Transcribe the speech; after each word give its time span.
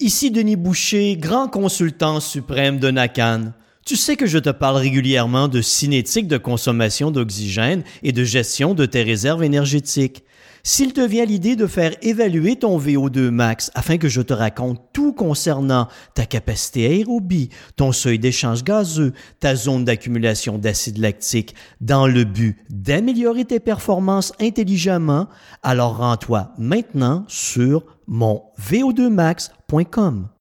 Ici 0.00 0.30
Denis 0.30 0.54
Boucher, 0.54 1.16
grand 1.16 1.48
consultant 1.48 2.20
suprême 2.20 2.78
de 2.78 2.88
Nakan. 2.88 3.52
Tu 3.84 3.96
sais 3.96 4.14
que 4.14 4.26
je 4.26 4.38
te 4.38 4.50
parle 4.50 4.76
régulièrement 4.76 5.48
de 5.48 5.60
cinétique 5.60 6.28
de 6.28 6.38
consommation 6.38 7.10
d'oxygène 7.10 7.82
et 8.04 8.12
de 8.12 8.22
gestion 8.22 8.74
de 8.74 8.86
tes 8.86 9.02
réserves 9.02 9.42
énergétiques. 9.42 10.22
S'il 10.62 10.92
te 10.92 11.00
vient 11.00 11.24
l'idée 11.24 11.56
de 11.56 11.66
faire 11.66 11.96
évaluer 12.00 12.54
ton 12.54 12.78
VO2 12.78 13.30
max 13.30 13.72
afin 13.74 13.98
que 13.98 14.08
je 14.08 14.20
te 14.20 14.32
raconte 14.32 14.80
tout 14.92 15.12
concernant 15.12 15.88
ta 16.14 16.26
capacité 16.26 16.86
aérobie, 16.86 17.48
ton 17.74 17.90
seuil 17.90 18.20
d'échange 18.20 18.62
gazeux, 18.62 19.14
ta 19.40 19.56
zone 19.56 19.84
d'accumulation 19.84 20.58
d'acide 20.58 20.98
lactique, 20.98 21.56
dans 21.80 22.06
le 22.06 22.22
but 22.22 22.56
d'améliorer 22.70 23.46
tes 23.46 23.58
performances 23.58 24.32
intelligemment, 24.40 25.26
alors 25.64 25.96
rends-toi 25.96 26.52
maintenant 26.56 27.24
sur 27.26 27.82
mon 28.08 28.42
vo2max.com. 28.58 30.37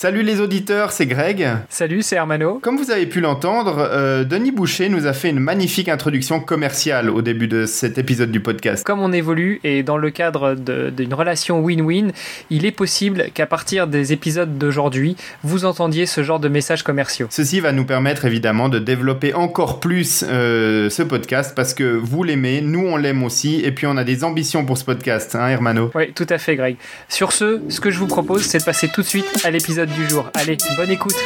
Salut 0.00 0.22
les 0.22 0.40
auditeurs, 0.40 0.92
c'est 0.92 1.06
Greg. 1.06 1.44
Salut, 1.68 2.02
c'est 2.02 2.14
Hermano. 2.14 2.60
Comme 2.62 2.76
vous 2.76 2.92
avez 2.92 3.06
pu 3.06 3.20
l'entendre, 3.20 3.78
euh, 3.80 4.22
Denis 4.22 4.52
Boucher 4.52 4.88
nous 4.88 5.06
a 5.06 5.12
fait 5.12 5.28
une 5.28 5.40
magnifique 5.40 5.88
introduction 5.88 6.38
commerciale 6.38 7.10
au 7.10 7.20
début 7.20 7.48
de 7.48 7.66
cet 7.66 7.98
épisode 7.98 8.30
du 8.30 8.38
podcast. 8.38 8.86
Comme 8.86 9.00
on 9.00 9.12
évolue 9.12 9.58
et 9.64 9.82
dans 9.82 9.96
le 9.96 10.10
cadre 10.10 10.54
d'une 10.54 11.12
relation 11.12 11.60
win-win, 11.60 12.12
il 12.48 12.64
est 12.64 12.70
possible 12.70 13.30
qu'à 13.34 13.46
partir 13.46 13.88
des 13.88 14.12
épisodes 14.12 14.56
d'aujourd'hui, 14.56 15.16
vous 15.42 15.64
entendiez 15.64 16.06
ce 16.06 16.22
genre 16.22 16.38
de 16.38 16.48
messages 16.48 16.84
commerciaux. 16.84 17.26
Ceci 17.30 17.58
va 17.58 17.72
nous 17.72 17.84
permettre 17.84 18.24
évidemment 18.24 18.68
de 18.68 18.78
développer 18.78 19.34
encore 19.34 19.80
plus 19.80 20.24
euh, 20.28 20.88
ce 20.90 21.02
podcast 21.02 21.54
parce 21.56 21.74
que 21.74 21.82
vous 21.82 22.22
l'aimez, 22.22 22.60
nous 22.60 22.86
on 22.86 22.96
l'aime 22.96 23.24
aussi 23.24 23.62
et 23.64 23.72
puis 23.72 23.88
on 23.88 23.96
a 23.96 24.04
des 24.04 24.22
ambitions 24.22 24.64
pour 24.64 24.78
ce 24.78 24.84
podcast, 24.84 25.34
hein 25.34 25.48
Hermano 25.48 25.90
Oui, 25.96 26.12
tout 26.12 26.26
à 26.30 26.38
fait 26.38 26.54
Greg. 26.54 26.76
Sur 27.08 27.32
ce, 27.32 27.62
ce 27.68 27.80
que 27.80 27.90
je 27.90 27.98
vous 27.98 28.06
propose, 28.06 28.42
c'est 28.42 28.58
de 28.58 28.64
passer 28.64 28.86
tout 28.86 29.02
de 29.02 29.06
suite 29.08 29.26
à 29.44 29.50
l'épisode 29.50 29.87
du 29.94 30.08
jour. 30.08 30.30
Allez, 30.34 30.56
bonne 30.76 30.90
écoute 30.90 31.16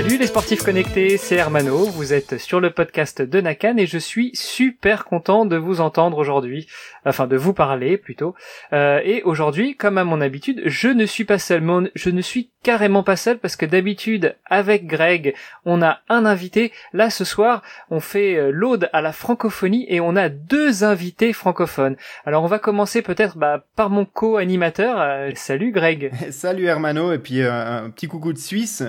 Salut 0.00 0.16
les 0.16 0.28
sportifs 0.28 0.62
connectés, 0.62 1.16
c'est 1.16 1.34
Hermano, 1.34 1.78
vous 1.86 2.12
êtes 2.12 2.38
sur 2.38 2.60
le 2.60 2.70
podcast 2.70 3.20
de 3.20 3.40
Nakan 3.40 3.78
et 3.78 3.86
je 3.86 3.98
suis 3.98 4.30
super 4.32 5.04
content 5.04 5.44
de 5.44 5.56
vous 5.56 5.80
entendre 5.80 6.18
aujourd'hui, 6.18 6.68
enfin 7.04 7.26
de 7.26 7.36
vous 7.36 7.52
parler 7.52 7.96
plutôt. 7.96 8.36
Euh, 8.72 9.00
et 9.02 9.24
aujourd'hui, 9.24 9.74
comme 9.74 9.98
à 9.98 10.04
mon 10.04 10.20
habitude, 10.20 10.62
je 10.66 10.86
ne 10.86 11.04
suis 11.04 11.24
pas 11.24 11.40
seul, 11.40 11.90
je 11.96 12.10
ne 12.10 12.20
suis 12.20 12.48
carrément 12.62 13.02
pas 13.02 13.16
seul 13.16 13.38
parce 13.38 13.56
que 13.56 13.66
d'habitude 13.66 14.36
avec 14.46 14.86
Greg, 14.86 15.34
on 15.64 15.82
a 15.82 15.98
un 16.08 16.26
invité. 16.26 16.70
Là 16.92 17.10
ce 17.10 17.24
soir, 17.24 17.62
on 17.90 17.98
fait 17.98 18.36
euh, 18.36 18.50
l'aude 18.52 18.88
à 18.92 19.00
la 19.00 19.12
francophonie 19.12 19.84
et 19.88 20.00
on 20.00 20.14
a 20.14 20.28
deux 20.28 20.84
invités 20.84 21.32
francophones. 21.32 21.96
Alors 22.24 22.44
on 22.44 22.48
va 22.48 22.60
commencer 22.60 23.02
peut-être 23.02 23.36
bah, 23.36 23.64
par 23.74 23.90
mon 23.90 24.04
co-animateur. 24.04 25.00
Euh, 25.00 25.30
salut 25.34 25.72
Greg. 25.72 26.12
Salut 26.30 26.66
Hermano 26.66 27.12
et 27.12 27.18
puis 27.18 27.42
un 27.42 27.90
petit 27.90 28.06
coucou 28.06 28.32
de 28.32 28.38
Suisse. 28.38 28.84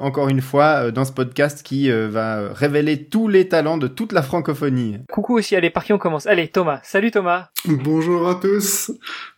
encore 0.00 0.30
une 0.30 0.37
fois 0.40 0.84
euh, 0.84 0.90
dans 0.90 1.04
ce 1.04 1.12
podcast 1.12 1.62
qui 1.62 1.90
euh, 1.90 2.08
va 2.08 2.52
révéler 2.52 3.04
tous 3.04 3.28
les 3.28 3.48
talents 3.48 3.78
de 3.78 3.88
toute 3.88 4.12
la 4.12 4.22
francophonie. 4.22 4.98
Coucou 5.10 5.36
aussi, 5.38 5.56
allez, 5.56 5.70
par 5.70 5.84
qui 5.84 5.92
on 5.92 5.98
commence? 5.98 6.26
Allez, 6.26 6.48
Thomas. 6.48 6.80
Salut 6.82 7.10
Thomas. 7.10 7.48
Bonjour 7.66 8.28
à 8.28 8.34
tous. 8.34 8.90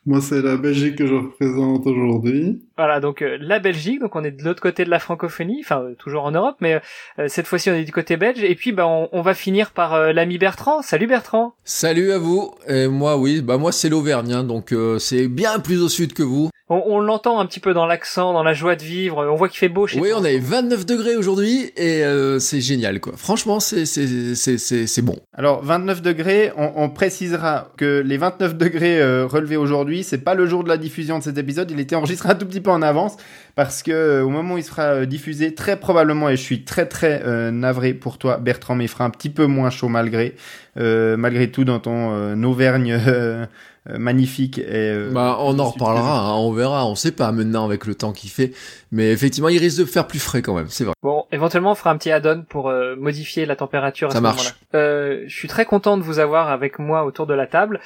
Moi, 0.06 0.20
c'est 0.20 0.42
la 0.42 0.56
Belgique 0.56 0.96
que 0.96 1.06
je 1.06 1.14
représente 1.14 1.86
aujourd'hui. 1.86 2.62
Voilà, 2.76 3.00
donc 3.00 3.22
euh, 3.22 3.36
la 3.40 3.58
Belgique, 3.58 4.00
donc 4.00 4.16
on 4.16 4.24
est 4.24 4.30
de 4.30 4.42
l'autre 4.42 4.62
côté 4.62 4.84
de 4.84 4.90
la 4.90 4.98
francophonie, 4.98 5.60
enfin 5.62 5.84
toujours 5.98 6.24
en 6.24 6.30
Europe, 6.30 6.56
mais 6.60 6.80
cette 7.28 7.46
fois-ci 7.46 7.70
on 7.70 7.74
est 7.74 7.84
du 7.84 7.92
côté 7.92 8.16
belge. 8.16 8.42
Et 8.42 8.54
puis 8.54 8.72
bah 8.72 8.86
on, 8.86 9.20
va 9.20 9.34
finir 9.34 9.72
par 9.72 10.12
l'ami 10.14 10.38
Bertrand. 10.38 10.80
Salut 10.80 11.06
Bertrand. 11.06 11.54
Salut 11.64 12.12
à 12.12 12.18
vous. 12.18 12.54
Et 12.66 12.88
moi 12.88 13.18
oui, 13.18 13.42
bah 13.42 13.58
moi 13.58 13.72
c'est 13.72 13.90
l'Auvergne, 13.90 14.32
hein, 14.32 14.44
donc 14.44 14.74
c'est 14.98 15.28
bien 15.28 15.58
plus 15.58 15.82
au 15.82 15.90
sud 15.90 16.14
que 16.14 16.22
vous 16.22 16.50
on, 16.70 17.00
l'entend 17.00 17.40
un 17.40 17.46
petit 17.46 17.58
peu 17.58 17.74
dans 17.74 17.84
l'accent, 17.84 18.32
dans 18.32 18.44
la 18.44 18.52
joie 18.52 18.76
de 18.76 18.82
vivre. 18.82 19.26
On 19.28 19.34
voit 19.34 19.48
qu'il 19.48 19.58
fait 19.58 19.68
beau 19.68 19.88
chez 19.88 19.98
Oui, 19.98 20.10
on 20.14 20.24
a 20.24 20.30
29 20.38 20.86
degrés 20.86 21.16
aujourd'hui 21.16 21.72
et 21.76 22.04
euh, 22.04 22.38
c'est 22.38 22.60
génial, 22.60 23.00
quoi. 23.00 23.14
Franchement, 23.16 23.58
c'est 23.58 23.84
c'est 23.86 25.02
bon. 25.02 25.16
Alors 25.34 25.64
29 25.64 26.00
degrés, 26.00 26.52
on, 26.56 26.88
précisera 26.90 27.72
que 27.76 28.02
les 28.04 28.16
29 28.16 28.56
degrés 28.56 29.00
euh, 29.00 29.26
relevés 29.26 29.56
aujourd'hui, 29.56 30.04
c'est 30.04 30.18
pas 30.18 30.34
le 30.34 30.46
jour 30.46 30.62
de 30.62 30.68
la 30.68 30.76
diffusion 30.76 31.18
de 31.18 31.24
cet 31.24 31.38
épisode. 31.38 31.70
Il 31.72 31.80
était 31.80 31.96
enregistré 31.96 32.28
un 32.28 32.34
tout 32.36 32.46
petit 32.46 32.60
peu 32.60 32.70
en 32.70 32.82
avance 32.82 33.16
parce 33.56 33.82
que 33.82 33.90
euh, 33.90 34.22
au 34.22 34.28
moment 34.28 34.54
où 34.54 34.58
il 34.58 34.64
sera 34.64 35.06
diffusé, 35.06 35.54
très 35.54 35.76
probablement, 35.76 36.30
et 36.30 36.36
je 36.36 36.42
suis 36.42 36.64
très 36.64 36.86
très 36.86 37.50
navré 37.50 37.94
pour 37.94 38.18
toi, 38.18 38.36
Bertrand, 38.36 38.76
mais 38.76 38.84
il 38.84 38.88
fera 38.88 39.04
un 39.04 39.10
petit 39.10 39.30
peu 39.30 39.46
moins 39.46 39.70
chaud 39.70 39.88
malgré 39.88 40.34
malgré 40.76 41.50
tout 41.50 41.64
dans 41.64 41.80
ton 41.80 42.42
Auvergne 42.44 42.98
euh, 43.06 43.46
magnifique. 43.86 44.58
Et, 44.58 44.64
euh, 44.68 45.10
bah, 45.10 45.38
on 45.40 45.58
en 45.58 45.70
reparlera, 45.70 46.28
hein, 46.28 46.34
on 46.34 46.52
verra, 46.52 46.86
on 46.86 46.94
sait 46.94 47.12
pas 47.12 47.32
maintenant 47.32 47.64
avec 47.64 47.86
le 47.86 47.94
temps 47.94 48.12
qu'il 48.12 48.30
fait, 48.30 48.52
mais 48.92 49.10
effectivement, 49.10 49.48
il 49.48 49.58
risque 49.58 49.78
de 49.78 49.84
faire 49.84 50.06
plus 50.06 50.18
frais 50.18 50.42
quand 50.42 50.54
même, 50.54 50.68
c'est 50.68 50.84
vrai. 50.84 50.94
Bon, 51.02 51.24
éventuellement, 51.32 51.72
on 51.72 51.74
fera 51.74 51.90
un 51.90 51.96
petit 51.96 52.10
add-on 52.10 52.42
pour 52.42 52.68
euh, 52.68 52.94
modifier 52.96 53.46
la 53.46 53.56
température. 53.56 54.08
À 54.08 54.12
Ça 54.12 54.18
ce 54.18 54.22
marche. 54.22 54.54
Euh, 54.74 55.24
je 55.26 55.34
suis 55.34 55.48
très 55.48 55.64
content 55.64 55.96
de 55.96 56.02
vous 56.02 56.18
avoir 56.18 56.50
avec 56.50 56.78
moi 56.78 57.04
autour 57.04 57.26
de 57.26 57.34
la 57.34 57.46
table. 57.46 57.80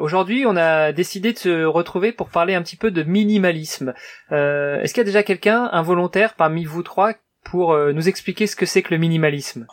Aujourd'hui, 0.00 0.44
on 0.46 0.56
a 0.56 0.92
décidé 0.92 1.32
de 1.32 1.38
se 1.38 1.64
retrouver 1.64 2.12
pour 2.12 2.28
parler 2.28 2.54
un 2.54 2.62
petit 2.62 2.76
peu 2.76 2.90
de 2.90 3.02
minimalisme. 3.02 3.92
Est-ce 4.30 4.92
qu'il 4.92 4.98
y 4.98 5.00
a 5.00 5.04
déjà 5.04 5.22
quelqu'un, 5.22 5.68
un 5.72 5.82
volontaire 5.82 6.34
parmi 6.34 6.64
vous 6.64 6.82
trois, 6.82 7.12
pour 7.44 7.76
nous 7.76 8.08
expliquer 8.08 8.46
ce 8.46 8.56
que 8.56 8.66
c'est 8.66 8.82
que 8.82 8.94
le 8.94 8.98
minimalisme? 8.98 9.66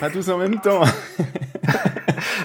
Pas 0.00 0.10
tous 0.10 0.28
en 0.28 0.38
même 0.38 0.60
temps. 0.60 0.82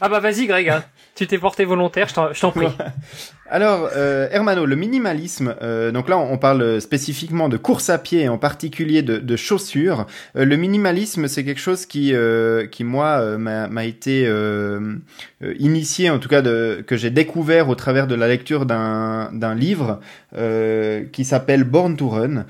ah 0.02 0.10
bah 0.10 0.20
vas-y 0.20 0.48
Greg, 0.48 0.70
hein. 0.70 0.84
tu 1.16 1.28
t'es 1.28 1.38
porté 1.38 1.66
volontaire, 1.66 2.08
je 2.08 2.40
t'en 2.40 2.52
prie. 2.52 2.68
Alors, 3.50 3.90
euh, 3.96 4.28
Hermano, 4.32 4.66
le 4.66 4.76
minimalisme, 4.76 5.56
euh, 5.62 5.92
donc 5.92 6.10
là 6.10 6.18
on 6.18 6.38
parle 6.38 6.82
spécifiquement 6.82 7.48
de 7.48 7.56
course 7.56 7.90
à 7.90 7.98
pied, 7.98 8.28
en 8.28 8.38
particulier 8.38 9.02
de, 9.02 9.36
chaussures. 9.38 10.06
Euh, 10.36 10.44
le 10.44 10.58
minimalisme, 10.58 11.28
c'est 11.28 11.46
quelque 11.46 11.62
chose 11.62 11.86
qui, 11.86 12.14
qui 12.72 12.84
moi, 12.84 13.38
m'a 13.38 13.86
été 13.86 14.30
initié, 15.60 16.10
en 16.10 16.20
tout 16.20 16.30
cas 16.30 16.42
que 16.42 16.98
j'ai 16.98 17.10
découvert 17.10 17.70
au 17.70 17.76
travers 17.76 18.08
de 18.08 18.16
la 18.16 18.28
lecture 18.28 18.66
d'un 18.66 19.56
livre 19.56 20.00
qui 21.12 21.26
s'appelle 21.26 21.64
Born 21.64 21.96
to 21.96 22.10
Run, 22.10 22.46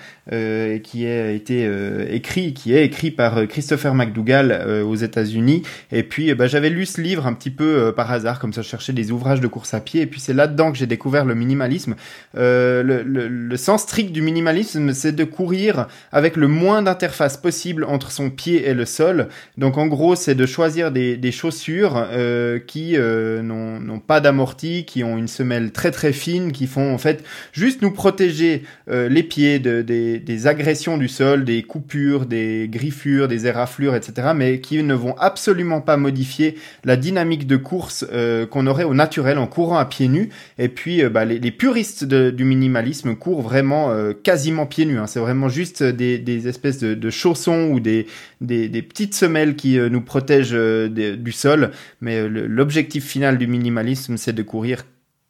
qui 0.84 1.06
a 1.06 1.32
été 1.32 1.70
écrit, 2.10 2.54
qui 2.54 2.74
est 2.74 2.86
écrit 2.86 3.12
par 3.12 3.48
Christopher 3.48 3.94
McDougall 3.94 4.84
aux 4.84 4.96
États-Unis. 4.96 5.64
Et 5.92 6.04
puis, 6.04 6.34
bah, 6.34 6.48
j'avais 6.48 6.70
lu 6.70 6.86
ce 6.86 7.02
livre 7.02 7.28
un 7.28 7.34
petit 7.38 7.52
peu 7.52 7.94
par 7.96 8.12
hasard, 8.12 8.40
comme 8.40 8.54
ça 8.54 8.62
je 8.62 8.68
cherchais 8.68 8.94
des 8.94 9.12
ouvrages 9.12 9.42
de 9.42 9.48
course 9.48 9.74
à 9.74 9.80
pied, 9.80 10.02
et 10.02 10.08
puis 10.08 10.20
c'est 10.20 10.34
là-dedans 10.34 10.72
que 10.72 10.78
j'ai 10.78 10.88
découvert 10.88 11.26
le 11.26 11.36
minimalisme. 11.36 11.96
Euh, 12.36 12.84
le, 12.84 13.58
sens 13.58 13.84
strict 13.84 14.12
du 14.12 14.22
minimalisme, 14.22 14.94
c'est 14.94 15.14
de 15.14 15.24
courir 15.24 15.88
avec 16.12 16.36
le 16.38 16.48
moins 16.48 16.82
d'interface 16.82 17.38
possible 17.38 17.84
entre 17.84 18.12
son 18.12 18.30
pied 18.30 18.68
et 18.68 18.74
le 18.74 18.86
sol. 18.86 19.30
Donc 19.58 19.78
en 19.78 19.88
gros, 19.88 20.16
c'est 20.16 20.36
de 20.36 20.46
choisir 20.46 20.92
des, 20.92 21.18
des 21.18 21.32
chaussures 21.32 21.96
euh, 22.12 22.60
qui 22.60 22.94
euh, 22.96 23.42
n'ont 23.42 24.00
pas 24.00 24.20
d'amorti, 24.20 24.86
qui 24.86 25.04
ont 25.04 25.18
une 25.18 25.28
semelle 25.28 25.72
très 25.72 25.92
très 25.92 26.14
fine, 26.14 26.52
qui 26.52 26.68
font 26.68 26.94
en 26.94 26.98
fait 26.98 27.24
juste 27.52 27.82
nous 27.82 27.92
protéger 27.92 28.64
euh, 28.90 29.10
les 29.10 29.24
pieds 29.24 29.60
de, 29.60 29.82
des, 29.82 30.20
des 30.20 30.48
agressions 30.48 30.98
du 30.98 31.08
sol, 31.08 31.44
des 31.46 31.64
coupures, 31.64 32.26
des 32.26 32.68
griffures, 32.72 33.28
des 33.28 33.48
éraflures, 33.48 33.96
etc. 33.96 34.30
Mais 34.36 34.60
qui 34.62 34.82
ne 34.84 34.94
vont 34.94 35.16
absolument 35.18 35.82
pas 35.82 35.98
modifier 35.98 36.56
la 36.84 36.96
dynamique 36.96 37.27
de 37.36 37.58
course 37.58 38.06
euh, 38.12 38.46
qu'on 38.46 38.68
aurait 38.68 38.86
au 38.86 38.94
naturel 38.94 39.38
en 39.38 39.48
courant 39.48 39.78
à 39.78 39.86
pieds 39.86 40.08
nus. 40.08 40.30
Et 40.58 40.70
puis, 40.70 41.04
euh, 41.04 41.10
bah, 41.10 41.26
les, 41.26 41.52
puristes 41.52 42.06
du 42.06 42.46
minimalisme 42.46 43.16
courent 43.16 43.42
vraiment 43.42 43.92
euh, 43.92 44.14
quasiment 44.14 44.66
pieds 44.66 44.86
nus. 44.86 44.98
Hein. 44.98 45.08
C'est 45.08 45.20
vraiment 45.20 45.50
juste 45.50 45.84
des, 45.84 46.48
espèces 46.48 46.80
de, 46.80 47.10
chaussons 47.10 47.70
ou 47.72 47.80
des, 47.80 48.08
des, 48.40 48.82
petites 48.82 49.16
semelles 49.16 49.56
qui 49.56 49.78
nous 49.78 50.02
protègent 50.02 50.54
du 50.90 51.32
sol. 51.32 51.72
Mais 52.00 52.28
l'objectif 52.30 53.06
final 53.06 53.38
du 53.38 53.48
minimalisme, 53.48 54.18
c'est 54.18 54.34
de 54.34 54.44
courir 54.44 54.86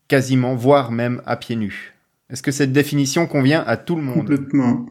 quasiment, 0.07 0.55
voire 0.55 0.91
même 0.91 1.21
à 1.25 1.37
pieds 1.37 1.55
nus. 1.55 1.93
Est-ce 2.29 2.43
que 2.43 2.51
cette 2.51 2.73
définition 2.73 3.25
convient 3.25 3.63
à 3.65 3.77
tout 3.77 3.95
le 3.95 4.01
monde? 4.01 4.27
Complètement. 4.27 4.85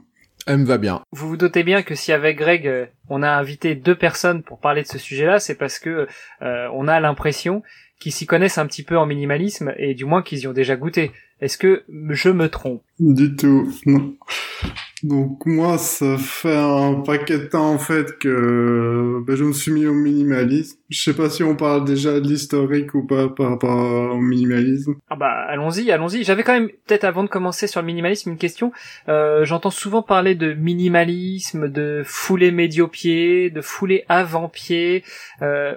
Elle 0.46 0.58
me 0.58 0.64
va 0.64 0.78
bien. 0.78 1.02
Vous 1.12 1.28
vous 1.28 1.36
doutez 1.36 1.64
bien 1.64 1.82
que 1.82 1.94
si 1.94 2.12
avec 2.12 2.38
Greg 2.38 2.88
on 3.08 3.22
a 3.22 3.30
invité 3.30 3.74
deux 3.74 3.96
personnes 3.96 4.42
pour 4.42 4.60
parler 4.60 4.82
de 4.82 4.86
ce 4.86 4.98
sujet-là, 4.98 5.38
c'est 5.40 5.56
parce 5.56 5.78
que 5.78 6.06
on 6.40 6.88
a 6.88 7.00
l'impression 7.00 7.62
qui 7.98 8.10
s'y 8.10 8.26
connaissent 8.26 8.58
un 8.58 8.66
petit 8.66 8.82
peu 8.82 8.96
en 8.96 9.06
minimalisme 9.06 9.72
et 9.76 9.94
du 9.94 10.04
moins 10.04 10.22
qu'ils 10.22 10.40
y 10.40 10.46
ont 10.46 10.52
déjà 10.52 10.76
goûté. 10.76 11.12
Est-ce 11.40 11.58
que 11.58 11.84
je 12.10 12.28
me 12.28 12.48
trompe? 12.48 12.82
Du 12.98 13.34
tout, 13.36 13.72
non. 13.86 14.14
Donc 15.02 15.44
moi, 15.44 15.76
ça 15.76 16.16
fait 16.16 16.56
un 16.56 16.94
paquet 16.94 17.38
de 17.38 17.44
temps 17.44 17.70
en 17.70 17.78
fait 17.78 18.18
que 18.18 19.22
ben, 19.26 19.36
je 19.36 19.44
me 19.44 19.52
suis 19.52 19.70
mis 19.70 19.86
au 19.86 19.92
minimalisme. 19.92 20.78
Je 20.88 21.02
sais 21.02 21.12
pas 21.12 21.28
si 21.28 21.42
on 21.42 21.54
parle 21.54 21.84
déjà 21.84 22.18
de 22.18 22.26
l'historique 22.26 22.94
ou 22.94 23.06
pas 23.06 23.28
par 23.28 23.50
rapport 23.50 24.12
au 24.12 24.20
minimalisme. 24.20 24.94
Ah 25.10 25.16
bah 25.16 25.44
allons-y, 25.48 25.90
allons-y. 25.90 26.24
J'avais 26.24 26.44
quand 26.44 26.54
même 26.54 26.70
peut-être 26.86 27.04
avant 27.04 27.24
de 27.24 27.28
commencer 27.28 27.66
sur 27.66 27.80
le 27.80 27.86
minimalisme 27.86 28.30
une 28.30 28.38
question. 28.38 28.72
Euh, 29.08 29.44
J'entends 29.44 29.70
souvent 29.70 30.02
parler 30.02 30.34
de 30.34 30.54
minimalisme, 30.54 31.68
de 31.68 32.02
foulée 32.04 32.50
médio-pied, 32.50 33.50
de 33.50 33.60
foulée 33.60 34.04
avant-pied. 34.08 35.04
Euh, 35.42 35.74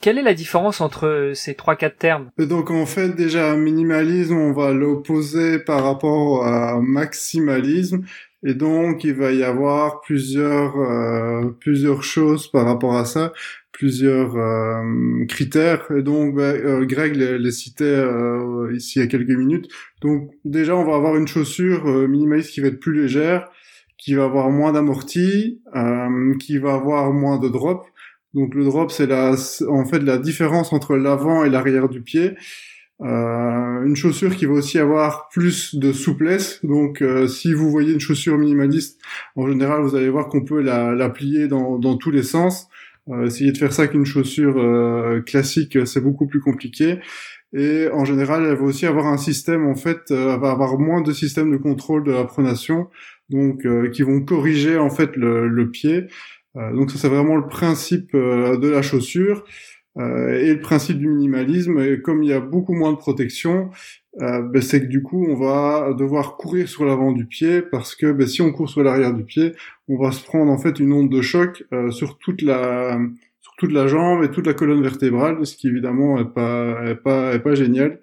quelle 0.00 0.18
est 0.18 0.22
la 0.22 0.34
différence 0.34 0.80
entre 0.80 1.32
ces 1.34 1.54
trois 1.54 1.76
quatre 1.76 1.98
termes? 1.98 2.30
Et 2.38 2.46
donc 2.46 2.70
en 2.70 2.86
fait 2.86 3.10
déjà 3.10 3.54
minimalisme, 3.54 4.36
on 4.36 4.52
va 4.52 4.72
l'opposer 4.72 5.58
par 5.58 5.84
rapport 5.84 6.44
à 6.44 6.80
maximalisme. 6.80 8.04
Et 8.44 8.54
donc, 8.54 9.02
il 9.02 9.14
va 9.14 9.32
y 9.32 9.42
avoir 9.42 10.00
plusieurs 10.00 10.78
euh, 10.78 11.50
plusieurs 11.60 12.04
choses 12.04 12.48
par 12.48 12.66
rapport 12.66 12.96
à 12.96 13.04
ça, 13.04 13.32
plusieurs 13.72 14.36
euh, 14.36 15.24
critères. 15.26 15.90
Et 15.96 16.02
donc, 16.02 16.34
ben, 16.34 16.54
euh, 16.54 16.84
Greg 16.84 17.14
les, 17.16 17.38
les 17.38 17.50
citait 17.52 17.84
euh, 17.84 18.72
ici 18.74 18.98
il 18.98 19.02
y 19.02 19.04
a 19.04 19.08
quelques 19.08 19.30
minutes. 19.30 19.68
Donc, 20.02 20.30
déjà, 20.44 20.76
on 20.76 20.84
va 20.84 20.96
avoir 20.96 21.16
une 21.16 21.28
chaussure 21.28 21.86
minimaliste 22.08 22.50
qui 22.50 22.60
va 22.60 22.68
être 22.68 22.80
plus 22.80 22.94
légère, 23.00 23.48
qui 23.96 24.14
va 24.14 24.24
avoir 24.24 24.50
moins 24.50 24.72
d'amorti, 24.72 25.60
qui 26.40 26.58
va 26.58 26.74
avoir 26.74 27.12
moins 27.12 27.38
de 27.38 27.48
drop. 27.48 27.86
Donc, 28.34 28.54
le 28.54 28.64
drop, 28.64 28.90
c'est 28.90 29.06
la 29.06 29.34
en 29.68 29.84
fait 29.84 30.00
la 30.00 30.18
différence 30.18 30.72
entre 30.72 30.96
l'avant 30.96 31.44
et 31.44 31.50
l'arrière 31.50 31.88
du 31.88 32.02
pied. 32.02 32.34
Euh, 33.00 33.84
une 33.84 33.94
chaussure 33.94 34.34
qui 34.34 34.46
va 34.46 34.54
aussi 34.54 34.78
avoir 34.78 35.28
plus 35.28 35.76
de 35.76 35.92
souplesse. 35.92 36.64
Donc, 36.64 37.00
euh, 37.00 37.28
si 37.28 37.54
vous 37.54 37.70
voyez 37.70 37.92
une 37.92 38.00
chaussure 38.00 38.36
minimaliste, 38.36 39.00
en 39.36 39.46
général, 39.46 39.82
vous 39.82 39.94
allez 39.94 40.08
voir 40.08 40.28
qu'on 40.28 40.44
peut 40.44 40.60
la, 40.60 40.94
la 40.94 41.08
plier 41.08 41.46
dans, 41.46 41.78
dans, 41.78 41.96
tous 41.96 42.10
les 42.10 42.24
sens. 42.24 42.68
Euh, 43.08 43.26
essayer 43.26 43.52
de 43.52 43.56
faire 43.56 43.72
ça 43.72 43.86
qu'une 43.86 44.04
chaussure 44.04 44.58
euh, 44.58 45.20
classique, 45.20 45.78
c'est 45.86 46.00
beaucoup 46.00 46.26
plus 46.26 46.40
compliqué. 46.40 46.98
Et 47.54 47.88
en 47.92 48.04
général, 48.04 48.44
elle 48.44 48.56
va 48.56 48.64
aussi 48.64 48.84
avoir 48.84 49.06
un 49.06 49.16
système, 49.16 49.66
en 49.66 49.76
fait, 49.76 50.10
elle 50.10 50.38
va 50.40 50.50
avoir 50.50 50.78
moins 50.78 51.00
de 51.00 51.12
systèmes 51.12 51.50
de 51.50 51.56
contrôle 51.56 52.04
de 52.04 52.12
la 52.12 52.24
pronation, 52.24 52.88
donc 53.30 53.66
qui 53.92 54.02
vont 54.02 54.20
corriger 54.22 54.76
en 54.76 54.90
fait 54.90 55.16
le, 55.16 55.48
le 55.48 55.70
pied. 55.70 56.08
donc 56.54 56.90
ça, 56.90 56.98
c'est 56.98 57.08
vraiment 57.08 57.36
le 57.36 57.46
principe 57.46 58.14
de 58.14 58.68
la 58.68 58.82
chaussure. 58.82 59.44
Euh, 59.98 60.34
et 60.34 60.54
le 60.54 60.60
principe 60.60 60.98
du 60.98 61.08
minimalisme, 61.08 62.00
comme 62.02 62.22
il 62.22 62.30
y 62.30 62.32
a 62.32 62.40
beaucoup 62.40 62.74
moins 62.74 62.92
de 62.92 62.96
protection, 62.96 63.70
euh, 64.20 64.42
ben, 64.42 64.62
c'est 64.62 64.80
que 64.80 64.86
du 64.86 65.02
coup 65.02 65.26
on 65.28 65.36
va 65.36 65.92
devoir 65.92 66.36
courir 66.36 66.68
sur 66.68 66.84
l'avant 66.84 67.12
du 67.12 67.26
pied 67.26 67.62
parce 67.62 67.94
que 67.94 68.10
ben, 68.12 68.26
si 68.26 68.42
on 68.42 68.52
court 68.52 68.68
sur 68.68 68.82
l'arrière 68.82 69.14
du 69.14 69.24
pied, 69.24 69.52
on 69.88 69.96
va 69.96 70.12
se 70.12 70.24
prendre 70.24 70.50
en 70.50 70.58
fait 70.58 70.80
une 70.80 70.92
onde 70.92 71.10
de 71.10 71.22
choc 71.22 71.64
euh, 71.72 71.90
sur 71.90 72.18
toute 72.18 72.42
la 72.42 72.98
sur 73.40 73.54
toute 73.58 73.72
la 73.72 73.86
jambe 73.86 74.24
et 74.24 74.30
toute 74.30 74.46
la 74.46 74.54
colonne 74.54 74.82
vertébrale, 74.82 75.44
ce 75.46 75.56
qui 75.56 75.68
évidemment 75.68 76.18
est 76.18 76.32
pas 76.32 76.84
est 76.86 76.96
pas 76.96 77.34
est 77.34 77.40
pas 77.40 77.54
génial. 77.54 78.00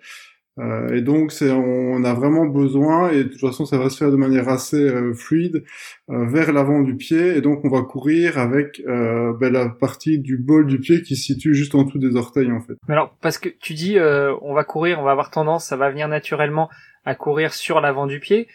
Euh, 0.57 0.95
et 0.95 1.01
donc, 1.01 1.33
on 1.41 2.03
a 2.03 2.13
vraiment 2.13 2.45
besoin, 2.45 3.11
et 3.11 3.23
de 3.25 3.29
toute 3.29 3.41
façon, 3.41 3.65
ça 3.65 3.77
va 3.77 3.89
se 3.89 3.97
faire 3.97 4.11
de 4.11 4.15
manière 4.15 4.47
assez 4.47 4.81
euh, 4.81 5.13
fluide, 5.13 5.63
euh, 6.09 6.25
vers 6.27 6.53
l'avant 6.53 6.81
du 6.81 6.95
pied. 6.95 7.35
Et 7.35 7.41
donc, 7.41 7.65
on 7.65 7.69
va 7.69 7.81
courir 7.81 8.37
avec 8.37 8.81
ben, 8.85 9.51
la 9.51 9.69
partie 9.69 10.19
du 10.19 10.37
bol 10.37 10.65
du 10.65 10.79
pied 10.79 11.01
qui 11.01 11.15
se 11.15 11.25
situe 11.25 11.53
juste 11.53 11.75
en 11.75 11.83
dessous 11.83 11.99
des 11.99 12.15
orteils, 12.15 12.51
en 12.51 12.61
fait. 12.61 12.75
Mais 12.87 12.93
alors, 12.93 13.15
parce 13.21 13.37
que 13.37 13.49
tu 13.49 13.73
dis, 13.73 13.97
on 13.99 14.53
va 14.53 14.63
courir, 14.63 14.99
on 14.99 15.03
va 15.03 15.11
avoir 15.11 15.29
tendance, 15.29 15.65
ça 15.65 15.77
va 15.77 15.89
venir 15.89 16.07
naturellement 16.07 16.69
à 17.03 17.15
courir 17.15 17.53
sur 17.53 17.81
l'avant 17.81 18.07
du 18.07 18.19
pied, 18.19 18.47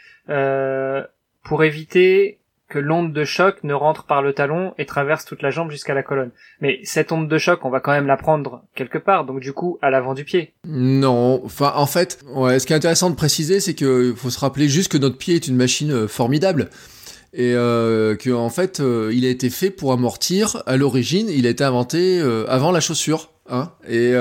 pour 1.44 1.64
éviter 1.64 2.39
que 2.70 2.78
l'onde 2.78 3.12
de 3.12 3.24
choc 3.24 3.62
ne 3.62 3.74
rentre 3.74 4.04
par 4.04 4.22
le 4.22 4.32
talon 4.32 4.72
et 4.78 4.86
traverse 4.86 5.26
toute 5.26 5.42
la 5.42 5.50
jambe 5.50 5.70
jusqu'à 5.70 5.92
la 5.92 6.02
colonne. 6.02 6.30
Mais 6.60 6.80
cette 6.84 7.12
onde 7.12 7.28
de 7.28 7.38
choc, 7.38 7.64
on 7.64 7.70
va 7.70 7.80
quand 7.80 7.92
même 7.92 8.06
la 8.06 8.16
prendre 8.16 8.62
quelque 8.74 8.98
part, 8.98 9.26
donc 9.26 9.40
du 9.40 9.52
coup 9.52 9.78
à 9.82 9.90
l'avant 9.90 10.14
du 10.14 10.24
pied. 10.24 10.54
Non, 10.64 11.42
enfin 11.44 11.72
en 11.76 11.86
fait, 11.86 12.20
ouais, 12.34 12.58
ce 12.58 12.66
qui 12.66 12.72
est 12.72 12.76
intéressant 12.76 13.10
de 13.10 13.16
préciser, 13.16 13.60
c'est 13.60 13.74
qu'il 13.74 14.14
faut 14.16 14.30
se 14.30 14.40
rappeler 14.40 14.68
juste 14.68 14.90
que 14.90 14.98
notre 14.98 15.18
pied 15.18 15.34
est 15.34 15.46
une 15.48 15.56
machine 15.56 15.92
euh, 15.92 16.08
formidable 16.08 16.70
et 17.32 17.54
euh, 17.54 18.16
que 18.16 18.30
en 18.30 18.50
fait 18.50 18.80
euh, 18.80 19.10
il 19.12 19.24
a 19.24 19.28
été 19.28 19.50
fait 19.50 19.70
pour 19.70 19.92
amortir 19.92 20.62
à 20.66 20.76
l'origine, 20.76 21.28
il 21.28 21.46
a 21.46 21.50
été 21.50 21.64
inventé 21.64 22.20
euh, 22.20 22.44
avant 22.48 22.72
la 22.72 22.80
chaussure, 22.80 23.30
hein. 23.48 23.70
Et 23.88 24.12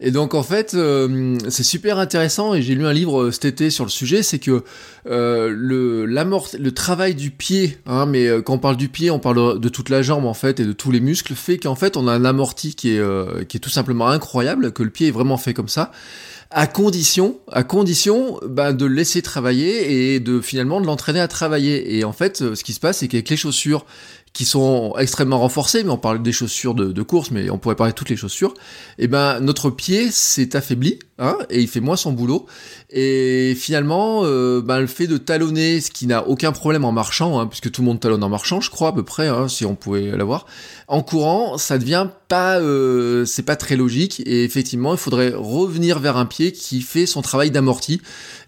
et 0.00 0.10
donc 0.10 0.34
en 0.34 0.42
fait, 0.42 0.74
euh, 0.74 1.38
c'est 1.48 1.62
super 1.62 1.98
intéressant 1.98 2.54
et 2.54 2.62
j'ai 2.62 2.74
lu 2.74 2.86
un 2.86 2.92
livre 2.92 3.24
euh, 3.24 3.30
cet 3.30 3.46
été 3.46 3.70
sur 3.70 3.84
le 3.84 3.90
sujet, 3.90 4.22
c'est 4.22 4.38
que 4.38 4.62
euh, 5.08 5.48
le 5.48 6.70
travail 6.70 7.14
du 7.14 7.30
pied, 7.30 7.78
hein, 7.86 8.06
mais 8.06 8.28
quand 8.44 8.54
on 8.54 8.58
parle 8.58 8.76
du 8.76 8.88
pied, 8.88 9.10
on 9.10 9.18
parle 9.18 9.58
de 9.58 9.68
toute 9.68 9.88
la 9.88 10.02
jambe 10.02 10.26
en 10.26 10.34
fait 10.34 10.60
et 10.60 10.64
de 10.64 10.72
tous 10.72 10.90
les 10.90 11.00
muscles, 11.00 11.34
fait 11.34 11.58
qu'en 11.58 11.74
fait 11.74 11.96
on 11.96 12.08
a 12.08 12.12
un 12.12 12.24
amorti 12.24 12.74
qui 12.74 12.90
est 12.90 13.46
qui 13.48 13.56
est 13.56 13.60
tout 13.60 13.70
simplement 13.70 14.08
incroyable, 14.08 14.72
que 14.72 14.82
le 14.82 14.90
pied 14.90 15.08
est 15.08 15.12
vraiment 15.12 15.38
fait 15.38 15.54
comme 15.54 15.68
ça 15.68 15.92
à 16.50 16.66
condition, 16.66 17.38
à 17.50 17.64
condition 17.64 18.38
ben, 18.46 18.72
de 18.72 18.86
le 18.86 18.94
laisser 18.94 19.20
travailler 19.20 20.14
et 20.14 20.20
de 20.20 20.40
finalement 20.40 20.80
de 20.80 20.86
l'entraîner 20.86 21.20
à 21.20 21.26
travailler. 21.26 21.96
Et 21.96 22.04
en 22.04 22.12
fait, 22.12 22.54
ce 22.54 22.62
qui 22.62 22.72
se 22.72 22.78
passe, 22.78 22.98
c'est 22.98 23.08
qu'avec 23.08 23.28
les 23.28 23.36
chaussures 23.36 23.84
qui 24.36 24.44
sont 24.44 24.94
extrêmement 24.98 25.38
renforcées, 25.38 25.82
mais 25.82 25.88
on 25.88 25.96
parle 25.96 26.22
des 26.22 26.30
chaussures 26.30 26.74
de, 26.74 26.92
de, 26.92 27.02
course, 27.02 27.30
mais 27.30 27.48
on 27.48 27.56
pourrait 27.56 27.74
parler 27.74 27.94
de 27.94 27.96
toutes 27.96 28.10
les 28.10 28.18
chaussures, 28.18 28.52
et 28.98 29.04
eh 29.04 29.08
ben 29.08 29.40
notre 29.40 29.70
pied 29.70 30.10
s'est 30.10 30.54
affaibli, 30.54 30.98
hein, 31.18 31.38
et 31.48 31.62
il 31.62 31.68
fait 31.68 31.80
moins 31.80 31.96
son 31.96 32.12
boulot. 32.12 32.44
Et 32.90 33.56
finalement, 33.56 34.24
euh, 34.24 34.60
ben, 34.60 34.80
le 34.80 34.86
fait 34.86 35.06
de 35.06 35.16
talonner, 35.16 35.80
ce 35.80 35.90
qui 35.90 36.06
n'a 36.06 36.28
aucun 36.28 36.52
problème 36.52 36.84
en 36.84 36.92
marchant, 36.92 37.40
hein, 37.40 37.46
puisque 37.46 37.70
tout 37.70 37.80
le 37.80 37.86
monde 37.86 37.98
talonne 37.98 38.22
en 38.22 38.28
marchant, 38.28 38.60
je 38.60 38.70
crois 38.70 38.88
à 38.88 38.92
peu 38.92 39.04
près, 39.04 39.26
hein, 39.26 39.48
si 39.48 39.64
on 39.64 39.74
pouvait 39.74 40.14
l'avoir, 40.14 40.44
en 40.86 41.02
courant, 41.02 41.56
ça 41.56 41.78
devient 41.78 42.08
pas, 42.28 42.60
euh, 42.60 43.24
c'est 43.24 43.42
pas 43.42 43.56
très 43.56 43.76
logique. 43.76 44.22
Et 44.26 44.44
effectivement, 44.44 44.92
il 44.92 44.98
faudrait 44.98 45.32
revenir 45.34 45.98
vers 45.98 46.16
un 46.16 46.26
pied 46.26 46.52
qui 46.52 46.80
fait 46.80 47.06
son 47.06 47.22
travail 47.22 47.50
d'amorti 47.50 48.00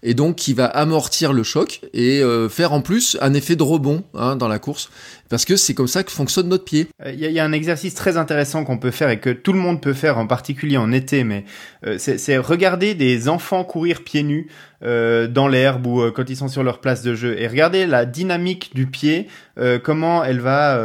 et 0.03 0.13
donc 0.13 0.35
qui 0.35 0.53
va 0.53 0.65
amortir 0.65 1.33
le 1.33 1.43
choc 1.43 1.81
et 1.93 2.21
euh, 2.21 2.47
faire 2.47 2.73
en 2.73 2.81
plus 2.81 3.17
un 3.21 3.33
effet 3.33 3.55
de 3.55 3.63
rebond 3.63 4.03
hein, 4.13 4.35
dans 4.35 4.47
la 4.47 4.59
course 4.59 4.89
parce 5.29 5.45
que 5.45 5.55
c'est 5.55 5.73
comme 5.73 5.87
ça 5.87 6.03
que 6.03 6.11
fonctionne 6.11 6.49
notre 6.49 6.65
pied. 6.65 6.87
Il 7.05 7.15
y, 7.15 7.31
y, 7.31 7.39
a 7.39 7.45
un 7.45 7.51
exercice 7.51 7.93
très 7.93 8.17
intéressant 8.17 8.63
qu'on 8.63 8.77
peut 8.77 8.91
faire 8.91 9.09
et 9.09 9.19
que 9.19 9.29
tout 9.29 9.53
le 9.53 9.59
monde 9.59 9.81
peut 9.81 9.93
faire, 9.93 10.17
en 10.17 10.27
particulier 10.27 10.77
en 10.77 10.91
été, 10.91 11.23
mais 11.23 11.45
euh, 11.85 11.97
c'est 11.97 12.37
regarder 12.37 12.95
des 12.95 13.29
enfants 13.29 13.63
courir 13.63 14.03
pieds 14.03 14.23
nus 14.23 14.47
euh, 14.81 15.27
dans 15.27 15.49
l'herbe 15.49 15.87
ou 15.87 15.99
euh, 15.99 16.09
quand 16.09 16.29
ils 16.29 16.37
sont 16.37 16.47
sur 16.47 16.63
leur 16.63 16.79
place 16.79 17.03
de 17.03 17.13
jeu. 17.13 17.37
Et 17.37 17.49
regardez 17.49 17.85
la 17.85 18.05
dynamique 18.05 18.71
du 18.73 18.87
pied 18.87 19.27
euh, 19.57 19.77
comment 19.77 20.23
elle 20.23 20.39
va 20.39 20.79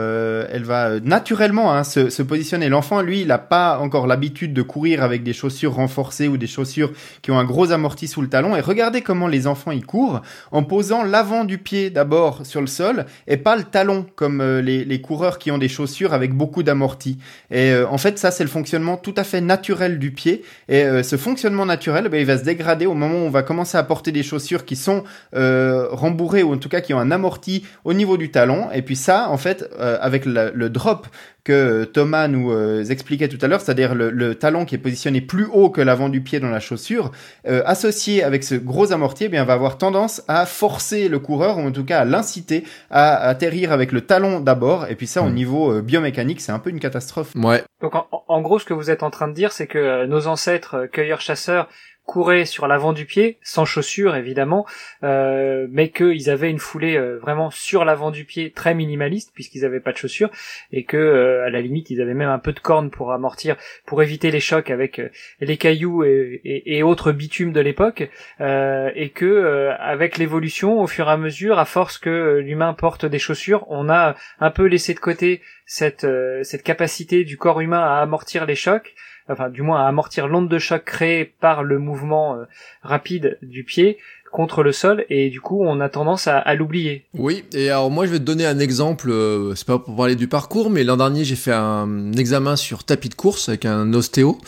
elle 0.50 0.64
va 0.64 0.99
naturellement 0.99 1.73
hein, 1.73 1.85
se, 1.85 2.11
se, 2.11 2.20
positionner. 2.23 2.69
L'enfant 2.69 3.02
lui 3.02 3.20
il 3.20 3.29
n'a 3.29 3.38
pas 3.38 3.79
encore 3.79 4.08
l'habitude 4.08 4.52
de 4.52 4.62
courir 4.62 5.05
avec 5.05 5.23
des 5.23 5.32
chaussures 5.32 5.75
renforcées 5.75 6.26
ou 6.26 6.37
des 6.37 6.49
chaussures 6.49 6.91
qui 7.23 7.31
ont 7.31 7.38
un 7.38 7.44
gros 7.44 7.70
amorti 7.70 8.08
sous 8.08 8.20
le 8.20 8.29
talon. 8.29 8.56
Et 8.56 8.61
regardez 8.61 9.00
comment 9.00 9.29
les 9.29 9.46
enfants 9.46 9.70
y 9.70 9.81
courent 9.81 10.23
en 10.50 10.64
posant 10.64 11.05
l'avant 11.05 11.44
du 11.44 11.58
pied 11.58 11.91
d'abord 11.91 12.44
sur 12.44 12.61
le 12.61 12.67
sol 12.67 13.06
et 13.29 13.37
pas 13.37 13.55
le 13.55 13.62
talon 13.62 14.06
comme 14.17 14.43
les, 14.43 14.85
les, 14.85 15.00
coureurs 15.00 15.38
qui 15.38 15.52
ont 15.52 15.58
des 15.58 15.69
chaussures 15.69 16.14
avec 16.14 16.35
beaucoup 16.35 16.64
d'amorti 16.64 17.19
et 17.52 17.73
en 17.88 17.99
fait 17.99 18.19
ça 18.19 18.32
c'est 18.32 18.44
le 18.44 18.50
fonctionnement 18.50 18.96
tout 18.96 19.15
à 19.17 19.22
fait 19.22 19.41
naturel 19.41 20.01
du 20.01 20.10
pied. 20.10 20.43
Et 20.69 20.84
ce 21.05 21.17
fonctionnement 21.17 21.65
naturel 21.67 22.08
ben, 22.08 22.19
il 22.19 22.27
va 22.27 22.39
se 22.39 22.44
dégrader 22.44 22.86
au 22.86 22.94
moment 22.94 23.19
où 23.22 23.27
on 23.27 23.31
va 23.31 23.44
commencer 23.44 23.79
à 23.79 23.83
porter 23.84 24.12
des 24.12 24.22
chaussures 24.22 24.64
qui 24.64 24.76
sont 24.76 25.05
euh, 25.34 25.88
rembourrées 25.91 26.43
ou 26.43 26.55
en 26.55 26.58
tout 26.58 26.69
cas 26.69 26.81
qui 26.81 26.94
ont 26.94 26.98
un 26.98 27.10
amorti 27.10 27.64
au 27.84 27.93
niveau 27.93 28.17
du 28.17 28.31
talon. 28.31 28.69
Et 28.72 28.82
puis 28.82 28.96
ça, 28.96 29.29
en 29.31 29.36
fait, 29.36 29.69
euh, 29.79 29.98
avec 30.00 30.26
le, 30.26 30.53
le, 30.55 30.70
drop 30.70 31.06
que 31.44 31.84
Thomas 31.84 32.26
nous 32.26 32.50
euh, 32.50 32.84
expliquait 32.84 33.29
tout 33.29 33.38
à 33.43 33.48
l'heure, 33.48 33.60
c'est-à-dire 33.60 33.94
le, 33.94 34.10
le, 34.10 34.34
talon 34.34 34.64
qui 34.64 34.74
est 34.74 34.79
positionné 34.79 35.20
plus 35.20 35.46
haut 35.53 35.69
que 35.69 35.82
l'avant 35.82 36.08
du 36.08 36.22
pied 36.22 36.41
dans 36.41 36.48
la 36.48 36.58
chaussure, 36.58 37.12
euh, 37.46 37.62
associé 37.67 38.24
avec 38.24 38.43
ce 38.43 38.55
gros 38.55 38.93
amorti, 38.93 39.24
eh 39.24 39.29
bien, 39.29 39.44
va 39.44 39.53
avoir 39.53 39.76
tendance 39.76 40.22
à 40.26 40.46
forcer 40.46 41.08
le 41.08 41.19
coureur, 41.19 41.58
ou 41.58 41.60
en 41.60 41.70
tout 41.70 41.84
cas 41.84 42.00
à 42.00 42.05
l'inciter 42.06 42.64
à 42.91 43.29
atterrir 43.29 43.72
avec 43.72 43.93
le 43.93 44.00
talon 44.00 44.41
d'abord. 44.41 44.86
Et 44.88 44.96
puis 44.96 45.06
ça, 45.06 45.22
au 45.22 45.26
hmm. 45.26 45.34
niveau 45.34 45.72
euh, 45.72 45.82
biomécanique, 45.82 46.41
c'est 46.41 46.53
un 46.53 46.58
peu 46.58 46.70
une 46.70 46.81
catastrophe. 46.81 47.34
Ouais. 47.36 47.62
Donc 47.82 47.94
en, 47.94 48.06
en, 48.10 48.41
gros, 48.41 48.58
ce 48.58 48.64
que 48.64 48.74
vous 48.74 48.91
êtes 48.91 49.03
en 49.03 49.10
train 49.10 49.29
de 49.29 49.34
dire, 49.34 49.53
c'est 49.53 49.67
que 49.67 50.06
nos 50.06 50.26
ancêtres 50.26 50.86
cueilleurs-chasseurs 50.91 51.69
couraient 52.05 52.44
sur 52.44 52.67
l'avant 52.67 52.93
du 52.93 53.06
pied, 53.06 53.39
sans 53.43 53.65
chaussures 53.65 54.15
évidemment, 54.15 54.67
euh, 55.03 55.67
mais 55.70 55.89
qu'ils 55.89 56.29
avaient 56.29 56.51
une 56.51 56.58
foulée 56.58 56.96
euh, 56.96 57.19
vraiment 57.19 57.51
sur 57.51 57.84
l'avant 57.84 58.11
du 58.11 58.25
pied 58.25 58.51
très 58.51 58.75
minimaliste 58.75 59.32
puisqu'ils 59.34 59.65
avaient 59.65 59.81
pas 59.81 59.93
de 59.93 59.96
chaussures 59.96 60.31
et 60.70 60.84
que 60.84 60.99
euh, 60.99 61.46
à 61.46 61.51
la 61.51 61.63
limite 61.63 61.89
ils 61.91 62.03
avaient 62.03 62.15
même 62.15 62.29
un 62.29 62.39
peu 62.39 62.53
de 62.53 62.61
corne 62.61 62.91
pour 62.91 63.13
amortir, 63.13 63.56
pour 63.87 64.03
éviter 64.03 64.31
les 64.31 64.41
chocs 64.41 64.70
avec 64.70 65.01
les 65.41 65.56
cailloux 65.56 66.05
et, 66.05 66.82
autres 66.82 67.13
bitumes 67.13 67.53
de 67.53 67.61
l'époque 67.61 68.11
et 68.41 69.11
que 69.15 69.70
avec 69.79 70.19
l'évolution 70.19 70.81
au 70.81 70.87
fur 70.87 71.08
et 71.08 71.13
à 71.13 71.17
mesure, 71.17 71.58
à 71.58 71.65
force 71.65 71.96
que 71.96 72.39
l'humain 72.44 72.75
porte 72.75 73.06
des 73.06 73.19
chaussures, 73.19 73.65
on 73.69 73.89
a 73.89 74.15
un 74.41 74.51
peu 74.51 74.65
laissé 74.65 74.93
de 74.93 75.01
côté 75.01 75.41
cette 75.67 76.06
cette 76.43 76.63
capacité 76.63 77.25
du 77.25 77.39
corps 77.39 77.61
humain 77.61 77.81
à 77.81 78.03
amortir 78.03 78.44
les 78.44 78.55
chocs 78.55 78.94
enfin 79.28 79.48
du 79.48 79.62
moins 79.62 79.84
à 79.84 79.88
amortir 79.88 80.28
l'onde 80.28 80.48
de 80.48 80.58
choc 80.58 80.84
créée 80.84 81.24
par 81.24 81.62
le 81.62 81.78
mouvement 81.78 82.36
euh, 82.36 82.44
rapide 82.82 83.38
du 83.43 83.64
pied 83.64 83.98
contre 84.32 84.64
le 84.64 84.72
sol 84.72 85.04
et 85.10 85.31
du 85.31 85.40
coup 85.40 85.62
on 85.64 85.81
a 85.81 85.88
tendance 85.88 86.26
à, 86.26 86.54
l'oublier. 86.54 87.04
Oui, 87.14 87.44
et 87.52 87.70
alors 87.70 87.90
moi 87.90 88.04
je 88.04 88.10
vais 88.10 88.19
te 88.19 88.24
donner 88.24 88.44
un 88.44 88.58
exemple, 88.58 89.10
euh, 89.10 89.54
c'est 89.54 89.66
pas 89.66 89.78
pour 89.78 89.94
parler 89.94 90.16
du 90.16 90.26
parcours, 90.26 90.70
mais 90.70 90.82
l'an 90.82 90.96
dernier 90.96 91.24
j'ai 91.24 91.36
fait 91.36 91.52
un 91.52 92.12
examen 92.14 92.56
sur 92.56 92.82
tapis 92.82 93.08
de 93.08 93.14
course 93.14 93.48
avec 93.48 93.64
un 93.64 93.93
ostéo. 93.94 94.38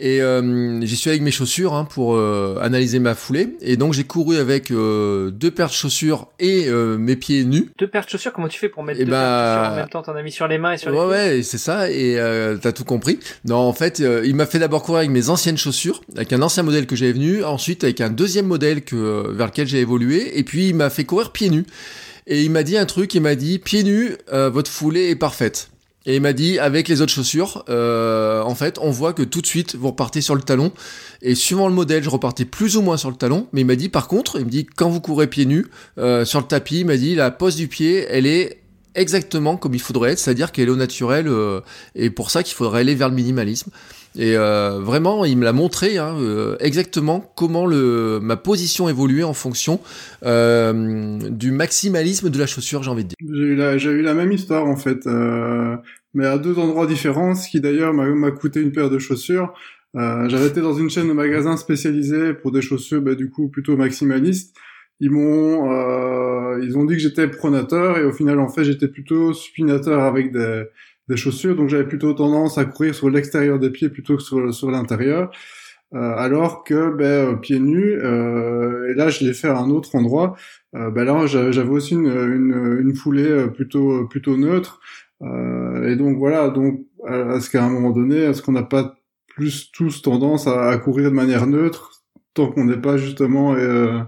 Et 0.00 0.22
euh, 0.22 0.80
j'y 0.82 0.96
suis 0.96 1.10
avec 1.10 1.22
mes 1.22 1.32
chaussures 1.32 1.74
hein, 1.74 1.84
pour 1.84 2.14
euh, 2.14 2.56
analyser 2.62 3.00
ma 3.00 3.16
foulée. 3.16 3.56
Et 3.60 3.76
donc 3.76 3.94
j'ai 3.94 4.04
couru 4.04 4.36
avec 4.36 4.70
euh, 4.70 5.30
deux 5.30 5.50
paires 5.50 5.66
de 5.68 5.72
chaussures 5.72 6.28
et 6.38 6.68
euh, 6.68 6.96
mes 6.96 7.16
pieds 7.16 7.44
nus. 7.44 7.70
Deux 7.78 7.88
paires 7.88 8.04
de 8.04 8.10
chaussures, 8.10 8.32
comment 8.32 8.46
tu 8.46 8.60
fais 8.60 8.68
pour 8.68 8.84
mettre 8.84 9.00
Eh 9.02 9.04
deux 9.04 9.10
bah, 9.10 9.18
paires 9.18 9.62
de 9.62 9.64
chaussures 9.66 9.72
en 9.72 9.76
même 9.76 9.88
temps? 9.88 10.02
T'en 10.02 10.14
as 10.14 10.22
mis 10.22 10.30
sur 10.30 10.46
les 10.46 10.58
mains 10.58 10.72
et 10.74 10.78
sur 10.78 10.90
les 10.90 10.96
Ouais, 10.98 11.04
pieds? 11.04 11.36
ouais, 11.36 11.42
c'est 11.42 11.58
ça. 11.58 11.90
Et 11.90 12.16
euh, 12.18 12.56
t'as 12.56 12.70
tout 12.70 12.84
compris. 12.84 13.18
Non, 13.44 13.56
en 13.56 13.72
fait, 13.72 13.98
euh, 14.00 14.22
il 14.24 14.36
m'a 14.36 14.46
fait 14.46 14.60
d'abord 14.60 14.84
courir 14.84 14.98
avec 14.98 15.10
mes 15.10 15.30
anciennes 15.30 15.58
chaussures, 15.58 16.00
avec 16.16 16.32
un 16.32 16.42
ancien 16.42 16.62
modèle 16.62 16.86
que 16.86 16.94
j'avais 16.94 17.12
venu, 17.12 17.42
ensuite 17.42 17.82
avec 17.82 18.00
un 18.00 18.10
deuxième 18.10 18.46
modèle 18.46 18.82
que 18.82 19.32
vers 19.32 19.46
lequel 19.48 19.66
j'ai 19.66 19.80
évolué, 19.80 20.38
et 20.38 20.44
puis 20.44 20.68
il 20.68 20.74
m'a 20.76 20.90
fait 20.90 21.04
courir 21.04 21.32
pieds 21.32 21.50
nus. 21.50 21.66
Et 22.28 22.42
il 22.42 22.50
m'a 22.50 22.62
dit 22.62 22.76
un 22.76 22.86
truc, 22.86 23.14
il 23.14 23.22
m'a 23.22 23.34
dit 23.34 23.58
pieds 23.58 23.82
nus, 23.82 24.12
euh, 24.32 24.48
votre 24.50 24.70
foulée 24.70 25.08
est 25.08 25.16
parfaite. 25.16 25.70
Et 26.08 26.16
il 26.16 26.22
m'a 26.22 26.32
dit 26.32 26.58
avec 26.58 26.88
les 26.88 27.02
autres 27.02 27.12
chaussures, 27.12 27.64
euh, 27.68 28.40
en 28.40 28.54
fait, 28.54 28.78
on 28.80 28.90
voit 28.90 29.12
que 29.12 29.22
tout 29.22 29.42
de 29.42 29.46
suite 29.46 29.76
vous 29.76 29.88
repartez 29.88 30.22
sur 30.22 30.34
le 30.34 30.40
talon. 30.40 30.72
Et 31.20 31.34
suivant 31.34 31.68
le 31.68 31.74
modèle, 31.74 32.02
je 32.02 32.08
repartais 32.08 32.46
plus 32.46 32.78
ou 32.78 32.82
moins 32.82 32.96
sur 32.96 33.10
le 33.10 33.16
talon. 33.16 33.46
Mais 33.52 33.60
il 33.60 33.66
m'a 33.66 33.76
dit 33.76 33.90
par 33.90 34.08
contre, 34.08 34.38
il 34.38 34.46
me 34.46 34.50
dit 34.50 34.64
quand 34.64 34.88
vous 34.88 35.02
courez 35.02 35.26
pieds 35.26 35.44
nus 35.44 35.66
euh, 35.98 36.24
sur 36.24 36.40
le 36.40 36.46
tapis, 36.46 36.80
il 36.80 36.86
m'a 36.86 36.96
dit 36.96 37.14
la 37.14 37.30
pose 37.30 37.56
du 37.56 37.68
pied, 37.68 38.06
elle 38.08 38.24
est 38.24 38.62
exactement 38.94 39.58
comme 39.58 39.74
il 39.74 39.80
faudrait 39.80 40.12
être, 40.12 40.18
c'est-à-dire 40.18 40.50
qu'elle 40.50 40.68
est 40.68 40.72
au 40.72 40.76
naturel. 40.76 41.28
euh, 41.28 41.60
et 41.94 42.08
pour 42.08 42.30
ça 42.30 42.42
qu'il 42.42 42.54
faudrait 42.54 42.80
aller 42.80 42.94
vers 42.94 43.10
le 43.10 43.14
minimalisme. 43.14 43.70
Et 44.18 44.36
euh, 44.36 44.80
vraiment, 44.80 45.24
il 45.24 45.38
me 45.38 45.44
l'a 45.44 45.52
montré 45.52 45.96
hein, 45.96 46.16
euh, 46.18 46.56
exactement 46.58 47.32
comment 47.36 47.66
le 47.66 48.18
ma 48.20 48.36
position 48.36 48.88
évoluait 48.88 49.22
en 49.22 49.32
fonction 49.32 49.80
euh, 50.24 51.18
du 51.30 51.52
maximalisme 51.52 52.28
de 52.28 52.36
la 52.36 52.46
chaussure, 52.46 52.82
j'ai 52.82 52.90
envie 52.90 53.04
de 53.04 53.10
dire. 53.10 53.16
J'ai 53.20 53.44
eu 53.44 53.54
la, 53.54 53.76
eu 53.76 54.02
la 54.02 54.14
même 54.14 54.32
histoire 54.32 54.66
en 54.66 54.76
fait, 54.76 55.06
euh, 55.06 55.76
mais 56.14 56.26
à 56.26 56.36
deux 56.36 56.58
endroits 56.58 56.88
différents, 56.88 57.36
ce 57.36 57.48
qui 57.48 57.60
d'ailleurs 57.60 57.94
m'a, 57.94 58.30
coûté 58.32 58.60
une 58.60 58.72
paire 58.72 58.90
de 58.90 58.98
chaussures. 58.98 59.54
Euh, 59.94 60.28
j'avais 60.28 60.48
été 60.48 60.60
dans 60.60 60.74
une 60.74 60.90
chaîne 60.90 61.06
de 61.06 61.12
magasins 61.12 61.56
spécialisés 61.56 62.34
pour 62.34 62.50
des 62.50 62.60
chaussures, 62.60 63.00
bah, 63.00 63.14
du 63.14 63.30
coup 63.30 63.48
plutôt 63.48 63.76
maximalistes. 63.76 64.52
Ils 64.98 65.12
m'ont, 65.12 65.72
euh, 65.72 66.58
ils 66.60 66.76
ont 66.76 66.84
dit 66.84 66.94
que 66.94 67.00
j'étais 67.00 67.28
pronateur 67.28 67.98
et 67.98 68.04
au 68.04 68.10
final 68.12 68.40
en 68.40 68.48
fait 68.48 68.64
j'étais 68.64 68.88
plutôt 68.88 69.32
supinateur 69.32 70.02
avec 70.02 70.32
des, 70.32 70.64
des 71.08 71.16
chaussures, 71.16 71.56
donc 71.56 71.68
j'avais 71.68 71.86
plutôt 71.86 72.12
tendance 72.12 72.58
à 72.58 72.64
courir 72.64 72.94
sur 72.94 73.10
l'extérieur 73.10 73.58
des 73.58 73.70
pieds 73.70 73.88
plutôt 73.88 74.16
que 74.16 74.22
sur, 74.22 74.52
sur 74.54 74.70
l'intérieur. 74.70 75.30
Euh, 75.94 76.14
alors 76.16 76.64
que 76.64 76.94
ben, 76.94 77.04
euh, 77.04 77.36
pieds 77.36 77.60
nus, 77.60 77.94
euh, 77.94 78.90
et 78.90 78.94
là 78.94 79.08
je 79.08 79.24
l'ai 79.24 79.32
fait 79.32 79.48
à 79.48 79.58
un 79.58 79.70
autre 79.70 79.94
endroit, 79.96 80.36
euh, 80.74 80.90
ben 80.90 81.04
là 81.04 81.26
j'avais 81.26 81.70
aussi 81.70 81.94
une, 81.94 82.08
une, 82.08 82.78
une 82.82 82.94
foulée 82.94 83.26
euh, 83.26 83.46
plutôt 83.46 84.06
plutôt 84.06 84.36
neutre, 84.36 84.80
euh, 85.22 85.88
et 85.88 85.96
donc 85.96 86.18
voilà, 86.18 86.50
donc 86.50 86.84
à, 87.06 87.40
ce 87.40 87.48
qu'à 87.48 87.64
un 87.64 87.70
moment 87.70 87.90
donné, 87.90 88.16
est-ce 88.16 88.42
qu'on 88.42 88.52
n'a 88.52 88.64
pas 88.64 88.98
plus 89.28 89.70
tous 89.72 90.02
tendance 90.02 90.46
à, 90.46 90.68
à 90.68 90.76
courir 90.76 91.10
de 91.10 91.14
manière 91.14 91.46
neutre 91.46 92.02
tant 92.34 92.48
qu'on 92.52 92.64
n'est 92.64 92.76
pas 92.76 92.98
justement, 92.98 93.54
euh, 93.54 94.00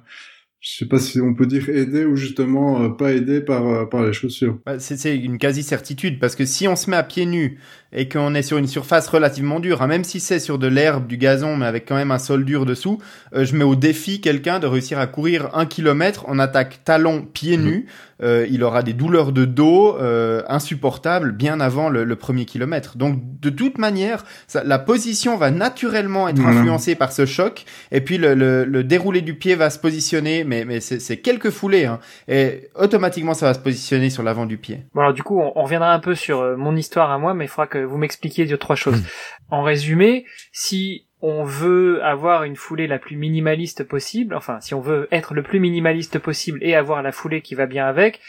je 0.61 0.77
sais 0.77 0.87
pas 0.87 0.99
si 0.99 1.21
on 1.21 1.35
peut 1.35 1.47
dire 1.47 1.69
aidé 1.71 2.05
ou 2.05 2.17
justement 2.17 2.83
euh, 2.83 2.89
pas 2.91 3.13
aidé 3.13 3.41
par 3.41 3.67
euh, 3.67 3.87
par 3.87 4.05
les 4.05 4.13
chaussures. 4.13 4.59
Bah, 4.67 4.79
c'est 4.79 4.99
c'est 4.99 5.17
une 5.17 5.39
quasi-certitude, 5.39 6.19
parce 6.21 6.37
que 6.37 6.45
si 6.45 6.69
on 6.69 6.77
se 6.77 6.91
met 6.91 6.97
à 6.97 7.03
pieds 7.03 7.27
nus 7.27 7.59
et 7.93 8.09
qu'on 8.09 8.35
est 8.35 8.43
sur 8.43 8.59
une 8.59 8.67
surface 8.67 9.09
relativement 9.09 9.61
dure, 9.61 9.83
hein, 9.83 9.87
même 9.87 10.05
si 10.05 10.21
c'est 10.21 10.39
sur 10.39 10.59
de 10.59 10.67
l'herbe, 10.67 11.07
du 11.07 11.17
gazon, 11.17 11.57
mais 11.57 11.67
avec 11.67 11.87
quand 11.87 11.97
même 11.97 12.11
un 12.13 12.19
sol 12.19 12.45
dur 12.45 12.65
dessous, 12.67 12.99
euh, 13.35 13.45
je 13.45 13.57
mets 13.57 13.65
au 13.65 13.75
défi 13.75 14.21
quelqu'un 14.21 14.59
de 14.61 14.67
réussir 14.67 14.99
à 14.99 15.07
courir 15.07 15.51
un 15.55 15.67
kilomètre 15.67 16.29
en 16.29 16.39
attaque 16.39 16.81
talon 16.85 17.23
pieds 17.23 17.57
Mhm. 17.57 17.65
nus. 17.65 17.87
Euh, 18.23 18.47
il 18.51 18.63
aura 18.65 18.83
des 18.83 18.93
douleurs 18.93 19.33
de 19.33 19.47
dos 19.47 19.97
euh, 19.99 20.43
insupportables 20.47 21.33
bien 21.33 21.59
avant 21.59 21.89
le, 21.89 22.05
le 22.05 22.17
premier 22.17 22.45
kilomètre. 22.45 22.99
Donc 22.99 23.19
de 23.41 23.49
toute 23.51 23.79
manière, 23.79 24.25
ça- 24.47 24.63
la 24.63 24.79
position 24.79 25.37
va 25.39 25.51
naturellement 25.51 26.29
être 26.29 26.45
influencée 26.45 26.95
par 26.95 27.13
ce 27.13 27.25
choc, 27.25 27.65
et 27.93 28.03
puis 28.03 28.19
le, 28.19 28.35
le- 28.35 28.65
le 28.65 28.85
déroulé 28.85 29.23
du 29.23 29.35
pied 29.35 29.55
va 29.55 29.71
se 29.71 29.79
positionner, 29.79 30.45
mais, 30.45 30.65
mais 30.67 30.81
c'est 30.81 31.01
c'est 31.01 31.17
quelques 31.17 31.49
foulées, 31.51 31.87
hein, 31.87 31.99
et 32.29 32.69
automatiquement 32.75 33.33
ça 33.35 33.47
va 33.47 33.55
se 33.55 33.59
positionner 33.59 34.11
sur 34.11 34.23
l'avant 34.23 34.45
du 34.47 34.59
pied. 34.59 34.83
Bon 34.95 35.01
alors 35.01 35.15
du 35.15 35.23
coup, 35.23 35.41
on, 35.41 35.53
on 35.57 35.63
reviendra 35.63 35.93
un 35.93 35.99
peu 35.99 36.15
sur 36.15 36.41
euh, 36.41 36.57
mon 36.57 36.77
histoire 36.77 37.11
à 37.11 37.19
moi, 37.19 37.33
mais 37.33 37.47
il 37.47 37.49
faudra 37.49 37.67
que 37.69 37.80
vous 37.85 37.99
m'expliquiez 37.99 38.47
deux 38.47 38.59
trois 38.59 38.77
choses. 38.77 39.03
En 39.51 39.63
résumé, 39.63 40.25
si 40.53 41.07
on 41.23 41.45
veut 41.45 42.03
avoir 42.03 42.45
une 42.45 42.57
foulée 42.57 42.87
la 42.87 42.99
plus 42.99 43.17
minimaliste 43.17 43.85
possible, 43.85 44.35
enfin 44.35 44.61
si 44.61 44.75
on 44.75 44.81
veut 44.81 45.09
être 45.11 45.35
le 45.35 45.43
plus 45.43 45.61
minimaliste 45.61 46.19
possible 46.19 46.59
et 46.63 46.75
avoir 46.75 47.03
la 47.03 47.13
foulée 47.13 47.43
qui 47.43 47.55
va 47.55 47.67
bien 47.67 47.87
avec, 47.87 48.21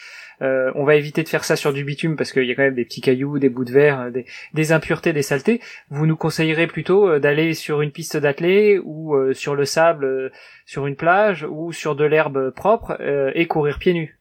euh, 0.41 0.72
on 0.74 0.84
va 0.84 0.96
éviter 0.96 1.22
de 1.22 1.29
faire 1.29 1.43
ça 1.43 1.55
sur 1.55 1.72
du 1.72 1.84
bitume 1.84 2.15
parce 2.15 2.31
qu'il 2.31 2.46
y 2.46 2.51
a 2.51 2.55
quand 2.55 2.63
même 2.63 2.74
des 2.74 2.84
petits 2.84 3.01
cailloux, 3.01 3.38
des 3.38 3.50
bouts 3.50 3.63
de 3.63 3.72
verre, 3.72 4.01
euh, 4.01 4.10
des, 4.10 4.25
des 4.53 4.72
impuretés, 4.72 5.13
des 5.13 5.22
saletés. 5.22 5.62
Vous 5.89 6.08
nous 6.08 6.17
conseillerez 6.17 6.65
plutôt 6.65 7.08
euh, 7.08 7.20
d'aller 7.20 7.53
sur 7.53 7.81
une 7.81 7.91
piste 7.91 8.17
d'athlée 8.17 8.81
ou 8.84 9.15
euh, 9.15 9.34
sur 9.34 9.55
le 9.55 9.65
sable, 9.65 10.05
euh, 10.05 10.29
sur 10.65 10.88
une 10.88 10.96
plage 10.96 11.46
ou 11.50 11.72
sur 11.72 11.96
de 11.96 12.05
l'herbe 12.05 12.50
propre 12.55 12.98
euh, 13.00 13.31
et 13.36 13.46
courir 13.46 13.77
pieds 13.77 13.93
nus. 13.93 14.17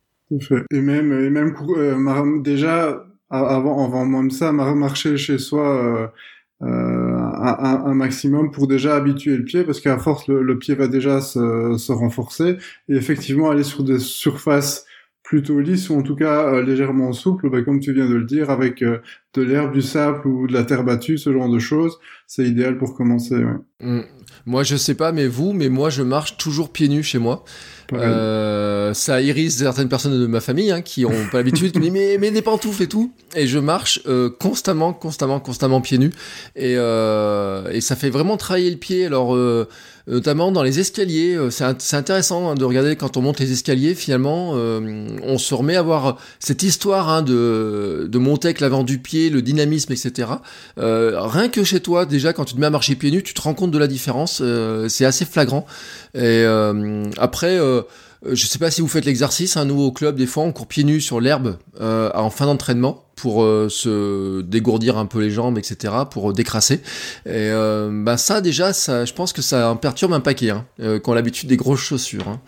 Et 0.71 0.81
même, 0.81 1.13
et 1.25 1.31
même 1.31 1.55
euh, 1.77 2.43
déjà 2.43 3.03
avant, 3.31 3.85
avant 3.85 4.05
même 4.05 4.31
ça, 4.31 4.53
mar- 4.53 4.75
marcher 4.77 5.17
chez 5.17 5.39
soi 5.39 5.77
euh, 5.85 6.07
euh, 6.63 7.17
un, 7.17 7.83
un- 7.87 7.95
maximum 7.95 8.51
pour 8.51 8.67
déjà 8.69 8.95
habituer 8.97 9.37
le 9.37 9.45
pied, 9.45 9.65
parce 9.65 9.81
qu'à 9.81 9.99
force 9.99 10.29
le, 10.29 10.43
le 10.43 10.59
pied 10.59 10.75
va 10.75 10.89
déjà 10.89 11.21
se, 11.21 11.77
se 11.79 11.93
renforcer 11.93 12.57
et 12.89 12.95
effectivement 12.97 13.51
aller 13.51 13.65
sur 13.65 13.83
des 13.83 13.99
surfaces 13.99 14.85
plutôt 15.23 15.61
lisses 15.61 15.89
ou 15.91 15.95
en 15.97 16.03
tout 16.03 16.17
cas 16.17 16.49
euh, 16.49 16.63
légèrement 16.63 17.13
souples, 17.13 17.49
bah, 17.51 17.63
comme 17.63 17.79
tu 17.79 17.93
viens 17.93 18.09
de 18.09 18.15
le 18.17 18.25
dire, 18.25 18.51
avec 18.51 18.83
euh, 18.83 18.99
de 19.35 19.43
l'herbe, 19.43 19.73
du 19.73 19.81
sable 19.81 20.27
ou 20.27 20.49
de 20.49 20.53
la 20.53 20.65
terre 20.65 20.83
battue, 20.83 21.19
ce 21.19 21.33
genre 21.33 21.49
de 21.49 21.61
choses, 21.61 21.99
c'est 22.27 22.45
idéal 22.45 22.77
pour 22.79 22.95
commencer. 22.95 23.37
Ouais. 23.37 23.55
Mm. 23.81 24.01
Moi, 24.47 24.65
je 24.65 24.75
sais 24.77 24.95
pas, 24.95 25.13
mais 25.13 25.29
vous, 25.29 25.53
mais 25.53 25.69
moi, 25.69 25.89
je 25.89 26.03
marche 26.03 26.37
toujours 26.37 26.73
pieds 26.73 26.89
nus 26.89 27.05
chez 27.05 27.19
moi. 27.19 27.45
Euh, 27.93 28.95
ça 28.95 29.21
irise 29.21 29.59
certaines 29.59 29.89
personnes 29.89 30.19
de 30.19 30.27
ma 30.27 30.41
famille 30.41 30.71
hein, 30.71 30.83
qui 30.83 31.05
ont 31.05 31.27
pas 31.31 31.39
l'habitude, 31.39 31.79
mais, 31.81 32.17
mais 32.19 32.31
des 32.31 32.43
pantoufles 32.43 32.83
et 32.83 32.89
tout. 32.89 33.13
Et 33.35 33.47
je 33.47 33.59
marche 33.59 34.01
euh, 34.07 34.31
constamment, 34.31 34.93
constamment, 34.93 35.41
constamment 35.41 35.81
pieds 35.81 35.99
nus. 35.99 36.13
Et, 36.57 36.75
euh, 36.77 37.71
et 37.73 37.81
ça 37.81 37.97
fait 37.97 38.11
vraiment 38.11 38.37
travailler 38.37 38.71
le 38.71 38.77
pied. 38.77 39.07
Alors, 39.07 39.37
notamment 40.11 40.53
dans 40.53 40.63
les 40.63 40.81
escaliers, 40.81 41.35
euh, 41.35 41.51
c'est 41.51 41.65
int- 41.65 41.77
c'est 41.79 41.97
intéressant 41.97 42.51
hein, 42.51 42.55
de 42.55 42.65
regarder 42.65 42.97
quand 42.97 43.17
on 43.17 43.23
monte 43.23 43.41
les 43.41 43.53
escaliers. 43.53 43.95
Finalement, 43.95 44.53
euh, 44.57 45.07
on 45.23 45.39
se 45.39 45.55
remet 45.55 45.77
à 45.77 45.83
voir 45.83 46.19
cette 46.39 46.63
histoire 46.63 47.09
hein, 47.09 47.23
de, 47.23 48.07
de 48.11 48.19
monter 48.19 48.49
avec 48.49 48.61
l'avant 48.61 48.83
du 48.83 48.99
pied, 48.99 49.31
le 49.31 49.41
dynamisme, 49.43 49.93
etc. 49.93 50.29
Euh, 50.79 51.19
rien 51.23 51.49
que 51.49 51.65
chez 51.65 51.81
toi, 51.81 52.07
déjà, 52.07 52.33
quand 52.33 52.45
tu 52.45 52.55
te 52.55 52.61
mets 52.61 52.67
à 52.67 52.71
marcher 52.71 52.95
pieds 52.97 53.11
nus, 53.11 53.23
tu 53.23 53.35
te 53.35 53.41
rends 53.41 53.55
compte 53.55 53.71
de 53.71 53.79
la 53.79 53.87
différence. 53.87 54.41
euh, 54.43 54.89
c'est 54.89 55.05
assez 55.05 55.25
flagrant. 55.25 55.65
Et 56.15 56.21
euh, 56.23 57.05
après, 57.19 57.59
euh, 58.27 58.35
je 58.35 58.47
sais 58.47 58.59
pas 58.59 58.71
si 58.71 58.81
vous 58.81 58.89
faites 58.89 59.05
l'exercice. 59.05 59.57
Un 59.57 59.65
nouveau 59.65 59.93
club, 59.93 60.17
des 60.17 60.27
fois, 60.27 60.45
on 60.45 60.53
court 60.53 60.67
pieds 60.67 60.85
nus 60.85 61.01
sur 61.01 61.21
l'herbe 61.21 61.59
euh, 61.81 62.11
en 62.15 62.31
fin 62.31 62.47
d'entraînement 62.47 63.05
pour 63.17 63.43
euh, 63.43 63.69
se 63.69 64.41
dégourdir 64.43 64.97
un 64.97 65.07
peu 65.07 65.21
les 65.21 65.31
jambes, 65.31 65.59
etc., 65.59 65.93
pour 66.11 66.33
décrasser. 66.33 66.77
Et 67.27 67.51
euh, 67.51 67.91
bah 67.93 68.17
ça, 68.17 68.41
déjà, 68.41 68.73
ça, 68.73 69.05
je 69.05 69.13
pense 69.13 69.33
que 69.33 69.43
ça 69.43 69.77
perturbe 69.81 70.13
un 70.13 70.21
paquet, 70.21 70.51
hein, 70.51 70.65
euh, 70.81 71.01
l'habitude 71.15 71.49
des 71.49 71.57
grosses 71.57 71.81
chaussures. 71.81 72.29
Hein. 72.29 72.41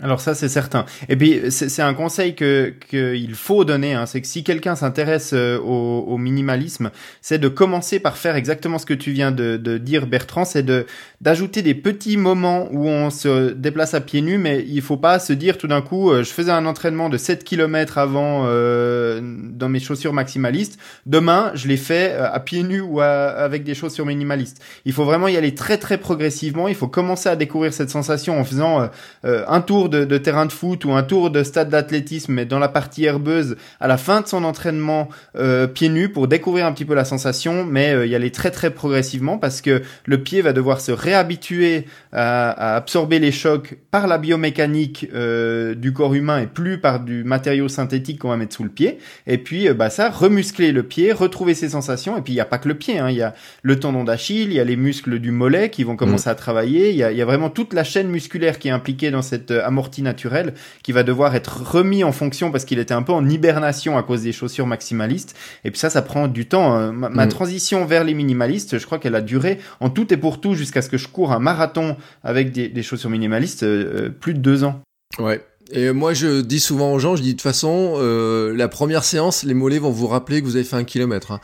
Alors 0.00 0.20
ça 0.20 0.34
c'est 0.34 0.48
certain. 0.48 0.84
Et 1.08 1.16
puis 1.16 1.40
c'est 1.50 1.82
un 1.82 1.92
conseil 1.94 2.36
que 2.36 2.72
qu'il 2.88 3.34
faut 3.34 3.64
donner, 3.64 3.94
hein, 3.94 4.06
c'est 4.06 4.20
que 4.20 4.28
si 4.28 4.44
quelqu'un 4.44 4.76
s'intéresse 4.76 5.32
euh, 5.34 5.58
au, 5.58 6.04
au 6.06 6.18
minimalisme, 6.18 6.90
c'est 7.20 7.38
de 7.38 7.48
commencer 7.48 7.98
par 7.98 8.16
faire 8.16 8.36
exactement 8.36 8.78
ce 8.78 8.86
que 8.86 8.94
tu 8.94 9.10
viens 9.10 9.32
de, 9.32 9.56
de 9.56 9.76
dire 9.76 10.06
Bertrand, 10.06 10.44
c'est 10.44 10.62
de 10.62 10.86
d'ajouter 11.20 11.62
des 11.62 11.74
petits 11.74 12.16
moments 12.16 12.68
où 12.70 12.86
on 12.86 13.10
se 13.10 13.50
déplace 13.50 13.94
à 13.94 14.00
pieds 14.00 14.20
nus, 14.22 14.38
mais 14.38 14.64
il 14.68 14.82
faut 14.82 14.96
pas 14.96 15.18
se 15.18 15.32
dire 15.32 15.58
tout 15.58 15.66
d'un 15.66 15.82
coup, 15.82 16.12
euh, 16.12 16.22
je 16.22 16.30
faisais 16.30 16.52
un 16.52 16.64
entraînement 16.66 17.08
de 17.08 17.16
7 17.16 17.42
km 17.42 17.98
avant 17.98 18.44
euh, 18.46 19.20
dans 19.22 19.68
mes 19.68 19.80
chaussures 19.80 20.12
maximalistes, 20.12 20.78
demain 21.06 21.50
je 21.54 21.66
l'ai 21.66 21.76
fait 21.76 22.12
euh, 22.12 22.30
à 22.32 22.38
pieds 22.38 22.62
nus 22.62 22.80
ou 22.82 23.00
à- 23.00 23.06
avec 23.30 23.64
des 23.64 23.74
chaussures 23.74 24.06
minimalistes. 24.06 24.62
Il 24.84 24.92
faut 24.92 25.04
vraiment 25.04 25.26
y 25.26 25.36
aller 25.36 25.56
très 25.56 25.76
très 25.76 25.98
progressivement, 25.98 26.68
il 26.68 26.76
faut 26.76 26.86
commencer 26.86 27.28
à 27.28 27.34
découvrir 27.34 27.72
cette 27.72 27.90
sensation 27.90 28.38
en 28.38 28.44
faisant 28.44 28.88
un 29.24 29.60
tour 29.60 29.87
tour 29.88 30.00
de, 30.00 30.04
de, 30.04 30.18
terrain 30.18 30.46
de 30.46 30.52
foot 30.52 30.84
ou 30.84 30.92
un 30.92 31.02
tour 31.02 31.30
de 31.30 31.42
stade 31.42 31.70
d'athlétisme, 31.70 32.32
mais 32.32 32.44
dans 32.44 32.58
la 32.58 32.68
partie 32.68 33.04
herbeuse, 33.04 33.56
à 33.80 33.88
la 33.88 33.96
fin 33.96 34.20
de 34.20 34.26
son 34.26 34.44
entraînement 34.44 35.08
euh, 35.36 35.66
pieds 35.66 35.88
nus 35.88 36.08
pour 36.08 36.28
découvrir 36.28 36.66
un 36.66 36.72
petit 36.72 36.84
peu 36.84 36.94
la 36.94 37.04
sensation, 37.04 37.64
mais 37.64 37.94
euh, 37.94 38.06
y 38.06 38.14
aller 38.14 38.30
très 38.30 38.50
très 38.50 38.70
progressivement 38.70 39.38
parce 39.38 39.60
que 39.60 39.82
le 40.04 40.22
pied 40.22 40.42
va 40.42 40.52
devoir 40.52 40.80
se 40.80 40.92
réhabituer 40.92 41.86
à, 42.12 42.50
à 42.50 42.76
absorber 42.76 43.18
les 43.18 43.32
chocs 43.32 43.76
par 43.90 44.06
la 44.06 44.18
biomécanique 44.18 45.08
euh, 45.14 45.74
du 45.74 45.92
corps 45.92 46.14
humain 46.14 46.40
et 46.40 46.46
plus 46.46 46.78
par 46.78 47.00
du 47.00 47.24
matériau 47.24 47.68
synthétique 47.68 48.18
qu'on 48.18 48.28
va 48.28 48.36
mettre 48.36 48.54
sous 48.54 48.64
le 48.64 48.70
pied. 48.70 48.98
Et 49.26 49.38
puis, 49.38 49.68
euh, 49.68 49.74
bah 49.74 49.90
ça, 49.90 50.10
remuscler 50.10 50.72
le 50.72 50.82
pied, 50.82 51.12
retrouver 51.12 51.54
ses 51.54 51.70
sensations. 51.70 52.16
Et 52.16 52.22
puis, 52.22 52.32
il 52.32 52.36
n'y 52.36 52.40
a 52.40 52.46
pas 52.46 52.58
que 52.58 52.68
le 52.68 52.74
pied, 52.74 52.98
hein. 52.98 53.10
il 53.10 53.16
y 53.16 53.22
a 53.22 53.34
le 53.62 53.78
tendon 53.78 54.04
d'Achille, 54.04 54.48
il 54.48 54.52
y 54.52 54.60
a 54.60 54.64
les 54.64 54.76
muscles 54.76 55.18
du 55.18 55.30
mollet 55.30 55.70
qui 55.70 55.84
vont 55.84 55.96
commencer 55.96 56.28
mm. 56.28 56.32
à 56.32 56.34
travailler. 56.34 56.90
Il 56.90 56.96
y, 56.96 57.02
a, 57.02 57.12
y 57.12 57.22
a, 57.22 57.24
vraiment 57.24 57.50
toute 57.50 57.72
la 57.72 57.84
chaîne 57.84 58.08
musculaire 58.08 58.58
qui 58.58 58.68
est 58.68 58.72
impliquée 58.72 59.10
dans 59.10 59.22
cette 59.22 59.50
euh, 59.50 59.66
amortie 59.78 60.02
naturelle 60.02 60.54
qui 60.82 60.90
va 60.90 61.04
devoir 61.04 61.34
être 61.36 61.62
remis 61.62 62.02
en 62.02 62.10
fonction 62.10 62.50
parce 62.50 62.64
qu'il 62.64 62.80
était 62.80 62.94
un 62.94 63.02
peu 63.02 63.12
en 63.12 63.28
hibernation 63.28 63.96
à 63.96 64.02
cause 64.02 64.22
des 64.22 64.32
chaussures 64.32 64.66
maximalistes. 64.66 65.36
Et 65.64 65.70
puis 65.70 65.78
ça, 65.78 65.88
ça 65.88 66.02
prend 66.02 66.26
du 66.26 66.46
temps. 66.46 66.72
Hein. 66.72 66.92
Ma, 66.92 67.08
ma 67.08 67.26
mm. 67.26 67.28
transition 67.28 67.84
vers 67.84 68.02
les 68.02 68.14
minimalistes, 68.14 68.78
je 68.78 68.86
crois 68.86 68.98
qu'elle 68.98 69.14
a 69.14 69.20
duré 69.20 69.58
en 69.78 69.88
tout 69.88 70.12
et 70.12 70.16
pour 70.16 70.40
tout 70.40 70.54
jusqu'à 70.54 70.82
ce 70.82 70.88
que 70.88 70.98
je 70.98 71.06
cours 71.06 71.32
un 71.32 71.38
marathon 71.38 71.96
avec 72.24 72.50
des, 72.50 72.68
des 72.68 72.82
chaussures 72.82 73.10
minimalistes 73.10 73.62
euh, 73.62 74.08
plus 74.08 74.34
de 74.34 74.40
deux 74.40 74.64
ans. 74.64 74.82
Ouais, 75.18 75.40
et 75.70 75.92
moi, 75.92 76.14
je 76.14 76.40
dis 76.40 76.60
souvent 76.60 76.92
aux 76.94 76.98
gens, 76.98 77.14
je 77.14 77.22
dis 77.22 77.28
de 77.28 77.32
toute 77.34 77.42
façon, 77.42 77.94
euh, 77.96 78.54
la 78.56 78.68
première 78.68 79.04
séance, 79.04 79.42
les 79.42 79.52
mollets 79.54 79.78
vont 79.78 79.90
vous 79.90 80.06
rappeler 80.06 80.40
que 80.40 80.46
vous 80.46 80.56
avez 80.56 80.64
fait 80.64 80.76
un 80.76 80.84
kilomètre. 80.84 81.32
Hein. 81.32 81.40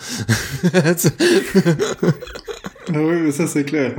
ah 2.89 2.93
oui, 2.95 3.21
mais 3.23 3.33
ça 3.33 3.47
c'est 3.47 3.65
clair. 3.65 3.95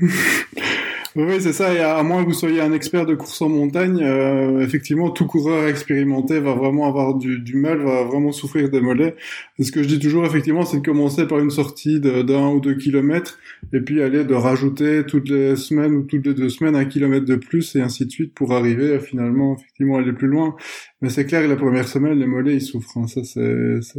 Oui, 1.20 1.40
c'est 1.40 1.52
ça. 1.52 1.74
Et 1.74 1.80
à 1.80 2.00
moins 2.04 2.22
que 2.22 2.28
vous 2.28 2.32
soyez 2.32 2.60
un 2.60 2.72
expert 2.72 3.04
de 3.04 3.16
course 3.16 3.42
en 3.42 3.48
montagne, 3.48 4.00
euh, 4.04 4.60
effectivement, 4.60 5.10
tout 5.10 5.26
coureur 5.26 5.66
expérimenté 5.66 6.38
va 6.38 6.54
vraiment 6.54 6.86
avoir 6.86 7.16
du, 7.16 7.40
du, 7.40 7.56
mal, 7.56 7.78
va 7.78 8.04
vraiment 8.04 8.30
souffrir 8.30 8.68
des 8.68 8.80
mollets. 8.80 9.16
Et 9.58 9.64
ce 9.64 9.72
que 9.72 9.82
je 9.82 9.88
dis 9.88 9.98
toujours, 9.98 10.24
effectivement, 10.24 10.64
c'est 10.64 10.76
de 10.76 10.86
commencer 10.86 11.26
par 11.26 11.40
une 11.40 11.50
sortie 11.50 11.98
d'un 11.98 12.50
ou 12.50 12.60
deux 12.60 12.74
kilomètres, 12.74 13.40
et 13.72 13.80
puis 13.80 14.00
aller 14.00 14.22
de 14.22 14.34
rajouter 14.34 15.02
toutes 15.08 15.28
les 15.28 15.56
semaines 15.56 15.96
ou 15.96 16.02
toutes 16.02 16.24
les 16.24 16.34
deux 16.34 16.50
semaines 16.50 16.76
un 16.76 16.84
kilomètre 16.84 17.26
de 17.26 17.34
plus, 17.34 17.74
et 17.74 17.80
ainsi 17.80 18.06
de 18.06 18.12
suite, 18.12 18.32
pour 18.32 18.52
arriver 18.52 18.94
à 18.94 19.00
finalement, 19.00 19.56
effectivement, 19.56 19.96
aller 19.96 20.12
plus 20.12 20.28
loin. 20.28 20.54
Mais 21.00 21.10
c'est 21.10 21.26
clair 21.26 21.46
la 21.46 21.54
première 21.54 21.86
semaine, 21.86 22.18
les 22.18 22.26
mollets, 22.26 22.54
ils 22.54 22.60
souffrent. 22.60 22.98
Hein. 22.98 23.06
Ça, 23.06 23.22
c'est, 23.22 23.40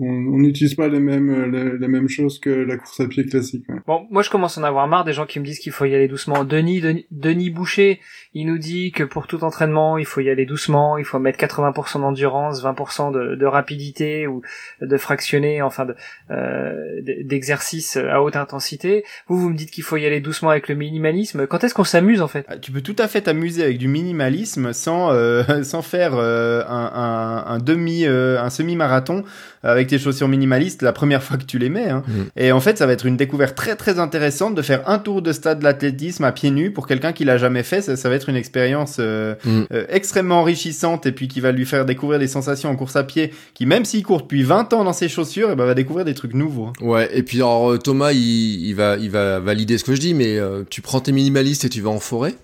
on 0.02 0.38
n'utilise 0.38 0.76
pas 0.76 0.90
les 0.90 1.00
mêmes, 1.00 1.50
les, 1.80 1.88
mêmes 1.88 2.10
choses 2.10 2.40
que 2.40 2.50
la 2.50 2.76
course 2.76 3.00
à 3.00 3.08
pied 3.08 3.26
classique. 3.26 3.64
Bon, 3.88 4.06
moi, 4.12 4.22
je 4.22 4.30
commence 4.30 4.58
à 4.58 4.62
en 4.62 4.66
avoir 4.66 4.86
marre 4.88 5.06
des 5.06 5.14
gens 5.14 5.26
qui 5.26 5.40
me 5.40 5.46
disent 5.46 5.60
qu'il 5.60 5.72
faut 5.72 5.86
y 5.86 5.96
aller 5.96 6.10
doucement. 6.10 6.44
Denis, 6.44 6.82
Denis, 6.82 7.06
Denis 7.10 7.52
Boucher, 7.52 8.02
il 8.34 8.48
nous 8.48 8.58
dit 8.58 8.92
que 8.92 9.06
pour 9.06 9.28
tout 9.28 9.46
entraînement, 9.46 9.98
il 9.98 10.06
faut 10.06 10.20
y 10.20 10.30
aller 10.30 10.46
doucement, 10.46 10.98
il 10.98 11.06
faut 11.06 11.20
mettre 11.20 11.40
80% 11.40 12.02
d'endurance, 12.02 12.62
20% 12.62 13.14
de, 13.14 13.36
de, 13.36 13.46
rapidité 13.46 14.28
ou 14.28 14.42
de 14.82 14.98
fractionner, 14.98 15.62
enfin, 15.62 15.86
de, 15.86 15.96
euh, 16.32 17.02
d'exercice 17.24 17.96
à 17.96 18.22
haute 18.22 18.36
intensité. 18.36 19.06
Vous, 19.28 19.40
vous 19.40 19.50
me 19.52 19.56
dites 19.56 19.72
qu'il 19.72 19.86
faut 19.86 19.96
y 19.96 20.06
aller 20.06 20.20
doucement 20.20 20.50
avec 20.50 20.68
le 20.68 20.76
minimalisme. 20.76 21.48
Quand 21.48 21.64
est-ce 21.64 21.74
qu'on 21.74 21.86
s'amuse, 21.86 22.22
en 22.22 22.28
fait? 22.28 22.46
Ah, 22.50 22.58
Tu 22.58 22.74
peux 22.74 22.82
tout 22.82 22.96
à 23.00 23.08
fait 23.08 23.22
t'amuser 23.22 23.64
avec 23.64 23.78
du 23.78 23.88
minimalisme 23.88 24.74
sans, 24.74 25.14
euh, 25.14 25.44
sans 25.64 25.82
faire 25.82 26.16
euh, 26.16 26.62
un 26.68 26.89
un, 26.94 27.44
un, 27.48 27.58
demi, 27.60 28.06
euh, 28.06 28.42
un 28.42 28.50
semi-marathon 28.50 29.24
avec 29.64 29.88
tes 29.88 30.00
chaussures 30.00 30.28
minimalistes 30.28 30.82
la 30.82 30.94
première 30.94 31.22
fois 31.22 31.38
que 31.38 31.44
tu 31.44 31.60
les 31.60 31.70
mets. 31.70 31.90
Hein. 31.90 32.04
Mm. 32.08 32.22
Et 32.38 32.52
en 32.52 32.60
fait, 32.60 32.78
ça 32.78 32.86
va 32.86 32.94
être 32.94 33.06
une 33.06 33.18
découverte 33.18 33.56
très 33.56 33.76
très 33.76 34.00
intéressante 34.00 34.56
de 34.56 34.62
faire 34.62 34.88
un 34.90 35.00
tour 35.00 35.22
de 35.22 35.32
stade 35.34 35.60
de 35.60 35.64
l'athlétisme 35.64 36.24
à 36.24 36.32
pieds 36.32 36.52
nus 36.52 36.72
pour 36.72 36.88
quelqu'un 36.88 37.12
qui 37.12 37.26
l'a 37.26 37.38
jamais 37.38 37.64
fait. 37.64 37.82
Ça, 37.82 37.96
ça, 37.96 38.10
va 38.10 38.16
être 38.16 38.30
une 38.30 38.36
expérience 38.36 38.98
euh, 39.00 39.36
mm. 39.44 39.64
euh, 39.74 39.86
extrêmement 39.90 40.40
enrichissante 40.40 41.06
et 41.06 41.12
puis 41.12 41.28
qui 41.28 41.42
va 41.42 41.52
lui 41.52 41.66
faire 41.66 41.86
découvrir 41.86 42.20
des 42.20 42.28
sensations 42.28 42.70
en 42.70 42.76
course 42.76 42.96
à 42.96 43.04
pied 43.04 43.32
qui, 43.54 43.66
même 43.66 43.86
s'il 43.86 44.04
court 44.04 44.22
depuis 44.22 44.44
20 44.44 44.74
ans 44.74 44.84
dans 44.84 44.94
ses 44.94 45.10
chaussures, 45.10 45.50
et 45.50 45.54
eh 45.54 45.56
ben, 45.56 45.66
va 45.66 45.74
découvrir 45.74 46.06
des 46.06 46.14
trucs 46.14 46.34
nouveaux. 46.34 46.68
Hein. 46.68 46.74
Ouais. 46.82 47.10
Et 47.14 47.24
puis 47.24 47.38
alors 47.38 47.78
Thomas, 47.80 48.12
il, 48.12 48.68
il, 48.68 48.74
va, 48.74 48.98
il 48.98 49.10
va 49.10 49.40
valider 49.40 49.78
ce 49.78 49.84
que 49.84 49.96
je 49.96 50.02
dis, 50.02 50.14
mais 50.14 50.40
tu 50.70 50.82
prends 50.82 51.00
tes 51.00 51.12
minimalistes 51.12 51.66
et 51.66 51.70
tu 51.70 51.82
vas 51.82 51.90
en 51.90 52.00
forêt? 52.00 52.36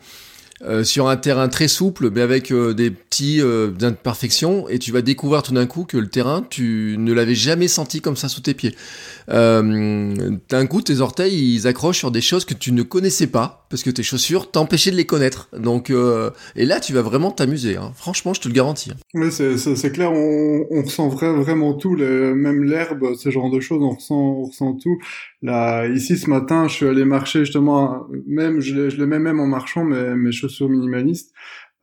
Euh, 0.61 0.85
sur 0.85 1.09
un 1.09 1.17
terrain 1.17 1.49
très 1.49 1.67
souple, 1.67 2.09
mais 2.11 2.21
avec 2.21 2.49
euh, 2.49 2.73
des 2.73 2.89
petits 2.89 3.41
euh, 3.41 3.73
imperfections, 3.81 4.69
et 4.69 4.79
tu 4.79 4.93
vas 4.93 5.01
découvrir 5.01 5.43
tout 5.43 5.53
d'un 5.53 5.65
coup 5.65 5.83
que 5.83 5.97
le 5.97 6.07
terrain, 6.07 6.45
tu 6.49 6.95
ne 6.97 7.11
l'avais 7.11 7.35
jamais 7.35 7.67
senti 7.67 7.99
comme 7.99 8.15
ça 8.15 8.29
sous 8.29 8.39
tes 8.39 8.53
pieds. 8.53 8.73
Euh, 9.27 10.37
d'un 10.47 10.65
coup, 10.65 10.81
tes 10.81 11.01
orteils, 11.01 11.55
ils 11.55 11.67
accrochent 11.67 11.97
sur 11.97 12.09
des 12.09 12.21
choses 12.21 12.45
que 12.45 12.53
tu 12.53 12.71
ne 12.71 12.83
connaissais 12.83 13.27
pas, 13.27 13.67
parce 13.69 13.83
que 13.83 13.89
tes 13.89 14.01
chaussures 14.01 14.49
t'empêchaient 14.49 14.91
de 14.91 14.95
les 14.95 15.05
connaître. 15.05 15.49
Donc, 15.57 15.91
et 16.55 16.65
là, 16.65 16.79
tu 16.79 16.93
vas 16.93 17.01
vraiment 17.01 17.31
t'amuser. 17.31 17.75
Hein. 17.75 17.91
Franchement, 17.93 18.33
je 18.33 18.39
te 18.39 18.47
le 18.47 18.53
garantis. 18.53 18.91
Hein. 18.91 19.29
C'est 19.29 19.91
clair. 19.91 20.13
On, 20.13 20.65
on 20.71 20.83
ressent 20.83 21.09
vraiment 21.09 21.73
tout, 21.73 21.95
les, 21.95 22.33
même 22.33 22.63
l'herbe, 22.63 23.15
ce 23.15 23.29
genre 23.29 23.51
de 23.51 23.59
choses. 23.59 23.83
On 23.83 23.95
ressent, 23.95 24.15
on 24.15 24.43
ressent 24.45 24.73
tout. 24.75 24.97
Là, 25.45 25.85
ici, 25.87 26.17
ce 26.17 26.27
matin, 26.27 26.67
je 26.67 26.73
suis 26.73 26.87
allé 26.87 27.05
marcher 27.05 27.41
justement, 27.41 28.07
même, 28.25 28.61
je, 28.61 28.89
je 28.89 28.97
les 28.97 29.05
mets 29.05 29.19
même 29.19 29.39
en 29.39 29.45
marchant, 29.45 29.83
mes, 29.83 30.15
mes 30.15 30.31
chaussures 30.31 30.69
minimalistes. 30.69 31.33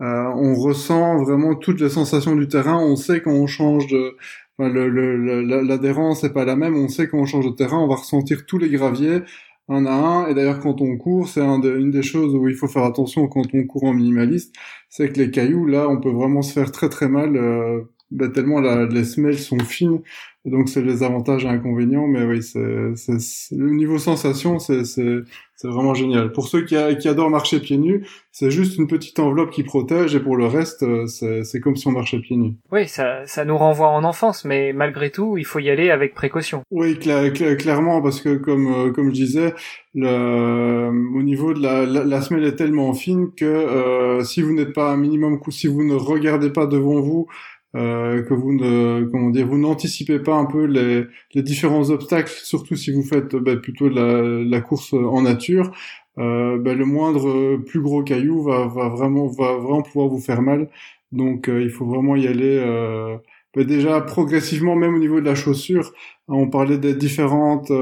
Euh, 0.01 0.25
on 0.35 0.55
ressent 0.57 1.23
vraiment 1.23 1.55
toutes 1.55 1.81
les 1.81 1.89
sensations 1.89 2.35
du 2.35 2.49
terrain. 2.49 2.79
On 2.79 2.97
sait 2.97 3.21
quand 3.21 3.31
on 3.31 3.47
change 3.47 3.87
de, 3.87 4.17
l'adhérence 4.59 6.25
n'est 6.25 6.33
pas 6.33 6.45
la 6.45 6.57
même. 6.57 6.75
On 6.77 6.89
sait 6.89 7.07
quand 7.07 7.19
on 7.19 7.25
change 7.25 7.47
de 7.47 7.53
terrain, 7.53 7.79
on 7.79 7.87
va 7.87 7.95
ressentir 7.95 8.47
tous 8.47 8.59
les 8.59 8.69
graviers 8.69 9.21
un 9.69 9.87
à 9.87 9.93
un. 9.93 10.27
Et 10.27 10.35
d'ailleurs, 10.35 10.59
quand 10.59 10.81
on 10.81 10.97
court, 10.97 11.29
c'est 11.29 11.41
une 11.41 11.93
des 11.93 12.03
choses 12.03 12.35
où 12.35 12.49
il 12.49 12.57
faut 12.57 12.67
faire 12.67 12.85
attention 12.85 13.29
quand 13.29 13.45
on 13.55 13.65
court 13.65 13.85
en 13.85 13.95
minimaliste, 13.95 14.53
c'est 14.89 15.09
que 15.13 15.21
les 15.21 15.31
cailloux, 15.31 15.67
là, 15.67 15.89
on 15.89 16.01
peut 16.01 16.11
vraiment 16.11 16.43
se 16.43 16.53
faire 16.53 16.73
très 16.73 16.89
très 16.89 17.09
mal, 17.09 17.37
euh, 17.37 17.83
bah, 18.11 18.29
tellement 18.29 18.61
les 18.61 19.05
semelles 19.05 19.39
sont 19.39 19.61
fines. 19.61 20.01
Donc 20.45 20.69
c'est 20.69 20.83
les 20.83 21.03
avantages 21.03 21.45
et 21.45 21.49
inconvénients. 21.49 22.07
Mais 22.07 22.25
oui, 22.25 22.43
c'est 22.43 22.61
le 22.61 23.71
niveau 23.71 23.99
sensation, 23.99 24.59
c'est 24.59 25.23
vraiment 25.69 25.95
génial. 25.95 26.33
Pour 26.33 26.49
ceux 26.49 26.65
qui, 26.65 26.77
qui, 26.99 27.09
adorent 27.09 27.31
marcher 27.31 27.61
pieds 27.61 27.79
nus, 27.79 28.07
c'est 28.33 28.51
juste 28.51 28.79
une 28.79 28.89
petite 28.89 29.19
enveloppe 29.21 29.51
qui 29.51 29.63
protège 29.63 30.15
et 30.15 30.21
pour 30.21 30.37
le 30.37 30.47
reste, 30.47 30.83
euh, 30.83 31.07
c'est 31.07 31.61
comme 31.61 31.77
si 31.77 31.87
on 31.87 31.93
marchait 31.93 32.19
pieds 32.19 32.37
nus. 32.37 32.55
Oui, 32.73 32.89
ça, 32.89 33.27
ça 33.27 33.45
nous 33.45 33.57
renvoie 33.57 33.89
en 33.89 34.03
enfance, 34.03 34.45
mais 34.45 34.73
malgré 34.73 35.11
tout, 35.11 35.39
il 35.39 35.45
faut 35.45 35.61
y 35.61 35.71
aller 35.71 35.91
avec 35.91 36.15
précaution. 36.15 36.63
Oui, 36.71 36.99
clairement, 36.99 38.03
parce 38.03 38.21
que 38.21 38.37
comme 38.37 38.67
euh, 38.73 38.91
comme 38.91 39.09
je 39.09 39.15
disais, 39.15 39.55
le, 39.95 40.89
au 40.89 41.23
niveau 41.23 41.55
de 41.55 41.61
la, 41.63 41.85
la, 41.85 42.23
semelle 42.23 42.45
est 42.45 42.57
tellement 42.57 42.93
fine 42.95 43.31
que 43.37 43.45
euh, 43.45 44.25
si 44.25 44.43
vous 44.43 44.53
n'êtes 44.53 44.73
pas 44.73 44.91
un 44.91 44.97
minimum, 44.97 45.39
si 45.51 45.67
vous 45.67 45.85
ne 45.85 45.95
regardez 45.95 46.51
pas 46.51 46.67
devant 46.67 47.01
vous 47.01 47.29
euh, 47.75 48.23
que 48.23 48.35
vous 48.35 48.53
ne 48.53 49.09
comment 49.11 49.31
dire 49.31 49.47
vous 49.47 49.57
n'anticipez 49.57 50.19
pas 50.19 50.35
un 50.35 50.45
peu 50.45 50.65
les, 50.65 51.05
les, 51.35 51.43
différents 51.43 51.89
obstacles 51.89 52.33
surtout 52.43 52.77
si 52.77 52.93
vous 52.93 53.03
faites 53.03 53.35
bah, 53.35 53.57
plutôt 53.57 53.89
la, 53.89 54.23
la, 54.23 54.61
course 54.61 54.93
en 54.93 55.23
nature. 55.23 55.73
Euh, 56.19 56.59
bah, 56.59 56.75
le 56.75 56.85
moindre 56.85 57.29
euh, 57.29 57.65
plus 57.65 57.81
gros 57.81 58.03
caillou 58.03 58.43
va, 58.43 58.67
va 58.67 58.89
vraiment 58.91 59.27
va 59.29 59.57
vraiment 59.57 59.83
pouvoir 59.83 60.09
vous 60.09 60.21
faire 60.21 60.43
mal. 60.43 60.69
Donc 61.13 61.49
euh, 61.49 61.63
il 61.63 61.71
faut 61.71 61.87
vraiment 61.87 62.17
y 62.17 62.27
aller 62.27 62.59
euh, 62.59 63.17
bah, 63.55 63.65
déjà 63.65 64.01
progressivement 64.03 64.77
même 64.77 64.95
au 64.95 64.99
niveau 64.99 65.21
de 65.21 65.27
la 65.27 65.35
chaussure. 65.35 65.93
On 66.29 66.49
parlait 66.49 66.79
des 66.79 66.95
différentes 66.95 67.73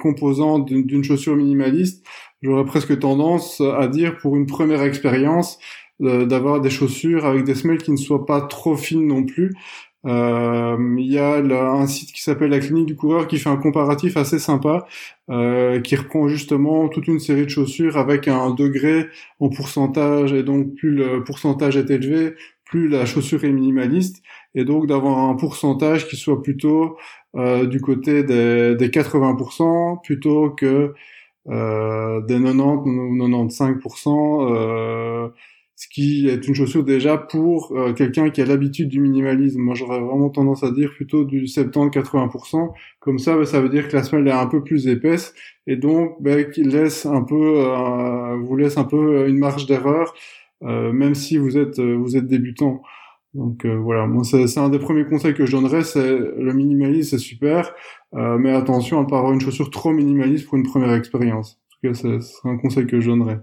composantes 0.00 0.66
d'une 0.66 1.04
chaussure 1.04 1.36
minimaliste. 1.36 2.04
J'aurais 2.42 2.64
presque 2.64 2.98
tendance 2.98 3.60
à 3.60 3.88
dire 3.88 4.18
pour 4.18 4.36
une 4.36 4.46
première 4.46 4.82
expérience 4.82 5.58
d'avoir 6.00 6.60
des 6.60 6.70
chaussures 6.70 7.24
avec 7.24 7.44
des 7.44 7.54
semelles 7.54 7.82
qui 7.82 7.92
ne 7.92 7.96
soient 7.96 8.26
pas 8.26 8.40
trop 8.40 8.76
fines 8.76 9.06
non 9.06 9.24
plus. 9.24 9.54
Euh, 10.06 10.76
il 10.98 11.10
y 11.10 11.18
a 11.18 11.36
un 11.38 11.86
site 11.86 12.12
qui 12.12 12.22
s'appelle 12.22 12.50
la 12.50 12.58
clinique 12.58 12.86
du 12.86 12.96
coureur 12.96 13.26
qui 13.26 13.38
fait 13.38 13.48
un 13.48 13.56
comparatif 13.56 14.18
assez 14.18 14.38
sympa, 14.38 14.86
euh, 15.30 15.80
qui 15.80 15.96
reprend 15.96 16.28
justement 16.28 16.88
toute 16.88 17.08
une 17.08 17.20
série 17.20 17.44
de 17.44 17.50
chaussures 17.50 17.96
avec 17.96 18.28
un 18.28 18.50
degré 18.50 19.06
en 19.40 19.48
pourcentage 19.48 20.34
et 20.34 20.42
donc 20.42 20.74
plus 20.74 20.90
le 20.90 21.24
pourcentage 21.24 21.76
est 21.78 21.90
élevé, 21.90 22.34
plus 22.66 22.88
la 22.88 23.06
chaussure 23.06 23.44
est 23.44 23.52
minimaliste 23.52 24.22
et 24.54 24.64
donc 24.64 24.86
d'avoir 24.86 25.18
un 25.18 25.34
pourcentage 25.36 26.06
qui 26.06 26.16
soit 26.16 26.42
plutôt 26.42 26.96
euh, 27.36 27.66
du 27.66 27.80
côté 27.80 28.22
des, 28.24 28.74
des 28.76 28.88
80% 28.88 30.02
plutôt 30.02 30.50
que 30.50 30.94
euh, 31.48 32.20
des 32.22 32.42
90 32.42 32.88
ou 32.88 33.16
95% 33.16 35.32
ce 35.84 35.88
qui 35.88 36.28
est 36.28 36.48
une 36.48 36.54
chaussure 36.54 36.82
déjà 36.82 37.18
pour 37.18 37.72
euh, 37.76 37.92
quelqu'un 37.92 38.30
qui 38.30 38.40
a 38.40 38.46
l'habitude 38.46 38.88
du 38.88 39.00
minimalisme. 39.00 39.60
Moi, 39.60 39.74
j'aurais 39.74 40.00
vraiment 40.00 40.30
tendance 40.30 40.62
à 40.62 40.70
dire 40.70 40.90
plutôt 40.94 41.24
du 41.24 41.44
70-80%. 41.44 42.72
Comme 43.00 43.18
ça, 43.18 43.36
bah, 43.36 43.44
ça 43.44 43.60
veut 43.60 43.68
dire 43.68 43.88
que 43.88 43.96
la 43.96 44.02
semelle 44.02 44.26
est 44.28 44.32
un 44.32 44.46
peu 44.46 44.64
plus 44.64 44.88
épaisse 44.88 45.34
et 45.66 45.76
donc 45.76 46.16
bah, 46.22 46.42
qu'il 46.44 46.68
laisse 46.68 47.04
un 47.04 47.22
peu, 47.22 47.58
euh, 47.58 48.36
vous 48.36 48.56
laisse 48.56 48.78
un 48.78 48.84
peu 48.84 49.28
une 49.28 49.36
marge 49.36 49.66
d'erreur, 49.66 50.14
euh, 50.62 50.90
même 50.90 51.14
si 51.14 51.36
vous 51.36 51.58
êtes 51.58 51.78
vous 51.78 52.16
êtes 52.16 52.26
débutant. 52.26 52.80
Donc 53.34 53.66
voilà, 53.66 54.06
moi 54.06 54.22
c'est 54.24 54.58
un 54.58 54.68
des 54.68 54.78
premiers 54.78 55.04
conseils 55.04 55.34
que 55.34 55.44
je 55.44 55.52
donnerais, 55.52 55.82
c'est 55.82 56.18
le 56.18 56.52
minimalisme, 56.52 57.10
c'est 57.10 57.22
super, 57.22 57.74
mais 58.12 58.52
attention 58.52 59.00
à 59.00 59.02
ne 59.02 59.08
pas 59.08 59.18
avoir 59.18 59.32
une 59.32 59.40
chaussure 59.40 59.70
trop 59.70 59.92
minimaliste 59.92 60.46
pour 60.46 60.56
une 60.56 60.62
première 60.62 60.92
expérience. 60.94 61.58
En 61.84 61.88
tout 61.88 61.94
cas, 61.94 62.18
c'est 62.22 62.48
un 62.48 62.56
conseil 62.58 62.86
que 62.86 63.00
je 63.00 63.10
donnerais. 63.10 63.40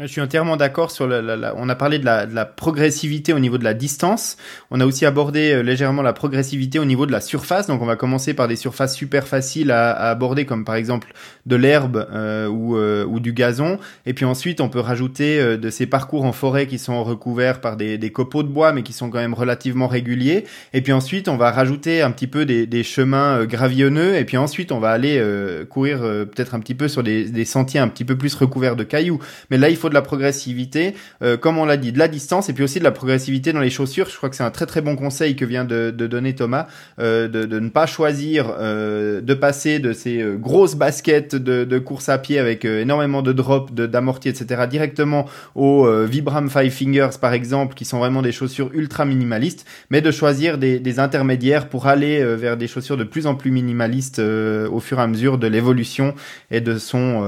Je 0.00 0.06
suis 0.06 0.20
entièrement 0.20 0.56
d'accord 0.56 0.90
sur 0.90 1.06
la, 1.06 1.54
On 1.56 1.68
a 1.68 1.76
parlé 1.76 2.00
de 2.00 2.04
la, 2.04 2.26
de 2.26 2.34
la, 2.34 2.44
progressivité 2.44 3.32
au 3.32 3.38
niveau 3.38 3.58
de 3.58 3.64
la 3.64 3.74
distance. 3.74 4.36
On 4.72 4.80
a 4.80 4.86
aussi 4.86 5.06
abordé 5.06 5.52
euh, 5.52 5.62
légèrement 5.62 6.02
la 6.02 6.12
progressivité 6.12 6.80
au 6.80 6.84
niveau 6.84 7.06
de 7.06 7.12
la 7.12 7.20
surface. 7.20 7.68
Donc, 7.68 7.80
on 7.80 7.86
va 7.86 7.94
commencer 7.94 8.34
par 8.34 8.48
des 8.48 8.56
surfaces 8.56 8.96
super 8.96 9.28
faciles 9.28 9.70
à, 9.70 9.92
à 9.92 10.10
aborder, 10.10 10.46
comme 10.46 10.64
par 10.64 10.74
exemple 10.74 11.12
de 11.46 11.54
l'herbe 11.54 12.08
euh, 12.12 12.48
ou, 12.48 12.76
euh, 12.76 13.04
ou, 13.04 13.20
du 13.20 13.32
gazon. 13.32 13.78
Et 14.04 14.14
puis 14.14 14.24
ensuite, 14.24 14.60
on 14.60 14.68
peut 14.68 14.80
rajouter 14.80 15.56
de 15.56 15.70
ces 15.70 15.86
parcours 15.86 16.24
en 16.24 16.32
forêt 16.32 16.66
qui 16.66 16.80
sont 16.80 17.04
recouverts 17.04 17.60
par 17.60 17.76
des, 17.76 17.96
des, 17.96 18.10
copeaux 18.10 18.42
de 18.42 18.48
bois, 18.48 18.72
mais 18.72 18.82
qui 18.82 18.92
sont 18.92 19.10
quand 19.10 19.20
même 19.20 19.34
relativement 19.34 19.86
réguliers. 19.86 20.44
Et 20.72 20.80
puis 20.80 20.92
ensuite, 20.92 21.28
on 21.28 21.36
va 21.36 21.52
rajouter 21.52 22.02
un 22.02 22.10
petit 22.10 22.26
peu 22.26 22.44
des, 22.44 22.66
des 22.66 22.82
chemins 22.82 23.44
gravillonneux. 23.44 24.16
Et 24.16 24.24
puis 24.24 24.38
ensuite, 24.38 24.72
on 24.72 24.80
va 24.80 24.90
aller 24.90 25.22
courir 25.70 26.00
peut-être 26.00 26.56
un 26.56 26.60
petit 26.60 26.74
peu 26.74 26.88
sur 26.88 27.04
des, 27.04 27.26
des, 27.26 27.44
sentiers 27.44 27.78
un 27.78 27.86
petit 27.86 28.04
peu 28.04 28.18
plus 28.18 28.34
recouverts 28.34 28.74
de 28.74 28.82
cailloux. 28.82 29.20
Mais 29.50 29.56
là, 29.56 29.68
il 29.68 29.76
faut 29.83 29.83
de 29.88 29.94
la 29.94 30.02
progressivité, 30.02 30.94
euh, 31.22 31.36
comme 31.36 31.58
on 31.58 31.64
l'a 31.64 31.76
dit, 31.76 31.92
de 31.92 31.98
la 31.98 32.08
distance 32.08 32.48
et 32.48 32.52
puis 32.52 32.64
aussi 32.64 32.78
de 32.78 32.84
la 32.84 32.90
progressivité 32.90 33.52
dans 33.52 33.60
les 33.60 33.70
chaussures. 33.70 34.08
Je 34.08 34.16
crois 34.16 34.28
que 34.28 34.36
c'est 34.36 34.44
un 34.44 34.50
très 34.50 34.66
très 34.66 34.80
bon 34.80 34.96
conseil 34.96 35.36
que 35.36 35.44
vient 35.44 35.64
de, 35.64 35.90
donner 35.90 36.34
Thomas, 36.34 36.66
euh, 36.98 37.28
de, 37.28 37.58
ne 37.58 37.68
pas 37.68 37.86
choisir 37.86 38.54
euh, 38.58 39.20
de 39.20 39.34
passer 39.34 39.78
de 39.78 39.92
ces 39.92 40.24
grosses 40.38 40.74
baskets 40.74 41.34
de, 41.34 41.78
course 41.78 42.08
à 42.08 42.18
pied 42.18 42.38
avec 42.38 42.64
énormément 42.64 43.22
de 43.22 43.32
drops, 43.32 43.72
d'amortis, 43.72 44.28
etc. 44.28 44.62
directement 44.68 45.26
aux 45.54 45.86
Vibram 46.04 46.48
Five 46.48 46.70
Fingers 46.70 47.18
par 47.20 47.32
exemple, 47.32 47.74
qui 47.74 47.84
sont 47.84 47.98
vraiment 47.98 48.22
des 48.22 48.32
chaussures 48.32 48.70
ultra 48.74 49.04
minimalistes, 49.04 49.66
mais 49.90 50.00
de 50.00 50.10
choisir 50.10 50.56
des, 50.56 50.78
des 50.78 50.98
intermédiaires 50.98 51.68
pour 51.68 51.86
aller 51.86 52.24
vers 52.36 52.56
des 52.56 52.68
chaussures 52.68 52.96
de 52.96 53.04
plus 53.04 53.26
en 53.26 53.34
plus 53.34 53.50
minimalistes 53.50 54.20
au 54.20 54.80
fur 54.80 54.98
et 54.98 55.02
à 55.02 55.06
mesure 55.06 55.38
de 55.38 55.46
l'évolution 55.46 56.14
et 56.50 56.60
de 56.60 56.78
son 56.78 57.24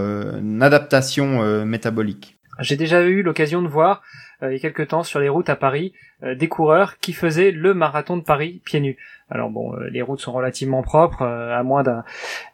adaptation 0.60 1.64
métabolique. 1.64 2.36
J'ai 2.60 2.76
déjà 2.76 3.02
eu 3.02 3.22
l'occasion 3.22 3.62
de 3.62 3.68
voir 3.68 4.02
euh, 4.42 4.50
il 4.50 4.54
y 4.54 4.56
a 4.56 4.60
quelques 4.60 4.88
temps 4.88 5.02
sur 5.02 5.20
les 5.20 5.28
routes 5.28 5.48
à 5.48 5.56
Paris 5.56 5.92
des 6.22 6.48
coureurs 6.48 6.98
qui 6.98 7.12
faisaient 7.12 7.50
le 7.50 7.74
marathon 7.74 8.16
de 8.16 8.22
Paris 8.22 8.62
pieds 8.64 8.81
nus. 8.81 8.96
Alors 9.29 9.50
bon, 9.50 9.74
euh, 9.74 9.88
les 9.90 10.02
routes 10.02 10.20
sont 10.20 10.33
relativement 10.33 10.83
propres, 10.83 11.24
à 11.24 11.62
moins 11.64 11.83
d'un 11.83 12.05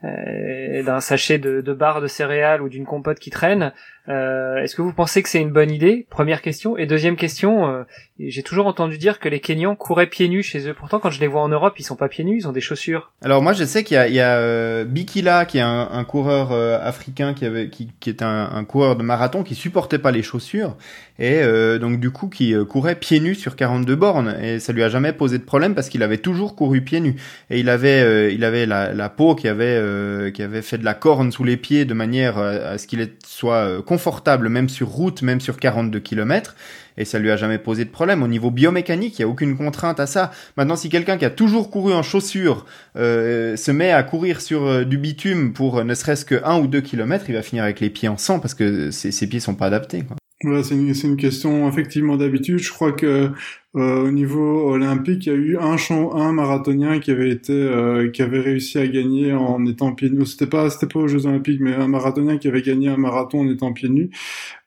d'un 0.02 1.00
sachet 1.00 1.38
de, 1.38 1.60
de 1.60 1.72
barres 1.74 2.00
de 2.00 2.06
céréales 2.06 2.62
ou 2.62 2.68
d'une 2.68 2.86
compote 2.86 3.18
qui 3.18 3.30
traîne. 3.30 3.72
Est-ce 4.08 4.74
que 4.74 4.82
vous 4.82 4.92
pensez 4.92 5.22
que 5.22 5.28
c'est 5.28 5.40
une 5.40 5.52
bonne 5.52 5.70
idée? 5.70 6.06
Première 6.10 6.42
question. 6.42 6.76
Et 6.76 6.86
deuxième 6.86 7.14
question, 7.14 7.84
j'ai 8.18 8.42
toujours 8.42 8.66
entendu 8.66 8.98
dire 8.98 9.20
que 9.20 9.28
les 9.28 9.38
Kenyans 9.38 9.76
couraient 9.76 10.08
pieds 10.08 10.28
nus 10.28 10.42
chez 10.42 10.68
eux. 10.68 10.74
Pourtant, 10.74 10.98
quand 10.98 11.10
je 11.10 11.20
les 11.20 11.28
vois 11.28 11.40
en 11.40 11.48
Europe, 11.48 11.74
ils 11.78 11.84
sont 11.84 11.94
pas 11.94 12.08
pieds 12.08 12.24
nus, 12.24 12.38
ils 12.38 12.48
ont 12.48 12.52
des 12.52 12.60
chaussures. 12.60 13.12
Alors 13.22 13.42
moi, 13.42 13.52
je 13.52 13.62
sais 13.62 13.84
qu'il 13.84 13.94
y 13.94 13.98
a, 13.98 14.08
il 14.08 14.14
y 14.14 14.20
a 14.20 14.84
Bikila, 14.84 15.44
qui 15.44 15.58
est 15.58 15.62
un, 15.62 15.88
un 15.92 16.04
coureur 16.04 16.50
africain 16.52 17.32
qui 17.32 17.44
avait, 17.44 17.68
qui, 17.68 17.92
qui 18.00 18.10
est 18.10 18.22
un, 18.22 18.50
un, 18.52 18.64
coureur 18.64 18.96
de 18.96 19.04
marathon 19.04 19.44
qui 19.44 19.54
supportait 19.54 19.98
pas 19.98 20.10
les 20.10 20.22
chaussures 20.22 20.76
et 21.18 21.42
euh, 21.42 21.78
donc 21.78 22.00
du 22.00 22.10
coup 22.10 22.28
qui 22.28 22.54
euh, 22.54 22.64
courait 22.64 22.96
pieds 22.96 23.20
nus 23.20 23.34
sur 23.34 23.51
42 23.56 23.96
bornes 23.96 24.36
et 24.42 24.58
ça 24.60 24.72
lui 24.72 24.82
a 24.82 24.88
jamais 24.88 25.12
posé 25.12 25.38
de 25.38 25.42
problème 25.42 25.74
parce 25.74 25.88
qu'il 25.88 26.02
avait 26.02 26.18
toujours 26.18 26.56
couru 26.56 26.80
pieds 26.80 27.00
nus 27.00 27.16
et 27.50 27.60
il 27.60 27.68
avait 27.68 28.02
euh, 28.02 28.30
il 28.30 28.44
avait 28.44 28.66
la, 28.66 28.92
la, 28.92 29.08
peau 29.08 29.34
qui 29.34 29.48
avait 29.48 30.32
qui 30.32 30.42
avait 30.42 30.62
fait 30.62 30.78
de 30.78 30.84
la 30.84 30.94
corne 30.94 31.32
sous 31.32 31.44
les 31.44 31.56
pieds 31.56 31.84
de 31.84 31.94
manière 31.94 32.38
à 32.38 32.78
ce 32.78 32.86
qu'il 32.86 33.08
soit 33.26 33.82
confortable 33.84 34.48
même 34.48 34.68
sur 34.68 34.88
route 34.88 35.22
même 35.22 35.40
sur 35.40 35.58
42 35.58 36.00
km 36.00 36.54
et 36.98 37.06
ça 37.06 37.18
lui 37.18 37.30
a 37.30 37.38
jamais 37.38 37.56
posé 37.56 37.86
de 37.86 37.90
problème. 37.90 38.22
Au 38.22 38.28
niveau 38.28 38.50
biomécanique, 38.50 39.18
il 39.18 39.22
y 39.22 39.24
a 39.24 39.28
aucune 39.28 39.56
contrainte 39.56 39.98
à 39.98 40.06
ça. 40.06 40.30
Maintenant, 40.58 40.76
si 40.76 40.90
quelqu'un 40.90 41.16
qui 41.16 41.24
a 41.24 41.30
toujours 41.30 41.70
couru 41.70 41.94
en 41.94 42.02
chaussures 42.02 42.66
se 42.94 43.70
met 43.70 43.92
à 43.92 44.02
courir 44.02 44.42
sur 44.42 44.84
du 44.84 44.98
bitume 44.98 45.54
pour 45.54 45.84
ne 45.84 45.94
serait-ce 45.94 46.26
que 46.26 46.42
1 46.44 46.58
ou 46.58 46.66
2 46.66 46.82
kilomètres, 46.82 47.24
il 47.28 47.34
va 47.34 47.40
finir 47.40 47.64
avec 47.64 47.80
les 47.80 47.88
pieds 47.88 48.08
en 48.08 48.18
sang 48.18 48.40
parce 48.40 48.52
que 48.52 48.90
ses, 48.90 49.10
ses 49.10 49.26
pieds 49.26 49.40
sont 49.40 49.54
pas 49.54 49.66
adaptés. 49.66 50.04
Ouais, 50.44 50.64
c'est 50.64 50.74
une, 50.74 50.92
une, 51.04 51.16
question 51.16 51.68
effectivement 51.68 52.16
d'habitude. 52.16 52.58
Je 52.58 52.72
crois 52.72 52.90
que 52.90 53.30
euh, 53.76 54.02
au 54.02 54.10
niveau 54.10 54.70
olympique, 54.72 55.26
il 55.26 55.28
y 55.28 55.32
a 55.32 55.38
eu 55.38 55.56
un, 55.56 55.76
champ, 55.76 56.16
un 56.16 56.32
marathonien 56.32 56.98
qui 56.98 57.12
avait 57.12 57.30
été, 57.30 57.52
euh, 57.52 58.10
qui 58.10 58.22
avait 58.22 58.40
réussi 58.40 58.78
à 58.78 58.88
gagner 58.88 59.32
en 59.32 59.64
étant 59.66 59.94
pieds 59.94 60.10
nus. 60.10 60.26
C'était 60.26 60.48
pas, 60.48 60.68
c'était 60.68 60.88
pas 60.92 60.98
aux 60.98 61.06
Jeux 61.06 61.26
Olympiques, 61.26 61.60
mais 61.60 61.74
un 61.74 61.86
marathonien 61.86 62.38
qui 62.38 62.48
avait 62.48 62.62
gagné 62.62 62.88
un 62.88 62.96
marathon 62.96 63.40
en 63.42 63.48
étant 63.48 63.72
pieds 63.72 63.88
nus. 63.88 64.10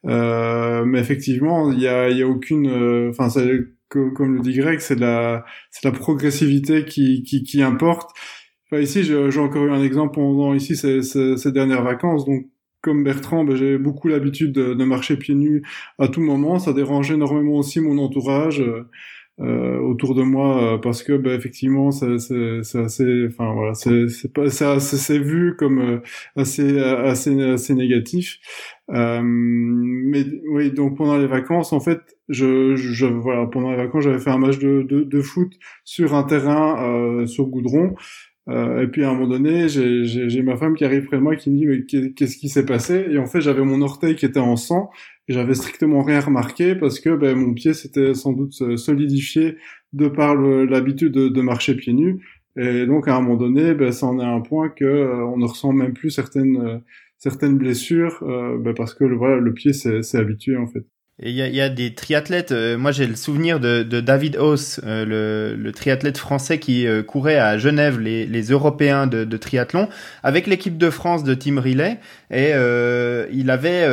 Euh, 0.06 0.86
mais 0.86 1.00
effectivement, 1.00 1.72
il 1.72 1.80
y 1.82 1.88
a, 1.88 2.10
il 2.10 2.18
y 2.18 2.24
a 2.24 2.28
aucune, 2.28 2.68
euh, 2.68 3.10
enfin, 3.10 3.28
comme 3.90 4.36
le 4.36 4.42
dit 4.42 4.54
Greg, 4.54 4.80
c'est 4.80 5.00
la, 5.00 5.46
c'est 5.72 5.84
la 5.84 5.92
progressivité 5.92 6.86
qui, 6.86 7.24
qui, 7.24 7.44
qui 7.44 7.62
importe. 7.62 8.12
Enfin, 8.72 8.82
ici, 8.82 9.04
j'ai 9.04 9.40
encore 9.40 9.66
eu 9.66 9.72
un 9.72 9.84
exemple 9.84 10.16
pendant 10.16 10.54
ici 10.54 10.76
ces, 10.76 11.02
ces, 11.04 11.38
ces 11.38 11.52
dernières 11.52 11.84
vacances, 11.84 12.26
donc 12.26 12.46
comme 12.86 13.04
Bertrand, 13.04 13.44
ben, 13.44 13.56
j'ai 13.56 13.80
beaucoup 13.80 14.08
l'habitude 14.08 14.52
de, 14.52 14.84
marcher 14.86 15.18
pieds 15.18 15.34
nus 15.34 15.64
à 15.98 16.08
tout 16.08 16.22
moment. 16.22 16.60
Ça 16.60 16.72
dérange 16.72 17.12
énormément 17.12 17.58
aussi 17.58 17.82
mon 17.82 17.98
entourage 17.98 18.62
euh, 18.62 18.88
euh 19.42 19.80
autour 19.80 20.16
de 20.16 20.22
moi 20.22 20.76
euh, 20.76 20.78
parce 20.78 21.02
que 21.02 21.14
ben, 21.18 21.34
effectivement, 21.34 21.90
c'est 21.90 22.14
assez, 22.14 23.28
enfin 23.28 23.54
voilà, 23.54 23.74
c'est 23.74 24.34
pas, 24.34 24.50
c'est 24.52 25.18
vu 25.18 25.56
comme 25.58 25.80
euh, 25.80 26.00
assez, 26.36 26.80
assez, 26.80 27.42
assez 27.42 27.74
négatif. 27.74 28.38
Euh, 28.92 29.22
mais 29.24 30.24
oui, 30.48 30.72
donc 30.72 30.96
pendant 30.96 31.18
les 31.18 31.26
vacances, 31.26 31.74
en 31.74 31.80
fait, 31.80 32.02
je, 32.30 32.76
je 32.76 33.08
voilà, 33.08 33.48
pendant 33.48 33.72
les 33.72 33.78
vacances, 33.78 34.04
j'avais 34.04 34.20
fait 34.20 34.30
un 34.30 34.38
match 34.38 34.60
de, 34.60 34.84
de, 34.84 35.02
de 35.02 35.22
foot 35.22 35.52
sur 35.84 36.14
un 36.14 36.24
terrain 36.24 37.26
sur 37.26 37.48
goudron. 37.48 37.96
Euh, 38.48 38.84
et 38.84 38.88
puis 38.88 39.04
à 39.04 39.10
un 39.10 39.14
moment 39.14 39.28
donné, 39.28 39.68
j'ai 39.70 40.42
ma 40.44 40.56
femme 40.56 40.76
qui 40.76 40.86
arrive 40.86 41.06
près 41.06 41.18
de 41.18 41.22
moi 41.22 41.36
qui 41.36 41.50
me 41.50 41.58
dit 41.58 41.66
mais 41.66 42.14
qu'est-ce 42.14 42.38
qui 42.38 42.50
s'est 42.50 42.66
passé? 42.66 43.06
Et 43.10 43.18
en 43.18 43.26
fait, 43.26 43.42
j'avais 43.42 43.64
mon 43.64 43.82
orteil 43.82 44.16
qui 44.16 44.26
était 44.26 44.40
en 44.40 44.56
sang 44.56 44.92
et 45.28 45.34
j'avais 45.34 45.56
strictement 45.56 46.04
rien 46.04 46.20
remarqué 46.20 46.76
parce 46.76 47.00
que 47.00 47.16
ben, 47.16 47.36
mon 47.36 47.54
pied 47.54 47.74
s'était 47.74 48.14
sans 48.14 48.34
doute 48.34 48.54
solidifié 48.78 49.58
de 49.94 50.08
par 50.08 50.36
l'habitude 50.36 51.14
de, 51.14 51.42
marcher 51.42 51.76
pieds 51.76 51.94
nus. 51.94 52.22
Et 52.58 52.86
donc 52.86 53.08
à 53.08 53.16
un 53.16 53.22
moment 53.22 53.36
donné, 53.36 53.74
ben, 53.74 53.92
ça 53.92 54.06
en 54.06 54.20
est 54.20 54.24
un 54.24 54.42
point 54.42 54.70
que 54.70 54.86
euh, 54.86 55.26
on 55.26 55.38
ne 55.38 55.46
ressent 55.46 55.74
même 55.74 55.94
plus 55.94 56.10
certaines 56.10 56.58
euh, 56.58 56.78
certaines 57.18 57.58
blessures 57.58 58.24
euh, 58.24 58.58
ben, 58.58 58.74
parce 58.74 58.94
que 58.94 59.04
voilà 59.06 59.38
le 59.38 59.54
pied 59.54 59.74
s'est 59.74 60.18
habitué 60.18 60.56
en 60.58 60.68
fait. 60.68 60.86
Il 61.24 61.32
y 61.32 61.42
a, 61.42 61.48
y 61.48 61.62
a, 61.62 61.70
des 61.70 61.94
triathlètes. 61.94 62.52
Euh, 62.52 62.78
moi, 62.78 62.92
j'ai 62.92 63.08
le 63.08 63.16
souvenir 63.16 63.62
de, 63.62 63.84
de 63.84 64.02
David 64.02 64.36
Haus, 64.36 64.82
euh, 64.84 65.06
le, 65.06 65.56
le, 65.56 65.72
triathlète 65.72 66.18
français 66.18 66.60
qui 66.60 66.86
euh, 66.86 67.04
courait 67.04 67.38
à 67.38 67.58
Genève 67.58 68.02
les, 68.02 68.26
les 68.26 68.52
Européens 68.52 69.08
de, 69.08 69.24
de, 69.24 69.38
triathlon 69.38 69.88
avec 70.24 70.46
l'équipe 70.46 70.78
de 70.78 70.90
France 70.90 71.24
de 71.24 71.34
Team 71.34 71.58
Relay. 71.58 72.00
Et 72.32 72.52
il 73.32 73.50
avait 73.50 73.88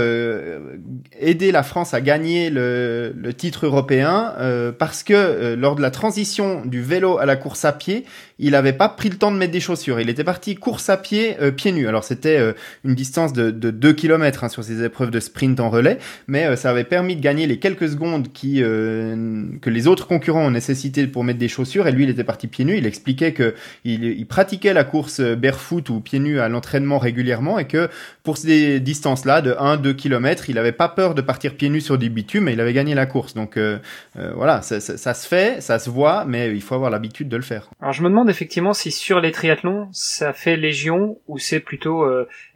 aidé 1.20 1.52
la 1.52 1.62
France 1.62 1.94
à 1.94 2.00
gagner 2.00 2.50
le, 2.50 3.14
le 3.14 3.34
titre 3.34 3.66
européen 3.66 4.32
parce 4.78 5.02
que 5.02 5.54
lors 5.54 5.76
de 5.76 5.82
la 5.82 5.90
transition 5.90 6.64
du 6.64 6.80
vélo 6.80 7.18
à 7.18 7.26
la 7.26 7.36
course 7.36 7.66
à 7.66 7.72
pied, 7.72 8.04
il 8.38 8.54
avait 8.54 8.72
pas 8.72 8.88
pris 8.88 9.10
le 9.10 9.16
temps 9.16 9.30
de 9.30 9.36
mettre 9.36 9.52
des 9.52 9.60
chaussures. 9.60 10.00
Il 10.00 10.08
était 10.08 10.24
parti 10.24 10.54
course 10.56 10.88
à 10.88 10.96
pied, 10.96 11.36
pieds 11.56 11.72
nus. 11.72 11.86
Alors, 11.86 12.04
c'était 12.04 12.54
une 12.84 12.94
distance 12.94 13.34
de, 13.34 13.50
de 13.50 13.70
2 13.70 13.92
km 13.92 14.44
hein, 14.44 14.48
sur 14.48 14.64
ces 14.64 14.82
épreuves 14.82 15.10
de 15.10 15.20
sprint 15.20 15.60
en 15.60 15.68
relais, 15.68 15.98
mais 16.26 16.56
ça 16.56 16.70
avait 16.70 16.84
permis 16.84 17.11
de 17.16 17.20
gagner 17.20 17.46
les 17.46 17.58
quelques 17.58 17.88
secondes 17.88 18.32
qui 18.32 18.62
euh, 18.62 19.44
que 19.60 19.70
les 19.70 19.86
autres 19.86 20.06
concurrents 20.06 20.46
ont 20.46 20.50
nécessité 20.50 21.06
pour 21.06 21.24
mettre 21.24 21.38
des 21.38 21.48
chaussures 21.48 21.86
et 21.86 21.92
lui 21.92 22.04
il 22.04 22.10
était 22.10 22.24
parti 22.24 22.48
pieds 22.48 22.64
nus. 22.64 22.76
Il 22.78 22.86
expliquait 22.86 23.32
que 23.32 23.54
il, 23.84 24.26
pratiquait 24.26 24.72
la 24.72 24.84
course 24.84 25.20
barefoot 25.20 25.88
ou 25.90 26.00
pieds 26.00 26.18
nus 26.18 26.40
à 26.40 26.48
l'entraînement 26.48 26.98
régulièrement 26.98 27.58
et 27.58 27.66
que 27.66 27.88
pour 28.22 28.36
ces 28.36 28.80
distances 28.80 29.24
là 29.24 29.42
de 29.42 29.54
1 29.58 29.76
2 29.76 29.92
km 29.92 30.48
il 30.48 30.58
avait 30.58 30.72
pas 30.72 30.88
peur 30.88 31.14
de 31.14 31.22
partir 31.22 31.54
pieds 31.54 31.68
nus 31.68 31.80
sur 31.80 31.98
des 31.98 32.08
bitumes 32.08 32.48
et 32.48 32.52
il 32.52 32.60
avait 32.60 32.72
gagné 32.72 32.94
la 32.94 33.06
course. 33.06 33.34
Donc 33.34 33.56
euh, 33.56 33.78
euh, 34.18 34.32
voilà 34.34 34.62
ça, 34.62 34.80
ça, 34.80 35.14
se 35.14 35.26
fait 35.26 35.60
ça 35.60 35.78
se 35.78 35.90
voit 35.90 36.24
mais 36.24 36.54
il 36.54 36.62
faut 36.62 36.74
avoir 36.74 36.90
l'habitude 36.90 37.28
de 37.28 37.36
le 37.36 37.42
faire. 37.42 37.70
Alors 37.80 37.92
je 37.92 38.02
me 38.02 38.08
demande 38.08 38.30
effectivement 38.30 38.72
si 38.72 38.90
sur 38.90 39.20
les 39.20 39.32
triathlons 39.32 39.88
ça 39.92 40.32
fait 40.32 40.56
légion 40.56 41.18
ou 41.28 41.38
c'est 41.38 41.60
plutôt 41.60 42.06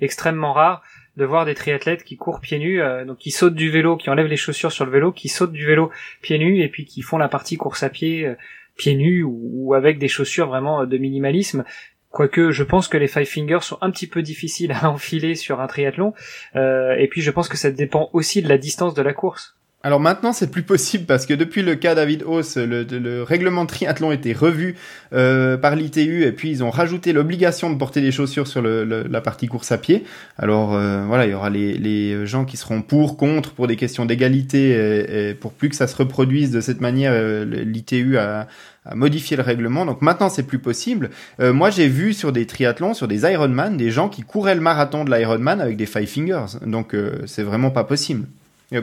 extrêmement 0.00 0.52
rare 0.52 0.82
de 1.16 1.24
voir 1.24 1.44
des 1.44 1.54
triathlètes 1.54 2.04
qui 2.04 2.16
courent 2.16 2.40
pieds 2.40 2.58
nus, 2.58 2.80
euh, 2.80 3.04
donc 3.04 3.18
qui 3.18 3.30
sautent 3.30 3.54
du 3.54 3.70
vélo, 3.70 3.96
qui 3.96 4.10
enlèvent 4.10 4.26
les 4.26 4.36
chaussures 4.36 4.72
sur 4.72 4.84
le 4.84 4.90
vélo, 4.90 5.12
qui 5.12 5.28
sautent 5.28 5.52
du 5.52 5.66
vélo 5.66 5.90
pieds 6.22 6.38
nus 6.38 6.62
et 6.62 6.68
puis 6.68 6.84
qui 6.84 7.02
font 7.02 7.18
la 7.18 7.28
partie 7.28 7.56
course 7.56 7.82
à 7.82 7.88
pied 7.88 8.26
euh, 8.26 8.34
pieds 8.76 8.94
nus 8.94 9.22
ou, 9.24 9.72
avec 9.74 9.98
des 9.98 10.08
chaussures 10.08 10.48
vraiment 10.48 10.82
euh, 10.82 10.86
de 10.86 10.98
minimalisme. 10.98 11.64
Quoique 12.10 12.50
je 12.50 12.62
pense 12.62 12.88
que 12.88 12.96
les 12.96 13.08
five 13.08 13.26
fingers 13.26 13.62
sont 13.62 13.78
un 13.80 13.90
petit 13.90 14.06
peu 14.06 14.22
difficiles 14.22 14.72
à 14.72 14.90
enfiler 14.90 15.34
sur 15.34 15.60
un 15.60 15.66
triathlon. 15.66 16.14
et 16.54 17.08
puis 17.10 17.20
je 17.20 17.30
pense 17.30 17.48
que 17.48 17.56
ça 17.56 17.70
dépend 17.70 18.10
aussi 18.12 18.42
de 18.42 18.48
la 18.48 18.58
distance 18.58 18.94
de 18.94 19.02
la 19.02 19.12
course. 19.12 19.55
Alors 19.86 20.00
maintenant, 20.00 20.32
c'est 20.32 20.50
plus 20.50 20.64
possible 20.64 21.04
parce 21.04 21.26
que 21.26 21.32
depuis 21.32 21.62
le 21.62 21.76
cas 21.76 21.94
David 21.94 22.24
Hauss, 22.24 22.56
le, 22.56 22.82
le 22.82 23.22
règlement 23.22 23.66
triathlon 23.66 24.10
a 24.10 24.14
été 24.14 24.32
revu 24.32 24.74
euh, 25.12 25.56
par 25.56 25.76
l'ITU 25.76 26.24
et 26.24 26.32
puis 26.32 26.50
ils 26.50 26.64
ont 26.64 26.70
rajouté 26.70 27.12
l'obligation 27.12 27.70
de 27.70 27.76
porter 27.76 28.00
des 28.00 28.10
chaussures 28.10 28.48
sur 28.48 28.62
la 28.62 29.20
partie 29.20 29.46
course 29.46 29.70
à 29.70 29.78
pied. 29.78 30.02
Alors 30.38 30.74
euh, 30.74 31.04
voilà, 31.06 31.26
il 31.26 31.30
y 31.30 31.34
aura 31.34 31.50
les, 31.50 32.26
gens 32.26 32.44
qui 32.44 32.56
seront 32.56 32.82
pour, 32.82 33.16
contre, 33.16 33.52
pour 33.52 33.68
des 33.68 33.76
questions 33.76 34.06
d'égalité 34.06 35.28
et, 35.28 35.34
pour 35.34 35.52
plus 35.52 35.68
que 35.68 35.76
ça 35.76 35.86
se 35.86 35.94
reproduise 35.94 36.50
de 36.50 36.60
cette 36.60 36.80
manière. 36.80 37.12
Euh, 37.14 37.44
L'ITU 37.44 38.18
a, 38.18 38.48
a 38.86 38.94
modifié 38.96 39.36
le 39.36 39.44
règlement. 39.44 39.86
Donc 39.86 40.02
maintenant, 40.02 40.30
c'est 40.30 40.48
plus 40.48 40.58
possible. 40.58 41.10
Moi, 41.38 41.70
j'ai 41.70 41.86
vu 41.86 42.12
sur 42.12 42.32
des 42.32 42.44
triathlons, 42.44 42.92
sur 42.92 43.06
des 43.06 43.22
Ironman, 43.22 43.76
des 43.76 43.92
gens 43.92 44.08
qui 44.08 44.22
couraient 44.22 44.56
le 44.56 44.60
marathon 44.60 45.04
de 45.04 45.14
l'Ironman 45.14 45.60
avec 45.60 45.76
des 45.76 45.86
five 45.86 46.08
fingers. 46.08 46.58
Donc 46.66 46.96
c'est 47.26 47.44
vraiment 47.44 47.70
pas 47.70 47.84
possible. 47.84 48.26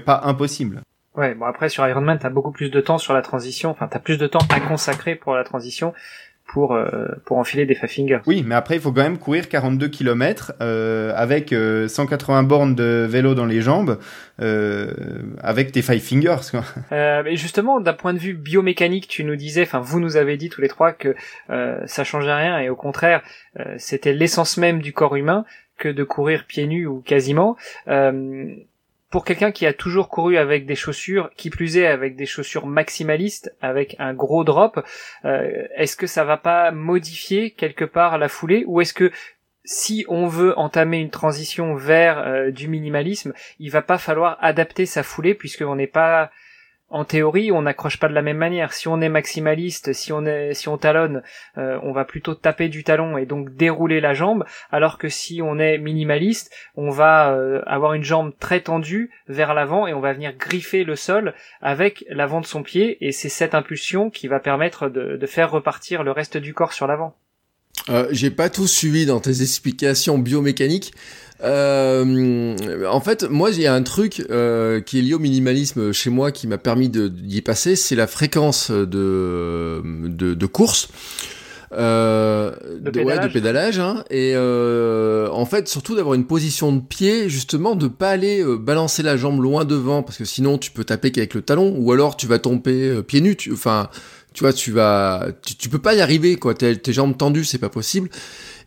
pas 0.06 0.22
impossible. 0.24 0.82
Ouais, 1.16 1.36
bon 1.36 1.46
après 1.46 1.70
sur 1.70 1.88
Ironman, 1.88 2.18
t'as 2.20 2.30
beaucoup 2.30 2.52
plus 2.52 2.72
de 2.72 2.82
temps 2.82 2.98
sur 2.98 3.14
la 3.14 3.22
transition, 3.22 3.70
enfin 3.70 3.88
t'as 3.88 4.00
plus 4.00 4.18
de 4.18 4.26
temps 4.26 4.46
à 4.50 4.60
consacrer 4.60 5.16
pour 5.16 5.36
la 5.36 5.44
transition 5.44 5.94
pour 6.48 6.74
euh, 6.74 7.08
pour 7.26 7.38
enfiler 7.38 7.68
des 7.68 7.76
five 7.76 7.90
fingers. 7.90 8.20
Oui, 8.26 8.44
mais 8.46 8.56
après 8.56 8.76
il 8.76 8.82
faut 8.82 8.92
quand 8.92 9.04
même 9.04 9.20
courir 9.20 9.48
42 9.48 9.88
km 9.90 10.54
euh, 10.62 11.14
avec 11.16 11.54
180 11.54 12.44
bornes 12.44 12.74
de 12.74 13.06
vélo 13.08 13.36
dans 13.36 13.46
les 13.46 13.62
jambes 13.62 14.00
euh, 14.42 14.92
avec 15.42 15.72
tes 15.72 15.84
five 15.84 16.02
fingers. 16.02 16.50
Quoi. 16.50 16.64
Euh, 16.92 17.22
mais 17.24 17.36
justement, 17.36 17.80
d'un 17.80 17.94
point 17.94 18.14
de 18.14 18.20
vue 18.20 18.34
biomécanique, 18.34 19.08
tu 19.08 19.24
nous 19.24 19.36
disais, 19.36 19.62
enfin 19.62 19.80
vous 19.80 20.00
nous 20.00 20.18
avez 20.18 20.36
dit 20.38 20.50
tous 20.50 20.62
les 20.62 20.68
trois 20.68 20.94
que 20.94 21.16
ça 21.86 22.04
changeait 22.04 22.34
rien 22.34 22.60
et 22.60 22.70
au 22.70 22.76
contraire 22.76 23.22
c'était 23.78 24.14
l'essence 24.14 24.58
même 24.58 24.82
du 24.82 24.94
corps 24.94 25.16
humain 25.16 25.46
que 25.78 25.90
de 25.90 26.04
courir 26.04 26.46
pieds 26.48 26.66
nus 26.66 26.88
ou 26.88 27.02
quasiment. 27.02 27.56
Pour 29.14 29.26
quelqu'un 29.26 29.52
qui 29.52 29.68
a 29.68 29.74
toujours 29.74 30.10
couru 30.10 30.38
avec 30.38 30.66
des 30.66 30.74
chaussures, 30.74 31.30
qui 31.38 31.52
plus 31.52 31.78
est 31.78 31.86
avec 31.86 32.16
des 32.16 32.26
chaussures 32.26 32.66
maximalistes, 32.66 33.56
avec 33.62 33.96
un 34.00 34.12
gros 34.12 34.44
drop, 34.44 34.84
euh, 35.24 35.68
est-ce 35.76 35.96
que 35.96 36.08
ça 36.08 36.24
va 36.24 36.38
pas 36.38 36.72
modifier 36.72 37.52
quelque 37.52 37.86
part 37.86 38.18
la 38.18 38.28
foulée? 38.28 38.64
Ou 38.66 38.82
est-ce 38.82 38.96
que 38.96 39.12
si 39.66 40.04
on 40.08 40.26
veut 40.26 40.58
entamer 40.58 40.98
une 40.98 41.12
transition 41.12 41.76
vers 41.76 42.18
euh, 42.18 42.50
du 42.50 42.68
minimalisme, 42.68 43.34
il 43.60 43.70
va 43.70 43.84
pas 43.84 44.00
falloir 44.00 44.36
adapter 44.42 44.88
sa 44.88 45.04
foulée 45.04 45.36
puisqu'on 45.36 45.76
n'est 45.76 45.86
pas 45.86 46.32
en 46.94 47.06
théorie, 47.06 47.52
on 47.52 47.64
n'accroche 47.64 47.98
pas 47.98 48.08
de 48.08 48.14
la 48.14 48.22
même 48.22 48.38
manière. 48.38 48.72
Si 48.72 48.88
on 48.88 49.02
est 49.02 49.10
maximaliste, 49.10 49.94
si 49.94 50.14
on 50.14 50.26
est, 50.26 50.54
si 50.54 50.70
on 50.70 50.78
talonne, 50.78 51.24
euh, 51.58 51.80
on 51.82 51.92
va 51.92 52.06
plutôt 52.06 52.36
taper 52.36 52.70
du 52.70 52.84
talon 52.84 53.18
et 53.18 53.26
donc 53.26 53.56
dérouler 53.56 54.00
la 54.00 54.14
jambe, 54.14 54.46
alors 54.72 55.00
que 55.00 55.10
si 55.10 55.42
on 55.42 55.58
est 55.58 55.80
minimaliste, 55.80 56.54
on 56.76 56.92
va 56.92 57.34
euh, 57.34 57.62
avoir 57.66 57.94
une 57.94 58.04
jambe 58.04 58.34
très 58.40 58.62
tendue 58.62 59.10
vers 59.28 59.56
l'avant 59.56 59.88
et 59.88 59.94
on 59.94 60.02
va 60.02 60.14
venir 60.14 60.34
griffer 60.38 60.84
le 60.84 60.96
sol 60.96 61.34
avec 61.62 62.06
l'avant 62.10 62.42
de 62.42 62.46
son 62.46 62.62
pied 62.62 63.06
et 63.06 63.12
c'est 63.12 63.30
cette 63.30 63.56
impulsion 63.56 64.12
qui 64.12 64.28
va 64.28 64.40
permettre 64.40 64.88
de, 64.88 65.18
de 65.18 65.26
faire 65.26 65.50
repartir 65.50 66.04
le 66.04 66.12
reste 66.12 66.38
du 66.38 66.54
corps 66.54 66.74
sur 66.74 66.86
l'avant. 66.86 67.16
Euh, 67.90 68.08
J'ai 68.12 68.30
pas 68.30 68.50
tout 68.50 68.68
suivi 68.68 69.06
dans 69.06 69.20
tes 69.20 69.42
explications 69.42 70.18
biomécaniques. 70.18 70.94
Euh, 71.44 72.86
en 72.88 73.02
fait, 73.02 73.24
moi, 73.30 73.52
il 73.52 73.62
y 73.62 73.68
a 73.68 73.74
un 73.74 73.84
truc 73.84 74.26
euh, 74.30 74.80
qui 74.82 75.00
est 75.00 75.02
lié 75.02 75.14
au 75.14 75.20
minimalisme 75.20 75.92
chez 75.92 76.10
moi 76.10 76.32
qui 76.32 76.48
m'a 76.48 76.58
permis 76.58 76.90
d'y 76.90 77.42
passer, 77.42 77.76
c'est 77.76 77.96
la 77.96 78.08
fréquence 78.08 78.72
de, 78.72 79.82
de, 79.84 80.34
de 80.34 80.46
course. 80.46 80.90
Euh, 81.76 82.52
de, 82.80 82.92
pédalage, 82.92 83.18
ouais, 83.18 83.28
de 83.28 83.34
pédalage 83.34 83.80
hein, 83.80 84.04
et 84.12 84.34
euh, 84.36 85.28
en 85.32 85.46
fait 85.46 85.68
surtout 85.68 85.96
d'avoir 85.96 86.14
une 86.14 86.28
position 86.28 86.72
de 86.72 86.80
pied 86.80 87.30
justement 87.30 87.76
de 87.76 87.88
pas 87.88 88.12
aller 88.12 88.44
euh, 88.44 88.58
balancer 88.58 89.02
la 89.02 89.18
jambe 89.18 89.42
loin 89.42 89.66
devant 89.66 90.04
parce 90.04 90.20
que 90.20 90.26
sinon 90.26 90.60
tu 90.60 90.70
peux 90.70 90.84
taper 90.84 91.12
qu'avec 91.12 91.34
le 91.34 91.42
talon 91.42 91.74
ou 91.76 91.92
alors 91.92 92.16
tu 92.16 92.28
vas 92.28 92.38
tomber 92.38 93.02
pieds 93.02 93.22
nus 93.22 93.38
enfin 93.52 93.90
tu 94.34 94.44
vois 94.44 94.54
tu 94.54 94.72
vas 94.72 95.28
tu, 95.44 95.70
peux 95.70 95.80
pas 95.80 95.94
y 95.94 96.02
arriver 96.02 96.36
quoi 96.38 96.54
tes, 96.54 96.78
tes 96.78 96.94
jambes 96.94 97.18
tendues 97.18 97.46
c'est 97.46 97.58
pas 97.58 97.70
possible 97.70 98.10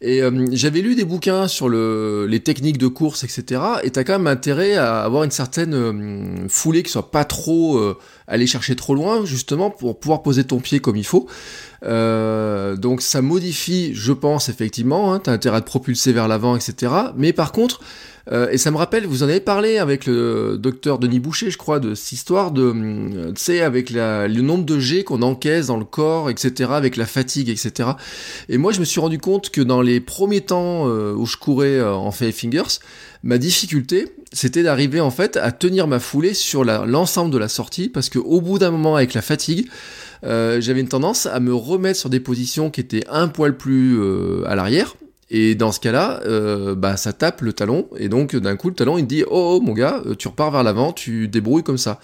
et 0.01 0.23
euh, 0.23 0.47
j'avais 0.53 0.81
lu 0.81 0.95
des 0.95 1.05
bouquins 1.05 1.49
sur 1.49 1.69
le, 1.69 2.27
les 2.29 2.41
techniques 2.41 2.79
de 2.79 2.87
course, 2.87 3.25
etc. 3.25 3.63
Et 3.83 3.91
t'as 3.91 4.05
quand 4.05 4.15
même 4.15 4.27
intérêt 4.27 4.77
à 4.77 5.03
avoir 5.03 5.25
une 5.25 5.31
certaine 5.31 5.75
euh, 5.75 6.49
foulée 6.49 6.83
qui 6.83 6.91
soit 6.91 7.11
pas 7.11 7.25
trop 7.25 7.79
euh, 7.79 7.97
aller 8.27 8.47
chercher 8.47 8.77
trop 8.77 8.95
loin, 8.95 9.25
justement 9.25 9.71
pour 9.71 9.99
pouvoir 9.99 10.23
poser 10.23 10.45
ton 10.45 10.61
pied 10.61 10.81
comme 10.81 10.97
il 10.97 11.07
faut. 11.07 11.29
donc 11.83 13.01
ça 13.01 13.23
modifie, 13.23 13.95
je 13.95 14.13
pense 14.13 14.49
effectivement. 14.49 15.13
Hein, 15.13 15.21
t'as 15.21 15.33
intérêt 15.33 15.59
à 15.59 15.61
te 15.61 15.67
propulser 15.67 16.13
vers 16.13 16.29
l'avant, 16.29 16.57
etc. 16.57 16.93
Mais 17.17 17.33
par 17.33 17.53
contre 17.53 17.81
euh, 18.33 18.49
et 18.51 18.59
ça 18.59 18.71
me 18.71 18.77
rappelle, 18.77 19.07
vous 19.07 19.23
en 19.23 19.29
avez 19.29 19.41
parlé 19.41 19.79
avec 19.79 20.07
le 20.07 20.57
docteur 20.59 20.99
Denis 20.99 21.21
Boucher, 21.21 21.51
je 21.51 21.59
crois, 21.59 21.79
de 21.79 21.95
cette 21.95 22.13
histoire 22.13 22.51
de, 22.51 22.73
euh, 22.75 23.33
tu 23.33 23.43
sais, 23.43 23.61
avec 23.61 23.91
la, 23.91 24.29
le 24.29 24.43
nombre 24.43 24.65
de 24.65 24.79
G 24.79 25.05
qu'on 25.05 25.23
encaisse 25.23 25.67
dans 25.67 25.77
le 25.77 25.85
corps, 25.85 26.31
etc., 26.31 26.71
avec 26.73 26.97
la 26.97 27.07
fatigue, 27.07 27.49
etc. 27.49 27.91
Et 28.49 28.59
moi, 28.59 28.73
je 28.73 28.81
me 28.81 28.85
suis 28.85 29.01
rendu 29.01 29.19
compte 29.19 29.51
que 29.51 29.61
dans 29.61 29.83
les 29.83 30.01
premiers 30.01 30.41
temps 30.41 30.89
euh, 30.89 31.15
où 31.15 31.27
je 31.27 31.37
courais 31.37 31.83
en 31.83 32.11
Five 32.11 32.33
Fingers, 32.33 32.81
ma 33.23 33.39
difficulté, 33.39 34.07
c'était 34.33 34.63
d'arriver 34.63 35.01
en 35.01 35.11
fait 35.11 35.37
à 35.37 35.53
tenir 35.53 35.87
ma 35.87 35.99
foulée 35.99 36.35
sur 36.35 36.65
l'ensemble 36.65 37.31
de 37.31 37.39
la 37.39 37.49
sortie, 37.49 37.89
parce 37.89 38.09
que 38.09 38.19
au 38.19 38.41
bout 38.41 38.59
d'un 38.59 38.71
moment, 38.71 38.97
avec 38.97 39.15
la 39.15 39.23
fatigue, 39.23 39.69
euh, 40.25 40.61
j'avais 40.61 40.81
une 40.81 40.89
tendance 40.89 41.27
à 41.27 41.41
me 41.41 41.55
remettre 41.55 41.99
sur 41.99 42.11
des 42.11 42.21
positions 42.21 42.71
qui 42.71 42.81
étaient 42.81 43.05
un 43.09 43.29
poil 43.29 43.57
plus 43.57 43.99
euh, 43.99 44.43
à 44.47 44.55
l'arrière, 44.55 44.97
et 45.29 45.55
dans 45.57 45.73
ce 45.73 45.81
cas-là, 45.81 46.21
euh, 46.25 46.75
bah 46.75 46.97
ça 46.97 47.13
tape 47.13 47.41
le 47.41 47.53
talon 47.53 47.89
et 47.97 48.09
donc 48.09 48.37
d'un 48.37 48.57
coup 48.57 48.69
le 48.69 48.75
talon 48.75 48.97
il 48.97 49.07
dit 49.07 49.25
oh, 49.25 49.57
oh 49.57 49.61
mon 49.61 49.73
gars, 49.73 50.01
euh, 50.07 50.15
tu 50.15 50.29
repars 50.29 50.53
vers 50.53 50.63
l'avant, 50.63 50.93
tu 50.93 51.27
débrouilles 51.27 51.65
comme 51.65 51.79
ça. 51.79 51.99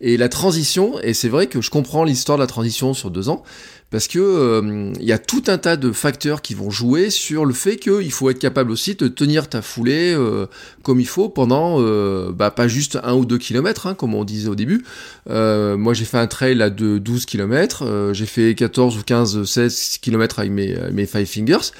Et 0.00 0.16
la 0.16 0.28
transition 0.28 1.00
et 1.00 1.12
c'est 1.12 1.28
vrai 1.28 1.48
que 1.48 1.60
je 1.60 1.70
comprends 1.70 2.04
l'histoire 2.04 2.38
de 2.38 2.42
la 2.42 2.46
transition 2.46 2.94
sur 2.94 3.10
deux 3.10 3.28
ans 3.28 3.42
parce 3.90 4.06
que 4.06 4.18
euh, 4.18 4.92
il 5.00 5.06
y 5.06 5.12
a 5.12 5.18
tout 5.18 5.44
un 5.46 5.56
tas 5.56 5.76
de 5.76 5.92
facteurs 5.92 6.42
qui 6.42 6.54
vont 6.54 6.70
jouer 6.70 7.08
sur 7.08 7.46
le 7.46 7.54
fait 7.54 7.76
qu'il 7.76 8.12
faut 8.12 8.28
être 8.28 8.38
capable 8.38 8.70
aussi 8.70 8.94
de 8.94 9.08
tenir 9.08 9.48
ta 9.48 9.62
foulée 9.62 10.12
euh, 10.14 10.46
comme 10.82 11.00
il 11.00 11.06
faut 11.06 11.30
pendant 11.30 11.76
euh, 11.80 12.30
bah, 12.30 12.50
pas 12.50 12.68
juste 12.68 12.98
un 13.02 13.14
ou 13.14 13.24
deux 13.24 13.38
kilomètres 13.38 13.86
hein, 13.86 13.94
comme 13.94 14.14
on 14.14 14.24
disait 14.24 14.48
au 14.48 14.54
début. 14.54 14.84
moi 15.26 15.94
j'ai 15.94 16.04
fait 16.04 16.18
un 16.18 16.26
trail 16.26 16.60
à 16.60 16.70
de 16.70 16.98
12 16.98 17.24
kilomètres, 17.24 18.12
j'ai 18.12 18.26
fait 18.26 18.54
14 18.54 18.98
ou 18.98 19.02
15 19.02 19.44
16 19.44 19.98
kilomètres 20.02 20.38
avec 20.38 20.52
mes, 20.52 20.76
mes 20.92 21.06
five 21.06 21.26
fingers. 21.26 21.72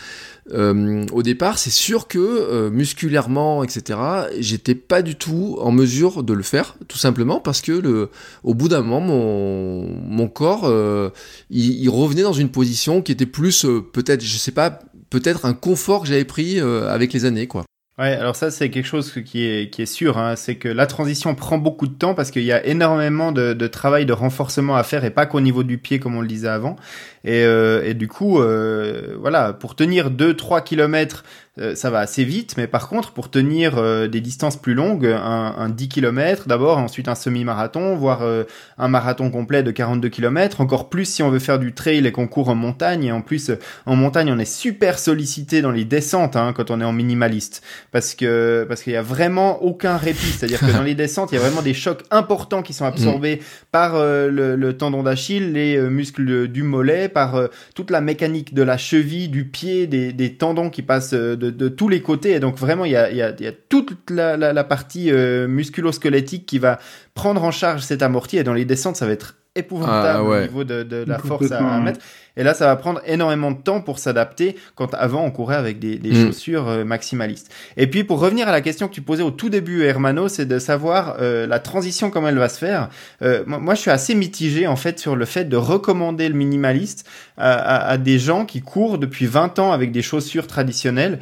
Euh, 0.53 1.05
au 1.13 1.23
départ, 1.23 1.59
c'est 1.59 1.71
sûr 1.71 2.09
que 2.09 2.19
euh, 2.19 2.71
musculairement, 2.71 3.63
etc., 3.65 3.99
j'étais 4.39 4.75
pas 4.75 5.03
du 5.03 5.15
tout 5.15 5.59
en 5.61 5.73
mesure 5.73 6.23
de 6.23 6.33
le 6.33 6.43
faire, 6.43 6.77
tout 6.89 6.99
simplement 6.99 7.41
parce 7.41 7.61
que 7.61 7.73
le, 7.73 8.11
au 8.45 8.55
bout 8.55 8.69
d'un 8.69 8.83
moment, 8.83 9.01
mon, 9.01 10.29
corps, 10.29 10.65
euh, 10.65 11.11
il, 11.51 11.89
revenait 11.91 12.23
dans 12.23 12.33
une 12.33 12.51
position 12.51 13.03
qui 13.03 13.13
était 13.13 13.27
plus, 13.27 13.65
euh, 13.65 13.81
peut-être, 13.81 14.23
je 14.23 14.37
sais 14.39 14.53
pas, 14.53 14.79
peut-être 15.11 15.45
un 15.45 15.55
confort 15.55 16.03
que 16.03 16.09
j'avais 16.09 16.25
pris 16.25 16.61
avec 16.61 17.13
les 17.13 17.25
années, 17.25 17.47
quoi. 17.47 17.65
Ouais, 17.99 18.13
alors 18.13 18.37
ça 18.37 18.53
c'est 18.53 18.71
quelque 18.71 18.87
chose 18.87 19.13
qui 19.25 19.45
est 19.45 19.71
qui 19.71 19.83
est 19.83 19.87
sûr, 19.87 20.19
hein, 20.19 20.37
c'est 20.37 20.55
que 20.55 20.69
la 20.69 20.87
transition 20.87 21.35
prend 21.35 21.59
beaucoup 21.59 21.89
de 21.89 21.95
temps 21.95 22.15
parce 22.15 22.31
qu'il 22.31 22.45
y 22.45 22.53
a 22.53 22.65
énormément 22.65 23.33
de, 23.33 23.67
travail 23.67 24.07
de 24.07 24.13
renforcement 24.13 24.77
à 24.77 24.85
faire 24.85 25.05
et 25.05 25.11
pas 25.11 25.27
qu'au 25.27 25.41
niveau 25.41 25.65
du 25.65 25.79
pied 25.79 25.99
comme 25.99 26.15
on 26.15 26.21
le 26.21 26.29
disait 26.29 26.47
avant. 26.47 26.77
Et, 27.25 27.45
euh, 27.45 27.83
et 27.85 27.95
du 27.95 28.09
coup, 28.09 28.41
euh, 28.41 29.17
voilà, 29.21 29.53
pour 29.53 29.75
tenir 29.75 30.11
2-3 30.11 30.63
kilomètres 30.63 31.25
euh, 31.61 31.75
ça 31.75 31.91
va 31.91 31.99
assez 31.99 32.25
vite, 32.25 32.55
mais 32.57 32.67
par 32.67 32.89
contre, 32.89 33.13
pour 33.13 33.31
tenir 33.31 33.79
euh, 33.79 34.07
des 34.07 34.21
distances 34.21 34.57
plus 34.57 34.75
longues, 34.75 35.07
un, 35.07 35.55
un 35.59 35.69
10 35.69 35.89
km 35.89 36.47
d'abord, 36.47 36.79
ensuite 36.79 37.09
un 37.09 37.17
semi-marathon, 37.17 37.97
voire 37.97 38.23
euh, 38.23 38.45
un 38.77 38.87
marathon 38.87 39.31
complet 39.31 39.65
de 39.65 39.73
42 39.73 40.09
km, 40.09 40.61
encore 40.61 40.89
plus 40.89 41.05
si 41.05 41.23
on 41.23 41.31
veut 41.31 41.41
faire 41.41 41.59
du 41.59 41.73
trail 41.73 42.07
et 42.07 42.13
qu'on 42.13 42.29
court 42.29 42.49
en 42.49 42.55
montagne, 42.55 43.05
et 43.05 43.13
en 43.13 43.23
plus, 43.23 43.51
en 43.87 43.97
montagne, 43.97 44.31
on 44.33 44.39
est 44.39 44.45
super 44.45 44.99
sollicité 45.01 45.61
dans 45.61 45.73
les 45.73 45.85
descentes 45.85 46.37
hein, 46.37 46.53
quand 46.55 46.71
on 46.71 46.81
est 46.81 46.85
en 46.85 46.93
minimaliste, 46.93 47.63
parce 47.91 48.15
que 48.15 48.65
parce 48.69 48.83
qu'il 48.83 48.93
y 48.93 48.97
a 48.97 49.03
vraiment 49.03 49.63
aucun 49.63 49.97
répit, 49.97 50.27
c'est-à-dire 50.27 50.61
que 50.61 50.71
dans 50.73 50.83
les 50.83 50.95
descentes, 50.95 51.33
il 51.33 51.37
y 51.37 51.39
a 51.39 51.41
vraiment 51.41 51.63
des 51.63 51.75
chocs 51.75 52.05
importants 52.13 52.63
qui 52.63 52.73
sont 52.73 52.85
absorbés 52.85 53.37
mm. 53.37 53.41
par 53.73 53.95
le, 53.95 54.55
le, 54.55 54.77
tendon 54.77 55.03
d'Achille, 55.03 55.53
les 55.53 55.81
muscles 55.81 56.47
du 56.47 56.63
mollet, 56.63 57.09
par 57.19 57.49
toute 57.75 57.91
la 57.91 58.01
mécanique 58.01 58.55
de 58.55 58.63
la 58.63 58.77
cheville, 58.77 59.29
du 59.29 59.45
pied, 59.45 59.89
des, 59.89 60.35
tendons 60.35 60.71
qui 60.71 60.83
passent 60.83 61.15
de 61.15 61.35
de, 61.51 61.69
tous 61.69 61.89
les 61.89 62.01
côtés. 62.01 62.33
Et 62.33 62.41
donc 62.41 62.57
vraiment, 62.57 62.85
il 62.85 62.93
y 62.93 62.97
a, 62.97 63.53
toute 63.69 64.11
la, 64.11 64.37
la, 64.37 64.53
la 64.53 64.65
partie 64.65 65.11
euh, 65.11 65.49
musculo-squelettique 65.49 66.47
qui 66.47 66.59
va 66.59 66.79
prendre 67.15 67.43
en 67.43 67.51
charge 67.51 67.83
cet 67.83 68.03
amorti. 68.03 68.39
Et 68.39 68.45
dans 68.45 68.55
les 68.55 68.65
descentes, 68.65 68.97
ça 68.97 69.07
va 69.07 69.13
être 69.13 69.37
épouvantable 69.59 70.19
ah, 70.19 70.23
au 70.23 70.41
niveau 70.41 70.65
de, 70.65 70.83
de 70.83 71.05
la 71.07 71.19
force 71.19 71.51
à, 71.53 71.81
mettre. 71.81 72.01
Et 72.39 72.45
là, 72.45 72.55
ça 72.55 72.67
va 72.67 72.77
prendre 72.77 73.01
énormément 73.05 73.51
de 73.51 73.61
temps 73.61 73.81
pour 73.81 73.99
s'adapter 73.99 74.57
quand 74.77 74.95
avant 74.95 75.25
on 75.25 75.31
courait 75.31 75.57
avec 75.57 75.81
des, 75.81 75.97
des 75.97 76.13
mm. 76.13 76.27
chaussures 76.27 76.69
euh, 76.69 76.85
maximalistes. 76.85 77.53
Et 77.77 77.89
puis 77.89 78.05
pour 78.05 78.21
revenir 78.21 78.49
à 78.49 78.53
la 78.53 78.61
question 78.61 78.87
que 78.87 78.95
tu 78.95 79.03
posais 79.03 79.25
au 79.25 79.33
tout 79.33 79.49
début, 79.51 79.83
Hermano, 79.83 80.29
c'est 80.29 80.47
de 80.47 80.59
savoir 80.61 81.17
euh, 81.21 81.47
la 81.49 81.59
transition 81.59 82.11
comment 82.11 82.29
elle 82.29 82.39
va 82.39 82.49
se 82.49 82.59
faire. 82.59 82.91
Euh, 83.23 83.43
moi, 83.47 83.75
je 83.75 83.81
suis 83.81 83.91
assez 83.91 84.15
mitigé 84.15 84.69
en 84.69 84.77
fait 84.77 85.01
sur 85.01 85.17
le 85.17 85.25
fait 85.25 85.47
de 85.47 85.57
recommander 85.57 86.29
le 86.29 86.35
minimaliste 86.35 87.09
à, 87.37 87.53
à, 87.55 87.91
à 87.91 87.99
des 87.99 88.21
gens 88.21 88.47
qui 88.47 88.63
courent 88.63 88.99
depuis 88.99 89.27
20 89.27 89.59
ans 89.59 89.73
avec 89.73 89.91
des 89.91 90.03
chaussures 90.03 90.47
traditionnelles 90.47 91.19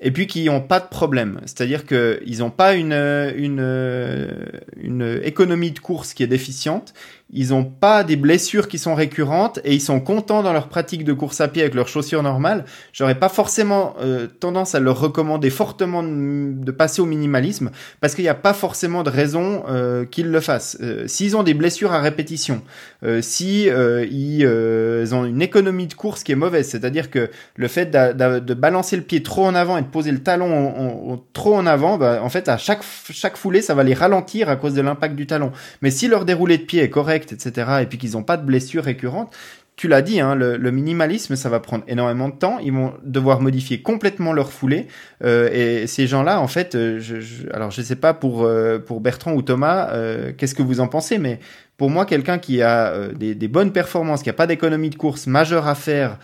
et 0.00 0.10
puis 0.10 0.26
qui 0.26 0.44
n'ont 0.44 0.62
pas 0.62 0.80
de 0.80 0.88
problème. 0.88 1.40
C'est-à-dire 1.44 1.84
qu'ils 1.84 2.38
n'ont 2.38 2.50
pas 2.50 2.74
une, 2.74 2.92
une, 2.92 4.30
une 4.80 5.20
économie 5.22 5.72
de 5.72 5.78
course 5.78 6.14
qui 6.14 6.22
est 6.22 6.28
déficiente, 6.28 6.94
ils 7.32 7.54
ont 7.54 7.64
pas 7.64 8.02
des 8.02 8.16
blessures 8.16 8.66
qui 8.66 8.78
sont 8.78 8.94
récurrentes 8.94 9.60
et 9.64 9.74
ils 9.74 9.80
sont 9.80 10.00
contents 10.00 10.42
dans 10.42 10.52
leur 10.52 10.68
pratique 10.68 11.04
de 11.04 11.12
course 11.12 11.40
à 11.40 11.48
pied 11.48 11.62
avec 11.62 11.74
leurs 11.74 11.86
chaussures 11.86 12.22
normales, 12.22 12.64
j'aurais 12.92 13.14
pas 13.14 13.28
forcément 13.28 13.94
euh, 14.00 14.26
tendance 14.26 14.74
à 14.74 14.80
leur 14.80 14.98
recommander 14.98 15.50
fortement 15.50 16.02
de, 16.02 16.70
passer 16.70 17.02
au 17.02 17.06
minimalisme 17.06 17.70
parce 18.00 18.14
qu'il 18.14 18.24
n'y 18.24 18.30
a 18.30 18.34
pas 18.34 18.52
forcément 18.52 19.02
de 19.02 19.10
raison 19.10 19.64
euh, 19.68 20.04
qu'ils 20.04 20.30
le 20.30 20.40
fassent. 20.40 20.78
Euh, 20.80 21.06
s'ils 21.06 21.36
ont 21.36 21.42
des 21.42 21.54
blessures 21.54 21.92
à 21.92 22.00
répétition, 22.00 22.62
si 23.20 23.64
ils, 23.64 25.14
ont 25.14 25.24
une 25.24 25.42
économie 25.42 25.86
de 25.86 25.94
course 25.94 26.22
qui 26.22 26.32
est 26.32 26.36
mauvaise, 26.36 26.68
c'est-à-dire 26.68 27.10
que 27.10 27.30
le 27.56 27.68
fait 27.68 27.90
de, 27.90 28.54
balancer 28.54 28.96
le 28.96 29.02
pied 29.02 29.22
trop 29.22 29.46
en 29.46 29.54
avant 29.54 29.78
et 29.78 29.82
de 29.82 29.86
poser 29.86 30.12
le 30.12 30.18
talon 30.18 31.22
trop 31.32 31.54
en 31.54 31.66
avant, 31.66 31.96
bah, 31.96 32.20
en 32.22 32.28
fait 32.28 32.48
à 32.48 32.56
chaque 32.58 32.82
chaque 33.10 33.36
foulée 33.36 33.62
ça 33.62 33.74
va 33.74 33.84
les 33.84 33.94
ralentir 33.94 34.48
à 34.48 34.56
cause 34.56 34.74
de 34.74 34.82
l'impact 34.82 35.14
du 35.14 35.26
talon. 35.26 35.52
Mais 35.82 35.90
si 35.90 36.08
leur 36.08 36.24
déroulé 36.24 36.58
de 36.58 36.64
pied 36.64 36.82
est 36.82 36.90
correct 36.90 37.19
etc., 37.24 37.80
et 37.82 37.86
puis 37.86 37.98
qu'ils 37.98 38.12
n'ont 38.12 38.22
pas 38.22 38.36
de 38.36 38.44
blessures 38.44 38.84
récurrentes, 38.84 39.34
tu 39.80 39.88
l'as 39.88 40.02
dit, 40.02 40.20
hein, 40.20 40.34
le, 40.34 40.70
minimalisme, 40.70 41.36
ça 41.36 41.48
va 41.48 41.58
prendre 41.58 41.84
énormément 41.88 42.28
de 42.28 42.34
temps. 42.34 42.58
Ils 42.58 42.70
vont 42.70 42.92
devoir 43.02 43.40
modifier 43.40 43.80
complètement 43.80 44.34
leur 44.34 44.52
foulée. 44.52 44.88
Euh, 45.24 45.48
et 45.50 45.86
ces 45.86 46.06
gens-là, 46.06 46.38
en 46.38 46.48
fait, 46.48 46.74
euh, 46.74 47.00
alors 47.54 47.70
je 47.70 47.80
sais 47.80 47.96
pas 47.96 48.12
pour 48.12 48.42
euh, 48.42 48.78
pour 48.78 49.00
Bertrand 49.00 49.32
ou 49.32 49.40
Thomas, 49.40 49.90
qu'est-ce 50.36 50.54
que 50.54 50.62
vous 50.62 50.80
en 50.80 50.86
pensez, 50.86 51.16
mais 51.16 51.40
pour 51.78 51.88
moi, 51.88 52.04
quelqu'un 52.04 52.38
qui 52.38 52.60
a 52.60 53.08
des, 53.14 53.34
des, 53.34 53.48
bonnes 53.48 53.72
performances, 53.72 54.22
qui 54.22 54.28
a 54.28 54.34
pas 54.34 54.46
d'économie 54.46 54.90
de 54.90 54.96
course 54.96 55.26
majeure 55.26 55.66
à 55.66 55.74
faire, 55.74 56.18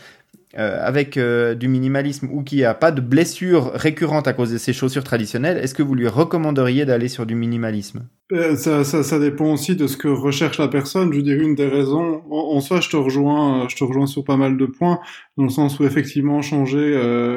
euh, 0.59 0.79
avec 0.81 1.17
euh, 1.17 1.55
du 1.55 1.69
minimalisme 1.69 2.29
ou 2.33 2.43
qui 2.43 2.65
a 2.65 2.73
pas 2.73 2.91
de 2.91 3.03
blessure 3.03 3.73
récurrente 3.75 4.27
à 4.27 4.33
cause 4.33 4.53
de 4.53 4.59
ses 4.59 4.73
chaussures 4.73 5.05
traditionnelles, 5.05 5.59
est-ce 5.59 5.75
que 5.75 5.83
vous 5.83 5.95
lui 5.95 6.09
recommanderiez 6.09 6.87
d'aller 6.87 7.09
sur 7.09 7.27
du 7.27 7.35
minimalisme? 7.35 8.09
Euh, 8.33 8.57
ça, 8.57 8.83
ça, 8.83 9.03
ça, 9.03 9.19
dépend 9.19 9.53
aussi 9.53 9.77
de 9.77 9.87
ce 9.87 9.97
que 9.97 10.09
recherche 10.09 10.59
la 10.59 10.69
personne. 10.69 11.13
Je 11.13 11.21
dirais 11.21 11.45
une 11.45 11.55
des 11.55 11.69
raisons. 11.69 12.23
En, 12.31 12.61
soi, 12.61 12.81
je 12.81 12.89
te 12.89 12.97
rejoins, 12.97 13.69
je 13.69 13.77
te 13.77 13.85
rejoins 13.85 14.07
sur 14.07 14.25
pas 14.25 14.37
mal 14.39 14.57
de 14.57 14.67
points, 14.67 14.99
dans 15.37 15.45
le 15.45 15.51
sens 15.51 15.79
où 15.79 15.85
effectivement 15.85 16.41
changer 16.41 16.95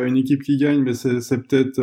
une 0.08 0.16
équipe 0.16 0.42
qui 0.42 0.58
gagne, 0.58 0.82
mais 0.82 0.94
c'est 0.94 1.48
peut-être 1.48 1.82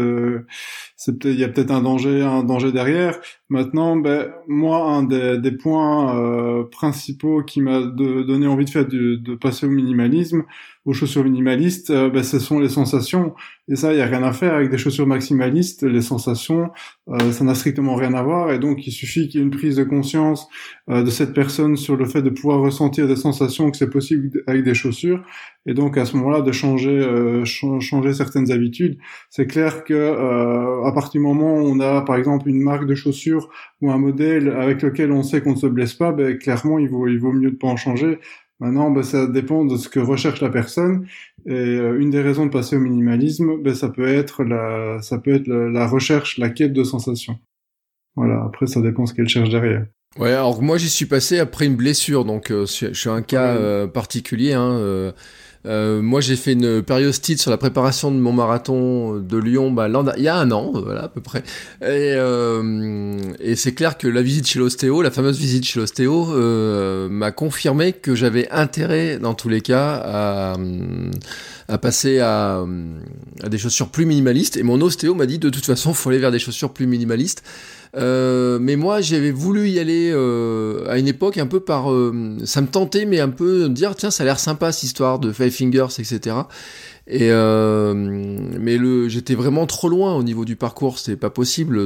c'est 0.97 1.19
peut-être 1.19 1.35
il 1.35 1.41
y 1.41 1.45
a 1.45 1.49
peut-être 1.49 1.71
un 1.71 1.83
danger 1.83 2.23
un 2.23 2.43
danger 2.43 2.73
derrière. 2.73 3.19
Maintenant 3.51 3.97
ben 3.97 4.33
moi 4.49 4.79
un 4.85 5.03
des, 5.03 5.39
des 5.39 5.53
points 5.53 6.19
euh, 6.19 6.65
principaux 6.65 7.43
qui 7.43 7.61
m'a 7.61 7.83
donné 7.83 8.47
envie 8.47 8.65
de 8.65 8.71
faire 8.71 8.87
de, 8.87 9.17
de 9.17 9.35
passer 9.35 9.67
au 9.67 9.71
minimalisme 9.71 10.45
aux 10.87 10.93
chaussures 10.93 11.25
minimalistes 11.25 11.91
euh, 11.91 12.09
ben, 12.11 12.23
ce 12.23 12.39
sont 12.39 12.59
les 12.59 12.69
sensations 12.71 13.35
et 13.69 13.77
ça 13.77 13.93
il 13.93 13.99
y 13.99 14.03
a 14.03 14.07
rien 14.07 14.23
à 14.23 14.33
faire 14.33 14.55
avec 14.55 14.71
des 14.71 14.79
chaussures 14.79 15.07
maximalistes 15.07 15.83
les 15.83 16.03
sensations 16.03 16.71
euh, 17.09 17.33
ça 17.33 17.45
n'a 17.45 17.55
strictement 17.55 17.95
rien 17.95 18.15
à 18.15 18.23
voir. 18.23 18.51
Et 18.51 18.59
donc 18.59 18.87
il 18.87 18.91
suffit 18.91 19.29
qu'il 19.29 19.41
y 19.41 19.43
ait 19.43 19.47
une 19.47 19.53
prise 19.53 19.77
de 19.77 19.85
conscience 19.85 20.49
de 20.89 21.11
cette 21.11 21.35
personne 21.35 21.77
sur 21.77 21.97
le 21.97 22.05
fait 22.05 22.23
de 22.23 22.31
pouvoir 22.31 22.61
ressentir 22.61 23.07
des 23.09 23.17
sensations 23.17 23.71
que 23.71 23.77
c'est 23.77 23.91
possible 23.91 24.43
avec 24.47 24.65
des 24.65 24.75
chaussures. 24.75 25.23
Et 25.67 25.75
donc 25.75 25.99
à 25.99 26.05
ce 26.05 26.17
moment-là 26.17 26.43
de 26.43 26.53
changer 26.53 27.43
changer 27.45 28.13
certaines 28.13 28.51
habitudes. 28.51 28.99
C'est 29.31 29.47
clair 29.47 29.85
que 29.85 30.85
à 30.87 30.93
partir 30.93 31.21
du 31.21 31.27
moment 31.27 31.57
où 31.57 31.67
on 31.67 31.81
a 31.81 32.03
par 32.03 32.17
exemple 32.17 32.49
une 32.49 32.61
marque 32.61 32.87
de 32.87 32.95
chaussures 32.95 33.49
ou 33.81 33.91
un 33.91 33.99
modèle 33.99 34.49
avec 34.49 34.83
lequel 34.83 35.13
on 35.13 35.23
sait 35.23 35.41
qu'on 35.41 35.53
ne 35.53 35.57
se 35.57 35.67
blesse 35.67 35.95
pas, 35.95 36.13
ben, 36.13 36.39
clairement 36.39 36.79
il 36.79 36.89
vaut, 36.89 37.07
il 37.09 37.19
vaut 37.19 37.33
mieux 37.33 37.51
de 37.51 37.57
pas 37.57 37.69
en 37.69 37.77
changer. 37.77 38.19
Maintenant, 38.61 38.91
ben, 38.91 39.03
ça 39.03 39.27
dépend 39.27 39.65
de 39.65 39.77
ce 39.77 39.89
que 39.89 40.01
recherche 40.01 40.41
la 40.41 40.49
personne. 40.49 41.07
Et 41.47 41.53
euh, 41.53 42.01
une 42.01 42.11
des 42.11 42.23
raisons 42.23 42.47
de 42.47 42.51
passer 42.51 42.77
au 42.77 42.81
minimalisme, 42.81 43.63
ben, 43.63 43.75
ça 43.75 43.89
peut 43.89 44.09
être 44.09 44.45
la, 44.45 45.01
ça 45.03 45.19
peut 45.19 45.35
être 45.35 45.49
la, 45.49 45.87
recherche, 45.87 46.39
la 46.39 46.49
quête 46.49 46.73
de 46.73 46.85
sensations. 46.85 47.39
Voilà. 48.17 48.43
Après, 48.45 48.67
ça 48.67 48.81
dépend 48.81 49.05
ce 49.07 49.15
qu'elle 49.15 49.29
cherche 49.29 49.51
derrière. 49.51 49.87
Ouais, 50.19 50.33
alors 50.33 50.63
moi 50.63 50.79
j'y 50.79 50.89
suis 50.89 51.05
passé 51.05 51.39
après 51.39 51.67
une 51.67 51.77
blessure, 51.77 52.25
donc 52.25 52.51
euh, 52.51 52.65
je 52.65 52.93
suis 52.95 53.11
un 53.11 53.21
cas 53.21 53.55
euh, 53.55 53.87
particulier. 53.87 54.55
Hein, 54.55 54.73
euh, 54.73 55.13
moi, 55.67 56.21
j'ai 56.21 56.37
fait 56.37 56.53
une 56.53 56.83
périostite 56.83 57.41
sur 57.41 57.51
la 57.51 57.59
préparation 57.59 58.11
de 58.11 58.17
mon 58.17 58.33
marathon 58.33 59.19
de 59.19 59.37
Lyon, 59.37 59.71
bah, 59.71 59.89
il 60.17 60.23
y 60.23 60.29
a 60.29 60.37
un 60.37 60.51
an, 60.51 60.73
voilà 60.75 61.05
à 61.05 61.09
peu 61.09 61.21
près. 61.21 61.43
Et, 61.83 62.15
euh, 62.17 63.19
et 63.41 63.57
c'est 63.57 63.73
clair 63.73 63.99
que 63.99 64.09
la 64.09 64.23
visite 64.23 64.47
chez 64.47 64.59
l'ostéo, 64.59 65.03
la 65.03 65.11
fameuse 65.11 65.39
visite 65.39 65.65
chez 65.65 65.81
l'ostéo, 65.81 66.29
euh, 66.33 67.09
m'a 67.09 67.33
confirmé 67.33 67.93
que 67.93 68.15
j'avais 68.15 68.49
intérêt, 68.51 69.19
dans 69.19 69.35
tous 69.35 69.49
les 69.49 69.61
cas, 69.61 70.55
à, 71.69 71.79
passer 71.79 72.21
à, 72.21 72.65
des 73.49 73.59
chaussures 73.59 73.89
plus 73.89 74.07
minimalistes. 74.07 74.57
Et 74.57 74.63
mon 74.63 74.81
ostéo 74.81 75.15
m'a 75.15 75.27
dit 75.27 75.39
de 75.39 75.51
toute 75.51 75.65
façon, 75.65 75.95
faut 75.95 76.11
aller 76.11 76.19
vers 76.19 76.33
des 76.33 76.39
chaussures 76.39 76.73
plus 76.73 76.87
minimalistes. 76.87 77.43
Euh, 77.97 78.59
mais 78.61 78.77
moi, 78.77 79.01
j'avais 79.01 79.31
voulu 79.31 79.69
y 79.69 79.79
aller 79.79 80.11
euh, 80.13 80.85
à 80.89 80.99
une 80.99 81.09
époque 81.09 81.39
un 81.39 81.47
peu 81.47 81.61
par, 81.61 81.91
euh, 81.91 82.37
ça 82.45 82.61
me 82.61 82.67
tentait, 82.67 83.07
mais 83.07 83.21
un 83.21 83.31
peu 83.31 83.69
dire 83.69 83.95
tiens, 83.97 84.11
ça 84.11 84.23
a 84.23 84.27
l'air 84.27 84.39
sympa 84.39 84.73
cette 84.73 84.85
histoire 84.85 85.19
de 85.19 85.33
Fingers, 85.57 85.99
etc. 85.99 86.37
Et 87.09 87.31
euh, 87.31 87.95
mais 87.95 88.77
le, 88.77 89.09
j'étais 89.09 89.35
vraiment 89.37 89.67
trop 89.67 89.89
loin 89.89 90.15
au 90.15 90.25
niveau 90.25 90.45
du 90.45 90.57
parcours, 90.57 90.99
c'était 90.99 91.17
pas 91.17 91.31
possible 91.31 91.79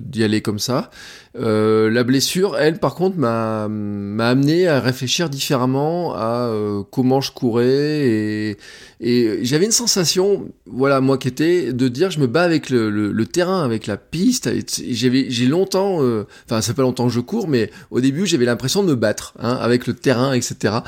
d'y 0.00 0.22
aller 0.22 0.42
comme 0.42 0.60
ça. 0.60 0.90
Euh, 1.36 1.90
la 1.90 2.04
blessure, 2.04 2.56
elle, 2.56 2.78
par 2.78 2.94
contre, 2.94 3.16
m'a 3.18 3.68
m'a 3.68 4.28
amené 4.28 4.66
à 4.68 4.80
réfléchir 4.80 5.28
différemment 5.30 6.14
à 6.14 6.48
euh, 6.48 6.82
comment 6.90 7.20
je 7.20 7.32
courais 7.32 8.06
et 8.06 8.56
et 9.00 9.44
j'avais 9.44 9.64
une 9.64 9.70
sensation, 9.70 10.48
voilà, 10.66 11.00
moi 11.00 11.18
qui 11.18 11.28
était 11.28 11.72
de 11.72 11.86
dire 11.86 12.10
je 12.10 12.18
me 12.18 12.26
bats 12.26 12.42
avec 12.42 12.68
le, 12.68 12.90
le, 12.90 13.26
terrain, 13.26 13.62
avec 13.62 13.86
la 13.86 13.96
piste. 13.96 14.50
J'avais 14.90 15.30
j'ai 15.30 15.46
longtemps, 15.46 16.02
euh, 16.02 16.26
enfin 16.46 16.60
ça 16.60 16.68
fait 16.68 16.76
pas 16.76 16.82
longtemps 16.82 17.06
que 17.06 17.12
je 17.12 17.20
cours, 17.20 17.46
mais 17.46 17.70
au 17.92 18.00
début 18.00 18.26
j'avais 18.26 18.44
l'impression 18.44 18.82
de 18.82 18.88
me 18.88 18.96
battre 18.96 19.34
hein, 19.38 19.56
avec 19.60 19.86
le 19.86 19.94
terrain, 19.94 20.32
etc. 20.32 20.78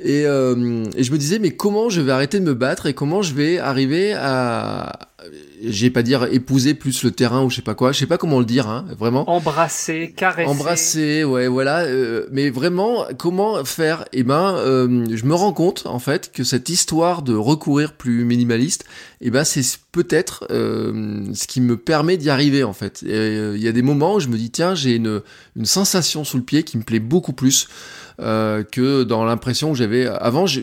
Et, 0.00 0.26
euh, 0.26 0.84
et 0.96 1.04
je 1.04 1.12
me 1.12 1.18
disais 1.18 1.38
mais 1.38 1.52
comment 1.52 1.88
je 1.88 2.00
vais 2.00 2.10
arrêter 2.10 2.40
de 2.40 2.44
me 2.44 2.54
battre 2.54 2.90
comment 2.90 3.22
je 3.22 3.34
vais 3.34 3.58
arriver 3.58 4.12
à 4.14 5.11
j'ai 5.64 5.90
pas 5.90 6.02
dire 6.02 6.24
épouser 6.24 6.74
plus 6.74 7.04
le 7.04 7.10
terrain 7.10 7.42
ou 7.44 7.50
je 7.50 7.56
sais 7.56 7.62
pas 7.62 7.74
quoi, 7.74 7.92
je 7.92 7.98
sais 7.98 8.06
pas 8.06 8.18
comment 8.18 8.38
le 8.38 8.44
dire, 8.44 8.68
hein, 8.68 8.84
vraiment. 8.98 9.28
Embrasser, 9.30 10.12
caresser. 10.16 10.48
Embrasser, 10.48 11.24
ouais, 11.24 11.48
voilà. 11.48 11.80
Euh, 11.80 12.26
mais 12.32 12.50
vraiment, 12.50 13.04
comment 13.18 13.64
faire? 13.64 14.04
Eh 14.12 14.22
ben, 14.22 14.54
euh, 14.56 15.06
je 15.10 15.24
me 15.24 15.34
rends 15.34 15.52
compte 15.52 15.86
en 15.86 15.98
fait 15.98 16.32
que 16.32 16.44
cette 16.44 16.68
histoire 16.68 17.22
de 17.22 17.34
recourir 17.34 17.92
plus 17.92 18.24
minimaliste, 18.24 18.84
eh 19.20 19.30
ben, 19.30 19.44
c'est 19.44 19.62
peut-être 19.92 20.46
euh, 20.50 21.24
ce 21.34 21.46
qui 21.46 21.60
me 21.60 21.76
permet 21.76 22.16
d'y 22.16 22.30
arriver 22.30 22.64
en 22.64 22.72
fait. 22.72 23.02
Il 23.02 23.62
y 23.62 23.68
a 23.68 23.72
des 23.72 23.82
moments 23.82 24.14
où 24.14 24.20
je 24.20 24.28
me 24.28 24.36
dis 24.36 24.50
tiens, 24.50 24.74
j'ai 24.74 24.96
une 24.96 25.22
une 25.54 25.66
sensation 25.66 26.24
sous 26.24 26.38
le 26.38 26.42
pied 26.42 26.62
qui 26.62 26.78
me 26.78 26.82
plaît 26.82 27.00
beaucoup 27.00 27.32
plus. 27.32 27.68
que 28.18 29.02
dans 29.02 29.24
l'impression 29.24 29.72
que 29.72 29.78
j'avais 29.78 30.06
avant, 30.06 30.46
je, 30.46 30.60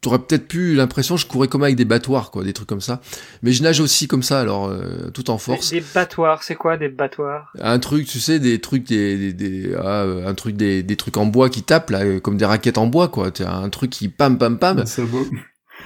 t'aurais 0.00 0.18
peut-être 0.18 0.48
pu 0.48 0.74
l'impression 0.74 1.16
que 1.16 1.20
je 1.20 1.26
courais 1.26 1.48
comme 1.48 1.62
avec 1.62 1.76
des 1.76 1.84
battoirs, 1.84 2.30
quoi, 2.30 2.42
des 2.42 2.52
trucs 2.52 2.68
comme 2.68 2.80
ça. 2.80 3.00
Mais 3.42 3.52
je 3.52 3.62
nage 3.62 3.80
aussi 3.80 4.08
comme 4.08 4.22
ça, 4.22 4.40
alors 4.40 4.66
euh, 4.66 5.10
tout 5.12 5.30
en 5.30 5.38
force. 5.38 5.70
Des, 5.70 5.82
battoirs, 5.94 6.42
c'est 6.42 6.54
quoi 6.54 6.76
des 6.76 6.88
battoirs? 6.88 7.52
Un 7.60 7.78
truc, 7.78 8.06
tu 8.06 8.18
sais, 8.18 8.38
des 8.38 8.60
trucs, 8.60 8.84
des, 8.84 9.32
des, 9.32 9.74
ah, 9.74 10.04
un 10.26 10.34
truc, 10.34 10.56
des, 10.56 10.82
des 10.82 10.96
trucs 10.96 11.16
en 11.16 11.26
bois 11.26 11.50
qui 11.50 11.62
tapent 11.62 11.90
là, 11.90 12.20
comme 12.20 12.36
des 12.36 12.46
raquettes 12.46 12.78
en 12.78 12.86
bois, 12.86 13.08
quoi. 13.08 13.30
Un 13.40 13.68
truc 13.68 13.90
qui 13.90 14.08
pam 14.08 14.38
pam 14.38 14.58
pam. 14.58 14.84
C'est 14.86 15.04
beau. 15.04 15.26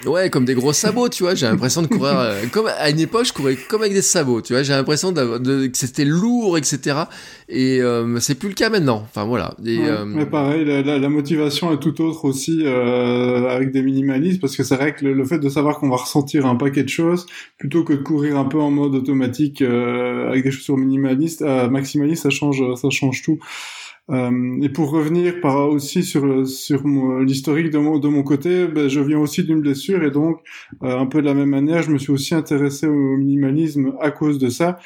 Ouais, 0.07 0.31
comme 0.31 0.45
des 0.45 0.55
gros 0.55 0.73
sabots, 0.73 1.09
tu 1.09 1.23
vois. 1.23 1.35
J'ai 1.35 1.47
l'impression 1.47 1.83
de 1.83 1.87
courir 1.87 2.19
euh, 2.19 2.43
comme 2.53 2.67
à 2.67 2.91
une 2.91 3.01
époque, 3.01 3.27
je 3.27 3.33
courais 3.33 3.57
comme 3.57 3.83
avec 3.83 3.95
des 3.95 4.03
sabots, 4.03 4.43
tu 4.43 4.53
vois. 4.53 4.63
J'ai 4.63 4.73
l'impression 4.73 5.13
de, 5.13 5.67
que 5.67 5.77
c'était 5.77 6.05
lourd, 6.05 6.59
etc. 6.59 7.05
Et 7.49 7.81
euh, 7.81 8.19
c'est 8.21 8.39
plus 8.39 8.49
le 8.49 8.55
cas 8.55 8.71
maintenant. 8.71 9.03
Enfin 9.05 9.25
voilà. 9.25 9.55
Et, 9.65 9.79
euh, 9.81 10.05
Mais 10.05 10.27
pareil, 10.27 10.65
la, 10.65 10.83
la, 10.83 11.09
motivation 11.09 11.73
est 11.73 11.79
tout 11.79 12.01
autre 12.03 12.25
aussi 12.25 12.63
euh, 12.65 13.49
avec 13.49 13.71
des 13.71 13.83
minimalistes, 13.83 14.41
parce 14.41 14.57
que 14.57 14.63
c'est 14.63 14.77
vrai 14.77 14.95
que 14.95 15.05
le, 15.07 15.25
fait 15.25 15.39
de 15.39 15.49
savoir 15.49 15.79
qu'on 15.79 15.89
va 15.89 15.97
ressentir 15.97 16.47
un 16.47 16.57
paquet 16.57 16.83
de 16.83 16.89
choses, 16.89 17.27
plutôt 17.59 17.85
que 17.85 17.93
de 17.93 18.03
courir 18.03 18.37
un 18.37 18.45
peu 18.45 18.61
en 18.61 18.71
mode 18.71 18.95
automatique 18.95 19.63
avec 19.63 20.45
des 20.45 20.51
chaussures 20.51 20.77
minimalistes, 20.77 21.43
maximalistes, 21.43 22.23
ça 22.23 22.31
change, 22.31 22.63
ça 22.77 22.91
change 22.91 23.23
tout. 23.23 23.39
Euh, 24.11 24.61
et 24.61 24.69
pour 24.69 24.91
revenir 24.91 25.41
par 25.41 25.69
aussi 25.71 26.03
sur 26.03 26.47
sur 26.47 26.87
l'historique 27.21 27.71
de 27.71 27.79
mon 27.79 27.99
de 27.99 28.09
mon 28.09 28.23
côté, 28.23 28.67
ben, 28.67 28.89
je 28.89 29.01
viens 29.01 29.19
aussi 29.19 29.45
d'une 29.45 29.61
blessure 29.61 30.05
et 30.05 30.11
donc 30.11 30.41
euh, 30.83 30.99
un 30.99 31.07
peu 31.07 31.23
de 31.23 31.27
la 31.27 31.35
même 31.35 31.49
manière, 31.49 31.83
je 31.83 31.91
me 31.91 31.99
suis 31.99 32.13
aussi 32.13 32.35
intéressé 32.35 32.87
au 32.87 33.17
minimalisme 33.17 33.95
à 34.01 34.11
cause 34.11 34.39
de 34.39 34.51
ça. 34.51 34.79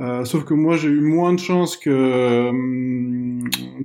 Euh, 0.00 0.24
sauf 0.24 0.44
que 0.44 0.54
moi 0.54 0.76
j'ai 0.76 0.88
eu 0.88 1.00
moins 1.00 1.32
de 1.32 1.40
chance 1.40 1.76
que 1.76 2.50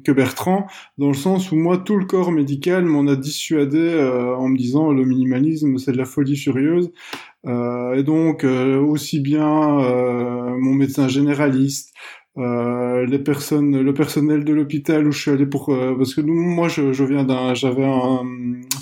que 0.03 0.11
Bertrand 0.11 0.67
dans 0.97 1.07
le 1.07 1.15
sens 1.15 1.51
où 1.51 1.55
moi 1.55 1.77
tout 1.77 1.97
le 1.97 2.05
corps 2.05 2.31
médical 2.31 2.85
m'en 2.85 3.07
a 3.07 3.15
dissuadé 3.15 3.97
en 4.37 4.47
me 4.49 4.57
disant 4.57 4.91
le 4.91 5.05
minimalisme 5.05 5.77
c'est 5.79 5.91
de 5.91 5.97
la 5.97 6.05
folie 6.05 6.37
furieuse 6.37 6.91
et 7.47 8.03
donc 8.03 8.43
aussi 8.43 9.21
bien 9.21 9.47
mon 9.47 10.73
médecin 10.75 11.07
généraliste 11.07 11.93
euh, 12.37 13.05
les 13.05 13.19
personnes, 13.19 13.79
le 13.79 13.93
personnel 13.93 14.43
de 14.43 14.53
l'hôpital 14.53 15.07
où 15.07 15.11
je 15.11 15.19
suis 15.21 15.31
allé 15.31 15.45
pour 15.45 15.69
euh, 15.69 15.95
parce 15.95 16.15
que 16.15 16.21
nous, 16.21 16.33
moi 16.33 16.67
je, 16.67 16.91
je 16.91 17.03
viens 17.03 17.23
d'un, 17.23 17.53
j'avais 17.53 17.85
un 17.85 18.23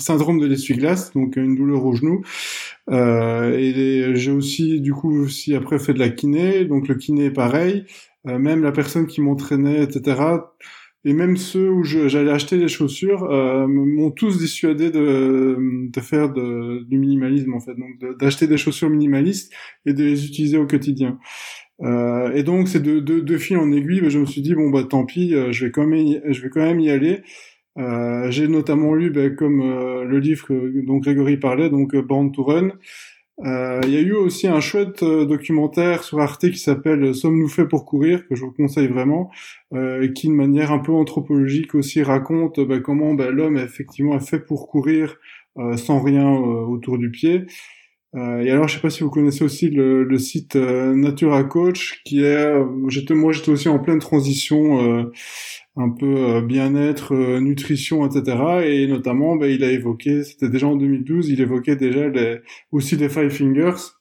syndrome 0.00 0.38
de 0.40 0.46
l'essuie-glace, 0.46 1.12
donc 1.12 1.36
une 1.36 1.54
douleur 1.54 1.84
au 1.84 1.94
genou, 1.94 2.22
euh, 2.90 3.56
et 3.58 4.16
j'ai 4.16 4.32
aussi 4.32 4.80
du 4.80 4.92
coup 4.92 5.12
aussi 5.22 5.54
après 5.54 5.78
fait 5.78 5.94
de 5.94 5.98
la 5.98 6.08
kiné, 6.08 6.64
donc 6.64 6.88
le 6.88 6.94
kiné 6.94 7.26
est 7.26 7.30
pareil, 7.30 7.84
euh, 8.26 8.38
même 8.38 8.62
la 8.62 8.72
personne 8.72 9.06
qui 9.06 9.20
m'entraînait, 9.20 9.82
etc. 9.82 10.20
et 11.04 11.12
même 11.14 11.36
ceux 11.36 11.68
où 11.68 11.82
j'allais 11.82 12.30
acheter 12.30 12.58
des 12.58 12.68
chaussures 12.68 13.24
euh, 13.24 13.66
m'ont 13.66 14.12
tous 14.12 14.38
dissuadé 14.38 14.90
de, 14.90 15.56
de 15.92 16.00
faire 16.00 16.32
de, 16.32 16.84
du 16.84 16.96
minimalisme 16.98 17.54
en 17.54 17.60
fait, 17.60 17.74
donc 17.74 18.18
d'acheter 18.18 18.46
des 18.46 18.56
chaussures 18.56 18.88
minimalistes 18.88 19.52
et 19.84 19.94
de 19.94 20.04
les 20.04 20.26
utiliser 20.26 20.58
au 20.58 20.66
quotidien. 20.66 21.18
Euh, 21.80 22.32
et 22.32 22.42
donc 22.42 22.68
c'est 22.68 22.82
de, 22.82 23.00
de, 23.00 23.20
de 23.20 23.38
fil 23.38 23.56
en 23.56 23.72
aiguille, 23.72 24.08
je 24.08 24.18
me 24.18 24.26
suis 24.26 24.42
dit 24.42 24.54
bon 24.54 24.70
bah 24.70 24.84
tant 24.88 25.04
pis, 25.04 25.34
euh, 25.34 25.52
je 25.52 25.66
vais 25.66 25.72
quand 25.72 25.86
même 25.86 26.06
y, 26.06 26.20
je 26.28 26.42
vais 26.42 26.48
quand 26.48 26.60
même 26.60 26.80
y 26.80 26.90
aller. 26.90 27.22
Euh, 27.78 28.30
j'ai 28.30 28.48
notamment 28.48 28.94
lu 28.94 29.10
bah, 29.10 29.30
comme 29.30 29.62
euh, 29.62 30.04
le 30.04 30.18
livre 30.18 30.48
dont 30.86 30.98
Grégory 30.98 31.38
parlait, 31.38 31.70
donc 31.70 31.96
Born 31.96 32.32
to 32.32 32.42
Run. 32.42 32.72
Euh, 33.44 33.80
il 33.84 33.90
y 33.90 33.96
a 33.96 34.00
eu 34.00 34.12
aussi 34.12 34.46
un 34.46 34.60
chouette 34.60 35.02
documentaire 35.02 36.04
sur 36.04 36.20
Arte 36.20 36.50
qui 36.50 36.58
s'appelle 36.58 37.14
Sommes-nous 37.14 37.48
faits 37.48 37.68
pour 37.68 37.86
courir 37.86 38.28
que 38.28 38.34
je 38.36 38.44
vous 38.44 38.52
conseille 38.52 38.88
vraiment, 38.88 39.30
euh, 39.72 40.06
qui 40.12 40.28
de 40.28 40.34
manière 40.34 40.70
un 40.70 40.78
peu 40.78 40.92
anthropologique 40.92 41.74
aussi 41.74 42.02
raconte 42.02 42.60
bah, 42.60 42.78
comment 42.78 43.14
bah, 43.14 43.30
l'homme 43.30 43.56
effectivement 43.56 44.16
est 44.16 44.26
fait 44.26 44.40
pour 44.40 44.68
courir 44.68 45.16
sans 45.76 46.00
rien 46.00 46.30
autour 46.30 46.96
du 46.96 47.10
pied. 47.10 47.44
Euh, 48.14 48.42
et 48.42 48.50
alors, 48.50 48.68
je 48.68 48.74
sais 48.74 48.80
pas 48.80 48.90
si 48.90 49.02
vous 49.02 49.10
connaissez 49.10 49.42
aussi 49.42 49.70
le, 49.70 50.04
le 50.04 50.18
site 50.18 50.56
euh, 50.56 50.94
Natura 50.94 51.44
Coach, 51.44 52.02
qui 52.04 52.22
est, 52.22 52.36
euh, 52.36 52.64
j'étais, 52.88 53.14
moi, 53.14 53.32
j'étais 53.32 53.50
aussi 53.50 53.68
en 53.68 53.78
pleine 53.78 54.00
transition, 54.00 55.10
un 55.76 55.90
peu 55.90 56.42
bien-être, 56.42 57.14
nutrition, 57.40 58.06
etc. 58.06 58.64
Et 58.66 58.86
notamment, 58.86 59.36
ben, 59.36 59.50
il 59.50 59.64
a 59.64 59.70
évoqué, 59.70 60.24
c'était 60.24 60.50
déjà 60.50 60.66
en 60.66 60.76
2012, 60.76 61.30
il 61.30 61.40
évoquait 61.40 61.76
déjà 61.76 62.08
les, 62.08 62.40
aussi 62.70 62.96
les 62.96 63.08
Five 63.08 63.30
Fingers. 63.30 63.94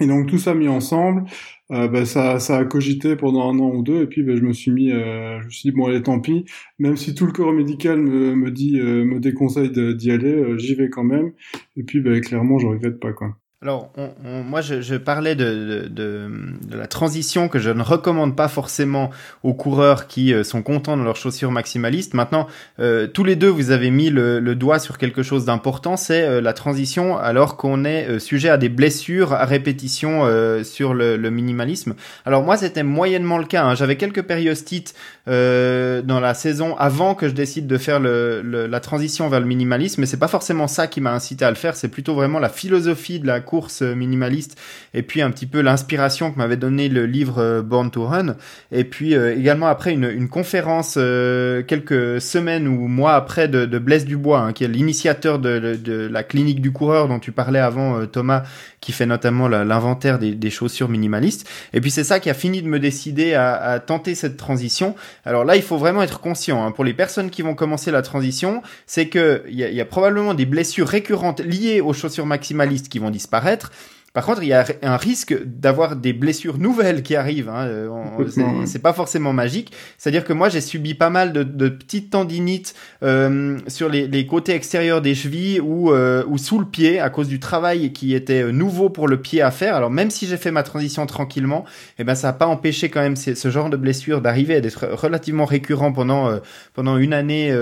Et 0.00 0.06
donc 0.06 0.28
tout 0.28 0.38
ça 0.38 0.54
mis 0.54 0.68
ensemble, 0.68 1.24
bah, 1.70 2.04
ça, 2.04 2.40
ça 2.40 2.58
a 2.58 2.64
cogité 2.64 3.16
pendant 3.16 3.48
un 3.48 3.58
an 3.60 3.72
ou 3.74 3.82
deux, 3.82 4.02
et 4.02 4.06
puis 4.06 4.22
bah, 4.22 4.34
je 4.36 4.42
me 4.42 4.52
suis 4.52 4.72
mis, 4.72 4.90
euh, 4.90 5.40
je 5.40 5.46
me 5.46 5.50
suis 5.50 5.70
dit 5.70 5.76
bon 5.76 5.86
allez 5.86 6.02
tant 6.02 6.20
pis, 6.20 6.44
même 6.78 6.96
si 6.96 7.14
tout 7.14 7.26
le 7.26 7.32
corps 7.32 7.52
médical 7.52 8.00
me, 8.00 8.34
me 8.34 8.50
dit, 8.50 8.78
euh, 8.80 9.04
me 9.04 9.20
déconseille 9.20 9.70
d'y 9.70 10.10
aller, 10.10 10.32
euh, 10.34 10.58
j'y 10.58 10.74
vais 10.74 10.90
quand 10.90 11.04
même, 11.04 11.32
et 11.76 11.84
puis 11.84 12.00
bah, 12.00 12.18
clairement 12.20 12.58
je 12.58 12.66
regrette 12.66 12.98
pas 12.98 13.12
quoi. 13.12 13.36
Alors, 13.62 13.90
on, 13.98 14.42
moi, 14.42 14.62
je, 14.62 14.80
je 14.80 14.94
parlais 14.94 15.34
de, 15.34 15.86
de, 15.90 16.30
de, 16.62 16.78
la 16.78 16.86
transition 16.86 17.48
que 17.48 17.58
je 17.58 17.68
ne 17.68 17.82
recommande 17.82 18.34
pas 18.34 18.48
forcément 18.48 19.10
aux 19.42 19.52
coureurs 19.52 20.06
qui 20.06 20.32
euh, 20.32 20.44
sont 20.44 20.62
contents 20.62 20.96
de 20.96 21.02
leurs 21.02 21.16
chaussures 21.16 21.50
maximalistes. 21.50 22.14
Maintenant, 22.14 22.46
euh, 22.78 23.06
tous 23.06 23.22
les 23.22 23.36
deux, 23.36 23.50
vous 23.50 23.70
avez 23.70 23.90
mis 23.90 24.08
le, 24.08 24.40
le 24.40 24.54
doigt 24.54 24.78
sur 24.78 24.96
quelque 24.96 25.22
chose 25.22 25.44
d'important, 25.44 25.98
c'est 25.98 26.22
euh, 26.22 26.40
la 26.40 26.54
transition 26.54 27.18
alors 27.18 27.58
qu'on 27.58 27.84
est 27.84 28.18
sujet 28.18 28.48
à 28.48 28.56
des 28.56 28.70
blessures 28.70 29.34
à 29.34 29.44
répétition 29.44 30.24
sur 30.64 30.94
le, 30.94 31.18
le, 31.18 31.30
minimalisme. 31.30 31.96
Alors 32.24 32.42
moi, 32.42 32.56
c'était 32.56 32.82
moyennement 32.82 33.36
le 33.36 33.44
cas. 33.44 33.64
Hein. 33.64 33.74
J'avais 33.74 33.96
quelques 33.96 34.22
périostites 34.22 34.94
dans 35.26 36.20
la 36.20 36.34
saison 36.34 36.76
avant 36.76 37.14
que 37.14 37.28
je 37.28 37.34
décide 37.34 37.66
de 37.66 37.78
faire 37.78 38.00
le, 38.00 38.42
la 38.42 38.80
transition 38.80 39.28
vers 39.28 39.40
le 39.40 39.46
minimalisme, 39.46 40.00
mais 40.00 40.06
c'est 40.06 40.16
pas 40.16 40.28
forcément 40.28 40.66
ça 40.66 40.86
qui 40.86 41.00
m'a 41.00 41.12
incité 41.12 41.44
à 41.44 41.50
le 41.50 41.56
faire. 41.56 41.76
C'est 41.76 41.88
plutôt 41.88 42.14
vraiment 42.14 42.38
la 42.38 42.48
philosophie 42.48 43.20
de 43.20 43.26
la 43.26 43.40
course 43.40 43.82
minimaliste 43.82 44.58
et 44.94 45.02
puis 45.02 45.22
un 45.22 45.30
petit 45.30 45.46
peu 45.46 45.60
l'inspiration 45.60 46.32
que 46.32 46.38
m'avait 46.38 46.56
donné 46.56 46.88
le 46.88 47.06
livre 47.06 47.38
euh, 47.38 47.62
Born 47.62 47.90
to 47.90 48.04
Run 48.04 48.36
et 48.72 48.84
puis 48.84 49.14
euh, 49.14 49.36
également 49.36 49.66
après 49.66 49.92
une, 49.92 50.04
une 50.04 50.28
conférence 50.28 50.94
euh, 50.96 51.62
quelques 51.62 52.20
semaines 52.20 52.66
ou 52.68 52.88
mois 52.88 53.14
après 53.14 53.48
de, 53.48 53.66
de 53.66 53.78
Blaise 53.78 54.04
Dubois 54.04 54.40
hein, 54.40 54.52
qui 54.52 54.64
est 54.64 54.68
l'initiateur 54.68 55.38
de, 55.38 55.76
de, 55.76 56.08
la 56.10 56.22
clinique 56.22 56.60
du 56.60 56.72
coureur 56.72 57.08
dont 57.08 57.18
tu 57.18 57.32
parlais 57.32 57.58
avant 57.58 58.06
Thomas 58.06 58.42
qui 58.80 58.92
fait 58.92 59.06
notamment 59.06 59.48
l'inventaire 59.48 60.18
des, 60.18 60.50
chaussures 60.50 60.88
minimalistes. 60.88 61.48
Et 61.72 61.80
puis 61.80 61.90
c'est 61.90 62.04
ça 62.04 62.18
qui 62.18 62.30
a 62.30 62.34
fini 62.34 62.62
de 62.62 62.68
me 62.68 62.78
décider 62.80 63.34
à, 63.34 63.80
tenter 63.84 64.14
cette 64.14 64.36
transition. 64.36 64.94
Alors 65.24 65.44
là 65.44 65.56
il 65.56 65.62
faut 65.62 65.78
vraiment 65.78 66.02
être 66.02 66.20
conscient 66.20 66.64
hein, 66.64 66.72
pour 66.72 66.84
les 66.84 66.94
personnes 66.94 67.30
qui 67.30 67.42
vont 67.42 67.54
commencer 67.54 67.90
la 67.90 68.02
transition 68.02 68.62
c'est 68.86 69.08
que 69.08 69.44
il 69.48 69.54
y 69.54 69.64
a, 69.64 69.70
y 69.70 69.80
a 69.80 69.84
probablement 69.84 70.34
des 70.34 70.46
blessures 70.46 70.88
récurrentes 70.88 71.40
liées 71.40 71.80
aux 71.80 71.92
chaussures 71.92 72.26
maximalistes 72.26 72.88
qui 72.88 72.98
vont 72.98 73.10
disparaître 73.10 73.70
par 74.12 74.26
contre, 74.26 74.42
il 74.42 74.48
y 74.48 74.52
a 74.52 74.66
un 74.82 74.96
risque 74.96 75.40
d'avoir 75.44 75.94
des 75.94 76.12
blessures 76.12 76.58
nouvelles 76.58 77.04
qui 77.04 77.14
arrivent. 77.14 77.48
Hein. 77.48 77.66
Euh, 77.66 78.64
c'est 78.64 78.82
pas 78.82 78.92
forcément 78.92 79.32
magique. 79.32 79.72
C'est-à-dire 79.98 80.24
que 80.24 80.32
moi, 80.32 80.48
j'ai 80.48 80.60
subi 80.60 80.94
pas 80.94 81.10
mal 81.10 81.32
de, 81.32 81.44
de 81.44 81.68
petites 81.68 82.10
tendinites 82.10 82.74
euh, 83.04 83.58
sur 83.68 83.88
les, 83.88 84.08
les, 84.08 84.26
côtés 84.26 84.52
extérieurs 84.52 85.00
des 85.00 85.14
chevilles 85.14 85.60
ou, 85.60 85.92
euh, 85.92 86.24
ou 86.26 86.38
sous 86.38 86.58
le 86.58 86.64
pied 86.64 86.98
à 86.98 87.08
cause 87.08 87.28
du 87.28 87.38
travail 87.38 87.92
qui 87.92 88.14
était 88.14 88.42
euh, 88.42 88.50
nouveau 88.50 88.90
pour 88.90 89.06
le 89.06 89.20
pied 89.20 89.42
à 89.42 89.52
faire. 89.52 89.76
Alors 89.76 89.90
même 89.90 90.10
si 90.10 90.26
j'ai 90.26 90.36
fait 90.36 90.50
ma 90.50 90.64
transition 90.64 91.06
tranquillement, 91.06 91.64
eh 92.00 92.04
ben 92.04 92.16
ça 92.16 92.28
n'a 92.28 92.32
pas 92.32 92.46
empêché 92.46 92.88
quand 92.88 93.00
même 93.00 93.16
ce 93.16 93.50
genre 93.50 93.70
de 93.70 93.76
blessures 93.76 94.20
d'arriver 94.20 94.56
et 94.56 94.60
d'être 94.60 94.88
relativement 94.88 95.44
récurrent 95.44 95.92
pendant 95.92 96.28
euh, 96.28 96.38
pendant 96.74 96.96
une 96.96 97.12
année, 97.12 97.54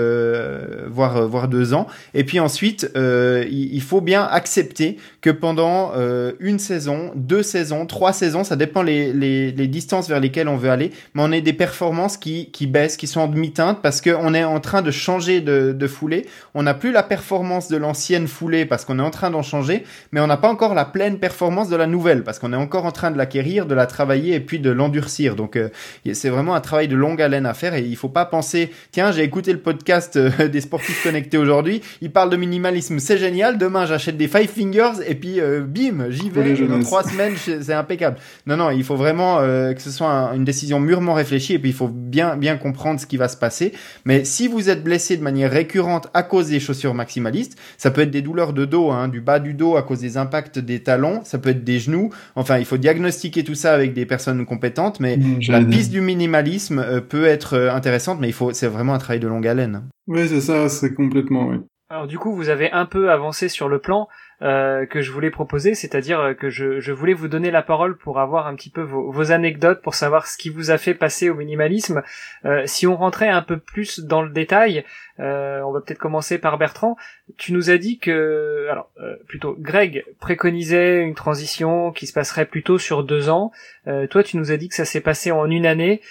voire 0.87 1.27
voire 1.27 1.47
deux 1.47 1.73
ans. 1.73 1.87
Et 2.13 2.23
puis 2.23 2.39
ensuite, 2.39 2.89
il, 2.95 3.69
il, 3.73 3.81
faut 3.81 4.01
bien 4.01 4.23
accepter 4.23 4.97
que 5.21 5.29
pendant 5.29 5.91
une 6.39 6.59
saison, 6.59 7.11
deux 7.15 7.43
saisons, 7.43 7.85
trois 7.85 8.13
saisons, 8.13 8.43
ça 8.43 8.55
dépend 8.55 8.81
les, 8.81 9.13
les, 9.13 9.51
les, 9.51 9.67
distances 9.67 10.07
vers 10.07 10.19
lesquelles 10.19 10.47
on 10.47 10.55
veut 10.55 10.69
aller, 10.69 10.91
mais 11.13 11.21
on 11.23 11.31
a 11.31 11.39
des 11.39 11.53
performances 11.53 12.17
qui, 12.17 12.49
qui 12.51 12.65
baissent, 12.65 12.97
qui 12.97 13.07
sont 13.07 13.21
en 13.21 13.27
demi-teinte 13.27 13.79
parce 13.81 14.01
qu'on 14.01 14.33
est 14.33 14.43
en 14.43 14.59
train 14.59 14.81
de 14.81 14.91
changer 14.91 15.41
de, 15.41 15.73
de 15.73 15.87
foulée. 15.87 16.25
On 16.53 16.63
n'a 16.63 16.73
plus 16.73 16.91
la 16.91 17.03
performance 17.03 17.67
de 17.67 17.77
l'ancienne 17.77 18.27
foulée 18.27 18.65
parce 18.65 18.85
qu'on 18.85 18.99
est 18.99 19.03
en 19.03 19.11
train 19.11 19.29
d'en 19.29 19.41
changer, 19.41 19.83
mais 20.11 20.21
on 20.21 20.27
n'a 20.27 20.37
pas 20.37 20.49
encore 20.49 20.73
la 20.73 20.85
pleine 20.85 21.19
performance 21.19 21.69
de 21.69 21.75
la 21.75 21.87
nouvelle 21.87 22.23
parce 22.23 22.39
qu'on 22.39 22.53
est 22.53 22.57
encore 22.57 22.85
en 22.85 22.91
train 22.91 23.11
de 23.11 23.17
l'acquérir, 23.17 23.65
de 23.65 23.75
la 23.75 23.85
travailler 23.85 24.35
et 24.35 24.39
puis 24.39 24.59
de 24.59 24.69
l'endurcir. 24.69 25.35
Donc 25.35 25.55
euh, 25.55 25.69
c'est 26.13 26.29
vraiment 26.29 26.55
un 26.55 26.61
travail 26.61 26.87
de 26.87 26.95
longue 26.95 27.21
haleine 27.21 27.45
à 27.45 27.53
faire 27.53 27.73
et 27.73 27.81
il 27.81 27.95
faut 27.95 28.09
pas 28.09 28.25
penser, 28.25 28.71
tiens, 28.91 29.11
j'ai 29.11 29.23
écouté 29.23 29.51
le 29.51 29.59
podcast 29.59 30.15
euh, 30.15 30.47
des 30.47 30.61
sportifs 30.61 31.03
connectés 31.03 31.37
aujourd'hui, 31.37 31.81
il 32.01 32.11
parle 32.11 32.29
de 32.29 32.37
minimalisme, 32.37 32.99
c'est 32.99 33.17
génial, 33.17 33.57
demain 33.57 33.85
j'achète 33.85 34.17
des 34.17 34.27
five 34.27 34.49
fingers 34.49 35.03
et 35.05 35.15
puis 35.15 35.39
euh, 35.39 35.61
bim, 35.61 36.09
j'y 36.09 36.28
dans 36.29 36.79
trois 36.79 37.03
semaines, 37.03 37.33
c'est 37.37 37.73
impeccable. 37.73 38.17
Non, 38.45 38.57
non, 38.57 38.69
il 38.71 38.83
faut 38.83 38.95
vraiment 38.95 39.39
euh, 39.39 39.73
que 39.73 39.81
ce 39.81 39.91
soit 39.91 40.31
une 40.35 40.43
décision 40.43 40.79
mûrement 40.79 41.13
réfléchie 41.13 41.53
et 41.53 41.59
puis 41.59 41.69
il 41.69 41.75
faut 41.75 41.87
bien, 41.87 42.37
bien 42.37 42.57
comprendre 42.57 42.99
ce 42.99 43.05
qui 43.05 43.17
va 43.17 43.27
se 43.27 43.37
passer. 43.37 43.73
Mais 44.05 44.25
si 44.25 44.47
vous 44.47 44.69
êtes 44.69 44.83
blessé 44.83 45.17
de 45.17 45.23
manière 45.23 45.51
récurrente 45.51 46.09
à 46.13 46.23
cause 46.23 46.49
des 46.49 46.59
chaussures 46.59 46.93
maximalistes, 46.93 47.57
ça 47.77 47.91
peut 47.91 48.01
être 48.01 48.11
des 48.11 48.21
douleurs 48.21 48.53
de 48.53 48.65
dos, 48.65 48.91
hein, 48.91 49.07
du 49.07 49.21
bas 49.21 49.39
du 49.39 49.53
dos 49.53 49.77
à 49.77 49.83
cause 49.83 49.99
des 49.99 50.17
impacts 50.17 50.59
des 50.59 50.81
talons, 50.81 51.21
ça 51.23 51.37
peut 51.37 51.49
être 51.49 51.63
des 51.63 51.79
genoux. 51.79 52.09
Enfin, 52.35 52.57
il 52.57 52.65
faut 52.65 52.77
diagnostiquer 52.77 53.43
tout 53.43 53.55
ça 53.55 53.73
avec 53.73 53.93
des 53.93 54.05
personnes 54.05 54.45
compétentes, 54.45 54.99
mais 54.99 55.17
mmh, 55.17 55.39
la 55.49 55.61
piste 55.63 55.91
du 55.91 56.01
minimalisme 56.01 56.79
euh, 56.79 57.01
peut 57.01 57.25
être 57.25 57.55
euh, 57.55 57.71
intéressante, 57.71 58.19
mais 58.19 58.27
il 58.27 58.33
faut, 58.33 58.53
c'est 58.53 58.67
vraiment 58.67 58.93
un 58.93 58.99
travail 58.99 59.19
de 59.19 59.27
longue 59.27 59.47
haleine. 59.47 59.83
Oui, 60.07 60.27
c'est 60.27 60.41
ça, 60.41 60.69
c'est 60.69 60.93
complètement, 60.93 61.47
oui. 61.47 61.57
Alors 61.91 62.05
du 62.05 62.19
coup, 62.19 62.35
vous 62.35 62.49
avez 62.49 62.71
un 62.71 62.85
peu 62.85 63.09
avancé 63.09 63.49
sur 63.49 63.67
le 63.67 63.79
plan. 63.79 64.07
Euh, 64.41 64.85
que 64.85 65.01
je 65.01 65.11
voulais 65.11 65.31
proposer, 65.31 65.75
c'est-à-dire 65.75 66.33
que 66.39 66.49
je, 66.49 66.79
je, 66.79 66.93
voulais 66.93 67.13
vous 67.13 67.27
donner 67.27 67.51
la 67.51 67.61
parole 67.61 67.97
pour 67.97 68.21
avoir 68.21 68.47
un 68.47 68.55
petit 68.55 68.69
peu 68.69 68.81
vos, 68.81 69.11
vos 69.11 69.33
anecdotes, 69.33 69.81
pour 69.81 69.95
savoir 69.95 70.27
ce 70.27 70.37
qui 70.37 70.49
vous 70.49 70.71
a 70.71 70.77
fait 70.77 70.93
passer 70.93 71.29
au 71.29 71.35
minimalisme. 71.35 72.03
Euh, 72.45 72.63
si 72.65 72.87
on 72.87 72.95
rentrait 72.95 73.27
un 73.27 73.41
peu 73.41 73.57
plus 73.59 73.99
dans 73.99 74.21
le 74.21 74.29
détail, 74.29 74.85
euh, 75.19 75.61
on 75.61 75.71
va 75.71 75.81
peut-être 75.81 75.99
commencer 75.99 76.37
par 76.37 76.57
Bertrand. 76.57 76.95
Tu 77.37 77.51
nous 77.51 77.69
as 77.69 77.77
dit 77.77 77.99
que, 77.99 78.67
alors 78.69 78.89
euh, 79.01 79.15
plutôt, 79.27 79.55
Greg 79.59 80.05
préconisait 80.19 81.01
une 81.01 81.15
transition 81.15 81.91
qui 81.91 82.07
se 82.07 82.13
passerait 82.13 82.45
plutôt 82.45 82.77
sur 82.77 83.03
deux 83.03 83.29
ans. 83.29 83.51
Euh, 83.87 84.07
toi, 84.07 84.23
tu 84.23 84.37
nous 84.37 84.51
as 84.51 84.57
dit 84.57 84.69
que 84.69 84.75
ça 84.75 84.85
s'est 84.85 85.01
passé 85.01 85.31
en 85.31 85.49
une 85.49 85.65
année. 85.65 86.01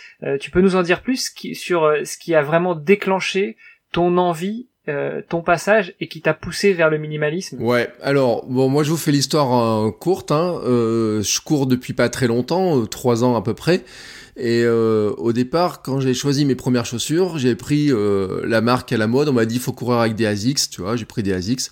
tu 0.41 0.51
peux 0.51 0.61
nous 0.61 0.77
en 0.77 0.83
dire 0.83 1.01
plus 1.01 1.33
sur 1.55 1.93
ce 2.05 2.19
qui 2.19 2.35
a 2.35 2.43
vraiment 2.43 2.75
déclenché 2.75 3.57
ton 3.93 4.19
envie 4.19 4.69
euh, 4.89 5.23
ton 5.29 5.43
passage 5.43 5.95
et 6.01 6.09
qui 6.09 6.21
t'a 6.21 6.35
poussé 6.35 6.73
vers 6.73 6.91
le 6.91 6.99
minimalisme 6.99 7.63
Ouais, 7.63 7.89
alors 8.03 8.47
bon, 8.47 8.69
moi 8.69 8.83
je 8.83 8.91
vous 8.91 8.97
fais 8.97 9.13
l'histoire 9.13 9.87
euh, 9.87 9.91
courte. 9.91 10.33
Hein. 10.33 10.61
Euh, 10.65 11.23
je 11.23 11.41
cours 11.41 11.67
depuis 11.67 11.93
pas 11.93 12.09
très 12.09 12.27
longtemps, 12.27 12.85
trois 12.87 13.25
ans 13.25 13.37
à 13.37 13.43
peu 13.43 13.55
près. 13.55 13.85
Et 14.41 14.65
au 14.69 15.33
départ, 15.33 15.83
quand 15.83 15.99
j'ai 15.99 16.15
choisi 16.15 16.45
mes 16.45 16.55
premières 16.55 16.87
chaussures, 16.87 17.39
j'ai 17.39 17.57
pris 17.57 17.91
la 18.45 18.61
marque 18.61 18.93
à 18.93 18.97
la 18.97 19.09
mode. 19.09 19.29
On 19.29 19.33
m'a 19.33 19.45
dit 19.47 19.57
il 19.57 19.61
faut 19.61 19.73
courir 19.73 19.99
avec 19.99 20.15
des 20.15 20.27
Asics, 20.27 20.71
tu 20.71 20.81
vois. 20.81 20.95
J'ai 20.95 21.07
pris 21.07 21.25
des 21.25 21.33
Asics. 21.33 21.63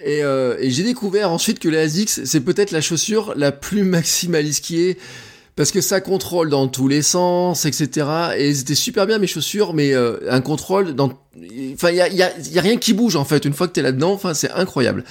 Et, 0.00 0.20
et 0.20 0.70
j'ai 0.70 0.84
découvert 0.84 1.30
ensuite 1.30 1.58
que 1.58 1.68
les 1.68 1.76
Asics, 1.76 2.08
c'est 2.08 2.40
peut-être 2.40 2.70
la 2.70 2.80
chaussure 2.80 3.34
la 3.36 3.52
plus 3.52 3.82
maximaliste 3.82 4.64
qui 4.64 4.80
est 4.80 4.98
parce 5.56 5.70
que 5.70 5.80
ça 5.80 6.00
contrôle 6.00 6.48
dans 6.48 6.68
tous 6.68 6.88
les 6.88 7.02
sens, 7.02 7.66
etc. 7.66 8.06
Et 8.38 8.54
c'était 8.54 8.74
super 8.74 9.06
bien 9.06 9.18
mes 9.18 9.26
chaussures, 9.26 9.74
mais 9.74 9.94
euh, 9.94 10.18
un 10.30 10.40
contrôle 10.40 10.94
dans, 10.94 11.12
enfin 11.74 11.90
il 11.90 11.96
y 11.96 12.00
a, 12.00 12.08
y, 12.08 12.22
a, 12.22 12.32
y 12.38 12.58
a, 12.58 12.62
rien 12.62 12.76
qui 12.76 12.92
bouge 12.92 13.16
en 13.16 13.24
fait 13.24 13.44
une 13.44 13.52
fois 13.52 13.68
que 13.68 13.72
t'es 13.72 13.82
là-dedans. 13.82 14.12
Enfin 14.12 14.34
c'est 14.34 14.50
incroyable. 14.50 15.04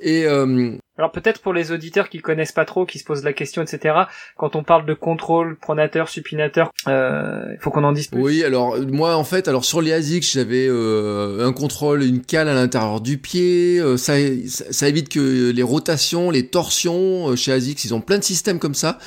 Et 0.00 0.24
euh, 0.26 0.76
Alors 0.96 1.10
peut-être 1.10 1.40
pour 1.40 1.52
les 1.52 1.72
auditeurs 1.72 2.08
qui 2.08 2.20
connaissent 2.20 2.52
pas 2.52 2.64
trop, 2.64 2.86
qui 2.86 3.00
se 3.00 3.04
posent 3.04 3.24
la 3.24 3.32
question, 3.32 3.62
etc. 3.62 3.96
Quand 4.36 4.54
on 4.54 4.62
parle 4.62 4.86
de 4.86 4.94
contrôle, 4.94 5.56
pronateur, 5.56 6.08
supinateur, 6.08 6.70
euh, 6.86 7.46
il 7.52 7.58
faut 7.58 7.72
qu'on 7.72 7.82
en 7.82 7.90
dise 7.90 8.06
plus. 8.06 8.22
Oui, 8.22 8.44
alors 8.44 8.78
moi 8.78 9.16
en 9.16 9.24
fait, 9.24 9.48
alors 9.48 9.64
sur 9.64 9.82
les 9.82 9.92
ASICS, 9.92 10.34
j'avais 10.34 10.68
euh, 10.68 11.44
un 11.44 11.52
contrôle, 11.52 12.04
une 12.04 12.20
cale 12.20 12.48
à 12.48 12.54
l'intérieur 12.54 13.00
du 13.00 13.18
pied. 13.18 13.80
Euh, 13.80 13.96
ça, 13.96 14.12
ça, 14.46 14.88
évite 14.88 15.08
que 15.08 15.50
les 15.50 15.62
rotations, 15.64 16.30
les 16.30 16.46
torsions 16.46 17.30
euh, 17.30 17.34
chez 17.34 17.50
ASICS, 17.50 17.86
ils 17.86 17.92
ont 17.92 18.00
plein 18.00 18.18
de 18.18 18.24
systèmes 18.24 18.60
comme 18.60 18.74
ça. 18.74 19.00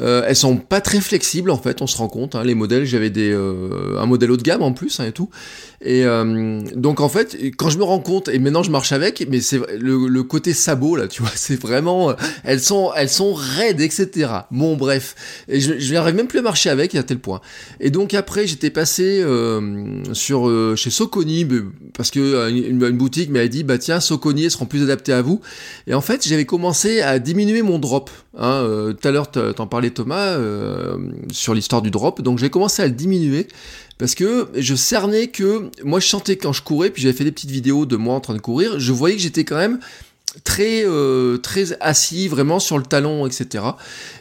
elles 0.00 0.36
sont 0.36 0.56
pas 0.56 0.80
très 0.80 1.02
flexibles 1.02 1.50
en 1.50 1.58
fait, 1.58 1.82
on 1.82 1.86
se 1.86 1.98
rend 1.98 2.08
compte. 2.08 2.36
Hein, 2.36 2.44
les 2.44 2.54
modèles, 2.54 2.86
j'avais 2.86 3.10
des 3.10 3.34
un 3.34 4.06
modèle 4.06 4.30
haut 4.30 4.38
de 4.38 4.42
gamme 4.42 4.62
en 4.62 4.72
plus 4.72 4.98
hein, 4.98 5.04
et 5.04 5.12
tout. 5.12 5.28
Et 5.84 6.04
donc 6.74 7.00
en 7.00 7.08
fait, 7.08 7.36
quand 7.56 7.70
je 7.70 7.78
me 7.78 7.84
rends 7.84 7.98
compte, 7.98 8.28
et 8.28 8.38
maintenant 8.38 8.62
je 8.62 8.70
marche 8.70 8.92
avec, 8.92 9.26
mais 9.28 9.40
c'est 9.40 9.60
le, 9.78 10.22
côté 10.22 10.54
sabot 10.54 10.96
là, 10.96 11.08
tu 11.08 11.22
vois 11.22 11.30
c'est 11.34 11.60
vraiment, 11.60 12.10
euh, 12.10 12.14
elles 12.44 12.60
sont, 12.60 12.90
elles 12.96 13.08
sont 13.08 13.34
raides, 13.34 13.80
etc. 13.80 14.30
Bon, 14.50 14.76
bref, 14.76 15.14
et 15.48 15.60
je, 15.60 15.78
je 15.78 15.94
n'arrive 15.94 16.14
même 16.14 16.26
plus 16.26 16.38
à 16.38 16.42
marcher 16.42 16.70
avec 16.70 16.94
à 16.94 17.02
tel 17.02 17.18
point. 17.18 17.40
Et 17.80 17.90
donc 17.90 18.14
après, 18.14 18.46
j'étais 18.46 18.70
passé 18.70 19.20
euh, 19.22 20.02
sur 20.14 20.48
euh, 20.48 20.74
chez 20.76 20.90
Soconi 20.90 21.46
parce 21.96 22.10
que 22.10 22.50
une, 22.50 22.78
boutique 22.90 23.30
m'avait 23.30 23.48
dit, 23.48 23.64
bah 23.64 23.78
tiens, 23.78 24.00
Soconi, 24.00 24.44
elles 24.44 24.50
seront 24.50 24.66
plus 24.66 24.82
adaptées 24.82 25.12
à 25.12 25.22
vous. 25.22 25.40
Et 25.86 25.94
en 25.94 26.00
fait, 26.00 26.26
j'avais 26.26 26.44
commencé 26.44 27.00
à 27.00 27.18
diminuer 27.18 27.62
mon 27.62 27.78
drop. 27.78 28.10
Hein, 28.36 28.92
tout 29.00 29.08
à 29.08 29.10
l'heure, 29.10 29.30
t'en 29.30 29.66
parlais 29.66 29.90
Thomas 29.90 30.36
sur 31.30 31.54
l'histoire 31.54 31.82
du 31.82 31.90
drop, 31.90 32.20
donc 32.20 32.38
j'ai 32.38 32.50
commencé 32.50 32.82
à 32.82 32.86
le 32.86 32.92
diminuer 32.92 33.46
parce 33.98 34.14
que 34.14 34.48
je 34.54 34.74
cernais 34.74 35.28
que 35.28 35.70
moi 35.84 36.00
je 36.00 36.08
sentais 36.08 36.36
quand 36.36 36.52
je 36.52 36.62
courais, 36.62 36.90
puis 36.90 37.02
j'avais 37.02 37.14
fait 37.14 37.24
des 37.24 37.32
petites 37.32 37.50
vidéos 37.50 37.86
de 37.86 37.96
moi 37.96 38.14
en 38.14 38.20
train 38.20 38.34
de 38.34 38.40
courir, 38.40 38.80
je 38.80 38.92
voyais 38.92 39.16
que 39.16 39.22
j'étais 39.22 39.44
quand 39.44 39.56
même 39.56 39.78
très 40.42 40.84
euh, 40.84 41.38
très 41.38 41.80
assis 41.80 42.26
vraiment 42.26 42.58
sur 42.58 42.76
le 42.76 42.82
talon 42.82 43.24
etc 43.24 43.64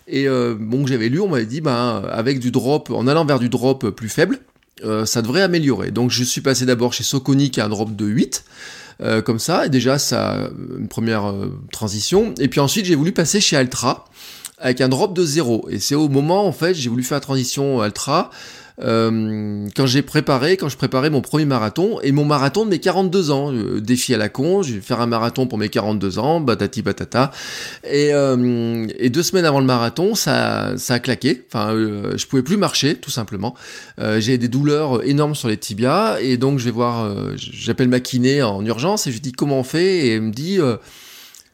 et 0.07 0.27
euh, 0.27 0.55
bon 0.59 0.85
j'avais 0.85 1.09
lu 1.09 1.19
on 1.19 1.27
m'avait 1.27 1.47
dit 1.47 1.59
ben 1.59 2.03
avec 2.07 2.37
du 2.37 2.51
drop 2.51 2.91
en 2.91 3.07
allant 3.07 3.25
vers 3.25 3.39
du 3.39 3.49
drop 3.49 3.89
plus 3.89 4.09
faible 4.09 4.37
euh, 4.83 5.05
ça 5.05 5.21
devrait 5.21 5.41
améliorer. 5.41 5.91
Donc 5.91 6.11
je 6.11 6.23
suis 6.23 6.41
passé 6.41 6.65
d'abord 6.65 6.93
chez 6.93 7.03
Soconi 7.03 7.51
qui 7.51 7.61
a 7.61 7.65
un 7.65 7.69
drop 7.69 7.95
de 7.95 8.05
8 8.05 8.43
comme 9.25 9.39
ça 9.39 9.65
et 9.65 9.69
déjà 9.69 9.97
ça 9.99 10.49
une 10.79 10.87
première 10.87 11.33
transition. 11.73 12.33
Et 12.39 12.47
puis 12.47 12.61
ensuite 12.61 12.85
j'ai 12.85 12.95
voulu 12.95 13.11
passer 13.11 13.41
chez 13.41 13.57
Altra 13.57 14.05
avec 14.59 14.79
un 14.79 14.87
drop 14.87 15.13
de 15.13 15.25
0 15.25 15.67
et 15.69 15.79
c'est 15.79 15.95
au 15.95 16.07
moment 16.07 16.47
en 16.47 16.53
fait 16.53 16.73
j'ai 16.73 16.89
voulu 16.89 17.03
faire 17.03 17.17
la 17.17 17.21
transition 17.21 17.81
Altra 17.81 18.29
euh, 18.81 19.67
quand 19.75 19.85
j'ai 19.85 20.01
préparé, 20.01 20.57
quand 20.57 20.69
je 20.69 20.77
préparais 20.77 21.09
mon 21.09 21.21
premier 21.21 21.45
marathon, 21.45 21.99
et 22.01 22.11
mon 22.11 22.25
marathon 22.25 22.65
de 22.65 22.71
mes 22.71 22.79
42 22.79 23.31
ans, 23.31 23.53
euh, 23.53 23.79
défi 23.79 24.13
à 24.13 24.17
la 24.17 24.29
con, 24.29 24.63
je 24.63 24.75
vais 24.75 24.81
faire 24.81 25.01
un 25.01 25.05
marathon 25.05 25.45
pour 25.47 25.57
mes 25.57 25.69
42 25.69 26.19
ans, 26.19 26.39
batati 26.39 26.81
batata, 26.81 27.31
et, 27.83 28.13
euh, 28.13 28.87
et 28.97 29.09
deux 29.09 29.23
semaines 29.23 29.45
avant 29.45 29.59
le 29.59 29.65
marathon, 29.65 30.15
ça, 30.15 30.73
ça 30.77 30.95
a 30.95 30.99
claqué, 30.99 31.43
enfin, 31.47 31.73
euh, 31.73 32.17
je 32.17 32.25
pouvais 32.25 32.43
plus 32.43 32.57
marcher, 32.57 32.95
tout 32.95 33.11
simplement, 33.11 33.55
j'ai 34.17 34.37
des 34.37 34.47
douleurs 34.47 35.03
énormes 35.07 35.35
sur 35.35 35.47
les 35.47 35.57
tibias, 35.57 36.17
et 36.19 36.37
donc 36.37 36.59
je 36.59 36.65
vais 36.65 36.71
voir, 36.71 37.15
j'appelle 37.35 37.87
ma 37.87 37.99
kiné 37.99 38.41
en 38.41 38.65
urgence, 38.65 39.07
et 39.07 39.11
je 39.11 39.15
lui 39.15 39.21
dis 39.21 39.31
comment 39.31 39.59
on 39.59 39.63
fait, 39.63 40.07
et 40.07 40.13
elle 40.15 40.21
me 40.21 40.31
dit, 40.31 40.59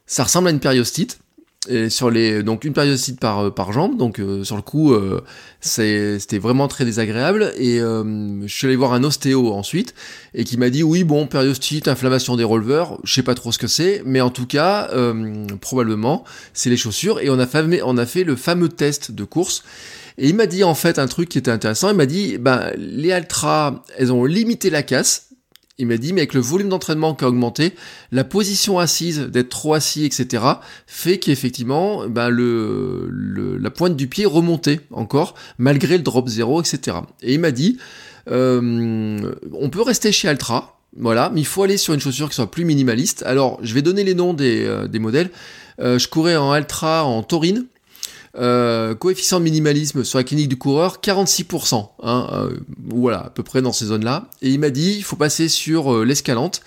ça 0.05 0.24
ressemble 0.24 0.47
à 0.47 0.51
une 0.51 0.59
périostite, 0.59 1.20
et 1.68 1.89
sur 1.89 2.10
les 2.10 2.41
donc 2.41 2.64
une 2.64 2.72
périostite 2.72 3.20
par 3.20 3.39
euh, 3.39 3.49
par 3.49 3.74
jambe 3.74 3.97
donc 3.97 4.20
euh, 4.20 4.45
sur 4.45 4.55
le 4.55 4.62
coup 4.62 4.93
euh, 4.93 5.22
c'était 5.60 6.38
vraiment 6.38 6.70
très 6.70 6.86
désagréable. 6.86 7.51
Et 7.57 7.80
je 7.80 8.47
suis 8.47 8.66
allé 8.66 8.78
voir 8.78 8.93
un 8.93 9.03
ostéo 9.03 9.51
ensuite 9.51 9.93
et 10.34 10.45
qui 10.45 10.55
m'a 10.55 10.70
dit 10.70 10.84
oui 10.84 11.03
bon 11.03 11.28
périostite 11.28 11.89
inflammation 11.89 12.38
des 12.38 12.45
releveurs 12.45 12.97
je 13.03 13.14
sais 13.14 13.24
pas 13.24 13.36
trop 13.36 13.51
ce 13.51 13.57
que 13.57 13.68
c'est 13.68 14.01
mais 14.05 14.22
en 14.22 14.30
tout 14.30 14.45
cas 14.45 14.89
probablement 15.60 16.24
c'est 16.53 16.70
les 16.70 16.78
chaussures. 16.78 17.20
Et 17.20 17.30
on 17.30 17.39
a 17.39 17.45
fait 17.45 17.82
on 17.84 17.97
a 17.97 18.05
fait 18.05 18.24
le 18.24 18.38
fameux 18.38 18.70
test 18.70 19.12
de 19.12 19.24
course. 19.26 19.64
Et 20.18 20.30
il 20.30 20.36
m'a 20.36 20.45
dit 20.45 20.64
en 20.64 20.76
fait 20.76 20.97
un 20.97 21.07
truc 21.07 21.28
qui 21.28 21.38
était 21.38 21.51
intéressant. 21.51 21.89
Il 21.89 21.97
m'a 21.97 22.05
dit 22.05 22.38
ben 22.38 22.72
les 22.78 23.12
Altra 23.12 23.84
elles 23.97 24.14
ont 24.14 24.24
limité 24.24 24.70
la 24.70 24.84
casse 24.84 25.28
il 25.80 25.88
m'a 25.88 25.97
dit, 25.97 26.13
mais 26.13 26.21
avec 26.21 26.34
le 26.34 26.41
volume 26.41 26.69
d'entraînement 26.69 27.15
qui 27.15 27.23
a 27.23 27.30
augmenté, 27.30 27.73
la 28.11 28.23
position 28.23 28.77
assise, 28.77 29.19
d'être 29.21 29.49
trop 29.49 29.73
assis, 29.73 30.05
etc., 30.05 30.43
fait 30.86 31.17
qu'effectivement, 31.17 32.07
ben 32.07 32.30
le, 32.30 33.07
le, 33.09 33.57
la 33.57 33.71
pointe 33.71 33.95
du 33.95 34.07
pied 34.07 34.25
remontait 34.25 34.82
encore, 34.91 35.34
malgré 35.57 35.97
le 35.97 36.03
drop 36.03 36.27
zéro, 36.27 36.61
etc. 36.61 36.97
Et 37.23 37.34
il 37.34 37.39
m'a 37.39 37.51
dit, 37.51 37.77
euh, 38.30 39.32
on 39.53 39.69
peut 39.69 39.82
rester 39.82 40.11
chez 40.11 40.27
Altra, 40.27 40.80
voilà, 40.97 41.32
mais 41.34 41.41
il 41.41 41.45
faut 41.45 41.63
aller 41.63 41.77
sur 41.77 41.93
une 41.93 41.99
chaussure 41.99 42.30
qui 42.30 42.36
soit 42.36 42.51
plus 42.51 42.65
minimaliste. 42.65 43.23
Alors, 43.25 43.59
je 43.61 43.73
vais 43.73 43.82
donner 43.82 44.03
les 44.03 44.15
noms 44.15 44.34
des, 44.34 44.65
euh, 44.65 44.88
des 44.88 44.99
modèles. 44.99 45.30
Euh, 45.80 45.97
je 45.97 46.07
courais 46.07 46.36
en 46.36 46.51
Altra 46.51 47.05
en 47.05 47.23
taurine, 47.23 47.65
euh, 48.38 48.93
coefficient 48.93 49.39
de 49.39 49.43
minimalisme 49.43 50.03
sur 50.03 50.19
la 50.19 50.23
clinique 50.23 50.49
du 50.49 50.57
coureur, 50.57 50.99
46%. 51.01 51.89
Hein, 52.03 52.30
euh, 52.32 52.57
voilà, 52.88 53.25
à 53.25 53.30
peu 53.30 53.43
près 53.43 53.61
dans 53.61 53.73
ces 53.73 53.86
zones-là. 53.86 54.30
Et 54.41 54.49
il 54.49 54.59
m'a 54.59 54.69
dit, 54.69 54.95
il 54.97 55.03
faut 55.03 55.15
passer 55.15 55.47
sur 55.49 55.93
euh, 55.93 56.05
l'escalante. 56.05 56.61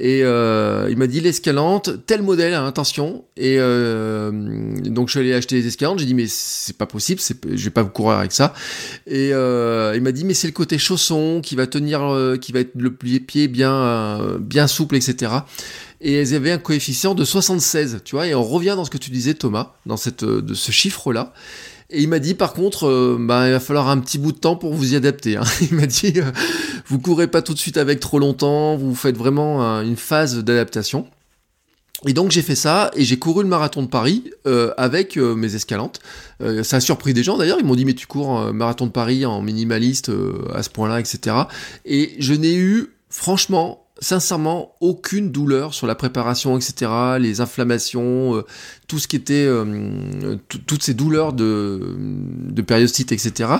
Et 0.00 0.20
il 0.20 0.96
m'a 0.96 1.08
dit 1.08 1.20
l'escalante, 1.20 2.06
tel 2.06 2.22
modèle, 2.22 2.54
hein, 2.54 2.64
attention. 2.68 3.24
Et 3.36 3.56
donc 3.56 5.08
je 5.08 5.10
suis 5.10 5.18
allé 5.18 5.34
acheter 5.34 5.56
les 5.56 5.66
escalantes. 5.66 5.98
J'ai 5.98 6.04
dit 6.04 6.14
mais 6.14 6.26
c'est 6.28 6.76
pas 6.76 6.86
possible, 6.86 7.20
je 7.20 7.64
vais 7.64 7.70
pas 7.70 7.82
vous 7.82 7.90
courir 7.90 8.18
avec 8.18 8.30
ça. 8.30 8.54
Et 9.08 9.30
il 9.30 10.00
m'a 10.00 10.12
dit 10.12 10.24
mais 10.24 10.34
c'est 10.34 10.46
le 10.46 10.52
côté 10.52 10.78
chausson 10.78 11.40
qui 11.42 11.56
va 11.56 11.66
tenir, 11.66 12.36
qui 12.40 12.52
va 12.52 12.60
être 12.60 12.76
le 12.76 12.92
pied 12.92 13.48
bien, 13.48 14.38
bien 14.38 14.68
souple, 14.68 14.94
etc 14.94 15.32
et 16.00 16.14
elles 16.14 16.34
avaient 16.34 16.52
un 16.52 16.58
coefficient 16.58 17.14
de 17.14 17.24
76, 17.24 18.00
tu 18.04 18.14
vois, 18.14 18.26
et 18.26 18.34
on 18.34 18.44
revient 18.44 18.74
dans 18.76 18.84
ce 18.84 18.90
que 18.90 18.98
tu 18.98 19.10
disais 19.10 19.34
Thomas, 19.34 19.74
dans 19.86 19.96
cette, 19.96 20.22
euh, 20.22 20.42
de 20.42 20.54
ce 20.54 20.70
chiffre-là. 20.70 21.32
Et 21.90 22.02
il 22.02 22.08
m'a 22.08 22.18
dit 22.18 22.34
par 22.34 22.52
contre, 22.52 22.86
euh, 22.86 23.16
bah, 23.18 23.48
il 23.48 23.52
va 23.52 23.60
falloir 23.60 23.88
un 23.88 23.98
petit 23.98 24.18
bout 24.18 24.32
de 24.32 24.38
temps 24.38 24.56
pour 24.56 24.74
vous 24.74 24.92
y 24.92 24.96
adapter. 24.96 25.36
Hein. 25.36 25.44
Il 25.70 25.74
m'a 25.74 25.86
dit, 25.86 26.12
euh, 26.16 26.30
vous 26.86 26.98
courez 26.98 27.28
pas 27.28 27.40
tout 27.40 27.54
de 27.54 27.58
suite 27.58 27.78
avec 27.78 27.98
trop 27.98 28.18
longtemps, 28.18 28.76
vous 28.76 28.94
faites 28.94 29.16
vraiment 29.16 29.60
une 29.80 29.96
phase 29.96 30.36
d'adaptation. 30.44 31.08
Et 32.06 32.12
donc 32.12 32.30
j'ai 32.30 32.42
fait 32.42 32.54
ça 32.54 32.92
et 32.94 33.04
j'ai 33.04 33.18
couru 33.18 33.42
le 33.42 33.48
marathon 33.48 33.82
de 33.82 33.88
Paris 33.88 34.30
avec 34.76 35.16
mes 35.16 35.56
escalantes. 35.56 35.98
ça 36.62 36.76
a 36.76 36.80
surpris 36.80 37.12
des 37.12 37.24
gens 37.24 37.36
d'ailleurs, 37.36 37.58
ils 37.58 37.66
m'ont 37.66 37.74
dit 37.74 37.84
mais 37.84 37.94
tu 37.94 38.06
cours 38.06 38.52
marathon 38.52 38.86
de 38.86 38.92
Paris 38.92 39.26
en 39.26 39.42
minimaliste 39.42 40.08
à 40.54 40.62
ce 40.62 40.70
point-là, 40.70 41.00
etc. 41.00 41.34
Et 41.86 42.14
je 42.20 42.34
n'ai 42.34 42.54
eu 42.54 42.94
franchement 43.10 43.87
sincèrement 44.00 44.74
aucune 44.80 45.30
douleur 45.30 45.74
sur 45.74 45.86
la 45.86 45.94
préparation, 45.94 46.56
etc., 46.56 46.90
les 47.18 47.40
inflammations, 47.40 48.36
euh, 48.36 48.44
tout 48.86 48.98
ce 48.98 49.08
qui 49.08 49.16
était, 49.16 49.44
euh, 49.46 50.36
toutes 50.48 50.82
ces 50.82 50.94
douleurs 50.94 51.32
de, 51.32 51.96
de 51.98 52.62
périostite, 52.62 53.12
etc., 53.12 53.50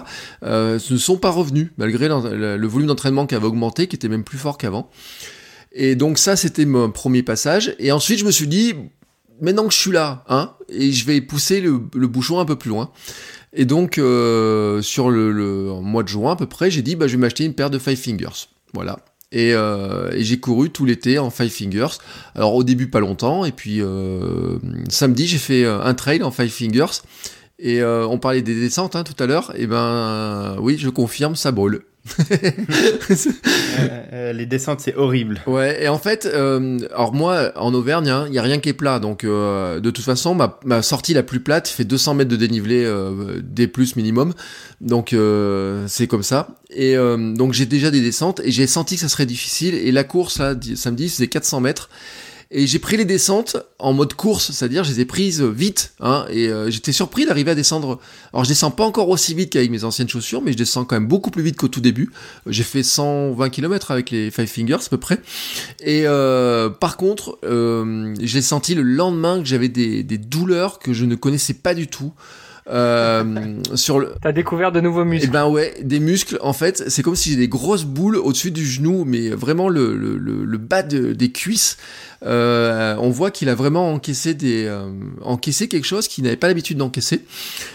euh, 0.44 0.78
ne 0.90 0.96
sont 0.96 1.16
pas 1.16 1.30
revenus, 1.30 1.70
malgré 1.76 2.08
le, 2.08 2.66
volume 2.66 2.88
d'entraînement 2.88 3.26
qui 3.26 3.34
avait 3.34 3.46
augmenté, 3.46 3.86
qui 3.86 3.96
était 3.96 4.08
même 4.08 4.24
plus 4.24 4.38
fort 4.38 4.58
qu'avant. 4.58 4.90
Et 5.72 5.96
donc 5.96 6.18
ça, 6.18 6.36
c'était 6.36 6.64
mon 6.64 6.90
premier 6.90 7.22
passage. 7.22 7.74
Et 7.78 7.92
ensuite, 7.92 8.18
je 8.18 8.24
me 8.24 8.30
suis 8.30 8.48
dit, 8.48 8.74
maintenant 9.40 9.66
que 9.66 9.74
je 9.74 9.78
suis 9.78 9.92
là, 9.92 10.24
hein, 10.28 10.54
et 10.68 10.92
je 10.92 11.04
vais 11.04 11.20
pousser 11.20 11.60
le, 11.60 11.78
bouchon 11.78 12.38
un 12.40 12.44
peu 12.44 12.56
plus 12.56 12.70
loin. 12.70 12.90
Et 13.52 13.64
donc, 13.64 13.94
sur 13.94 15.10
le, 15.10 15.32
le 15.32 15.80
mois 15.80 16.02
de 16.02 16.08
juin 16.08 16.32
à 16.32 16.36
peu 16.36 16.46
près, 16.46 16.70
j'ai 16.70 16.82
dit, 16.82 16.96
bah, 16.96 17.06
je 17.06 17.12
vais 17.12 17.18
m'acheter 17.18 17.44
une 17.44 17.54
paire 17.54 17.70
de 17.70 17.78
Five 17.78 17.98
Fingers. 17.98 18.48
Voilà. 18.72 18.98
Euh, 19.34 20.10
et, 20.12 20.24
j'ai 20.24 20.40
couru 20.40 20.70
tout 20.70 20.84
l'été 20.84 21.18
en 21.18 21.30
Five 21.30 21.50
Fingers. 21.50 21.98
Alors 22.34 22.54
au 22.54 22.64
début 22.64 22.88
pas 22.88 23.00
longtemps, 23.00 23.44
et 23.44 23.52
puis 23.52 23.80
euh, 23.80 24.58
samedi 24.88 25.26
j'ai 25.26 25.38
fait 25.38 25.64
euh, 25.64 25.82
un 25.82 25.94
trail 25.94 26.22
en 26.22 26.30
Five 26.30 26.50
Fingers. 26.50 27.02
Et 27.58 27.82
on 27.82 28.18
parlait 28.18 28.42
des 28.42 28.54
descentes 28.54 28.96
hein, 28.96 29.04
tout 29.04 29.20
à 29.22 29.26
l'heure. 29.26 29.52
Et 29.56 29.66
ben 29.66 30.56
oui, 30.60 30.76
je 30.78 30.88
confirme, 30.88 31.36
ça 31.36 31.52
brûle. 31.52 31.82
Euh, 33.78 34.02
euh, 34.12 34.32
les 34.32 34.46
descentes, 34.46 34.80
c'est 34.80 34.96
horrible. 34.96 35.40
Ouais, 35.46 35.84
et 35.84 35.88
en 35.88 35.98
fait, 35.98 36.26
euh, 36.26 36.78
alors 36.92 37.14
moi, 37.14 37.52
en 37.54 37.72
Auvergne, 37.74 38.06
il 38.06 38.10
hein, 38.10 38.28
y 38.30 38.38
a 38.38 38.42
rien 38.42 38.58
qui 38.58 38.68
est 38.68 38.74
plat. 38.74 38.98
Donc, 38.98 39.24
de 39.24 39.90
toute 39.90 40.04
façon, 40.04 40.34
ma, 40.34 40.58
ma, 40.64 40.82
sortie 40.82 41.14
la 41.14 41.22
plus 41.22 41.38
plate 41.38 41.68
fait 41.68 41.84
200 41.84 42.14
mètres 42.14 42.30
de 42.30 42.36
dénivelé, 42.36 42.92
des 43.42 43.68
plus 43.68 43.94
minimum. 43.94 44.34
Donc, 44.80 45.14
c'est 45.86 46.06
comme 46.08 46.24
ça. 46.24 46.48
Et 46.70 46.96
donc, 46.96 47.52
j'ai 47.52 47.66
déjà 47.66 47.90
des 47.90 48.00
descentes 48.00 48.40
et 48.44 48.50
j'ai 48.50 48.66
senti 48.66 48.96
que 48.96 49.02
ça 49.02 49.08
serait 49.08 49.26
difficile. 49.26 49.74
Et 49.74 49.92
la 49.92 50.04
course, 50.04 50.38
là, 50.38 50.54
samedi, 50.74 51.08
c'est 51.08 51.28
400 51.28 51.60
mètres. 51.60 51.88
Et 52.50 52.66
j'ai 52.66 52.78
pris 52.78 52.96
les 52.96 53.04
descentes 53.04 53.58
en 53.78 53.92
mode 53.92 54.14
course, 54.14 54.52
c'est-à-dire 54.52 54.82
je 54.82 54.90
les 54.90 55.00
ai 55.00 55.04
prises 55.04 55.42
vite. 55.42 55.92
Hein, 56.00 56.24
et 56.30 56.48
euh, 56.48 56.70
j'étais 56.70 56.92
surpris 56.92 57.26
d'arriver 57.26 57.50
à 57.50 57.54
descendre. 57.54 58.00
Alors 58.32 58.44
je 58.44 58.48
descends 58.48 58.70
pas 58.70 58.84
encore 58.84 59.10
aussi 59.10 59.34
vite 59.34 59.50
qu'avec 59.52 59.70
mes 59.70 59.84
anciennes 59.84 60.08
chaussures, 60.08 60.40
mais 60.40 60.52
je 60.52 60.56
descends 60.56 60.86
quand 60.86 60.96
même 60.96 61.08
beaucoup 61.08 61.30
plus 61.30 61.42
vite 61.42 61.56
qu'au 61.56 61.68
tout 61.68 61.82
début. 61.82 62.10
J'ai 62.46 62.62
fait 62.62 62.82
120 62.82 63.50
km 63.50 63.90
avec 63.90 64.10
les 64.10 64.30
Five 64.30 64.46
Fingers 64.46 64.86
à 64.86 64.88
peu 64.88 64.96
près. 64.96 65.20
Et 65.80 66.06
euh, 66.06 66.70
par 66.70 66.96
contre, 66.96 67.38
euh, 67.44 68.14
j'ai 68.18 68.40
senti 68.40 68.74
le 68.74 68.82
lendemain 68.82 69.40
que 69.40 69.44
j'avais 69.44 69.68
des, 69.68 70.02
des 70.02 70.18
douleurs 70.18 70.78
que 70.78 70.94
je 70.94 71.04
ne 71.04 71.16
connaissais 71.16 71.54
pas 71.54 71.74
du 71.74 71.86
tout. 71.86 72.14
Euh, 72.70 73.54
sur 73.74 73.98
le. 73.98 74.14
T'as 74.20 74.32
découvert 74.32 74.72
de 74.72 74.80
nouveaux 74.80 75.04
muscles. 75.04 75.26
Eh 75.28 75.32
ben 75.32 75.46
ouais, 75.48 75.74
des 75.82 76.00
muscles. 76.00 76.38
En 76.42 76.52
fait, 76.52 76.84
c'est 76.88 77.02
comme 77.02 77.16
si 77.16 77.30
j'ai 77.30 77.36
des 77.36 77.48
grosses 77.48 77.84
boules 77.84 78.16
au-dessus 78.16 78.50
du 78.50 78.66
genou, 78.66 79.04
mais 79.06 79.30
vraiment 79.30 79.68
le 79.68 79.96
le, 79.96 80.16
le, 80.16 80.58
bas 80.58 80.82
des 80.82 81.32
cuisses. 81.32 81.78
Euh, 82.24 82.96
on 82.98 83.10
voit 83.10 83.30
qu'il 83.30 83.48
a 83.48 83.54
vraiment 83.54 83.92
encaissé 83.92 84.34
des 84.34 84.64
euh, 84.64 84.90
encaissé 85.22 85.68
quelque 85.68 85.86
chose 85.86 86.08
qu'il 86.08 86.24
n'avait 86.24 86.36
pas 86.36 86.48
l'habitude 86.48 86.76
d'encaisser. 86.76 87.24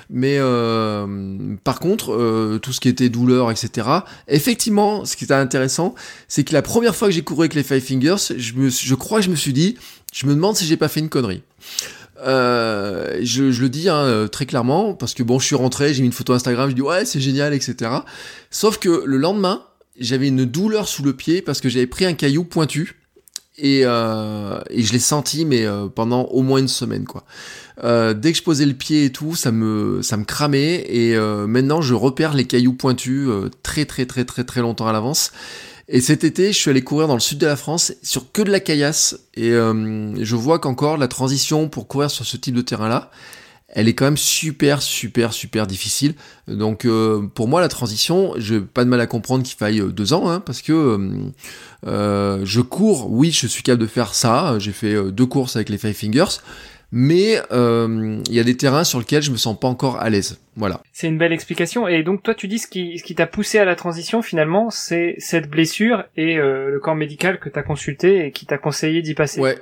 Mais 0.09 0.37
euh, 0.37 1.55
par 1.63 1.79
contre, 1.79 2.13
euh, 2.13 2.59
tout 2.61 2.73
ce 2.73 2.81
qui 2.81 2.89
était 2.89 3.09
douleur, 3.09 3.51
etc. 3.51 3.87
Effectivement, 4.27 5.05
ce 5.05 5.15
qui 5.15 5.23
était 5.23 5.33
intéressant, 5.33 5.95
c'est 6.27 6.43
que 6.43 6.53
la 6.53 6.61
première 6.61 6.95
fois 6.95 7.07
que 7.07 7.13
j'ai 7.13 7.23
couru 7.23 7.41
avec 7.41 7.53
les 7.55 7.63
Five 7.63 7.81
Fingers, 7.81 8.33
je 8.37 8.53
me, 8.53 8.69
je 8.69 8.95
crois 8.95 9.19
que 9.19 9.25
je 9.25 9.31
me 9.31 9.35
suis 9.35 9.53
dit, 9.53 9.77
je 10.13 10.25
me 10.25 10.35
demande 10.35 10.55
si 10.57 10.65
j'ai 10.65 10.77
pas 10.77 10.89
fait 10.89 10.99
une 10.99 11.09
connerie. 11.09 11.41
Euh, 12.21 13.19
je, 13.21 13.43
le 13.43 13.69
dis 13.69 13.89
hein, 13.89 14.03
euh, 14.03 14.27
très 14.27 14.45
clairement 14.45 14.93
parce 14.93 15.13
que 15.13 15.23
bon, 15.23 15.39
je 15.39 15.45
suis 15.45 15.55
rentré, 15.55 15.93
j'ai 15.93 16.01
mis 16.01 16.07
une 16.07 16.13
photo 16.13 16.33
Instagram, 16.33 16.69
je 16.69 16.75
dis 16.75 16.81
ouais 16.81 17.05
c'est 17.05 17.19
génial, 17.19 17.53
etc. 17.53 17.91
Sauf 18.51 18.77
que 18.77 19.03
le 19.05 19.17
lendemain, 19.17 19.63
j'avais 19.99 20.27
une 20.27 20.45
douleur 20.45 20.87
sous 20.87 21.03
le 21.03 21.13
pied 21.13 21.41
parce 21.41 21.61
que 21.61 21.69
j'avais 21.69 21.87
pris 21.87 22.05
un 22.05 22.13
caillou 22.13 22.43
pointu 22.43 22.99
et, 23.57 23.81
euh, 23.83 24.59
et 24.69 24.83
je 24.83 24.93
l'ai 24.93 24.99
senti 24.99 25.45
mais 25.45 25.65
pendant 25.95 26.23
au 26.25 26.41
moins 26.41 26.59
une 26.59 26.67
semaine 26.67 27.05
quoi. 27.05 27.23
Dès 27.81 28.31
que 28.31 28.37
je 28.37 28.43
posais 28.43 28.65
le 28.65 28.73
pied 28.73 29.05
et 29.05 29.11
tout, 29.11 29.35
ça 29.35 29.51
me 29.51 30.01
ça 30.03 30.17
me 30.17 30.23
cramait 30.23 30.85
et 30.87 31.17
maintenant 31.47 31.81
je 31.81 31.93
repère 31.93 32.33
les 32.33 32.45
cailloux 32.45 32.73
pointus 32.73 33.27
très 33.63 33.85
très 33.85 34.05
très 34.05 34.25
très 34.25 34.43
très 34.43 34.61
longtemps 34.61 34.87
à 34.87 34.93
l'avance. 34.93 35.31
Et 35.89 35.99
cet 36.01 36.23
été, 36.23 36.53
je 36.53 36.57
suis 36.57 36.69
allé 36.69 36.81
courir 36.81 37.07
dans 37.07 37.13
le 37.13 37.19
sud 37.19 37.39
de 37.39 37.45
la 37.45 37.55
France 37.55 37.93
sur 38.01 38.31
que 38.31 38.41
de 38.41 38.51
la 38.51 38.59
caillasse. 38.59 39.19
Et 39.35 39.51
euh, 39.51 40.15
je 40.23 40.35
vois 40.35 40.59
qu'encore 40.59 40.97
la 40.97 41.07
transition 41.07 41.67
pour 41.67 41.87
courir 41.87 42.09
sur 42.09 42.25
ce 42.25 42.37
type 42.37 42.55
de 42.55 42.61
terrain-là, 42.61 43.11
elle 43.67 43.87
est 43.87 43.93
quand 43.93 44.05
même 44.05 44.17
super, 44.17 44.81
super, 44.81 45.33
super 45.33 45.67
difficile. 45.67 46.13
Donc 46.47 46.85
euh, 46.85 47.27
pour 47.33 47.47
moi, 47.47 47.59
la 47.59 47.67
transition, 47.67 48.33
je 48.37 48.55
pas 48.57 48.85
de 48.85 48.89
mal 48.89 49.01
à 49.01 49.07
comprendre 49.07 49.43
qu'il 49.43 49.57
faille 49.57 49.81
euh, 49.81 49.89
deux 49.89 50.13
ans, 50.13 50.29
hein, 50.29 50.39
parce 50.39 50.61
que 50.61 50.99
je 51.85 52.61
cours, 52.61 53.11
oui, 53.11 53.31
je 53.31 53.47
suis 53.47 53.63
capable 53.63 53.81
de 53.81 53.87
faire 53.87 54.15
ça. 54.15 54.57
J'ai 54.59 54.71
fait 54.71 55.11
deux 55.11 55.25
courses 55.25 55.57
avec 55.57 55.69
les 55.69 55.77
Five 55.77 55.93
Fingers 55.93 56.39
mais 56.95 57.41
euh, 57.51 58.21
il 58.27 58.35
y 58.35 58.39
a 58.39 58.43
des 58.43 58.55
terrains 58.55 58.83
sur 58.83 58.99
lesquels 58.99 59.23
je 59.23 59.31
me 59.31 59.35
sens 59.35 59.59
pas 59.59 59.67
encore 59.67 59.99
à 59.99 60.11
l'aise. 60.11 60.39
Voilà. 60.55 60.79
C'est 60.91 61.07
une 61.07 61.17
belle 61.17 61.33
explication. 61.33 61.87
Et 61.87 62.03
donc 62.03 62.21
toi, 62.21 62.35
tu 62.35 62.47
dis 62.47 62.59
ce 62.59 62.67
qui, 62.67 62.99
ce 62.99 63.03
qui 63.03 63.15
t'a 63.15 63.25
poussé 63.25 63.57
à 63.57 63.65
la 63.65 63.75
transition 63.75 64.21
finalement, 64.21 64.69
c'est 64.69 65.15
cette 65.17 65.49
blessure 65.49 66.03
et 66.15 66.37
euh, 66.37 66.69
le 66.69 66.79
corps 66.79 66.93
médical 66.93 67.39
que 67.39 67.49
t'as 67.49 67.63
consulté 67.63 68.27
et 68.27 68.31
qui 68.31 68.45
t'a 68.45 68.59
conseillé 68.59 69.01
d'y 69.01 69.15
passer. 69.15 69.41
Ouais. 69.41 69.57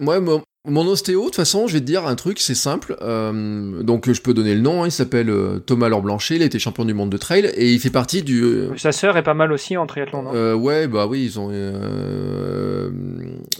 Ouais, 0.00 0.20
mon 0.66 0.86
ostéo, 0.86 1.20
de 1.20 1.24
toute 1.26 1.36
façon, 1.36 1.66
je 1.66 1.74
vais 1.74 1.80
te 1.80 1.84
dire 1.84 2.06
un 2.06 2.14
truc, 2.14 2.40
c'est 2.40 2.54
simple. 2.54 2.96
Euh, 3.02 3.82
donc, 3.82 4.10
je 4.10 4.18
peux 4.22 4.32
donner 4.32 4.54
le 4.54 4.62
nom. 4.62 4.82
Hein, 4.82 4.86
il 4.86 4.92
s'appelle 4.92 5.28
euh, 5.28 5.58
Thomas 5.58 5.90
Laure 5.90 6.00
Blanchet. 6.00 6.36
Il 6.36 6.42
a 6.42 6.46
été 6.46 6.58
champion 6.58 6.86
du 6.86 6.94
monde 6.94 7.10
de 7.10 7.18
trail 7.18 7.52
et 7.54 7.70
il 7.70 7.78
fait 7.78 7.90
partie 7.90 8.22
du. 8.22 8.42
Euh, 8.42 8.74
Sa 8.78 8.90
sœur 8.90 9.18
est 9.18 9.22
pas 9.22 9.34
mal 9.34 9.52
aussi 9.52 9.76
en 9.76 9.86
triathlon, 9.86 10.22
non? 10.22 10.30
Euh, 10.34 10.54
Ouais, 10.54 10.86
bah 10.88 11.06
oui, 11.06 11.22
ils 11.24 11.38
ont. 11.38 11.50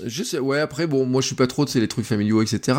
je 0.06 0.22
sais. 0.22 0.38
Ouais, 0.38 0.60
après, 0.60 0.86
bon, 0.86 1.04
moi, 1.04 1.20
je 1.20 1.26
suis 1.26 1.36
pas 1.36 1.46
trop, 1.46 1.66
c'est 1.66 1.80
les 1.80 1.88
trucs 1.88 2.06
familiaux, 2.06 2.40
etc. 2.40 2.78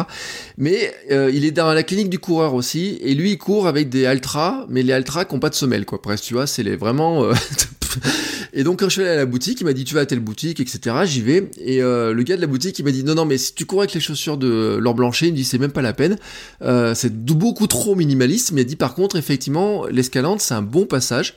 Mais 0.58 0.92
il 1.10 1.46
est 1.46 1.52
dans 1.52 1.72
la 1.72 1.84
clinique 1.84 2.10
du 2.10 2.18
coureur 2.18 2.56
aussi 2.56 2.98
et 3.02 3.14
lui, 3.14 3.34
il 3.34 3.38
court 3.38 3.68
avec 3.68 3.90
des 3.90 4.08
Altra, 4.08 4.66
mais 4.70 4.82
les 4.82 4.94
Altra 4.94 5.26
qui 5.26 5.36
ont 5.36 5.40
pas 5.40 5.50
de 5.50 5.56
semelle, 5.56 5.86
quoi. 5.86 6.02
Presque, 6.02 6.24
tu 6.24 6.34
vois, 6.34 6.48
c'est 6.48 6.64
les 6.64 6.76
vraiment. 6.76 7.30
Et 8.58 8.64
donc 8.64 8.80
quand 8.80 8.86
je 8.86 8.94
suis 8.94 9.02
allé 9.02 9.12
à 9.12 9.18
la 9.18 9.26
boutique, 9.26 9.60
il 9.60 9.66
m'a 9.66 9.74
dit 9.74 9.84
tu 9.84 9.94
vas 9.94 10.02
à 10.02 10.06
telle 10.06 10.22
boutique, 10.22 10.62
etc. 10.62 10.96
J'y 11.04 11.22
vais. 11.22 11.52
Et 11.60 11.84
euh, 11.84 12.14
le 12.14 12.24
gars 12.24 12.38
de 12.38 12.42
la 12.42 12.48
boutique, 12.48 12.80
il 12.80 12.86
m'a 12.86 12.92
dit 12.92 13.04
non 13.04 13.14
non 13.14 13.26
mais 13.26 13.38
si 13.38 13.54
tu 13.54 13.66
cours 13.66 13.82
avec 13.82 13.94
les 13.94 14.00
chaussures 14.00 14.38
de 14.38 14.78
Laure 14.82 14.96
Blanchet, 14.96 15.28
il 15.28 15.34
me 15.34 15.36
dit 15.36 15.44
c'est 15.44 15.58
même 15.58 15.74
pas 15.74 15.82
la 15.82 15.92
peine. 15.92 16.18
Euh, 16.62 16.96
c'est 16.96 17.14
beaucoup 17.14 17.68
trop 17.68 17.96
minimaliste. 17.96 18.52
Il 18.52 18.56
m'a 18.56 18.64
dit 18.64 18.78
par 18.78 18.96
contre 18.96 19.18
effectivement 19.18 19.86
l'escalante 19.88 20.40
c'est 20.40 20.54
un 20.54 20.62
bon 20.62 20.86
passage. 20.86 21.36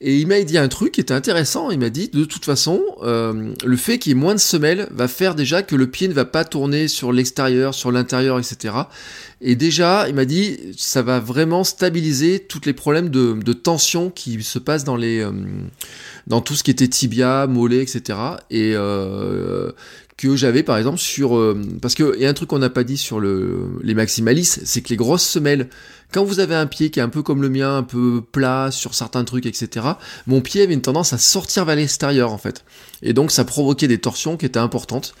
Et 0.00 0.18
il 0.18 0.28
m'a 0.28 0.40
dit 0.42 0.58
un 0.58 0.68
truc 0.68 0.92
qui 0.92 1.00
était 1.00 1.14
intéressant. 1.14 1.70
Il 1.70 1.80
m'a 1.80 1.90
dit, 1.90 2.08
de 2.08 2.24
toute 2.24 2.44
façon, 2.44 2.80
euh, 3.02 3.52
le 3.64 3.76
fait 3.76 3.98
qu'il 3.98 4.12
y 4.12 4.14
ait 4.14 4.18
moins 4.18 4.34
de 4.34 4.40
semelles 4.40 4.88
va 4.92 5.08
faire 5.08 5.34
déjà 5.34 5.62
que 5.62 5.74
le 5.74 5.88
pied 5.88 6.06
ne 6.06 6.12
va 6.12 6.24
pas 6.24 6.44
tourner 6.44 6.86
sur 6.86 7.10
l'extérieur, 7.10 7.74
sur 7.74 7.90
l'intérieur, 7.90 8.38
etc. 8.38 8.74
Et 9.40 9.56
déjà, 9.56 10.08
il 10.08 10.14
m'a 10.14 10.24
dit, 10.24 10.56
ça 10.76 11.02
va 11.02 11.18
vraiment 11.18 11.64
stabiliser 11.64 12.38
tous 12.38 12.60
les 12.64 12.74
problèmes 12.74 13.08
de, 13.08 13.52
tension 13.52 14.10
qui 14.10 14.40
se 14.44 14.60
passent 14.60 14.84
dans 14.84 14.96
les, 14.96 15.18
euh, 15.18 15.32
dans 16.28 16.40
tout 16.40 16.54
ce 16.54 16.62
qui 16.62 16.70
était 16.70 16.86
tibia, 16.86 17.48
mollet, 17.48 17.82
etc. 17.82 18.18
Et 18.50 18.74
euh, 18.76 19.72
que 20.16 20.36
j'avais 20.36 20.64
par 20.64 20.76
exemple 20.76 20.98
sur 20.98 21.40
parce 21.80 21.94
que 21.94 22.16
il 22.16 22.22
y 22.22 22.26
a 22.26 22.28
un 22.28 22.34
truc 22.34 22.48
qu'on 22.48 22.58
n'a 22.58 22.70
pas 22.70 22.82
dit 22.82 22.96
sur 22.96 23.20
le 23.20 23.68
les 23.82 23.94
maximalistes, 23.94 24.62
c'est 24.64 24.82
que 24.82 24.88
les 24.88 24.96
grosses 24.96 25.26
semelles 25.26 25.68
quand 26.12 26.24
vous 26.24 26.40
avez 26.40 26.54
un 26.54 26.66
pied 26.66 26.90
qui 26.90 27.00
est 27.00 27.02
un 27.02 27.08
peu 27.08 27.22
comme 27.22 27.42
le 27.42 27.50
mien, 27.50 27.76
un 27.76 27.82
peu 27.82 28.22
plat 28.22 28.70
sur 28.70 28.94
certains 28.94 29.24
trucs, 29.24 29.46
etc., 29.46 29.86
mon 30.26 30.40
pied 30.40 30.62
avait 30.62 30.74
une 30.74 30.82
tendance 30.82 31.12
à 31.12 31.18
sortir 31.18 31.64
vers 31.64 31.76
l'extérieur 31.76 32.32
en 32.32 32.38
fait. 32.38 32.64
Et 33.02 33.12
donc 33.12 33.30
ça 33.30 33.44
provoquait 33.44 33.88
des 33.88 33.98
torsions 33.98 34.36
qui 34.36 34.46
étaient 34.46 34.58
importantes. 34.58 35.14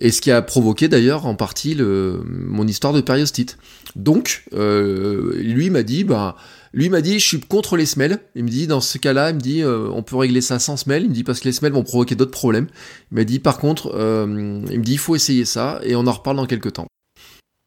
Et 0.00 0.10
ce 0.10 0.20
qui 0.20 0.30
a 0.30 0.42
provoqué 0.42 0.88
d'ailleurs 0.88 1.26
en 1.26 1.34
partie 1.34 1.76
mon 1.76 2.66
histoire 2.66 2.92
de 2.92 3.00
périostite. 3.00 3.58
Donc, 3.94 4.44
euh, 4.54 5.34
lui 5.36 5.70
m'a 5.70 5.82
dit, 5.82 6.02
bah, 6.02 6.36
lui 6.72 6.88
m'a 6.88 7.02
dit, 7.02 7.18
je 7.18 7.26
suis 7.26 7.40
contre 7.40 7.76
les 7.76 7.86
semelles. 7.86 8.18
Il 8.34 8.44
me 8.44 8.48
dit, 8.48 8.66
dans 8.66 8.80
ce 8.80 8.96
cas-là, 8.98 9.30
il 9.30 9.36
me 9.36 9.40
dit, 9.40 9.62
euh, 9.62 9.88
on 9.92 10.02
peut 10.02 10.16
régler 10.16 10.40
ça 10.40 10.58
sans 10.58 10.76
semelles. 10.76 11.02
Il 11.02 11.10
me 11.10 11.14
dit, 11.14 11.24
parce 11.24 11.40
que 11.40 11.44
les 11.44 11.52
semelles 11.52 11.72
vont 11.72 11.82
provoquer 11.82 12.14
d'autres 12.14 12.30
problèmes. 12.30 12.68
Il 13.12 13.16
m'a 13.16 13.24
dit, 13.24 13.38
par 13.38 13.58
contre, 13.58 13.92
euh, 13.94 14.26
il 14.70 14.78
me 14.78 14.84
dit, 14.84 14.92
il 14.92 14.98
faut 14.98 15.14
essayer 15.14 15.44
ça 15.44 15.80
et 15.84 15.94
on 15.94 16.06
en 16.06 16.12
reparle 16.12 16.36
dans 16.36 16.46
quelques 16.46 16.72
temps. 16.72 16.86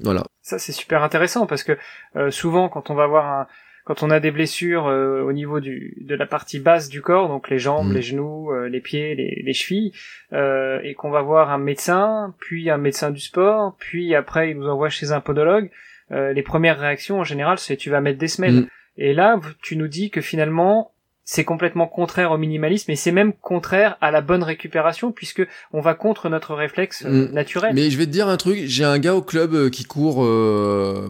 Voilà. 0.04 0.24
Ça, 0.42 0.60
c'est 0.60 0.72
super 0.72 1.04
intéressant 1.04 1.46
parce 1.46 1.64
que 1.64 1.78
euh, 2.16 2.32
souvent, 2.32 2.70
quand 2.70 2.90
on 2.90 2.96
va 2.96 3.08
voir 3.08 3.26
un, 3.26 3.48
quand 3.86 4.02
on 4.02 4.10
a 4.10 4.20
des 4.20 4.32
blessures 4.32 4.88
euh, 4.88 5.22
au 5.22 5.32
niveau 5.32 5.60
du, 5.60 5.96
de 6.02 6.16
la 6.16 6.26
partie 6.26 6.60
basse 6.60 6.90
du 6.90 7.02
corps, 7.02 7.30
donc 7.30 7.50
les 7.50 7.60
jambes, 7.60 7.92
mm. 7.92 7.94
les 7.94 8.02
genoux, 8.02 8.52
euh, 8.52 8.68
les 8.68 8.82
pieds, 8.82 9.14
les, 9.14 9.44
les 9.46 9.54
chevilles, 9.54 9.94
euh, 10.34 10.80
et 10.84 10.96
qu'on 10.96 11.12
va 11.12 11.22
voir 11.22 11.52
un 11.52 11.60
médecin, 11.60 12.34
puis 12.40 12.70
un 12.72 12.78
médecin 12.78 13.12
du 13.12 13.20
sport, 13.20 13.76
puis 13.80 14.16
après 14.16 14.50
il 14.50 14.58
nous 14.58 14.68
envoie 14.68 14.90
chez 14.90 15.12
un 15.12 15.22
podologue, 15.22 15.70
les 16.12 16.44
premières 16.44 16.80
réactions 16.80 17.20
en 17.22 17.24
général 17.24 17.58
c'est 17.58 17.78
tu 17.78 17.90
vas 17.90 18.00
mettre 18.00 18.20
des 18.20 18.28
semelles. 18.28 18.62
Mm. 18.62 18.68
Et 18.98 19.14
là, 19.14 19.40
tu 19.62 19.76
nous 19.76 19.88
dis 19.88 20.10
que 20.10 20.22
finalement, 20.22 20.92
c'est 21.26 21.44
complètement 21.44 21.88
contraire 21.88 22.32
au 22.32 22.38
minimalisme 22.38 22.92
et 22.92 22.96
c'est 22.96 23.12
même 23.12 23.34
contraire 23.34 23.98
à 24.00 24.12
la 24.12 24.22
bonne 24.22 24.44
récupération 24.44 25.12
puisque 25.12 25.42
on 25.74 25.82
va 25.82 25.96
contre 25.96 26.30
notre 26.30 26.54
réflexe 26.54 27.04
euh, 27.04 27.28
mm. 27.28 27.32
naturel. 27.34 27.74
Mais 27.74 27.90
je 27.90 27.98
vais 27.98 28.06
te 28.06 28.12
dire 28.12 28.30
un 28.30 28.38
truc, 28.38 28.62
j'ai 28.66 28.84
un 28.84 29.00
gars 29.00 29.16
au 29.16 29.24
club 29.24 29.56
euh, 29.56 29.70
qui 29.72 29.86
court, 29.86 30.24
euh, 30.24 31.10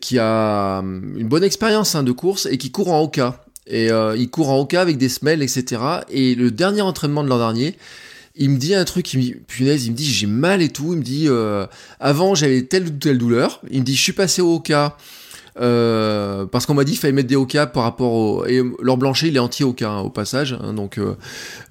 qui 0.00 0.20
a 0.20 0.78
une 0.78 1.26
bonne 1.26 1.42
expérience 1.42 1.96
hein, 1.96 2.04
de 2.04 2.12
course 2.12 2.46
et 2.46 2.58
qui 2.58 2.70
court 2.70 2.92
en 2.92 3.02
Oka. 3.02 3.42
Et 3.68 3.88
il 3.88 4.30
court 4.30 4.50
en 4.50 4.60
Oka 4.60 4.80
avec 4.80 4.96
des 4.96 5.08
semelles, 5.08 5.42
etc. 5.42 5.82
Et 6.08 6.36
le 6.36 6.52
dernier 6.52 6.82
entraînement 6.82 7.24
de 7.24 7.28
l'an 7.28 7.38
dernier, 7.38 7.74
il 8.36 8.50
me 8.50 8.58
dit 8.58 8.76
un 8.76 8.84
truc, 8.84 9.12
il 9.12 9.18
me 9.18 9.38
punaise, 9.40 9.86
il 9.86 9.90
me 9.90 9.96
dit 9.96 10.04
j'ai 10.04 10.28
mal 10.28 10.62
et 10.62 10.68
tout. 10.68 10.92
Il 10.92 10.98
me 10.98 11.02
dit 11.02 11.28
avant 11.98 12.36
j'avais 12.36 12.62
telle 12.62 12.84
ou 12.84 12.90
telle 12.90 13.18
douleur. 13.18 13.60
Il 13.68 13.80
me 13.80 13.84
dit 13.84 13.96
je 13.96 14.02
suis 14.02 14.12
passé 14.12 14.40
au 14.40 14.54
Oka 14.54 14.96
euh, 15.58 16.44
parce 16.44 16.66
qu'on 16.66 16.74
m'a 16.74 16.84
dit 16.84 16.92
qu'il 16.92 17.00
fallait 17.00 17.14
mettre 17.14 17.28
des 17.28 17.36
Oka 17.36 17.66
par 17.66 17.84
rapport 17.84 18.12
au 18.12 18.44
et 18.44 18.62
leur 18.82 18.98
Blanchet 18.98 19.28
il 19.28 19.36
est 19.36 19.40
anti 19.40 19.64
Oka 19.64 19.88
hein, 19.88 20.00
au 20.00 20.10
passage 20.10 20.58
hein, 20.60 20.74
donc 20.74 20.98
euh... 20.98 21.14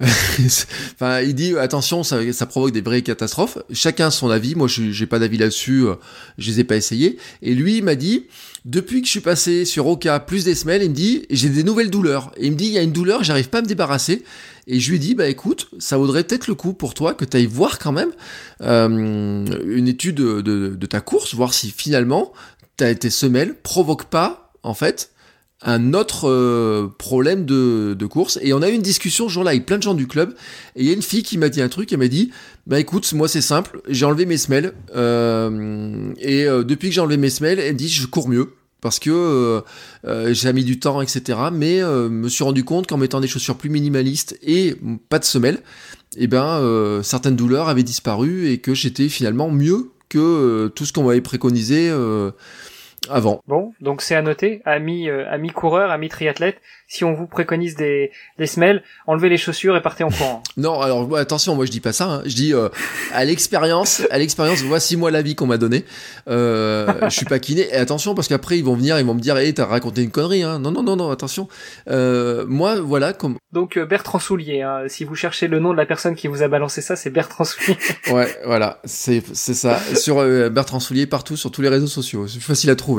enfin 0.00 1.20
il 1.20 1.36
dit 1.36 1.56
attention 1.56 2.02
ça, 2.02 2.18
ça, 2.32 2.46
provoque 2.46 2.72
des 2.72 2.80
vraies 2.80 3.02
catastrophes. 3.02 3.58
Chacun 3.72 4.10
son 4.10 4.28
avis. 4.28 4.56
Moi 4.56 4.66
j'ai 4.68 5.06
pas 5.06 5.20
d'avis 5.20 5.38
là-dessus 5.38 5.86
euh, 5.86 5.94
je 6.36 6.50
les 6.50 6.60
ai 6.60 6.64
pas 6.64 6.74
essayés. 6.74 7.16
Et 7.42 7.54
lui 7.54 7.76
il 7.76 7.84
m'a 7.84 7.94
dit 7.94 8.26
depuis 8.64 9.02
que 9.02 9.06
je 9.06 9.12
suis 9.12 9.20
passé 9.20 9.64
sur 9.64 9.86
Oka 9.86 10.18
plus 10.18 10.44
des 10.44 10.56
semelles 10.56 10.82
il 10.82 10.90
me 10.90 10.94
dit 10.94 11.24
j'ai 11.30 11.48
des 11.48 11.62
nouvelles 11.62 11.90
douleurs. 11.90 12.32
Et 12.36 12.46
il 12.46 12.52
me 12.52 12.56
dit 12.56 12.66
il 12.66 12.72
y 12.72 12.78
a 12.78 12.82
une 12.82 12.92
douleur 12.92 13.22
j'arrive 13.22 13.50
pas 13.50 13.58
à 13.58 13.62
me 13.62 13.68
débarrasser. 13.68 14.24
Et 14.66 14.80
je 14.80 14.90
lui 14.90 14.98
dis 14.98 15.14
bah 15.14 15.28
écoute 15.28 15.68
ça 15.78 15.96
vaudrait 15.96 16.24
peut-être 16.24 16.48
le 16.48 16.56
coup 16.56 16.72
pour 16.72 16.92
toi 16.94 17.14
que 17.14 17.24
tu 17.24 17.36
ailles 17.36 17.46
voir 17.46 17.78
quand 17.78 17.92
même 17.92 18.10
une 18.60 19.86
étude 19.86 20.16
de, 20.16 20.40
de, 20.40 20.74
de 20.74 20.86
ta 20.86 21.00
course 21.00 21.34
voir 21.34 21.54
si 21.54 21.70
finalement 21.70 22.32
tes 22.76 23.10
semelles 23.10 23.54
provoquent 23.62 24.10
pas, 24.10 24.52
en 24.62 24.74
fait, 24.74 25.10
un 25.62 25.94
autre 25.94 26.28
euh, 26.28 26.88
problème 26.98 27.44
de, 27.44 28.06
course. 28.06 28.38
Et 28.42 28.52
on 28.52 28.62
a 28.62 28.68
eu 28.68 28.72
une 28.72 28.82
discussion 28.82 29.28
ce 29.28 29.34
jour-là 29.34 29.50
avec 29.50 29.66
plein 29.66 29.78
de 29.78 29.82
gens 29.82 29.94
du 29.94 30.06
club. 30.06 30.34
Et 30.74 30.82
il 30.82 30.86
y 30.86 30.90
a 30.90 30.92
une 30.92 31.02
fille 31.02 31.22
qui 31.22 31.38
m'a 31.38 31.48
dit 31.48 31.62
un 31.62 31.68
truc, 31.68 31.92
elle 31.92 31.98
m'a 31.98 32.08
dit, 32.08 32.30
bah 32.66 32.78
écoute, 32.78 33.10
moi 33.12 33.28
c'est 33.28 33.40
simple, 33.40 33.80
j'ai 33.88 34.04
enlevé 34.04 34.26
mes 34.26 34.36
semelles. 34.36 34.74
Euh, 34.94 36.12
et 36.18 36.44
euh, 36.44 36.62
depuis 36.62 36.88
que 36.88 36.94
j'ai 36.94 37.00
enlevé 37.00 37.16
mes 37.16 37.30
semelles, 37.30 37.58
elle 37.58 37.76
dit, 37.76 37.88
je 37.88 38.06
cours 38.06 38.28
mieux. 38.28 38.52
Parce 38.82 39.00
que 39.00 39.64
j'ai 40.28 40.52
mis 40.52 40.62
du 40.62 40.78
temps, 40.78 41.00
etc. 41.00 41.38
Mais 41.50 41.82
me 41.82 42.28
suis 42.28 42.44
rendu 42.44 42.62
compte 42.62 42.86
qu'en 42.86 42.98
mettant 42.98 43.20
des 43.20 43.26
chaussures 43.26 43.56
plus 43.56 43.70
minimalistes 43.70 44.38
et 44.42 44.76
pas 45.08 45.18
de 45.18 45.24
semelles, 45.24 45.60
eh 46.16 46.28
ben, 46.28 47.00
certaines 47.02 47.34
douleurs 47.34 47.68
avaient 47.68 47.82
disparu 47.82 48.48
et 48.48 48.58
que 48.58 48.74
j'étais 48.74 49.08
finalement 49.08 49.50
mieux 49.50 49.90
que 50.08 50.68
tout 50.68 50.84
ce 50.84 50.92
qu'on 50.92 51.04
m'avait 51.04 51.20
préconisé 51.20 51.90
avant. 53.10 53.40
Bon, 53.46 53.72
donc 53.80 54.02
c'est 54.02 54.14
à 54.14 54.22
noter, 54.22 54.62
amis, 54.64 55.08
euh, 55.08 55.24
amis 55.30 55.50
coureurs, 55.50 55.90
amis 55.90 56.08
triathlètes, 56.08 56.58
si 56.88 57.04
on 57.04 57.12
vous 57.14 57.26
préconise 57.26 57.74
des, 57.74 58.10
des 58.38 58.46
semelles, 58.46 58.82
enlevez 59.06 59.28
les 59.28 59.36
chaussures 59.36 59.76
et 59.76 59.82
partez 59.82 60.04
en 60.04 60.10
courant. 60.10 60.42
Non, 60.58 60.80
alors 60.80 61.16
attention, 61.18 61.54
moi 61.54 61.66
je 61.66 61.70
dis 61.70 61.80
pas 61.80 61.92
ça. 61.92 62.06
hein. 62.06 62.22
Je 62.24 62.34
dis 62.34 62.54
euh, 62.54 62.70
à 63.12 63.24
l'expérience, 63.26 64.02
à 64.10 64.16
l'expérience. 64.16 64.62
Voici 64.62 64.96
moi 64.96 65.10
l'avis 65.10 65.34
qu'on 65.34 65.44
m'a 65.46 65.58
donné. 65.58 65.84
Euh, 66.28 66.86
je 67.04 67.10
suis 67.10 67.26
pas 67.26 67.38
kiné. 67.38 67.68
Et 67.68 67.74
attention 67.74 68.14
parce 68.14 68.26
qu'après 68.26 68.56
ils 68.58 68.64
vont 68.64 68.74
venir, 68.74 68.98
ils 68.98 69.04
vont 69.04 69.12
me 69.12 69.20
dire, 69.20 69.36
hé, 69.36 69.52
t'as 69.52 69.66
raconté 69.66 70.02
une 70.02 70.10
connerie. 70.10 70.42
Hein. 70.44 70.58
Non, 70.58 70.70
non, 70.70 70.82
non, 70.82 70.96
non, 70.96 71.10
attention. 71.10 71.46
Euh, 71.90 72.46
moi, 72.48 72.80
voilà, 72.80 73.12
comme 73.12 73.36
Donc 73.52 73.76
euh, 73.76 73.84
Bertrand 73.84 74.18
Soulier, 74.18 74.62
hein, 74.62 74.84
si 74.88 75.04
vous 75.04 75.14
cherchez 75.14 75.46
le 75.46 75.58
nom 75.58 75.72
de 75.72 75.76
la 75.76 75.84
personne 75.84 76.14
qui 76.14 76.26
vous 76.26 76.42
a 76.42 76.48
balancé 76.48 76.80
ça, 76.80 76.96
c'est 76.96 77.10
Bertrand 77.10 77.44
Soulier. 77.44 77.76
Ouais, 78.10 78.34
voilà, 78.46 78.80
c'est 78.84 79.22
c'est 79.34 79.52
ça. 79.54 79.78
Sur 79.94 80.24
Bertrand 80.50 80.80
Soulier 80.80 81.06
partout, 81.06 81.36
sur 81.36 81.50
tous 81.50 81.60
les 81.60 81.68
réseaux 81.68 81.86
sociaux. 81.86 82.26
C'est 82.26 82.40
facile 82.40 82.70
à 82.70 82.76
trouver. 82.76 82.95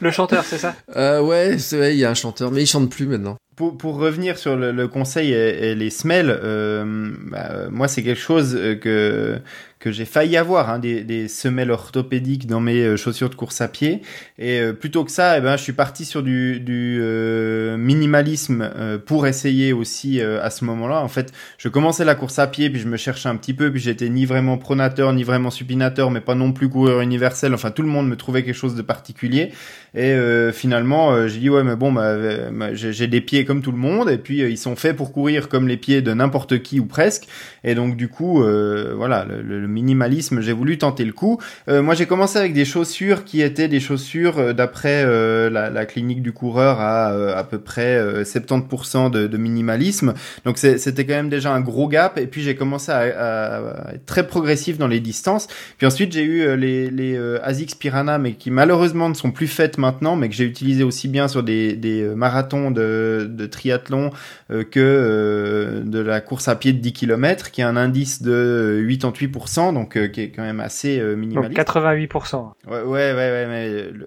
Le 0.00 0.10
chanteur, 0.10 0.44
c'est 0.44 0.58
ça? 0.58 0.74
Euh, 0.96 1.20
ouais, 1.20 1.58
c'est 1.58 1.76
vrai, 1.76 1.94
il 1.94 1.98
y 1.98 2.04
a 2.04 2.10
un 2.10 2.14
chanteur, 2.14 2.50
mais 2.50 2.62
il 2.62 2.66
chante 2.66 2.90
plus 2.90 3.06
maintenant. 3.06 3.36
Pour, 3.56 3.76
pour 3.76 3.96
revenir 3.96 4.38
sur 4.38 4.56
le, 4.56 4.72
le 4.72 4.88
conseil 4.88 5.32
et, 5.32 5.70
et 5.70 5.74
les 5.74 5.90
semelles, 5.90 6.30
euh, 6.42 7.12
bah, 7.30 7.48
euh, 7.50 7.68
moi 7.70 7.88
c'est 7.88 8.02
quelque 8.02 8.20
chose 8.20 8.56
euh, 8.56 8.74
que 8.74 9.38
que 9.80 9.90
j'ai 9.90 10.04
failli 10.04 10.36
avoir, 10.36 10.68
hein, 10.68 10.78
des, 10.78 11.04
des 11.04 11.26
semelles 11.26 11.70
orthopédiques 11.70 12.46
dans 12.46 12.60
mes 12.60 12.82
euh, 12.82 12.96
chaussures 12.98 13.30
de 13.30 13.34
course 13.34 13.62
à 13.62 13.68
pied. 13.68 14.02
Et 14.38 14.60
euh, 14.60 14.74
plutôt 14.74 15.04
que 15.04 15.10
ça, 15.10 15.38
eh 15.38 15.40
ben, 15.40 15.56
je 15.56 15.62
suis 15.62 15.72
parti 15.72 16.04
sur 16.04 16.22
du, 16.22 16.60
du 16.60 16.98
euh, 17.00 17.78
minimalisme 17.78 18.60
euh, 18.76 18.98
pour 18.98 19.26
essayer 19.26 19.72
aussi 19.72 20.20
euh, 20.20 20.38
à 20.42 20.50
ce 20.50 20.66
moment-là. 20.66 21.02
En 21.02 21.08
fait, 21.08 21.32
je 21.56 21.70
commençais 21.70 22.04
la 22.04 22.14
course 22.14 22.38
à 22.38 22.46
pied, 22.46 22.68
puis 22.68 22.78
je 22.78 22.86
me 22.86 22.98
cherchais 22.98 23.30
un 23.30 23.36
petit 23.36 23.54
peu, 23.54 23.72
puis 23.72 23.80
j'étais 23.80 24.10
ni 24.10 24.26
vraiment 24.26 24.58
pronateur, 24.58 25.14
ni 25.14 25.24
vraiment 25.24 25.50
supinateur, 25.50 26.10
mais 26.10 26.20
pas 26.20 26.34
non 26.34 26.52
plus 26.52 26.68
coureur 26.68 27.00
universel. 27.00 27.54
Enfin, 27.54 27.70
tout 27.70 27.82
le 27.82 27.88
monde 27.88 28.06
me 28.06 28.16
trouvait 28.16 28.42
quelque 28.42 28.54
chose 28.54 28.74
de 28.74 28.82
particulier. 28.82 29.50
Et 29.94 30.12
euh, 30.12 30.52
finalement, 30.52 31.26
j'ai 31.26 31.38
dit 31.40 31.48
ouais, 31.48 31.64
mais 31.64 31.74
bon, 31.74 31.90
bah, 31.90 32.16
bah, 32.52 32.74
j'ai 32.74 33.06
des 33.06 33.22
pieds 33.22 33.46
comme 33.46 33.62
tout 33.62 33.72
le 33.72 33.78
monde, 33.78 34.10
et 34.10 34.18
puis 34.18 34.40
ils 34.40 34.58
sont 34.58 34.76
faits 34.76 34.94
pour 34.94 35.10
courir 35.10 35.48
comme 35.48 35.66
les 35.66 35.78
pieds 35.78 36.02
de 36.02 36.12
n'importe 36.12 36.62
qui 36.62 36.80
ou 36.80 36.84
presque. 36.84 37.28
Et 37.64 37.74
donc 37.74 37.96
du 37.96 38.08
coup, 38.08 38.42
voilà, 38.42 39.24
le, 39.24 39.40
le 39.40 39.69
minimalisme, 39.70 40.40
j'ai 40.40 40.52
voulu 40.52 40.78
tenter 40.78 41.04
le 41.04 41.12
coup. 41.12 41.38
Euh, 41.68 41.82
moi, 41.82 41.94
j'ai 41.94 42.06
commencé 42.06 42.38
avec 42.38 42.52
des 42.52 42.64
chaussures 42.64 43.24
qui 43.24 43.40
étaient 43.42 43.68
des 43.68 43.80
chaussures 43.80 44.38
euh, 44.38 44.52
d'après 44.52 45.02
euh, 45.04 45.48
la, 45.50 45.70
la 45.70 45.86
clinique 45.86 46.22
du 46.22 46.32
coureur 46.32 46.80
à 46.80 47.12
euh, 47.12 47.36
à 47.36 47.44
peu 47.44 47.58
près 47.58 47.96
euh, 47.96 48.24
70% 48.24 49.10
de, 49.10 49.26
de 49.26 49.36
minimalisme. 49.36 50.14
Donc 50.44 50.58
c'était 50.58 51.06
quand 51.06 51.14
même 51.14 51.28
déjà 51.28 51.52
un 51.52 51.60
gros 51.60 51.88
gap. 51.88 52.18
Et 52.18 52.26
puis 52.26 52.42
j'ai 52.42 52.54
commencé 52.54 52.90
à, 52.92 52.98
à- 52.98 53.90
à 53.90 53.94
être 53.94 54.06
très 54.06 54.26
progressif 54.26 54.78
dans 54.78 54.88
les 54.88 55.00
distances. 55.00 55.46
Puis 55.78 55.86
ensuite, 55.86 56.12
j'ai 56.12 56.22
eu 56.22 56.42
euh, 56.42 56.56
les, 56.56 56.90
les 56.90 57.16
euh, 57.16 57.38
Asics 57.42 57.78
Piranha, 57.78 58.18
mais 58.18 58.32
qui 58.34 58.50
malheureusement 58.50 59.08
ne 59.08 59.14
sont 59.14 59.30
plus 59.30 59.46
faites 59.46 59.78
maintenant, 59.78 60.16
mais 60.16 60.28
que 60.28 60.34
j'ai 60.34 60.44
utilisé 60.44 60.82
aussi 60.82 61.08
bien 61.08 61.28
sur 61.28 61.42
des, 61.42 61.74
des 61.74 62.02
euh, 62.02 62.14
marathons 62.14 62.70
de, 62.70 63.28
de 63.30 63.46
triathlon 63.46 64.10
euh, 64.50 64.64
que 64.64 64.80
euh, 64.80 65.82
de 65.84 65.98
la 66.00 66.20
course 66.20 66.48
à 66.48 66.56
pied 66.56 66.72
de 66.72 66.78
10 66.78 66.92
km, 66.92 67.50
qui 67.50 67.62
a 67.62 67.68
un 67.68 67.76
indice 67.76 68.22
de 68.22 68.84
88%, 68.88 69.59
donc 69.72 69.96
euh, 69.96 70.08
qui 70.08 70.22
est 70.22 70.30
quand 70.30 70.42
même 70.42 70.60
assez 70.60 70.98
euh, 70.98 71.10
Donc 71.12 71.18
minimaliste. 71.20 71.58
88%. 71.60 72.52
Ouais, 72.66 72.72
ouais, 72.72 72.82
ouais, 72.82 73.12
ouais, 73.14 73.46
mais 73.46 73.68
le- 73.90 74.06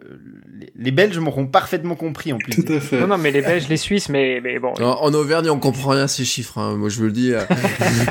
les, 0.76 0.92
Belges 0.92 1.18
m'auront 1.20 1.48
parfaitement 1.48 1.96
compris 1.96 2.32
en 2.34 2.38
plus. 2.38 2.64
Tout 2.64 2.72
à 2.74 2.80
fait. 2.80 3.00
Non, 3.00 3.08
non, 3.08 3.18
mais 3.18 3.32
les 3.32 3.42
Belges, 3.42 3.68
les 3.70 3.78
Suisses, 3.78 4.10
mais, 4.10 4.40
mais 4.44 4.60
bon. 4.60 4.74
En, 4.80 4.84
en 5.04 5.14
Auvergne, 5.14 5.50
on 5.50 5.60
comprend 5.60 5.92
rien 5.92 6.04
à 6.04 6.08
ces 6.08 6.26
chiffres. 6.26 6.58
hein. 6.58 6.76
Moi, 6.76 6.90
je 6.90 6.98
vous 6.98 7.06
le 7.06 7.12
dis. 7.12 7.34
euh. 7.34 7.42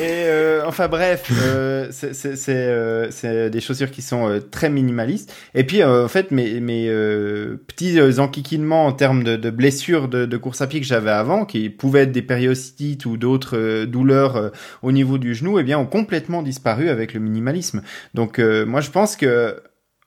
Et 0.00 0.24
euh, 0.26 0.62
enfin 0.66 0.88
bref, 0.88 1.30
euh, 1.42 1.88
c'est 1.90 2.14
c'est- 2.14 2.36
c'est, 2.36 2.54
euh, 2.56 3.10
c'est 3.10 3.50
des 3.50 3.60
chaussures 3.60 3.90
qui 3.90 4.02
sont 4.02 4.28
euh, 4.28 4.40
très 4.40 4.68
minimalistes. 4.70 5.32
Et 5.54 5.64
puis 5.64 5.82
euh, 5.82 6.04
en 6.04 6.08
fait 6.08 6.30
mes, 6.30 6.60
mes 6.60 6.88
euh, 6.88 7.56
petits 7.66 7.98
euh, 8.00 8.18
enquiquinements 8.18 8.86
en 8.86 8.92
termes 8.92 9.22
de, 9.22 9.36
de 9.36 9.50
blessures 9.50 10.08
de, 10.08 10.26
de 10.26 10.36
course 10.36 10.60
à 10.60 10.66
pied 10.66 10.80
que 10.80 10.86
j'avais 10.86 11.10
avant, 11.10 11.44
qui 11.44 11.70
pouvaient 11.70 12.02
être 12.02 12.12
des 12.12 12.22
périostites 12.22 13.06
ou 13.06 13.16
d'autres 13.16 13.56
euh, 13.56 13.86
douleurs 13.86 14.36
euh, 14.36 14.48
au 14.82 14.92
niveau 14.92 15.18
du 15.18 15.34
genou, 15.34 15.58
eh 15.58 15.62
bien 15.62 15.78
ont 15.78 15.86
complètement 15.86 16.42
disparu 16.42 16.88
avec 16.88 17.14
le 17.14 17.20
minimalisme. 17.20 17.82
Donc 18.14 18.38
euh, 18.38 18.66
moi 18.66 18.80
je 18.80 18.90
pense 18.90 19.16
que 19.16 19.56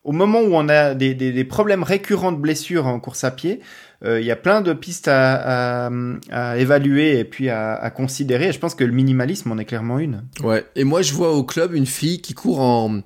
au 0.06 0.12
moment 0.12 0.39
où 0.39 0.53
on 0.53 0.70
a 0.70 0.93
des, 0.93 1.16
des, 1.16 1.32
des 1.32 1.43
problèmes 1.43 1.84
récurrents 1.84 2.32
de 2.32 2.38
blessures 2.38 2.86
en 2.86 2.99
course 2.99 3.24
à 3.24 3.32
pied, 3.32 3.60
euh, 4.03 4.22
il 4.22 4.26
y 4.28 4.32
a 4.32 4.36
plein 4.36 4.62
de 4.62 4.72
pistes 4.74 5.08
à, 5.08 5.88
à, 5.88 5.91
à 6.32 6.58
évaluer 6.58 7.18
et 7.18 7.24
puis 7.24 7.49
à, 7.49 7.74
à 7.74 7.89
considérer. 7.89 8.51
Je 8.51 8.60
pense 8.60 8.76
que 8.76 8.84
le 8.84 8.91
minimalisme 8.91 9.51
en 9.51 9.58
est 9.58 9.66
clairement 9.66 9.97
une. 9.97 10.24
Ouais. 10.43 10.64
Et 10.76 10.84
moi, 10.84 11.01
je 11.01 11.14
vois 11.14 11.34
au 11.34 11.43
club 11.43 11.74
une 11.74 11.88
fille 11.88 12.22
qui 12.22 12.36
court 12.36 12.60
en, 12.60 13.01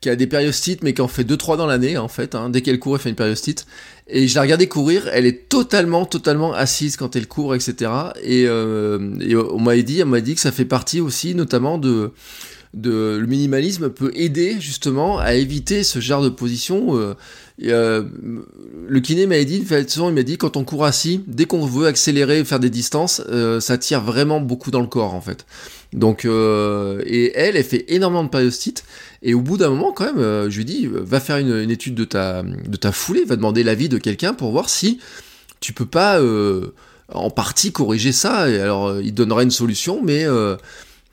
qui 0.00 0.08
a 0.08 0.16
des 0.16 0.26
périostites, 0.26 0.82
mais 0.82 0.94
qui 0.94 1.02
en 1.02 1.08
fait 1.08 1.24
deux 1.24 1.36
trois 1.36 1.58
dans 1.58 1.66
l'année, 1.66 1.98
en 1.98 2.08
fait. 2.08 2.34
Hein. 2.34 2.48
Dès 2.48 2.62
qu'elle 2.62 2.78
court, 2.78 2.96
elle 2.96 3.02
fait 3.02 3.10
une 3.10 3.14
périostite. 3.14 3.66
Et 4.06 4.26
je 4.26 4.34
l'ai 4.34 4.40
regardée 4.40 4.68
courir. 4.68 5.06
Elle 5.12 5.26
est 5.26 5.50
totalement, 5.50 6.06
totalement 6.06 6.54
assise 6.54 6.96
quand 6.96 7.14
elle 7.14 7.26
court, 7.26 7.54
etc. 7.54 7.90
Et, 8.22 8.44
euh, 8.46 8.98
on 9.52 9.60
m'a 9.60 9.76
dit, 9.76 10.02
on 10.02 10.06
m'a 10.06 10.22
dit 10.22 10.34
que 10.34 10.40
ça 10.40 10.52
fait 10.52 10.64
partie 10.64 11.00
aussi, 11.00 11.34
notamment 11.34 11.76
de 11.76 12.12
le 12.84 13.26
minimalisme 13.26 13.90
peut 13.90 14.10
aider 14.14 14.56
justement 14.60 15.18
à 15.18 15.34
éviter 15.34 15.82
ce 15.82 16.00
genre 16.00 16.22
de 16.22 16.28
position. 16.28 16.96
euh, 16.96 17.14
et, 17.60 17.72
euh, 17.72 18.04
le 18.88 19.00
kiné 19.00 19.26
m'a 19.26 19.42
dit, 19.42 19.64
il 19.68 20.14
m'a 20.14 20.22
dit 20.22 20.38
quand 20.38 20.56
on 20.56 20.64
court 20.64 20.84
assis, 20.84 21.22
dès 21.26 21.44
qu'on 21.44 21.66
veut 21.66 21.86
accélérer, 21.86 22.44
faire 22.44 22.60
des 22.60 22.70
distances, 22.70 23.20
euh, 23.28 23.60
ça 23.60 23.78
tire 23.78 24.00
vraiment 24.00 24.40
beaucoup 24.40 24.70
dans 24.70 24.80
le 24.80 24.86
corps 24.86 25.14
en 25.14 25.20
fait. 25.20 25.44
Donc 25.92 26.24
euh, 26.24 27.02
et 27.06 27.32
elle, 27.34 27.56
elle 27.56 27.64
fait 27.64 27.84
énormément 27.88 28.24
de 28.24 28.28
périostite. 28.28 28.84
Et 29.22 29.34
au 29.34 29.40
bout 29.40 29.56
d'un 29.56 29.70
moment, 29.70 29.92
quand 29.92 30.04
même, 30.04 30.18
euh, 30.18 30.48
je 30.50 30.58
lui 30.58 30.64
dis, 30.64 30.86
va 30.86 31.18
faire 31.18 31.38
une, 31.38 31.52
une 31.52 31.70
étude 31.70 31.94
de 31.94 32.04
ta 32.04 32.42
de 32.42 32.76
ta 32.76 32.92
foulée, 32.92 33.24
va 33.24 33.36
demander 33.36 33.64
l'avis 33.64 33.88
de 33.88 33.98
quelqu'un 33.98 34.34
pour 34.34 34.52
voir 34.52 34.68
si 34.68 35.00
tu 35.60 35.72
peux 35.72 35.86
pas 35.86 36.20
en 37.12 37.30
partie 37.30 37.72
corriger 37.72 38.12
ça. 38.12 38.48
Et 38.48 38.60
alors, 38.60 39.00
il 39.00 39.12
donnera 39.14 39.42
une 39.42 39.50
solution, 39.50 40.00
mais 40.04 40.24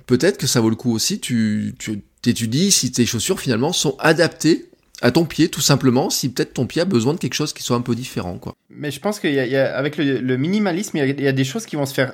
peut-être 0.07 0.37
que 0.37 0.47
ça 0.47 0.61
vaut 0.61 0.69
le 0.69 0.75
coup 0.75 0.91
aussi. 0.93 1.19
Tu 1.19 1.73
tu 1.79 2.01
t'étudies 2.21 2.71
si 2.71 2.91
tes 2.91 3.05
chaussures 3.05 3.39
finalement 3.39 3.73
sont 3.73 3.95
adaptées 3.99 4.65
à 5.01 5.11
ton 5.11 5.25
pied, 5.25 5.49
tout 5.49 5.61
simplement. 5.61 6.09
Si 6.09 6.29
peut-être 6.29 6.53
ton 6.53 6.65
pied 6.65 6.81
a 6.81 6.85
besoin 6.85 7.13
de 7.13 7.19
quelque 7.19 7.33
chose 7.33 7.53
qui 7.53 7.63
soit 7.63 7.75
un 7.77 7.81
peu 7.81 7.95
différent, 7.95 8.37
quoi. 8.37 8.53
Mais 8.69 8.91
je 8.91 8.99
pense 8.99 9.19
qu'il 9.19 9.33
y 9.33 9.39
a, 9.39 9.45
il 9.45 9.51
y 9.51 9.57
a- 9.57 9.75
avec 9.77 9.97
le, 9.97 10.19
le 10.19 10.37
minimalisme, 10.37 10.97
il 10.97 11.21
y 11.21 11.27
a 11.27 11.31
des 11.31 11.43
choses 11.43 11.65
qui 11.65 11.75
vont 11.75 11.85
se 11.85 11.93
faire 11.93 12.13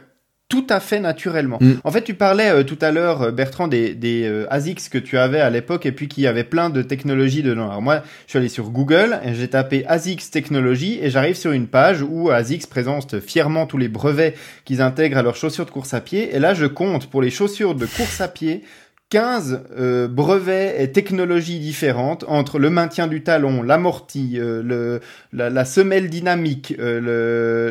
tout 0.51 0.67
à 0.69 0.81
fait 0.81 0.99
naturellement. 0.99 1.57
Mm. 1.61 1.75
En 1.85 1.91
fait, 1.91 2.01
tu 2.01 2.13
parlais 2.13 2.49
euh, 2.49 2.63
tout 2.63 2.77
à 2.81 2.91
l'heure, 2.91 3.21
euh, 3.21 3.31
Bertrand, 3.31 3.69
des, 3.69 3.95
des 3.95 4.25
euh, 4.25 4.45
ASICS 4.51 4.89
que 4.91 4.97
tu 4.97 5.17
avais 5.17 5.39
à 5.39 5.49
l'époque 5.49 5.85
et 5.85 5.93
puis 5.93 6.09
qui 6.09 6.27
avait 6.27 6.43
plein 6.43 6.69
de 6.69 6.81
technologies 6.81 7.41
dedans. 7.41 7.69
Alors 7.69 7.81
moi, 7.81 8.03
je 8.25 8.31
suis 8.31 8.37
allé 8.37 8.49
sur 8.49 8.69
Google 8.69 9.17
et 9.23 9.33
j'ai 9.33 9.47
tapé 9.47 9.85
ASICS 9.87 10.29
technologie 10.29 10.99
et 11.01 11.09
j'arrive 11.09 11.35
sur 11.35 11.53
une 11.53 11.67
page 11.67 12.01
où 12.01 12.31
ASICS 12.31 12.67
présente 12.67 13.21
fièrement 13.21 13.65
tous 13.65 13.77
les 13.77 13.87
brevets 13.87 14.35
qu'ils 14.65 14.81
intègrent 14.81 15.17
à 15.17 15.23
leurs 15.23 15.37
chaussures 15.37 15.65
de 15.65 15.71
course 15.71 15.93
à 15.93 16.01
pied. 16.01 16.35
Et 16.35 16.39
là, 16.39 16.53
je 16.53 16.65
compte 16.65 17.09
pour 17.09 17.21
les 17.21 17.31
chaussures 17.31 17.73
de 17.73 17.85
course 17.85 18.19
à 18.19 18.27
pied 18.27 18.63
15 19.11 19.63
euh, 19.77 20.07
brevets 20.07 20.73
et 20.81 20.89
technologies 20.93 21.59
différentes 21.59 22.23
entre 22.29 22.59
le 22.59 22.69
maintien 22.69 23.07
du 23.07 23.21
talon, 23.23 23.61
l'amorti, 23.61 24.37
euh, 24.39 24.63
le, 24.63 25.01
la, 25.33 25.49
la 25.49 25.65
semelle 25.65 26.09
dynamique, 26.09 26.73
euh, 26.79 27.01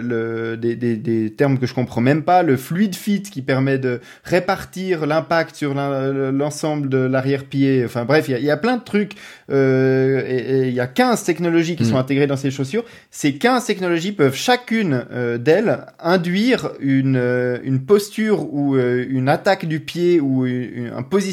le, 0.02 0.06
le, 0.06 0.56
des, 0.58 0.76
des, 0.76 0.96
des 0.98 1.30
termes 1.32 1.58
que 1.58 1.66
je 1.66 1.72
comprends 1.72 2.02
même 2.02 2.24
pas, 2.24 2.42
le 2.42 2.58
fluid 2.58 2.94
fit 2.94 3.22
qui 3.22 3.40
permet 3.40 3.78
de 3.78 4.00
répartir 4.22 5.06
l'impact 5.06 5.56
sur 5.56 5.72
l'ensemble 5.74 6.90
de 6.90 6.98
l'arrière-pied. 6.98 7.84
Enfin 7.86 8.04
bref, 8.04 8.28
il 8.28 8.32
y 8.32 8.34
a, 8.34 8.38
il 8.38 8.44
y 8.44 8.50
a 8.50 8.58
plein 8.58 8.76
de 8.76 8.84
trucs. 8.84 9.12
Euh, 9.50 10.22
et, 10.26 10.68
il 10.68 10.74
y 10.74 10.80
a 10.80 10.86
15 10.86 11.24
technologies 11.24 11.74
qui 11.74 11.84
Mm. 11.84 11.86
sont 11.86 11.96
intégrées 11.96 12.26
dans 12.26 12.36
ces 12.36 12.50
chaussures. 12.50 12.84
Ces 13.10 13.32
15 13.36 13.64
technologies 13.64 14.12
peuvent 14.12 14.36
chacune 14.36 15.06
euh, 15.10 15.38
d'elles 15.38 15.86
induire 16.00 16.72
une, 16.80 17.16
euh, 17.16 17.56
une 17.64 17.80
posture 17.80 18.52
ou 18.52 18.76
une 18.76 19.30
attaque 19.30 19.64
du 19.64 19.80
pied 19.80 20.20
ou 20.20 20.44
une- 20.44 20.92
un 20.94 21.02
positionnement 21.02 21.29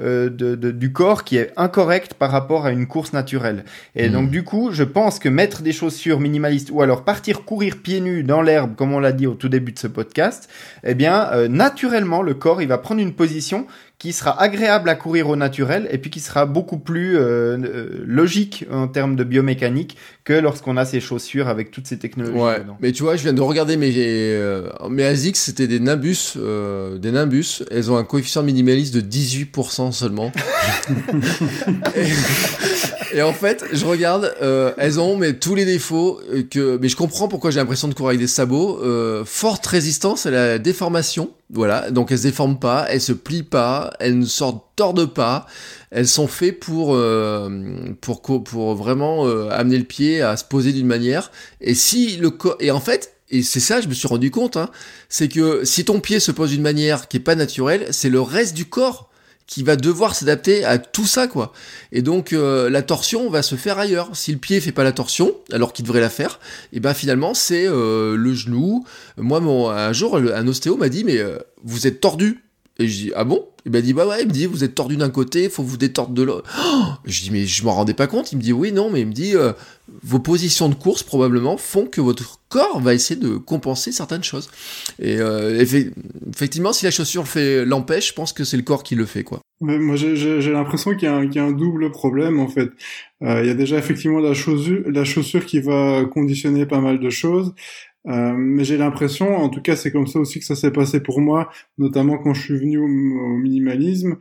euh, 0.00 0.28
de, 0.30 0.54
de- 0.54 0.70
du 0.70 0.92
corps 0.92 1.24
qui 1.24 1.36
est 1.36 1.52
incorrect 1.56 2.14
par 2.14 2.30
rapport 2.30 2.66
à 2.66 2.70
une 2.72 2.86
course 2.86 3.12
naturelle. 3.12 3.64
Et 3.96 4.08
Mm. 4.08 4.12
donc 4.12 4.30
du 4.30 4.42
coup, 4.44 4.70
je 4.72 4.84
pense 4.84 5.18
que 5.18 5.28
mettre 5.28 5.62
des 5.62 5.72
chaussures 5.72 6.20
minimalistes 6.20 6.70
ou 6.72 6.82
alors 6.82 7.04
partir 7.04 7.44
courir 7.44 7.76
pieds 7.82 8.00
nus 8.00 8.22
dans 8.24 8.42
l'herbe, 8.42 8.74
comme 8.76 8.92
on 8.92 8.98
l'a 9.00 9.12
dit 9.12 9.26
au 9.26 9.34
tout 9.34 9.48
début 9.48 9.72
de 9.72 9.78
ce 9.78 9.86
podcast, 9.86 10.48
eh 10.84 10.94
bien, 10.94 11.28
euh, 11.32 11.48
naturellement, 11.48 12.22
le 12.22 12.34
corps, 12.34 12.62
il 12.62 12.68
va 12.68 12.78
prendre 12.78 13.00
une 13.00 13.12
position 13.14 13.66
qui 13.98 14.12
sera 14.12 14.40
agréable 14.42 14.88
à 14.88 14.96
courir 14.96 15.28
au 15.28 15.36
naturel 15.36 15.86
et 15.92 15.98
puis 15.98 16.10
qui 16.10 16.18
sera 16.18 16.44
beaucoup 16.44 16.78
plus 16.78 17.16
euh, 17.16 17.56
euh, 17.56 18.02
logique 18.04 18.66
en 18.72 18.88
termes 18.88 19.14
de 19.14 19.22
biomécanique 19.22 19.96
que 20.24 20.32
lorsqu'on 20.34 20.76
a 20.76 20.84
ces 20.84 21.00
chaussures 21.00 21.48
avec 21.48 21.70
toutes 21.72 21.86
ces 21.88 21.98
technologies 21.98 22.38
Ouais, 22.38 22.60
dedans. 22.60 22.76
mais 22.80 22.92
tu 22.92 23.02
vois, 23.02 23.16
je 23.16 23.22
viens 23.22 23.32
de 23.32 23.40
regarder 23.40 23.76
mes, 23.76 23.92
euh, 23.96 24.68
mes 24.88 25.04
ASICS, 25.04 25.36
c'était 25.36 25.66
des 25.66 25.80
Nimbus, 25.80 26.34
euh, 26.36 26.96
des 26.98 27.10
Nimbus. 27.10 27.64
Elles 27.70 27.90
ont 27.90 27.96
un 27.96 28.04
coefficient 28.04 28.42
minimaliste 28.44 28.94
de 28.94 29.00
18% 29.00 29.90
seulement. 29.92 30.30
et, 31.96 33.16
et 33.18 33.22
en 33.22 33.32
fait, 33.32 33.64
je 33.72 33.84
regarde, 33.84 34.32
euh, 34.42 34.72
elles 34.78 35.00
ont 35.00 35.16
mais 35.16 35.34
tous 35.34 35.54
les 35.54 35.64
défauts 35.64 36.20
euh, 36.32 36.42
que, 36.48 36.78
mais 36.80 36.88
je 36.88 36.96
comprends 36.96 37.28
pourquoi 37.28 37.50
j'ai 37.50 37.58
l'impression 37.58 37.88
de 37.88 37.94
courir 37.94 38.10
avec 38.10 38.20
des 38.20 38.26
sabots. 38.26 38.80
Euh, 38.82 39.24
forte 39.24 39.66
résistance 39.66 40.26
à 40.26 40.30
la 40.30 40.58
déformation, 40.58 41.30
voilà. 41.52 41.90
Donc 41.90 42.12
elles 42.12 42.18
se 42.18 42.22
déforment 42.24 42.58
pas, 42.58 42.86
elles 42.88 43.00
se 43.00 43.12
plient 43.12 43.42
pas. 43.42 43.92
elles 44.00 44.18
ne 44.18 44.24
s'en 44.24 44.64
tordent 44.76 45.12
pas, 45.12 45.46
elles 45.90 46.08
sont 46.08 46.26
faites 46.26 46.60
pour 46.60 46.98
pour 48.00 48.44
pour 48.44 48.74
vraiment 48.74 49.26
amener 49.50 49.78
le 49.78 49.84
pied 49.84 50.22
à 50.22 50.36
se 50.36 50.44
poser 50.44 50.72
d'une 50.72 50.86
manière. 50.86 51.30
Et 51.60 51.74
si 51.74 52.16
le 52.16 52.36
et 52.60 52.70
en 52.70 52.80
fait 52.80 53.14
et 53.32 53.42
c'est 53.42 53.60
ça, 53.60 53.80
je 53.80 53.88
me 53.88 53.94
suis 53.94 54.06
rendu 54.06 54.30
compte, 54.30 54.58
hein, 54.58 54.68
c'est 55.08 55.28
que 55.28 55.64
si 55.64 55.86
ton 55.86 56.00
pied 56.00 56.20
se 56.20 56.30
pose 56.30 56.50
d'une 56.50 56.62
manière 56.62 57.08
qui 57.08 57.16
est 57.16 57.20
pas 57.20 57.34
naturelle, 57.34 57.86
c'est 57.90 58.10
le 58.10 58.20
reste 58.20 58.54
du 58.54 58.66
corps 58.66 59.08
qui 59.46 59.62
va 59.62 59.76
devoir 59.76 60.14
s'adapter 60.14 60.64
à 60.64 60.78
tout 60.78 61.06
ça, 61.06 61.26
quoi. 61.26 61.52
Et 61.90 62.02
donc 62.02 62.32
euh, 62.32 62.70
la 62.70 62.82
torsion 62.82 63.28
va 63.28 63.42
se 63.42 63.54
faire 63.54 63.78
ailleurs. 63.78 64.10
Si 64.14 64.32
le 64.32 64.38
pied 64.38 64.60
fait 64.60 64.72
pas 64.72 64.84
la 64.84 64.92
torsion, 64.92 65.34
alors 65.50 65.72
qu'il 65.72 65.84
devrait 65.84 66.00
la 66.00 66.10
faire, 66.10 66.40
et 66.72 66.80
ben 66.80 66.94
finalement 66.94 67.34
c'est 67.34 67.66
euh, 67.66 68.16
le 68.16 68.34
genou. 68.34 68.84
Moi, 69.16 69.40
mon, 69.40 69.70
un 69.70 69.92
jour, 69.92 70.16
un 70.16 70.46
ostéo 70.46 70.76
m'a 70.76 70.88
dit 70.88 71.04
mais 71.04 71.18
euh, 71.18 71.38
vous 71.64 71.86
êtes 71.86 72.00
tordu. 72.00 72.44
Et 72.78 72.88
je 72.88 73.04
dis 73.04 73.12
ah 73.14 73.24
bon? 73.24 73.46
Il 73.64 73.72
m'a 73.72 73.80
dit 73.80 73.92
bah 73.92 74.06
ouais, 74.06 74.22
il 74.22 74.28
me 74.28 74.32
dit 74.32 74.46
vous 74.46 74.64
êtes 74.64 74.74
tordu 74.74 74.96
d'un 74.96 75.10
côté, 75.10 75.48
faut 75.48 75.62
vous 75.62 75.76
détordre 75.76 76.14
de 76.14 76.22
l'autre. 76.22 76.50
Oh 76.58 76.92
je 77.04 77.22
dis 77.22 77.30
mais 77.30 77.46
je 77.46 77.64
m'en 77.64 77.72
rendais 77.72 77.94
pas 77.94 78.06
compte. 78.06 78.32
Il 78.32 78.36
me 78.36 78.42
dit 78.42 78.52
oui 78.52 78.72
non, 78.72 78.90
mais 78.90 79.02
il 79.02 79.06
me 79.06 79.12
dit 79.12 79.34
vos 80.02 80.18
positions 80.18 80.68
de 80.68 80.74
course 80.74 81.02
probablement 81.02 81.56
font 81.56 81.86
que 81.86 82.00
votre 82.00 82.40
corps 82.48 82.80
va 82.80 82.94
essayer 82.94 83.20
de 83.20 83.36
compenser 83.36 83.92
certaines 83.92 84.24
choses. 84.24 84.50
Et 85.00 85.18
effectivement, 85.60 86.72
si 86.72 86.84
la 86.86 86.90
chaussure 86.90 87.24
l'empêche, 87.66 88.08
je 88.08 88.14
pense 88.14 88.32
que 88.32 88.42
c'est 88.44 88.56
le 88.56 88.64
corps 88.64 88.82
qui 88.82 88.94
le 88.94 89.06
fait 89.06 89.22
quoi. 89.22 89.42
Moi, 89.62 89.94
j'ai 89.94 90.52
l'impression 90.52 90.96
qu'il 90.96 91.08
y, 91.08 91.38
a 91.38 91.44
un 91.44 91.52
double 91.52 91.92
problème 91.92 92.40
en 92.40 92.48
fait. 92.48 92.70
Euh, 93.22 93.42
il 93.42 93.46
y 93.46 93.50
a 93.50 93.54
déjà 93.54 93.78
effectivement 93.78 94.18
la 94.18 94.34
chaussure 94.34 95.46
qui 95.46 95.60
va 95.60 96.04
conditionner 96.04 96.66
pas 96.66 96.80
mal 96.80 96.98
de 96.98 97.10
choses. 97.10 97.54
Euh, 98.08 98.32
mais 98.36 98.64
j'ai 98.64 98.76
l'impression, 98.76 99.36
en 99.36 99.48
tout 99.48 99.62
cas 99.62 99.76
c'est 99.76 99.92
comme 99.92 100.08
ça 100.08 100.18
aussi 100.18 100.40
que 100.40 100.44
ça 100.44 100.56
s'est 100.56 100.72
passé 100.72 101.00
pour 101.00 101.20
moi, 101.20 101.50
notamment 101.78 102.18
quand 102.18 102.34
je 102.34 102.42
suis 102.42 102.58
venu 102.58 102.78
au, 102.78 102.88
minimalisme, 102.88 104.16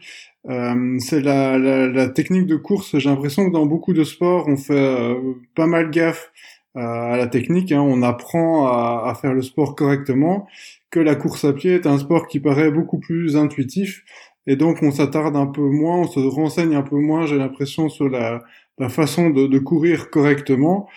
euh, 0.49 0.97
c'est 0.99 1.21
la, 1.21 1.57
la, 1.57 1.87
la, 1.87 2.07
technique 2.09 2.45
de 2.45 2.57
course. 2.57 2.97
J'ai 2.97 3.09
l'impression 3.09 3.47
que 3.47 3.53
dans 3.53 3.65
beaucoup 3.65 3.93
de 3.93 4.03
sports, 4.03 4.47
on 4.47 4.57
fait 4.57 4.73
euh, 4.73 5.33
pas 5.55 5.67
mal 5.67 5.89
gaffe 5.89 6.31
euh, 6.77 6.79
à 6.81 7.17
la 7.17 7.27
technique, 7.27 7.71
hein. 7.71 7.81
on 7.81 8.03
apprend 8.03 8.67
à, 8.67 9.09
à, 9.09 9.15
faire 9.15 9.33
le 9.33 9.41
sport 9.41 9.75
correctement, 9.75 10.47
que 10.91 10.99
la 10.99 11.15
course 11.15 11.43
à 11.45 11.53
pied 11.53 11.73
est 11.75 11.87
un 11.87 11.97
sport 11.97 12.27
qui 12.27 12.39
paraît 12.39 12.71
beaucoup 12.71 12.99
plus 12.99 13.35
intuitif, 13.35 14.03
et 14.47 14.55
donc 14.55 14.81
on 14.81 14.91
s'attarde 14.91 15.35
un 15.35 15.47
peu 15.47 15.61
moins, 15.61 15.97
on 15.99 16.07
se 16.07 16.19
renseigne 16.19 16.75
un 16.75 16.81
peu 16.81 16.97
moins, 16.97 17.25
j'ai 17.25 17.37
l'impression, 17.37 17.89
sur 17.89 18.09
la, 18.09 18.43
la 18.77 18.89
façon 18.89 19.29
de, 19.29 19.47
de, 19.47 19.59
courir 19.59 20.09
correctement. 20.09 20.87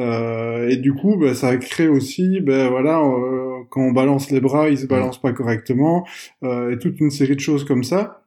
Euh, 0.00 0.68
et 0.68 0.76
du 0.76 0.94
coup, 0.94 1.16
bah, 1.16 1.34
ça 1.34 1.56
crée 1.56 1.88
aussi, 1.88 2.40
ben 2.40 2.68
voilà, 2.70 3.00
euh, 3.00 3.62
quand 3.70 3.82
on 3.82 3.92
balance 3.92 4.30
les 4.30 4.40
bras, 4.40 4.70
ils 4.70 4.78
se 4.78 4.86
balancent 4.86 5.20
pas 5.20 5.32
correctement, 5.32 6.06
euh, 6.42 6.72
et 6.72 6.78
toute 6.78 7.00
une 7.00 7.10
série 7.10 7.36
de 7.36 7.40
choses 7.40 7.64
comme 7.64 7.84
ça. 7.84 8.24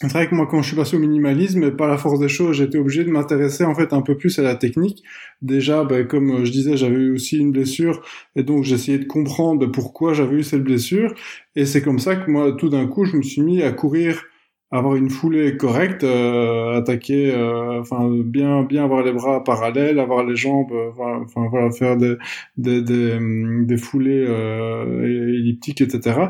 C'est 0.00 0.08
vrai 0.08 0.28
que 0.28 0.34
moi, 0.34 0.46
quand 0.46 0.62
je 0.62 0.68
suis 0.68 0.76
passé 0.76 0.96
au 0.96 1.00
minimalisme, 1.00 1.64
et 1.64 1.72
par 1.72 1.88
la 1.88 1.98
force 1.98 2.20
des 2.20 2.28
choses, 2.28 2.56
j'étais 2.56 2.78
obligé 2.78 3.04
de 3.04 3.10
m'intéresser 3.10 3.64
en 3.64 3.74
fait 3.74 3.92
un 3.92 4.00
peu 4.00 4.16
plus 4.16 4.38
à 4.38 4.42
la 4.42 4.54
technique. 4.54 5.02
Déjà, 5.42 5.84
ben, 5.84 6.06
comme 6.06 6.44
je 6.44 6.52
disais, 6.52 6.76
j'avais 6.76 6.96
eu 6.96 7.14
aussi 7.14 7.38
une 7.38 7.50
blessure, 7.52 8.02
et 8.36 8.44
donc 8.44 8.64
j'essayais 8.64 8.98
de 8.98 9.06
comprendre 9.06 9.66
pourquoi 9.66 10.14
j'avais 10.14 10.36
eu 10.36 10.42
cette 10.44 10.62
blessure. 10.62 11.14
Et 11.56 11.66
c'est 11.66 11.82
comme 11.82 11.98
ça 11.98 12.16
que 12.16 12.30
moi, 12.30 12.52
tout 12.52 12.68
d'un 12.68 12.86
coup, 12.86 13.04
je 13.04 13.16
me 13.16 13.22
suis 13.22 13.42
mis 13.42 13.62
à 13.62 13.72
courir, 13.72 14.22
avoir 14.70 14.96
une 14.96 15.10
foulée 15.10 15.56
correcte, 15.56 16.04
euh, 16.04 16.76
attaquer, 16.76 17.34
euh, 17.34 17.80
enfin 17.80 18.08
bien, 18.24 18.62
bien 18.64 18.84
avoir 18.84 19.02
les 19.02 19.12
bras 19.12 19.42
parallèles, 19.42 19.98
avoir 19.98 20.24
les 20.24 20.36
jambes, 20.36 20.72
euh, 20.72 20.90
enfin 20.96 21.48
voilà, 21.50 21.70
faire 21.70 21.96
des 21.96 22.16
des, 22.56 22.82
des, 22.82 23.18
des 23.64 23.76
foulées 23.78 24.24
elliptiques, 25.04 25.80
etc. 25.80 26.28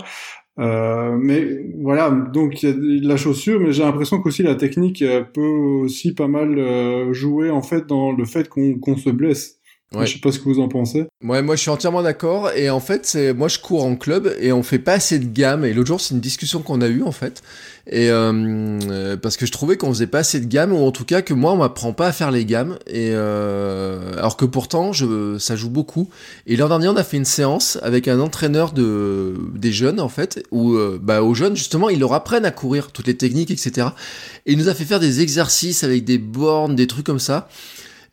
Euh, 0.58 1.16
mais 1.20 1.64
voilà, 1.80 2.10
donc 2.10 2.62
il 2.62 2.68
y 2.68 3.06
a 3.06 3.08
la 3.08 3.16
chaussure, 3.16 3.60
mais 3.60 3.72
j'ai 3.72 3.84
l'impression 3.84 4.20
qu'aussi 4.20 4.42
la 4.42 4.56
technique 4.56 5.04
peut 5.32 5.40
aussi 5.40 6.14
pas 6.14 6.26
mal 6.26 6.58
euh, 6.58 7.12
jouer 7.12 7.50
en 7.50 7.62
fait 7.62 7.86
dans 7.86 8.10
le 8.12 8.24
fait 8.24 8.48
qu'on 8.48 8.96
se 8.96 9.10
blesse. 9.10 9.57
Ouais. 9.94 10.06
Je 10.06 10.14
sais 10.14 10.18
pas 10.18 10.30
ce 10.30 10.38
que 10.38 10.44
vous 10.44 10.60
en 10.60 10.68
pensez. 10.68 11.06
Ouais, 11.24 11.40
moi 11.40 11.56
je 11.56 11.62
suis 11.62 11.70
entièrement 11.70 12.02
d'accord. 12.02 12.50
Et 12.54 12.68
en 12.68 12.80
fait, 12.80 13.06
c'est 13.06 13.32
moi 13.32 13.48
je 13.48 13.58
cours 13.58 13.84
en 13.84 13.96
club 13.96 14.34
et 14.38 14.52
on 14.52 14.62
fait 14.62 14.78
pas 14.78 14.92
assez 14.92 15.18
de 15.18 15.24
gamme. 15.24 15.64
Et 15.64 15.72
l'autre 15.72 15.86
jour, 15.86 16.00
c'est 16.00 16.14
une 16.14 16.20
discussion 16.20 16.60
qu'on 16.60 16.82
a 16.82 16.88
eue 16.88 17.02
en 17.02 17.12
fait. 17.12 17.42
Et 17.90 18.10
euh, 18.10 19.16
parce 19.16 19.38
que 19.38 19.46
je 19.46 19.52
trouvais 19.52 19.78
qu'on 19.78 19.88
faisait 19.88 20.06
pas 20.06 20.18
assez 20.18 20.40
de 20.40 20.44
gamme, 20.44 20.74
ou 20.74 20.84
en 20.84 20.92
tout 20.92 21.06
cas 21.06 21.22
que 21.22 21.32
moi 21.32 21.52
on 21.52 21.56
m'apprend 21.56 21.94
pas 21.94 22.08
à 22.08 22.12
faire 22.12 22.30
les 22.30 22.44
gammes. 22.44 22.78
Et 22.86 23.12
euh, 23.12 24.12
alors 24.18 24.36
que 24.36 24.44
pourtant, 24.44 24.92
je, 24.92 25.38
ça 25.38 25.56
joue 25.56 25.70
beaucoup. 25.70 26.10
Et 26.46 26.56
l'an 26.56 26.68
dernier, 26.68 26.88
on 26.88 26.96
a 26.96 27.04
fait 27.04 27.16
une 27.16 27.24
séance 27.24 27.78
avec 27.80 28.08
un 28.08 28.20
entraîneur 28.20 28.72
de 28.72 29.36
des 29.54 29.72
jeunes 29.72 30.00
en 30.00 30.10
fait, 30.10 30.44
où 30.50 30.74
euh, 30.74 30.98
bah 31.02 31.22
aux 31.22 31.32
jeunes 31.32 31.56
justement, 31.56 31.88
ils 31.88 31.98
leur 31.98 32.12
apprennent 32.12 32.44
à 32.44 32.50
courir 32.50 32.92
toutes 32.92 33.06
les 33.06 33.16
techniques, 33.16 33.50
etc. 33.50 33.88
Et 34.44 34.52
il 34.52 34.58
nous 34.58 34.68
a 34.68 34.74
fait 34.74 34.84
faire 34.84 35.00
des 35.00 35.22
exercices 35.22 35.82
avec 35.82 36.04
des 36.04 36.18
bornes, 36.18 36.76
des 36.76 36.86
trucs 36.86 37.06
comme 37.06 37.18
ça 37.18 37.48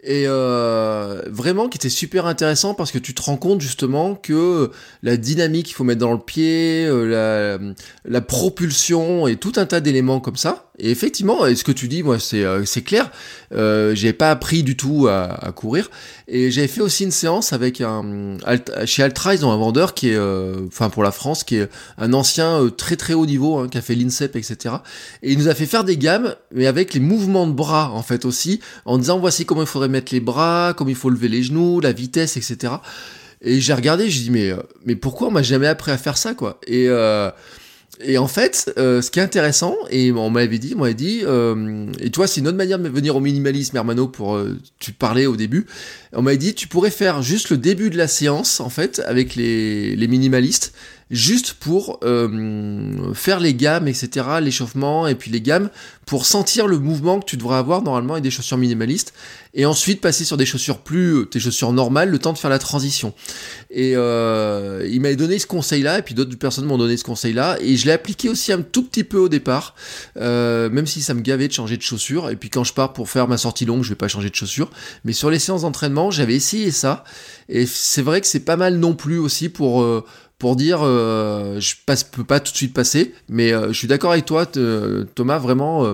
et 0.05 0.25
euh, 0.27 1.23
vraiment 1.27 1.67
qui 1.67 1.77
était 1.77 1.89
super 1.89 2.27
intéressant 2.27 2.75
parce 2.75 2.91
que 2.91 2.99
tu 2.99 3.13
te 3.15 3.21
rends 3.23 3.37
compte 3.37 3.59
justement 3.59 4.13
que 4.13 4.71
la 5.01 5.17
dynamique 5.17 5.65
qu'il 5.65 5.75
faut 5.75 5.83
mettre 5.83 6.01
dans 6.01 6.13
le 6.13 6.19
pied, 6.19 6.85
euh, 6.85 7.05
la, 7.05 7.73
la 8.05 8.21
propulsion 8.21 9.27
et 9.27 9.35
tout 9.35 9.53
un 9.55 9.65
tas 9.65 9.81
d'éléments 9.81 10.19
comme 10.19 10.37
ça. 10.37 10.64
Et 10.79 10.91
effectivement, 10.91 11.39
ce 11.55 11.63
que 11.63 11.71
tu 11.71 11.87
dis, 11.87 12.03
moi, 12.03 12.19
c'est 12.19 12.43
euh, 12.43 12.63
clair. 12.85 13.11
Euh, 13.53 13.95
j'ai 13.95 14.13
pas 14.13 14.31
appris 14.31 14.63
du 14.63 14.75
tout 14.75 15.07
à, 15.07 15.45
à 15.45 15.51
courir. 15.51 15.89
Et 16.27 16.51
j'avais 16.51 16.67
fait 16.67 16.81
aussi 16.81 17.03
une 17.03 17.11
séance 17.11 17.53
avec 17.53 17.81
un 17.81 18.37
chez 18.85 19.03
Altra, 19.03 19.35
ils 19.35 19.45
ont 19.45 19.51
un 19.51 19.57
vendeur 19.57 19.93
qui 19.93 20.09
est, 20.09 20.15
euh, 20.15 20.65
enfin 20.67 20.89
pour 20.89 21.03
la 21.03 21.11
France, 21.11 21.43
qui 21.43 21.57
est 21.57 21.69
un 21.97 22.13
ancien 22.13 22.61
euh, 22.61 22.69
très 22.69 22.95
très 22.95 23.13
haut 23.13 23.25
niveau, 23.25 23.57
hein, 23.57 23.67
qui 23.69 23.77
a 23.77 23.81
fait 23.81 23.95
l'INSEP, 23.95 24.35
etc. 24.35 24.75
Et 25.21 25.31
il 25.31 25.37
nous 25.37 25.47
a 25.47 25.55
fait 25.55 25.67
faire 25.67 25.83
des 25.83 25.97
gammes, 25.97 26.35
mais 26.53 26.65
avec 26.65 26.93
les 26.93 26.99
mouvements 26.99 27.45
de 27.47 27.53
bras 27.53 27.91
en 27.91 28.01
fait 28.01 28.25
aussi, 28.25 28.59
en 28.85 28.97
disant 28.97 29.19
voici 29.19 29.45
comment 29.45 29.61
il 29.61 29.67
faudrait 29.67 29.89
mettre 29.89 30.13
les 30.13 30.19
bras, 30.19 30.73
comment 30.75 30.89
il 30.89 30.95
faut 30.95 31.09
lever 31.09 31.27
les 31.27 31.43
genoux, 31.43 31.79
la 31.79 31.91
vitesse, 31.91 32.37
etc. 32.37 32.73
Et 33.41 33.61
j'ai 33.61 33.73
regardé, 33.73 34.09
j'ai 34.09 34.21
dit 34.21 34.31
mais 34.31 34.51
mais 34.85 34.95
pourquoi 34.95 35.27
on 35.27 35.31
m'a 35.31 35.43
jamais 35.43 35.67
appris 35.67 35.91
à 35.91 35.97
faire 35.97 36.17
ça 36.17 36.33
quoi? 36.33 36.59
Et 36.65 36.87
et 38.01 38.17
en 38.17 38.27
fait, 38.27 38.73
euh, 38.77 39.01
ce 39.01 39.09
qui 39.09 39.19
est 39.19 39.23
intéressant, 39.23 39.75
et 39.89 40.11
on 40.11 40.29
m'avait 40.29 40.57
dit, 40.57 40.73
on 40.75 40.81
m'avait 40.81 40.93
dit, 40.93 41.21
euh, 41.23 41.87
et 41.99 42.11
toi, 42.11 42.27
c'est 42.27 42.41
une 42.41 42.47
autre 42.47 42.57
manière 42.57 42.79
de 42.79 42.89
venir 42.89 43.15
au 43.15 43.19
minimalisme, 43.19 43.75
Hermano, 43.77 44.07
pour 44.07 44.35
euh, 44.35 44.59
tu 44.79 44.91
parlais 44.91 45.25
au 45.25 45.35
début. 45.35 45.65
On 46.15 46.21
m'avait 46.21 46.37
dit, 46.37 46.55
tu 46.55 46.67
pourrais 46.67 46.91
faire 46.91 47.21
juste 47.21 47.49
le 47.49 47.57
début 47.57 47.89
de 47.89 47.97
la 47.97 48.07
séance, 48.07 48.59
en 48.59 48.69
fait, 48.69 49.01
avec 49.05 49.35
les, 49.35 50.07
minimalistes, 50.07 50.73
juste 51.11 51.53
pour 51.53 51.99
euh, 52.03 53.13
faire 53.13 53.39
les 53.39 53.53
gammes, 53.53 53.87
etc., 53.87 54.25
l'échauffement 54.41 55.07
et 55.07 55.15
puis 55.15 55.29
les 55.29 55.41
gammes, 55.41 55.69
pour 56.05 56.25
sentir 56.25 56.67
le 56.67 56.79
mouvement 56.79 57.19
que 57.19 57.25
tu 57.25 57.37
devrais 57.37 57.57
avoir 57.57 57.81
normalement 57.81 58.13
avec 58.13 58.23
des 58.23 58.31
chaussures 58.31 58.57
minimalistes, 58.57 59.13
et 59.53 59.65
ensuite 59.65 60.01
passer 60.01 60.25
sur 60.25 60.37
des 60.37 60.45
chaussures 60.45 60.79
plus, 60.79 61.15
euh, 61.15 61.25
tes 61.25 61.39
chaussures 61.39 61.71
normales, 61.73 62.09
le 62.09 62.19
temps 62.19 62.33
de 62.33 62.37
faire 62.37 62.49
la 62.49 62.59
transition. 62.59 63.13
Et 63.69 63.93
euh, 63.95 64.87
il 64.89 65.01
m'avait 65.01 65.15
donné 65.15 65.37
ce 65.39 65.47
conseil-là, 65.47 65.99
et 65.99 66.01
puis 66.01 66.15
d'autres 66.15 66.37
personnes 66.37 66.65
m'ont 66.65 66.77
donné 66.77 66.97
ce 66.97 67.03
conseil-là, 67.03 67.57
et 67.61 67.75
je 67.75 67.85
l'ai 67.85 67.91
appliqué 67.91 68.29
aussi 68.29 68.51
un 68.51 68.61
tout 68.61 68.83
petit 68.83 69.03
peu 69.03 69.17
au 69.17 69.29
départ, 69.29 69.75
même 70.15 70.87
si 70.87 71.01
ça 71.01 71.13
me 71.13 71.21
gavait 71.21 71.47
de 71.47 71.53
changer 71.53 71.77
de 71.77 71.81
chaussures, 71.81 72.29
et 72.29 72.35
puis 72.35 72.49
quand 72.49 72.63
je 72.63 72.73
pars 72.73 72.93
pour 72.93 73.09
faire 73.09 73.27
ma 73.27 73.37
sortie 73.37 73.65
longue, 73.65 73.83
je 73.83 73.89
vais 73.89 73.95
pas 73.95 74.07
changer 74.07 74.29
de 74.29 74.35
chaussures, 74.35 74.69
mais 75.03 75.13
sur 75.13 75.29
les 75.29 75.39
séances 75.39 75.61
d'entraînement, 75.61 76.04
j'avais 76.11 76.35
essayé 76.35 76.71
ça, 76.71 77.03
et 77.49 77.65
c'est 77.65 78.01
vrai 78.01 78.21
que 78.21 78.27
c'est 78.27 78.45
pas 78.45 78.57
mal 78.57 78.77
non 78.77 78.93
plus 78.93 79.17
aussi 79.17 79.49
pour... 79.49 79.81
Euh, 79.81 80.03
pour 80.37 80.55
dire 80.55 80.79
euh, 80.81 81.59
je 81.59 81.75
passe, 81.85 82.03
peux 82.03 82.23
pas 82.23 82.39
tout 82.39 82.51
de 82.51 82.57
suite 82.57 82.73
passer, 82.73 83.13
mais 83.29 83.53
euh, 83.53 83.69
je 83.69 83.73
suis 83.73 83.87
d'accord 83.87 84.11
avec 84.11 84.25
toi, 84.25 84.45
Thomas, 84.45 85.37
vraiment. 85.37 85.85
Euh, 85.85 85.93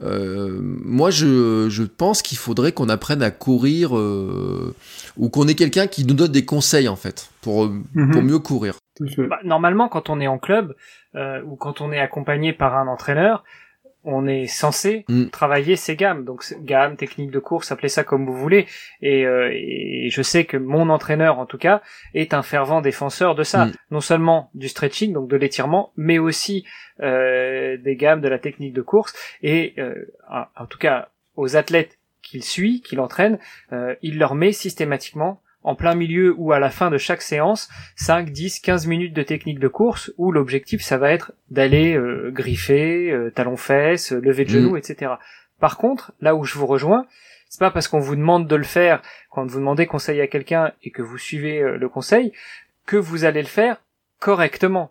euh, 0.00 0.58
moi, 0.60 1.10
je, 1.10 1.68
je 1.68 1.82
pense 1.82 2.22
qu'il 2.22 2.38
faudrait 2.38 2.72
qu'on 2.72 2.88
apprenne 2.88 3.22
à 3.22 3.30
courir 3.30 3.92
ou 3.92 5.28
qu'on 5.28 5.48
ait 5.48 5.54
quelqu'un 5.54 5.86
qui 5.86 6.04
nous 6.04 6.14
donne 6.14 6.30
des 6.30 6.44
conseils 6.44 6.88
en 6.88 6.96
fait 6.96 7.30
pour, 7.40 7.66
mhm. 7.66 8.10
pour 8.12 8.22
mieux 8.22 8.38
courir. 8.38 8.76
Bah, 9.00 9.38
normalement, 9.44 9.88
quand 9.88 10.08
on 10.08 10.20
est 10.20 10.28
en 10.28 10.38
club 10.38 10.74
ou 11.14 11.56
quand 11.56 11.80
on 11.80 11.92
est 11.92 11.98
accompagné 11.98 12.52
par 12.52 12.76
un 12.76 12.86
entraîneur, 12.86 13.42
on 14.10 14.26
est 14.26 14.46
censé 14.46 15.04
mm. 15.08 15.26
travailler 15.26 15.76
ces 15.76 15.94
gammes. 15.94 16.24
Donc 16.24 16.42
gamme, 16.62 16.96
technique 16.96 17.30
de 17.30 17.38
course, 17.38 17.70
appelez 17.70 17.90
ça 17.90 18.04
comme 18.04 18.24
vous 18.24 18.34
voulez. 18.34 18.66
Euh, 19.02 19.50
et, 19.52 20.08
je 20.10 20.22
sais 20.22 20.44
que 20.44 20.56
mon 20.56 20.88
entraîneur, 20.88 21.38
en 21.38 21.44
tout 21.44 21.58
cas, 21.58 21.82
est 22.14 22.32
un 22.32 22.42
fervent 22.42 22.80
défenseur 22.80 23.34
de 23.34 23.42
ça. 23.42 23.66
Mm. 23.66 23.72
Non 23.90 24.00
seulement 24.00 24.50
du 24.54 24.68
stretching, 24.68 25.12
donc 25.12 25.28
de 25.28 25.36
l'étirement, 25.36 25.92
mais 25.96 26.18
aussi 26.18 26.64
euh, 27.00 27.76
des 27.76 27.96
gammes, 27.96 28.22
de 28.22 28.28
la 28.28 28.38
technique 28.38 28.72
de 28.72 28.82
course. 28.82 29.14
Et 29.42 29.74
euh, 29.78 29.94
en 30.28 30.66
tout 30.66 30.78
cas, 30.78 31.10
aux 31.36 31.56
athlètes 31.56 31.98
qu'il 32.22 32.42
suit, 32.42 32.80
qu'il 32.80 33.00
entraîne, 33.00 33.38
il 34.02 34.18
leur 34.18 34.34
met 34.34 34.52
systématiquement 34.52 35.40
en 35.68 35.74
plein 35.74 35.94
milieu 35.94 36.34
ou 36.38 36.52
à 36.52 36.58
la 36.58 36.70
fin 36.70 36.90
de 36.90 36.96
chaque 36.96 37.20
séance 37.20 37.68
5, 37.96 38.30
10, 38.30 38.60
15 38.60 38.86
minutes 38.86 39.12
de 39.12 39.22
technique 39.22 39.58
de 39.58 39.68
course 39.68 40.10
où 40.16 40.32
l'objectif 40.32 40.80
ça 40.80 40.96
va 40.96 41.12
être 41.12 41.32
d'aller 41.50 41.94
euh, 41.94 42.30
griffer, 42.30 43.12
euh, 43.12 43.30
talon-fesse, 43.30 44.12
lever 44.12 44.46
de 44.46 44.50
genoux, 44.50 44.72
mm. 44.72 44.78
etc. 44.78 45.12
Par 45.60 45.76
contre, 45.76 46.12
là 46.22 46.34
où 46.34 46.44
je 46.44 46.54
vous 46.56 46.66
rejoins, 46.66 47.06
c'est 47.50 47.60
pas 47.60 47.70
parce 47.70 47.86
qu'on 47.86 47.98
vous 47.98 48.16
demande 48.16 48.48
de 48.48 48.56
le 48.56 48.64
faire, 48.64 49.02
quand 49.30 49.44
vous 49.44 49.58
demandez 49.58 49.86
conseil 49.86 50.22
à 50.22 50.26
quelqu'un 50.26 50.72
et 50.82 50.90
que 50.90 51.02
vous 51.02 51.18
suivez 51.18 51.60
euh, 51.60 51.76
le 51.76 51.88
conseil, 51.90 52.32
que 52.86 52.96
vous 52.96 53.26
allez 53.26 53.42
le 53.42 53.48
faire 53.48 53.82
correctement. 54.20 54.90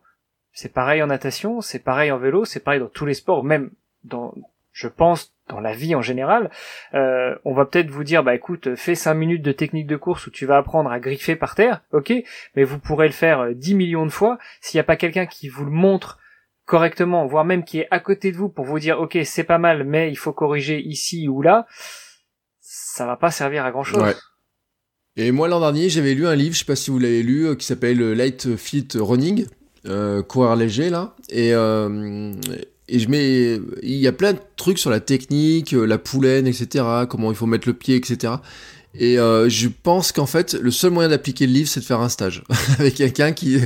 C'est 0.53 0.73
pareil 0.73 1.01
en 1.01 1.07
natation, 1.07 1.59
c'est 1.61 1.83
pareil 1.83 2.11
en 2.11 2.19
vélo, 2.19 2.45
c'est 2.45 2.59
pareil 2.59 2.81
dans 2.81 2.87
tous 2.87 3.07
les 3.07 3.15
sports, 3.15 3.43
même 3.43 3.71
dans, 4.03 4.35
je 4.73 4.87
pense, 4.87 5.33
dans 5.49 5.59
la 5.59 5.73
vie 5.73 5.95
en 5.95 6.01
général. 6.01 6.49
Euh, 6.93 7.35
on 7.45 7.53
va 7.53 7.65
peut-être 7.65 7.89
vous 7.89 8.03
dire, 8.03 8.23
bah 8.23 8.35
écoute, 8.35 8.75
fais 8.75 8.95
5 8.95 9.13
minutes 9.13 9.41
de 9.41 9.51
technique 9.51 9.87
de 9.87 9.95
course 9.95 10.27
où 10.27 10.31
tu 10.31 10.45
vas 10.45 10.57
apprendre 10.57 10.91
à 10.91 10.99
griffer 10.99 11.35
par 11.35 11.55
terre, 11.55 11.81
ok, 11.91 12.13
mais 12.55 12.63
vous 12.63 12.79
pourrez 12.79 13.07
le 13.07 13.13
faire 13.13 13.53
10 13.53 13.75
millions 13.75 14.05
de 14.05 14.11
fois. 14.11 14.37
S'il 14.61 14.77
n'y 14.77 14.81
a 14.81 14.85
pas 14.85 14.95
quelqu'un 14.97 15.25
qui 15.25 15.49
vous 15.49 15.65
le 15.65 15.71
montre 15.71 16.19
correctement, 16.65 17.25
voire 17.25 17.45
même 17.45 17.63
qui 17.63 17.79
est 17.79 17.87
à 17.91 17.99
côté 17.99 18.31
de 18.31 18.37
vous 18.37 18.49
pour 18.49 18.65
vous 18.65 18.79
dire, 18.79 18.99
ok, 18.99 19.17
c'est 19.23 19.43
pas 19.43 19.57
mal, 19.57 19.83
mais 19.83 20.11
il 20.11 20.17
faut 20.17 20.33
corriger 20.33 20.79
ici 20.81 21.27
ou 21.27 21.41
là, 21.41 21.65
ça 22.59 23.05
va 23.05 23.15
pas 23.15 23.31
servir 23.31 23.65
à 23.65 23.71
grand 23.71 23.83
chose. 23.83 24.03
Ouais. 24.03 24.15
Et 25.15 25.31
moi 25.31 25.47
l'an 25.47 25.59
dernier, 25.59 25.89
j'avais 25.89 26.13
lu 26.13 26.27
un 26.27 26.35
livre, 26.35 26.53
je 26.53 26.59
sais 26.59 26.65
pas 26.65 26.75
si 26.75 26.91
vous 26.91 26.99
l'avez 26.99 27.23
lu, 27.23 27.55
qui 27.57 27.65
s'appelle 27.65 28.13
Light 28.13 28.55
Fit 28.55 28.87
Running, 28.95 29.47
euh, 29.87 30.21
courir 30.21 30.55
léger 30.55 30.89
là, 30.89 31.15
et 31.29 31.53
euh, 31.53 32.33
et 32.89 32.99
je 32.99 33.09
mets, 33.09 33.59
il 33.83 33.95
y 33.97 34.07
a 34.07 34.13
plein 34.13 34.33
de 34.33 34.39
trucs 34.55 34.79
sur 34.79 34.89
la 34.89 34.99
technique, 34.99 35.73
euh, 35.73 35.85
la 35.85 35.97
poulaine, 35.97 36.47
etc., 36.47 36.85
comment 37.09 37.31
il 37.31 37.35
faut 37.35 37.45
mettre 37.45 37.67
le 37.67 37.73
pied, 37.73 37.95
etc. 37.95 38.33
Et 38.99 39.19
euh, 39.19 39.47
je 39.47 39.67
pense 39.67 40.11
qu'en 40.11 40.25
fait, 40.25 40.53
le 40.53 40.71
seul 40.71 40.91
moyen 40.91 41.09
d'appliquer 41.09 41.45
le 41.45 41.53
livre, 41.53 41.69
c'est 41.69 41.81
de 41.81 41.85
faire 41.85 42.01
un 42.01 42.09
stage 42.09 42.43
avec 42.79 42.95
quelqu'un 42.95 43.31
qui, 43.31 43.59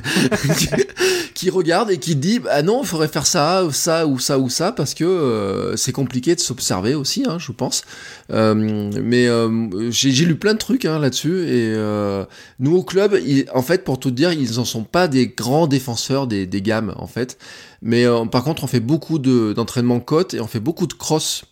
qui, 1.34 1.50
regarde 1.50 1.90
et 1.90 1.98
qui 1.98 2.16
dit 2.16 2.42
ah 2.50 2.62
non, 2.62 2.82
il 2.84 2.88
faudrait 2.88 3.08
faire 3.08 3.26
ça, 3.26 3.66
ça 3.72 4.06
ou 4.08 4.20
ça 4.20 4.40
ou 4.40 4.50
ça 4.50 4.72
parce 4.74 4.94
que 4.94 5.06
euh, 5.06 5.78
c'est 5.78 5.94
compliqué 5.94 6.36
de 6.36 6.40
s'observer 6.42 6.96
aussi, 6.96 7.24
hein, 7.28 7.38
je 7.40 7.52
pense. 7.54 7.84
Euh, 8.32 8.54
mais 9.02 9.28
euh, 9.28 9.90
j'ai 9.90 10.26
lu 10.26 10.36
plein 10.36 10.54
de 10.54 10.60
trucs 10.60 10.86
hein, 10.86 11.00
là-dessus 11.00 11.44
et 11.48 11.74
euh, 11.76 12.26
nous 12.60 12.76
au 12.76 12.84
club, 12.84 13.18
en 13.54 13.62
fait, 13.62 13.84
pour 13.84 14.00
tout 14.00 14.12
dire, 14.12 14.34
ils 14.34 14.60
en 14.60 14.66
sont 14.66 14.84
pas 14.84 15.08
des 15.08 15.28
grands 15.28 15.68
défenseurs 15.68 16.28
des, 16.28 16.46
des 16.46 16.62
gammes 16.62 16.94
en 16.98 17.08
fait. 17.08 17.38
Mais 17.82 18.06
par 18.32 18.44
contre, 18.44 18.64
on 18.64 18.68
fait 18.68 18.80
beaucoup 18.80 19.18
d'entraînement 19.18 20.00
côte 20.00 20.36
et 20.36 20.40
on 20.40 20.48
fait 20.48 20.60
beaucoup 20.60 20.86
de 20.86 20.94
cross 20.94 21.46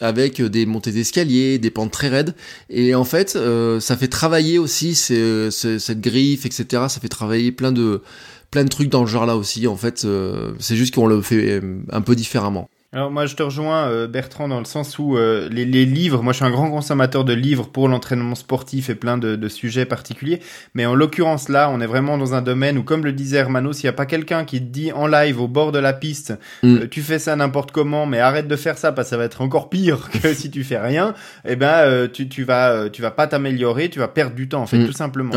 avec 0.00 0.40
des 0.40 0.66
montées 0.66 0.92
d'escalier, 0.92 1.58
des 1.58 1.70
pentes 1.70 1.90
très 1.90 2.08
raides. 2.08 2.34
Et 2.70 2.94
en 2.94 3.04
fait, 3.04 3.36
euh, 3.36 3.80
ça 3.80 3.96
fait 3.96 4.08
travailler 4.08 4.58
aussi 4.58 4.94
cette 4.94 6.00
griffe, 6.00 6.46
etc. 6.46 6.84
Ça 6.88 7.00
fait 7.00 7.08
travailler 7.08 7.52
plein 7.52 7.72
de, 7.72 8.02
plein 8.50 8.64
de 8.64 8.68
trucs 8.68 8.88
dans 8.88 9.02
le 9.02 9.06
genre 9.06 9.26
là 9.26 9.36
aussi. 9.36 9.66
En 9.66 9.76
fait, 9.76 10.04
euh, 10.04 10.52
c'est 10.58 10.76
juste 10.76 10.94
qu'on 10.94 11.06
le 11.06 11.20
fait 11.20 11.60
un 11.90 12.00
peu 12.00 12.14
différemment. 12.14 12.68
Alors 12.94 13.10
moi 13.10 13.26
je 13.26 13.36
te 13.36 13.42
rejoins 13.42 13.86
euh, 13.90 14.06
Bertrand 14.06 14.48
dans 14.48 14.60
le 14.60 14.64
sens 14.64 14.98
où 14.98 15.18
euh, 15.18 15.46
les, 15.50 15.66
les, 15.66 15.84
livres, 15.84 16.22
moi 16.22 16.32
je 16.32 16.38
suis 16.38 16.46
un 16.46 16.50
grand 16.50 16.70
consommateur 16.70 17.22
de 17.26 17.34
livres 17.34 17.68
pour 17.68 17.86
l'entraînement 17.86 18.34
sportif 18.34 18.88
et 18.88 18.94
plein 18.94 19.18
de, 19.18 19.36
de, 19.36 19.48
sujets 19.50 19.84
particuliers, 19.84 20.40
mais 20.72 20.86
en 20.86 20.94
l'occurrence 20.94 21.50
là 21.50 21.68
on 21.70 21.82
est 21.82 21.86
vraiment 21.86 22.16
dans 22.16 22.32
un 22.32 22.40
domaine 22.40 22.78
où 22.78 22.82
comme 22.82 23.04
le 23.04 23.12
disait 23.12 23.36
Hermano, 23.36 23.74
s'il 23.74 23.84
n'y 23.84 23.90
a 23.90 23.92
pas 23.92 24.06
quelqu'un 24.06 24.46
qui 24.46 24.60
te 24.60 24.64
dit 24.64 24.90
en 24.90 25.06
live 25.06 25.38
au 25.38 25.48
bord 25.48 25.70
de 25.70 25.78
la 25.78 25.92
piste, 25.92 26.32
mm. 26.62 26.76
euh, 26.76 26.88
tu 26.90 27.02
fais 27.02 27.18
ça 27.18 27.36
n'importe 27.36 27.72
comment, 27.72 28.06
mais 28.06 28.20
arrête 28.20 28.48
de 28.48 28.56
faire 28.56 28.78
ça 28.78 28.90
parce 28.90 29.08
que 29.08 29.10
ça 29.10 29.16
va 29.18 29.24
être 29.24 29.42
encore 29.42 29.68
pire 29.68 30.08
que 30.22 30.32
si 30.32 30.50
tu 30.50 30.64
fais 30.64 30.78
rien, 30.78 31.12
eh 31.46 31.56
ben 31.56 32.08
tu, 32.08 32.30
tu 32.30 32.44
vas 32.44 32.88
tu 32.88 33.02
vas 33.02 33.10
pas 33.10 33.26
t'améliorer, 33.26 33.90
tu 33.90 33.98
vas 33.98 34.08
perdre 34.08 34.34
du 34.34 34.48
temps 34.48 34.62
en 34.62 34.66
fait 34.66 34.78
mm. 34.78 34.86
tout 34.86 34.92
simplement. 34.92 35.34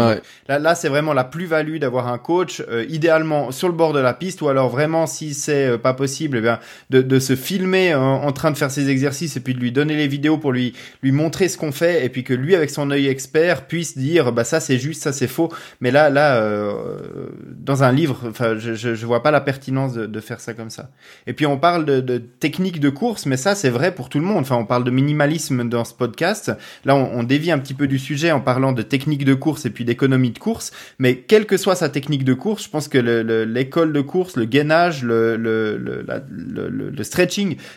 Là 0.48 0.58
là 0.58 0.74
c'est 0.74 0.88
vraiment 0.88 1.12
la 1.12 1.26
plus-value 1.26 1.80
d'avoir 1.80 2.08
un 2.08 2.18
coach 2.18 2.64
idéalement 2.88 3.52
sur 3.52 3.68
le 3.68 3.74
bord 3.74 3.92
de 3.92 4.00
la 4.00 4.14
piste 4.14 4.42
ou 4.42 4.48
alors 4.48 4.70
vraiment 4.70 5.06
si 5.06 5.34
c'est 5.34 5.78
pas 5.80 5.94
possible 5.94 6.38
eh 6.38 6.42
bien 6.42 6.58
de, 6.90 7.02
de 7.02 7.20
se 7.20 7.36
filmer 7.42 7.94
en, 7.94 8.32
train 8.32 8.52
de 8.52 8.58
faire 8.58 8.72
ses 8.72 8.90
exercices 8.90 9.36
et 9.36 9.40
puis 9.40 9.54
de 9.54 9.60
lui 9.60 9.72
donner 9.72 9.96
les 9.96 10.08
vidéos 10.08 10.38
pour 10.38 10.52
lui 10.52 10.74
lui 11.04 11.12
montrer 11.12 11.50
ce 11.50 11.58
qu'on 11.58 11.72
fait 11.72 12.06
et 12.06 12.10
puis 12.10 12.24
que 12.24 12.34
lui 12.34 12.56
avec 12.56 12.70
son 12.70 12.92
œil 12.92 13.08
expert 13.08 13.68
puisse 13.68 13.98
dire 13.98 14.32
bah 14.32 14.44
ça 14.44 14.60
c'est 14.60 14.78
juste 14.78 15.04
ça 15.04 15.12
c'est 15.12 15.28
faux. 15.28 15.52
Mais 15.82 15.92
là 15.92 16.10
là 16.10 16.38
euh, 16.38 17.30
dans 17.58 17.84
un 17.84 17.92
livre 17.92 18.22
enfin 18.30 18.58
je, 18.58 18.74
je, 18.74 19.06
vois 19.06 19.24
pas 19.24 19.32
la 19.32 19.42
pertinence 19.42 19.94
de, 19.94 20.20
faire 20.20 20.40
ça 20.40 20.54
comme 20.54 20.70
ça. 20.70 20.92
Et 21.28 21.34
puis 21.34 21.46
on 21.46 21.58
parle 21.58 21.86
de, 21.86 22.18
technique 22.18 22.80
de 22.80 22.90
course 22.90 23.26
mais 23.26 23.38
ça 23.38 23.56
c'est 23.56 23.70
vrai 23.70 23.94
pour 23.94 24.10
tout 24.10 24.20
le 24.20 24.26
monde. 24.26 24.40
Enfin 24.40 24.56
on 24.56 24.66
parle 24.66 24.84
de 24.84 24.92
minimalisme 24.92 25.68
dans 25.68 25.84
ce 25.84 25.94
podcast. 25.94 26.52
Là 26.86 26.96
on, 26.96 27.20
on 27.20 27.24
dévie 27.24 27.52
un 27.52 27.60
petit 27.60 27.74
peu 27.74 27.88
du 27.88 28.00
sujet 28.00 28.32
en 28.32 28.40
parlant 28.40 28.72
de 28.72 28.82
technique 28.82 29.26
de 29.26 29.34
course 29.34 29.66
et 29.66 29.70
puis 29.70 29.86
d'économie 29.86 30.32
de 30.32 30.40
course. 30.40 30.72
Mais 31.00 31.16
quelle 31.18 31.46
que 31.46 31.58
soit 31.58 31.76
sa 31.76 31.90
technique 31.90 32.24
de 32.24 32.34
course 32.34 32.66
je 32.66 32.70
pense 32.70 32.88
que 32.88 32.98
l'école 32.98 33.94
de 33.94 34.02
course 34.02 34.36
le 34.38 34.46
gainage 34.46 35.04
le, 35.04 35.36
le, 35.36 35.78
le, 35.78 36.06
le, 36.30 36.90
le 36.90 37.04
stretch 37.04 37.31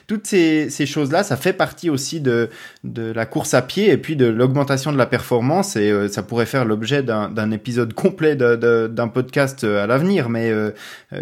toutes 0.07 0.27
ces, 0.27 0.87
choses-là, 0.87 1.23
ça 1.23 1.37
fait 1.37 1.53
partie 1.53 1.91
aussi 1.91 2.21
de, 2.21 2.49
de 2.85 3.13
la 3.13 3.27
course 3.27 3.55
à 3.55 3.63
pied 3.63 3.91
et 3.91 3.97
puis 3.97 4.17
de 4.17 4.27
l'augmentation 4.27 4.93
de 4.93 4.99
la 4.99 5.07
performance 5.07 5.77
et 5.77 5.91
euh, 5.91 6.09
ça 6.09 6.23
pourrait 6.23 6.47
faire 6.47 6.65
l'objet 6.65 7.03
d'un 7.03 7.51
épisode 7.51 7.93
complet 7.95 8.37
d'un 8.37 9.09
podcast 9.09 9.65
euh, 9.65 9.85
à 9.85 9.87
l'avenir. 9.87 10.29
Mais 10.29 10.49
il 10.49 10.53
euh, 10.53 10.71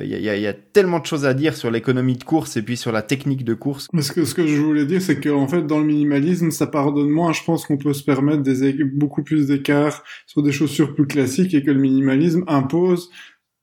y, 0.05 0.29
a, 0.29 0.37
y, 0.37 0.47
a, 0.47 0.53
tellement 0.53 0.99
de 0.99 1.07
choses 1.07 1.27
à 1.27 1.35
dire 1.35 1.57
sur 1.57 1.71
l'économie 1.71 2.17
de 2.17 2.25
course 2.25 2.57
et 2.57 2.63
puis 2.63 2.77
sur 2.77 2.93
la 2.93 3.03
technique 3.03 3.45
de 3.45 3.55
course. 3.55 3.89
Mais 3.93 4.03
ce 4.03 4.13
que, 4.13 4.25
ce 4.25 4.35
que 4.35 4.47
je 4.47 4.61
voulais 4.61 4.87
dire, 4.87 5.03
c'est 5.03 5.21
qu'en 5.21 5.47
fait, 5.47 5.67
dans 5.67 5.79
le 5.79 5.87
minimalisme, 5.87 6.51
ça 6.51 6.67
pardonne 6.67 7.11
moins. 7.11 7.33
Je 7.33 7.45
pense 7.45 7.67
qu'on 7.67 7.77
peut 7.77 7.93
se 7.93 8.05
permettre 8.05 8.43
des, 8.43 8.73
beaucoup 8.85 9.23
plus 9.23 9.47
d'écarts 9.47 10.03
sur 10.27 10.43
des 10.43 10.53
chaussures 10.53 10.95
plus 10.95 11.07
classiques 11.07 11.55
et 11.55 11.63
que 11.63 11.71
le 11.71 11.81
minimalisme 11.81 12.45
impose 12.47 13.11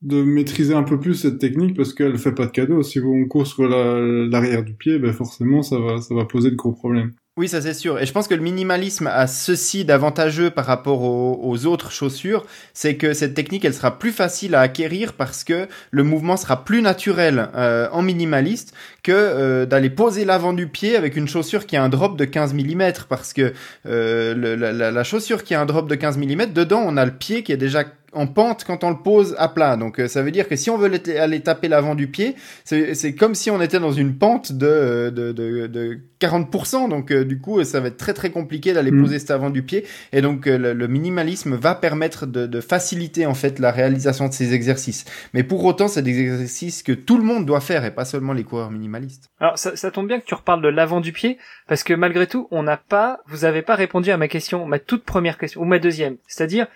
de 0.01 0.23
maîtriser 0.23 0.73
un 0.73 0.83
peu 0.83 0.99
plus 0.99 1.15
cette 1.15 1.39
technique 1.39 1.75
parce 1.75 1.93
qu'elle 1.93 2.17
fait 2.17 2.31
pas 2.31 2.45
de 2.45 2.51
cadeau. 2.51 2.83
Si 2.83 2.99
on 2.99 3.25
court 3.25 3.47
sur 3.47 3.67
l'arrière 3.67 4.63
du 4.63 4.73
pied, 4.73 4.99
ben 4.99 5.13
forcément 5.13 5.61
ça 5.61 5.79
va 5.79 6.01
ça 6.01 6.15
va 6.15 6.25
poser 6.25 6.51
de 6.51 6.55
gros 6.55 6.71
problèmes. 6.71 7.13
Oui, 7.39 7.47
ça 7.47 7.61
c'est 7.61 7.73
sûr. 7.73 7.97
Et 7.99 8.05
je 8.05 8.11
pense 8.11 8.27
que 8.27 8.35
le 8.35 8.41
minimalisme 8.41 9.07
a 9.07 9.25
ceci 9.25 9.85
d'avantageux 9.85 10.49
par 10.49 10.65
rapport 10.65 11.03
aux, 11.03 11.65
autres 11.65 11.89
chaussures, 11.89 12.45
c'est 12.73 12.97
que 12.97 13.13
cette 13.13 13.33
technique, 13.33 13.63
elle 13.63 13.73
sera 13.73 13.97
plus 13.97 14.11
facile 14.11 14.55
à 14.55 14.59
acquérir 14.59 15.13
parce 15.13 15.45
que 15.45 15.69
le 15.89 16.03
mouvement 16.03 16.35
sera 16.35 16.65
plus 16.65 16.81
naturel 16.81 17.47
euh, 17.55 17.87
en 17.93 18.01
minimaliste 18.01 18.73
que 19.03 19.13
euh, 19.13 19.65
d'aller 19.65 19.89
poser 19.89 20.25
l'avant 20.25 20.51
du 20.51 20.67
pied 20.67 20.97
avec 20.97 21.15
une 21.15 21.29
chaussure 21.29 21.65
qui 21.65 21.77
a 21.77 21.83
un 21.83 21.87
drop 21.87 22.17
de 22.17 22.25
15 22.25 22.53
mm 22.53 22.91
parce 23.07 23.31
que 23.31 23.53
euh, 23.85 24.57
la, 24.57 24.91
la, 24.91 25.03
chaussure 25.05 25.45
qui 25.45 25.53
a 25.53 25.61
un 25.61 25.65
drop 25.65 25.87
de 25.87 25.95
15 25.95 26.17
mm, 26.17 26.51
dedans 26.53 26.83
on 26.85 26.97
a 26.97 27.05
le 27.05 27.13
pied 27.13 27.43
qui 27.43 27.53
est 27.53 27.57
déjà 27.57 27.85
en 28.13 28.27
pente 28.27 28.63
quand 28.63 28.83
on 28.83 28.89
le 28.89 28.97
pose 28.97 29.35
à 29.37 29.49
plat. 29.49 29.77
Donc 29.77 29.99
euh, 29.99 30.07
ça 30.07 30.21
veut 30.21 30.31
dire 30.31 30.47
que 30.47 30.55
si 30.55 30.69
on 30.69 30.77
veut 30.77 30.91
aller 31.17 31.41
taper 31.41 31.67
l'avant 31.67 31.95
du 31.95 32.07
pied, 32.07 32.35
c'est 32.63 33.15
comme 33.15 33.35
si 33.35 33.51
on 33.51 33.61
était 33.61 33.79
dans 33.79 33.91
une 33.91 34.17
pente 34.17 34.51
de, 34.51 35.11
de, 35.15 35.31
de, 35.31 35.67
de 35.67 35.99
40%. 36.19 36.89
Donc 36.89 37.11
euh, 37.11 37.23
du 37.23 37.39
coup, 37.39 37.63
ça 37.63 37.79
va 37.79 37.87
être 37.87 37.97
très 37.97 38.13
très 38.13 38.29
compliqué 38.29 38.73
d'aller 38.73 38.91
mm. 38.91 39.01
poser 39.01 39.19
cet 39.19 39.31
avant 39.31 39.49
du 39.49 39.63
pied. 39.63 39.85
Et 40.11 40.21
donc 40.21 40.47
euh, 40.47 40.73
le, 40.73 40.87
minimalisme 40.87 41.55
va 41.55 41.75
permettre 41.75 42.25
de, 42.25 42.47
de, 42.47 42.61
faciliter 42.61 43.25
en 43.25 43.33
fait 43.33 43.59
la 43.59 43.71
réalisation 43.71 44.27
de 44.27 44.33
ces 44.33 44.53
exercices. 44.53 45.05
Mais 45.33 45.43
pour 45.43 45.63
autant, 45.63 45.87
c'est 45.87 46.01
des 46.01 46.19
exercices 46.19 46.83
que 46.83 46.91
tout 46.91 47.17
le 47.17 47.23
monde 47.23 47.45
doit 47.45 47.61
faire 47.61 47.85
et 47.85 47.91
pas 47.91 48.05
seulement 48.05 48.33
les 48.33 48.43
coureurs 48.43 48.71
minimalistes. 48.71 49.29
Alors 49.39 49.57
ça, 49.57 49.75
ça 49.75 49.91
tombe 49.91 50.07
bien 50.07 50.19
que 50.19 50.25
tu 50.25 50.33
reparles 50.33 50.61
de 50.61 50.67
l'avant 50.67 50.99
du 50.99 51.13
pied 51.13 51.37
parce 51.67 51.83
que 51.83 51.93
malgré 51.93 52.27
tout, 52.27 52.47
on 52.51 52.63
n'a 52.63 52.77
pas, 52.77 53.19
vous 53.27 53.45
avez 53.45 53.61
pas 53.61 53.75
répondu 53.75 54.11
à 54.11 54.17
ma 54.17 54.27
question, 54.27 54.65
ma 54.65 54.79
toute 54.79 55.03
première 55.03 55.37
question 55.37 55.61
ou 55.61 55.65
ma 55.65 55.79
deuxième, 55.79 56.17
c'est-à-dire 56.27 56.67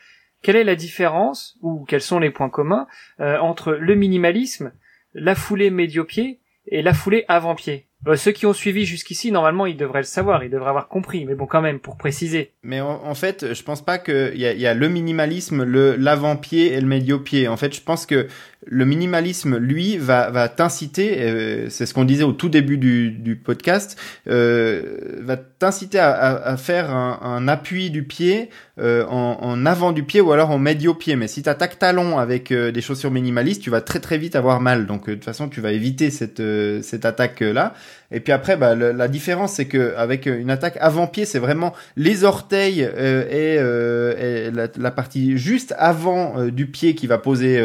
quelle 0.44 0.58
est 0.58 0.64
la 0.64 0.76
différence 0.76 1.58
ou 1.62 1.86
quels 1.86 2.02
sont 2.02 2.20
les 2.20 2.30
points 2.30 2.50
communs 2.50 2.86
euh, 3.20 3.40
entre 3.40 3.72
le 3.72 3.96
minimalisme, 3.96 4.74
la 5.14 5.34
foulée 5.34 5.72
médio-pied 5.72 6.40
et 6.68 6.82
la 6.82 6.94
foulée 6.94 7.26
avant-pied? 7.28 7.88
Euh, 8.06 8.18
ceux 8.18 8.32
qui 8.32 8.46
ont 8.46 8.54
suivi 8.54 8.86
jusqu'ici, 8.86 9.32
normalement, 9.32 9.66
ils 9.66 9.78
devraient 9.78 10.02
le 10.02 10.06
savoir, 10.06 10.44
ils 10.44 10.50
devraient 10.50 10.70
avoir 10.70 10.90
compris. 10.90 11.26
Mais 11.26 11.36
bon, 11.36 11.46
quand 11.46 11.62
même, 11.62 11.80
pour 11.80 11.98
préciser. 11.98 12.52
Mais 12.62 12.82
en, 12.82 13.16
fait, 13.16 13.54
je 13.54 13.64
pense 13.64 13.82
pas 13.82 13.98
qu'il 13.98 14.38
y 14.38 14.46
a, 14.46 14.54
y 14.54 14.68
a 14.68 14.74
le 14.74 14.90
minimalisme, 14.90 15.64
l'avant-pied 15.64 16.74
et 16.74 16.82
le 16.82 16.88
médio-pied. 16.88 17.48
En 17.48 17.56
fait, 17.56 17.74
je 17.74 17.82
pense 17.82 18.06
que 18.06 18.28
le 18.66 18.86
minimalisme, 18.86 19.58
lui, 19.58 19.98
va, 19.98 20.30
va 20.32 20.50
t'inciter, 20.50 21.22
euh, 21.22 21.70
c'est 21.70 21.86
ce 21.86 21.94
qu'on 21.94 22.06
disait 22.06 22.24
au 22.24 22.34
tout 22.34 22.50
début 22.50 22.78
du, 22.78 23.12
du 23.12 23.36
podcast, 23.36 24.00
euh, 24.28 25.20
va 25.22 25.38
t'inciter 25.38 26.00
à, 26.00 26.12
à, 26.12 26.58
faire 26.58 26.92
un, 26.92 27.20
un, 27.22 27.48
appui 27.48 27.90
du 27.90 28.04
pied 28.04 28.50
euh, 28.80 29.06
en, 29.06 29.38
en, 29.40 29.66
avant 29.68 29.92
du 29.92 30.02
pied 30.02 30.20
ou 30.20 30.32
alors 30.32 30.50
en 30.50 30.58
médio 30.58 30.96
pied. 30.96 31.16
Mais 31.16 31.28
si 31.28 31.44
tu 31.44 31.50
attaques 31.50 31.78
talon 31.78 32.18
avec 32.18 32.52
euh, 32.52 32.72
des 32.72 32.82
chaussures 32.82 33.12
minimalistes, 33.12 33.62
tu 33.62 33.70
vas 33.70 33.82
très 33.82 34.00
très 34.00 34.18
vite 34.18 34.36
avoir 34.36 34.62
mal. 34.62 34.88
Donc 34.88 35.08
de 35.08 35.14
toute 35.14 35.24
façon, 35.24 35.48
tu 35.48 35.62
vas 35.62 35.72
éviter 35.72 36.10
cette, 36.10 36.42
cette 36.82 37.06
attaque-là. 37.06 37.76
Et 38.12 38.20
puis 38.20 38.34
après, 38.34 38.58
bah, 38.58 38.76
la 38.76 39.08
différence, 39.08 39.54
c'est 39.54 39.66
que 39.66 39.94
avec 39.96 40.26
une 40.26 40.50
attaque 40.50 40.78
avant-pied, 40.80 41.26
c'est 41.26 41.40
vraiment 41.40 41.74
les 41.98 42.24
orteils 42.24 42.82
et, 42.82 43.56
et 43.56 44.52
la, 44.52 44.68
la, 44.76 44.92
partie 44.92 45.38
juste 45.38 45.74
avant 45.78 46.46
du 46.48 46.68
pied 46.68 46.94
qui 46.94 47.08
va 47.08 47.18
poser 47.18 47.64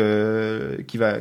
qui 0.87 0.97
va 0.97 1.19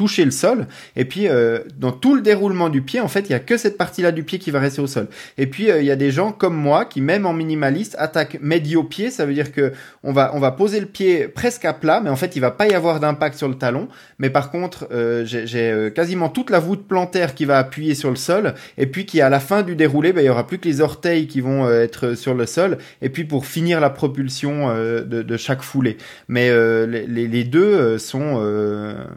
toucher 0.00 0.24
le 0.24 0.30
sol. 0.30 0.66
Et 0.96 1.04
puis, 1.04 1.28
euh, 1.28 1.58
dans 1.78 1.92
tout 1.92 2.14
le 2.14 2.22
déroulement 2.22 2.70
du 2.70 2.80
pied, 2.80 3.00
en 3.00 3.08
fait, 3.08 3.28
il 3.28 3.32
y 3.32 3.34
a 3.34 3.38
que 3.38 3.58
cette 3.58 3.76
partie-là 3.76 4.12
du 4.12 4.22
pied 4.22 4.38
qui 4.38 4.50
va 4.50 4.58
rester 4.58 4.80
au 4.80 4.86
sol. 4.86 5.08
Et 5.36 5.46
puis, 5.46 5.70
euh, 5.70 5.82
il 5.82 5.84
y 5.84 5.90
a 5.90 5.96
des 5.96 6.10
gens 6.10 6.32
comme 6.32 6.56
moi 6.56 6.86
qui, 6.86 7.02
même 7.02 7.26
en 7.26 7.34
minimaliste, 7.34 7.96
attaquent 7.98 8.38
médio-pied. 8.40 9.10
Ça 9.10 9.26
veut 9.26 9.34
dire 9.34 9.52
que 9.52 9.74
on 10.02 10.12
va, 10.12 10.30
on 10.34 10.40
va 10.40 10.52
poser 10.52 10.80
le 10.80 10.86
pied 10.86 11.28
presque 11.28 11.66
à 11.66 11.74
plat, 11.74 12.00
mais 12.02 12.08
en 12.08 12.16
fait, 12.16 12.34
il 12.34 12.40
va 12.40 12.50
pas 12.50 12.66
y 12.66 12.72
avoir 12.72 12.98
d'impact 12.98 13.36
sur 13.36 13.46
le 13.46 13.56
talon. 13.56 13.88
Mais 14.18 14.30
par 14.30 14.50
contre, 14.50 14.88
euh, 14.90 15.26
j'ai 15.26 15.92
quasiment 15.94 16.30
toute 16.30 16.48
la 16.48 16.60
voûte 16.60 16.88
plantaire 16.88 17.34
qui 17.34 17.44
va 17.44 17.58
appuyer 17.58 17.94
sur 17.94 18.08
le 18.08 18.16
sol. 18.16 18.54
Et 18.78 18.86
puis, 18.86 19.04
qui 19.04 19.20
à 19.20 19.28
la 19.28 19.38
fin 19.38 19.62
du 19.62 19.76
déroulé, 19.76 20.14
ben, 20.14 20.22
il 20.22 20.28
y 20.28 20.30
aura 20.30 20.46
plus 20.46 20.56
que 20.56 20.66
les 20.66 20.80
orteils 20.80 21.26
qui 21.26 21.42
vont 21.42 21.70
être 21.70 22.14
sur 22.14 22.32
le 22.32 22.46
sol. 22.46 22.78
Et 23.02 23.10
puis, 23.10 23.24
pour 23.24 23.44
finir 23.44 23.80
la 23.80 23.90
propulsion 23.90 24.74
de, 24.74 25.36
chaque 25.36 25.60
foulée. 25.60 25.98
Mais 26.28 26.48
les, 26.86 27.06
les, 27.06 27.44
deux 27.44 27.98
sont, 27.98 28.40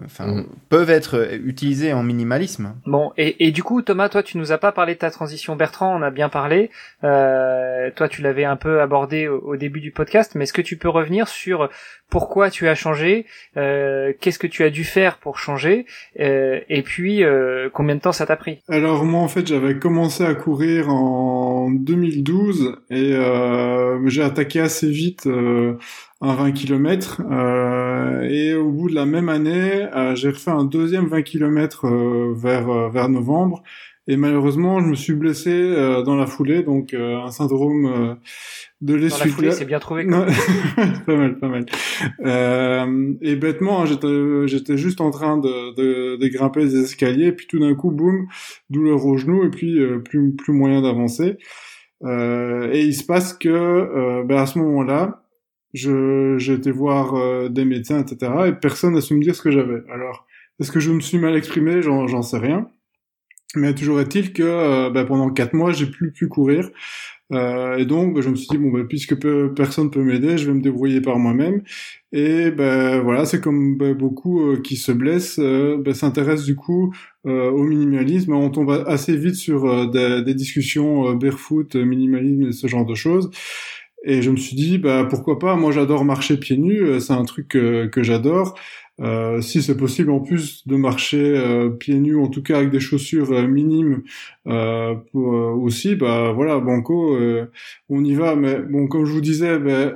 enfin, 0.06 0.28
mmh 0.28 0.44
peuvent 0.74 0.90
être 0.90 1.38
utilisés 1.44 1.94
en 1.94 2.02
minimalisme. 2.02 2.74
Bon, 2.88 3.12
et, 3.16 3.46
et 3.46 3.52
du 3.52 3.62
coup, 3.62 3.84
Thomas, 3.84 4.10
toi, 4.10 4.24
tu 4.24 4.40
nous 4.40 4.52
as 4.52 4.58
pas 4.58 4.72
parlé 4.72 4.96
de 4.96 4.98
ta 5.00 5.12
transition. 5.12 5.56
Bertrand, 5.56 5.96
on 5.96 6.02
a 6.02 6.10
bien 6.10 6.30
parlé. 6.30 6.72
Euh, 7.04 7.92
toi, 7.96 8.10
tu 8.10 8.24
l'avais 8.24 8.44
un 8.44 8.56
peu 8.56 8.82
abordé 8.82 9.28
au, 9.28 9.56
début 9.56 9.82
du 9.82 9.92
podcast, 9.92 10.32
mais 10.34 10.46
est-ce 10.46 10.54
que 10.54 10.64
tu 10.64 10.76
peux 10.78 10.90
revenir 10.90 11.28
sur 11.28 11.70
pourquoi 12.10 12.52
tu 12.52 12.68
as 12.68 12.76
changé, 12.76 13.26
euh, 13.58 14.14
qu'est-ce 14.20 14.38
que 14.38 14.46
tu 14.46 14.64
as 14.64 14.70
dû 14.70 14.84
faire 14.84 15.18
pour 15.18 15.40
changer, 15.40 15.88
euh, 16.20 16.60
et 16.70 16.84
puis 16.84 17.24
euh, 17.24 17.70
combien 17.74 17.96
de 17.96 18.02
temps 18.02 18.12
ça 18.12 18.28
t'a 18.28 18.36
pris? 18.36 18.62
Alors 18.70 19.04
moi, 19.04 19.22
en 19.22 19.28
fait, 19.28 19.48
j'avais 19.48 19.80
commencé 19.80 20.24
à 20.24 20.36
courir 20.36 20.90
en 20.90 21.72
2012 21.72 22.78
et 22.92 23.14
euh, 23.14 24.08
j'ai 24.08 24.22
attaqué 24.22 24.60
assez 24.60 24.90
vite 24.92 25.26
euh, 25.26 25.80
un 26.24 26.36
20 26.36 26.54
km 26.54 27.22
euh, 27.30 28.22
et 28.22 28.56
au 28.56 28.72
bout 28.72 28.90
de 28.90 28.96
la 28.96 29.06
même 29.06 29.28
année, 29.28 29.88
euh, 29.94 30.16
j'ai 30.16 30.30
refait 30.30 30.52
un 30.52 30.64
deuxième 30.64 31.08
20 31.08 31.22
km 31.22 31.86
euh, 31.86 32.34
vers 32.34 32.90
vers 32.90 33.10
novembre 33.10 33.62
et 34.08 34.16
malheureusement, 34.16 34.82
je 34.82 34.88
me 34.88 34.96
suis 34.96 35.14
blessé 35.14 35.74
dans 36.06 36.18
la 36.18 36.26
foulée, 36.26 36.62
donc 36.62 36.94
un 36.94 37.32
syndrome 37.32 38.18
de 38.82 38.96
l'essuie. 38.96 39.20
Dans 39.20 39.26
la 39.26 39.32
foulée, 39.32 39.52
c'est 39.52 39.64
bien 39.64 39.80
trouvé. 39.80 40.06
pas 41.06 41.16
mal, 41.16 41.40
pas 41.40 41.48
mal. 41.48 41.66
et 43.22 43.36
bêtement, 43.38 43.82
hein, 43.82 43.86
j'étais 43.86 44.48
j'étais 44.48 44.76
juste 44.76 45.00
en 45.00 45.10
train 45.10 45.38
de, 45.38 45.74
de, 45.76 46.18
de 46.18 46.28
grimper 46.28 46.66
les 46.66 46.76
escaliers, 46.82 47.32
puis 47.32 47.48
tout 47.48 47.60
d'un 47.60 47.76
coup, 47.76 47.92
boum, 47.92 48.28
douleur 48.70 49.06
au 49.06 49.16
genou, 49.16 49.46
et 49.46 49.50
puis 49.50 49.80
plus 50.04 50.36
plus 50.36 50.52
moyen 50.52 50.82
d'avancer. 50.82 51.38
et 52.06 52.82
il 52.82 52.94
se 52.94 53.06
passe 53.06 53.32
que 53.32 54.24
ben 54.26 54.38
à 54.38 54.48
ce 54.48 54.60
moment-là, 54.60 55.23
j'ai 55.74 56.54
été 56.54 56.72
voir 56.72 57.16
euh, 57.16 57.50
des 57.50 57.66
médecins, 57.66 58.00
etc. 58.00 58.32
Et 58.48 58.52
personne 58.54 58.94
n'a 58.94 59.02
su 59.02 59.16
me 59.16 59.22
dire 59.22 59.36
ce 59.36 59.42
que 59.42 59.52
j'avais. 59.52 59.82
Alors, 59.92 60.28
est-ce 60.60 60.72
que 60.72 60.80
je 60.80 60.92
me 60.92 61.00
suis 61.00 61.18
mal 61.18 61.36
exprimé? 61.36 61.82
J'en 61.82 62.22
sais 62.22 62.38
rien. 62.38 62.70
Mais 63.56 63.76
toujours 63.76 64.00
est-il 64.02 64.34
que 64.34 64.44
euh, 64.44 64.90
bah, 64.90 65.06
pendant 65.06 65.30
quatre 65.30 65.54
mois, 65.54 65.72
j'ai 65.72 65.86
plus 65.86 66.12
pu 66.12 66.28
courir. 66.28 66.70
Euh, 67.32 67.78
et 67.78 67.86
donc, 67.86 68.16
bah, 68.16 68.22
je 68.22 68.30
me 68.30 68.36
suis 68.36 68.48
dit 68.50 68.58
bon, 68.58 68.72
bah, 68.72 68.84
puisque 68.88 69.16
personne 69.56 69.92
peut 69.92 70.04
m'aider, 70.04 70.38
je 70.38 70.48
vais 70.48 70.54
me 70.54 70.62
débrouiller 70.62 71.02
par 71.02 71.20
moi-même. 71.20 71.62
Et 72.12 72.52
ben 72.52 73.02
voilà, 73.02 73.26
c'est 73.26 73.42
comme 73.42 73.78
beaucoup 73.78 74.42
euh, 74.42 74.62
qui 74.62 74.76
se 74.76 74.92
blessent, 74.92 75.40
s'intéressent 75.94 76.46
du 76.46 76.56
coup 76.56 76.96
au 77.26 77.64
minimalisme. 77.64 78.34
On 78.34 78.50
tombe 78.50 78.84
assez 78.88 79.16
vite 79.16 79.36
sur 79.36 79.90
des, 79.90 80.22
des, 80.24 80.34
discussions 80.34 81.14
barefoot, 81.16 81.76
minimalisme 81.76 82.48
et 82.50 82.52
ce 82.52 82.68
genre 82.68 82.86
de 82.86 82.96
choses. 82.96 83.32
Et 84.06 84.22
je 84.22 84.30
me 84.32 84.38
suis 84.38 84.56
dit, 84.56 84.78
bah 84.78 85.08
pourquoi 85.10 85.40
pas 85.40 85.56
Moi, 85.56 85.72
j'adore 85.72 86.04
marcher 86.04 86.38
pieds 86.38 86.58
nus. 86.58 86.82
Euh, 86.82 87.00
c'est 87.00 87.14
un 87.14 87.24
truc 87.24 87.48
que, 87.48 87.90
j'adore. 88.04 88.56
Euh, 89.02 89.42
si 89.42 89.64
c'est 89.64 89.76
possible 89.76 90.12
en 90.12 90.20
plus 90.20 90.68
de 90.68 90.76
marcher 90.76 91.18
euh, 91.18 91.70
pieds 91.70 92.00
nus, 92.00 92.16
en 92.16 92.28
tout 92.28 92.44
cas 92.44 92.58
avec 92.58 92.70
des 92.70 92.80
chaussures 92.80 93.32
euh, 93.32 93.48
minimes 93.48 94.04
aussi, 95.14 95.96
bah 95.96 96.32
voilà, 96.34 96.60
banco, 96.60 97.18
on 97.90 98.04
y 98.04 98.14
va. 98.14 98.36
Mais 98.36 98.60
bon, 98.60 98.88
comme 98.88 99.06
je 99.06 99.12
vous 99.12 99.22
disais, 99.22 99.58
ben, 99.58 99.96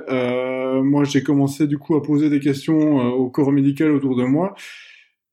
moi 0.82 1.04
j'ai 1.04 1.22
commencé 1.22 1.66
du 1.66 1.78
coup 1.78 1.94
à 1.96 2.02
poser 2.02 2.30
des 2.30 2.40
questions 2.40 2.96
au 3.12 3.30
corps 3.30 3.52
médical 3.52 3.92
autour 3.92 4.16
de 4.16 4.24
moi. 4.24 4.54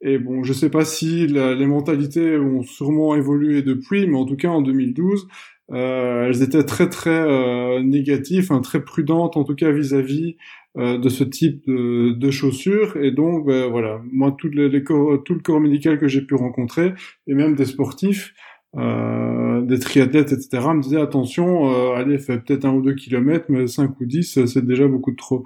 Et 0.02 0.20
bon, 0.20 0.44
je 0.44 0.54
sais 0.54 0.70
pas 0.70 0.86
si 0.86 1.28
les 1.28 1.66
mentalités 1.66 2.38
ont 2.38 2.62
sûrement 2.62 3.16
évolué 3.16 3.62
depuis, 3.64 4.06
mais 4.08 4.18
en 4.18 4.26
tout 4.26 4.36
cas 4.36 4.50
en 4.50 4.62
2012, 4.62 5.28
euh, 5.72 6.28
elles 6.28 6.44
étaient 6.44 6.64
très 6.64 6.90
très 6.90 7.10
euh, 7.10 7.82
négatives, 7.82 8.52
hein, 8.52 8.62
très 8.62 8.84
prudentes 8.84 9.36
en 9.38 9.44
tout 9.44 9.56
cas 9.56 9.72
vis-à-vis 9.72 10.38
euh, 10.78 10.98
de 10.98 11.10
ce 11.10 11.24
type 11.24 11.66
de, 11.68 12.12
de, 12.12 12.32
chaussures. 12.32 12.98
Et 12.98 13.12
donc 13.12 13.48
ben, 13.48 13.70
voilà, 13.70 14.02
moi 14.12 14.36
tout, 14.38 14.50
les, 14.50 14.84
tout 14.84 15.34
le 15.34 15.40
corps 15.40 15.60
médical 15.60 15.98
que 15.98 16.08
j'ai 16.08 16.22
pu 16.22 16.36
rencontrer, 16.36 16.94
et 17.28 17.34
même 17.34 17.56
des 17.56 17.66
sportifs, 17.66 18.34
euh, 18.78 19.62
des 19.62 19.80
triathlètes, 19.80 20.34
etc., 20.34 20.50
me 20.74 20.82
disaient 20.82 21.02
attention, 21.02 21.72
euh, 21.72 21.96
allez, 21.96 22.18
fais 22.18 22.40
peut-être 22.40 22.66
un 22.66 22.74
ou 22.74 22.82
deux 22.82 22.94
kilomètres, 22.96 23.46
mais 23.50 23.68
cinq 23.68 24.00
ou 24.02 24.06
dix, 24.06 24.46
c'est 24.46 24.66
déjà 24.66 24.88
beaucoup 24.88 25.12
de 25.12 25.16
trop. 25.16 25.44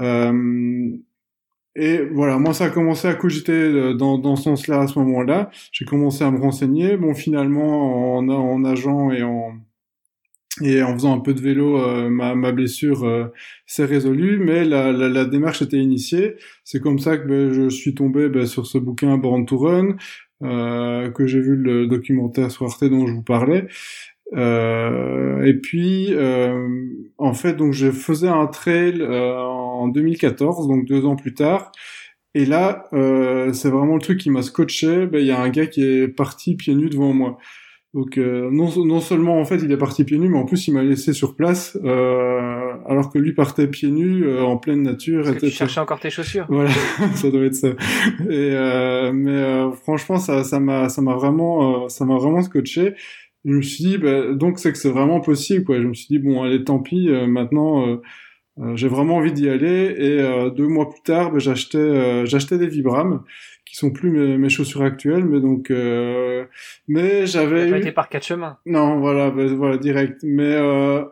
Euh, 0.00 0.90
et 1.74 2.02
voilà, 2.04 2.38
moi 2.38 2.52
ça 2.54 2.66
a 2.66 2.70
commencé 2.70 3.08
à 3.08 3.14
cogiter 3.14 3.52
euh, 3.52 3.94
dans, 3.94 4.18
dans 4.18 4.36
ce 4.36 4.44
sens-là 4.44 4.80
à 4.80 4.86
ce 4.86 4.98
moment-là. 4.98 5.50
J'ai 5.72 5.84
commencé 5.84 6.22
à 6.24 6.30
me 6.30 6.38
renseigner. 6.38 6.96
Bon, 6.96 7.14
finalement, 7.14 8.16
en, 8.18 8.28
en 8.28 8.58
nageant 8.58 9.10
et 9.10 9.22
en 9.22 9.54
et 10.60 10.82
en 10.82 10.92
faisant 10.94 11.14
un 11.14 11.20
peu 11.20 11.32
de 11.32 11.40
vélo, 11.40 11.78
euh, 11.80 12.10
ma, 12.10 12.34
ma, 12.34 12.52
blessure 12.52 13.04
euh, 13.04 13.32
s'est 13.66 13.86
résolue, 13.86 14.38
mais 14.38 14.64
la, 14.64 14.92
la, 14.92 15.08
la, 15.08 15.24
démarche 15.24 15.62
était 15.62 15.78
initiée. 15.78 16.34
C'est 16.62 16.80
comme 16.80 16.98
ça 16.98 17.16
que 17.16 17.26
ben, 17.26 17.52
je 17.52 17.68
suis 17.70 17.94
tombé 17.94 18.28
ben, 18.28 18.46
sur 18.46 18.66
ce 18.66 18.76
bouquin 18.76 19.16
Born 19.16 19.46
to 19.46 19.56
Run, 19.56 19.96
euh, 20.42 21.10
que 21.10 21.26
j'ai 21.26 21.40
vu 21.40 21.56
le 21.56 21.86
documentaire 21.86 22.50
sur 22.50 22.66
Arte 22.66 22.84
dont 22.84 23.06
je 23.06 23.14
vous 23.14 23.22
parlais. 23.22 23.66
Euh, 24.34 25.44
et 25.44 25.54
puis, 25.54 26.08
euh, 26.12 26.86
en 27.18 27.34
fait, 27.34 27.54
donc 27.54 27.72
je 27.72 27.90
faisais 27.90 28.28
un 28.28 28.46
trail 28.46 29.00
euh, 29.00 29.36
en 29.36 29.88
2014, 29.88 30.68
donc 30.68 30.86
deux 30.86 31.04
ans 31.04 31.16
plus 31.16 31.34
tard. 31.34 31.72
Et 32.34 32.46
là, 32.46 32.86
c'est 33.52 33.68
vraiment 33.68 33.94
le 33.94 34.00
truc 34.00 34.18
qui 34.18 34.30
m'a 34.30 34.40
scotché. 34.40 35.06
Ben, 35.06 35.18
il 35.20 35.26
y 35.26 35.30
a 35.30 35.38
un 35.38 35.50
gars 35.50 35.66
qui 35.66 35.82
est 35.82 36.08
parti 36.08 36.56
pieds 36.56 36.74
nus 36.74 36.88
devant 36.88 37.12
moi. 37.12 37.36
Donc 37.92 38.16
non, 38.16 38.70
non 38.86 39.00
seulement 39.00 39.38
en 39.38 39.44
fait 39.44 39.56
il 39.56 39.70
est 39.70 39.76
parti 39.76 40.02
pieds 40.04 40.16
nus, 40.16 40.30
mais 40.30 40.38
en 40.38 40.46
plus 40.46 40.66
il 40.66 40.72
m'a 40.72 40.82
laissé 40.82 41.12
sur 41.12 41.36
place, 41.36 41.76
alors 41.84 43.10
que 43.12 43.18
lui 43.18 43.34
partait 43.34 43.66
pieds 43.66 43.90
nus 43.90 44.26
en 44.38 44.56
pleine 44.56 44.80
nature. 44.80 45.24
Parce 45.24 45.36
que 45.36 45.44
tu 45.44 45.52
cherchais 45.52 45.80
encore 45.80 46.00
tes 46.00 46.08
chaussures. 46.08 46.46
Voilà, 46.48 46.70
ça 47.16 47.30
doit 47.30 47.44
être 47.44 47.54
ça. 47.54 47.68
Et 48.30 48.56
mais 49.12 49.70
franchement 49.82 50.16
ça 50.16 50.42
ça 50.42 50.58
m'a 50.58 50.88
ça 50.88 51.02
m'a 51.02 51.12
vraiment 51.12 51.90
ça 51.90 52.06
m'a 52.06 52.16
vraiment 52.16 52.40
scotché 52.40 52.94
je 53.44 53.50
me 53.50 53.62
suis 53.62 53.84
dit, 53.84 53.98
bah, 53.98 54.32
donc 54.34 54.58
c'est 54.58 54.72
que 54.72 54.78
c'est 54.78 54.90
vraiment 54.90 55.20
possible, 55.20 55.64
quoi. 55.64 55.80
Je 55.80 55.86
me 55.86 55.94
suis 55.94 56.06
dit, 56.08 56.18
bon, 56.18 56.42
allez, 56.42 56.62
tant 56.64 56.78
pis, 56.78 57.08
euh, 57.08 57.26
maintenant, 57.26 57.88
euh, 57.88 57.96
euh, 58.60 58.76
j'ai 58.76 58.88
vraiment 58.88 59.16
envie 59.16 59.32
d'y 59.32 59.48
aller. 59.48 59.94
Et 59.98 60.50
deux 60.54 60.68
mois 60.68 60.90
plus 60.90 61.02
tard, 61.02 61.32
bah, 61.32 61.38
j'achetais, 61.38 62.26
j'achetais 62.26 62.58
des 62.58 62.68
Vibram, 62.68 63.22
qui 63.64 63.76
sont 63.76 63.90
plus 63.90 64.10
mes, 64.10 64.38
mes 64.38 64.48
chaussures 64.48 64.82
actuelles, 64.82 65.24
mais 65.24 65.40
donc, 65.40 65.72
mais 66.88 67.26
j'avais. 67.26 67.70
Pas 67.70 67.78
été 67.78 67.92
par 67.92 68.08
quatre 68.08 68.26
chemins. 68.26 68.58
Non, 68.66 69.00
voilà, 69.00 69.30
bah, 69.30 69.46
voilà, 69.46 69.78
direct. 69.78 70.20
Mais 70.22 70.56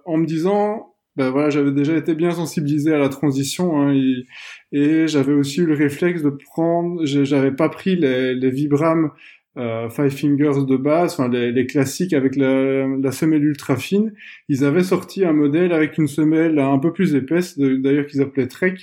en 0.05 0.17
me 0.17 0.27
disant, 0.27 0.95
ben 1.17 1.31
voilà, 1.31 1.51
j'avais 1.51 1.73
déjà 1.73 1.97
été 1.97 2.15
bien 2.15 2.31
sensibilisé 2.31 2.95
à 2.95 2.99
la 2.99 3.09
transition 3.09 3.81
hein, 3.81 3.93
et, 3.93 4.27
et 4.71 5.09
j'avais 5.09 5.33
aussi 5.33 5.61
eu 5.61 5.67
le 5.67 5.75
réflexe 5.75 6.23
de 6.23 6.31
prendre, 6.31 7.05
j'avais 7.05 7.51
pas 7.51 7.69
pris 7.69 7.97
les, 7.97 8.35
les 8.35 8.51
Vibram 8.51 9.11
euh, 9.61 9.91
Five 9.91 10.11
Fingers 10.11 10.65
de 10.67 10.77
base, 10.77 11.13
enfin 11.13 11.29
les, 11.29 11.53
les, 11.53 11.67
classiques 11.67 12.13
avec 12.15 12.35
la, 12.35 12.87
la, 12.87 13.13
semelle 13.13 13.45
ultra 13.45 13.77
fine, 13.77 14.13
ils 14.49 14.65
avaient 14.65 14.83
sorti 14.83 15.25
un 15.25 15.33
modèle 15.33 15.73
avec 15.73 15.99
une 15.99 16.09
semelle 16.09 16.59
un 16.59 16.79
peu 16.79 16.93
plus 16.93 17.15
épaisse, 17.15 17.59
d'ailleurs 17.59 18.07
qu'ils 18.07 18.23
appelaient 18.23 18.49
Trek, 18.49 18.77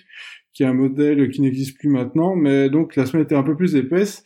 qui 0.54 0.64
est 0.64 0.68
un 0.68 0.74
modèle 0.74 1.30
qui 1.30 1.42
n'existe 1.42 1.78
plus 1.78 1.90
maintenant, 1.90 2.36
mais 2.36 2.70
donc 2.70 2.96
la 2.96 3.06
semelle 3.06 3.24
était 3.24 3.36
un 3.36 3.44
peu 3.44 3.56
plus 3.56 3.76
épaisse. 3.76 4.24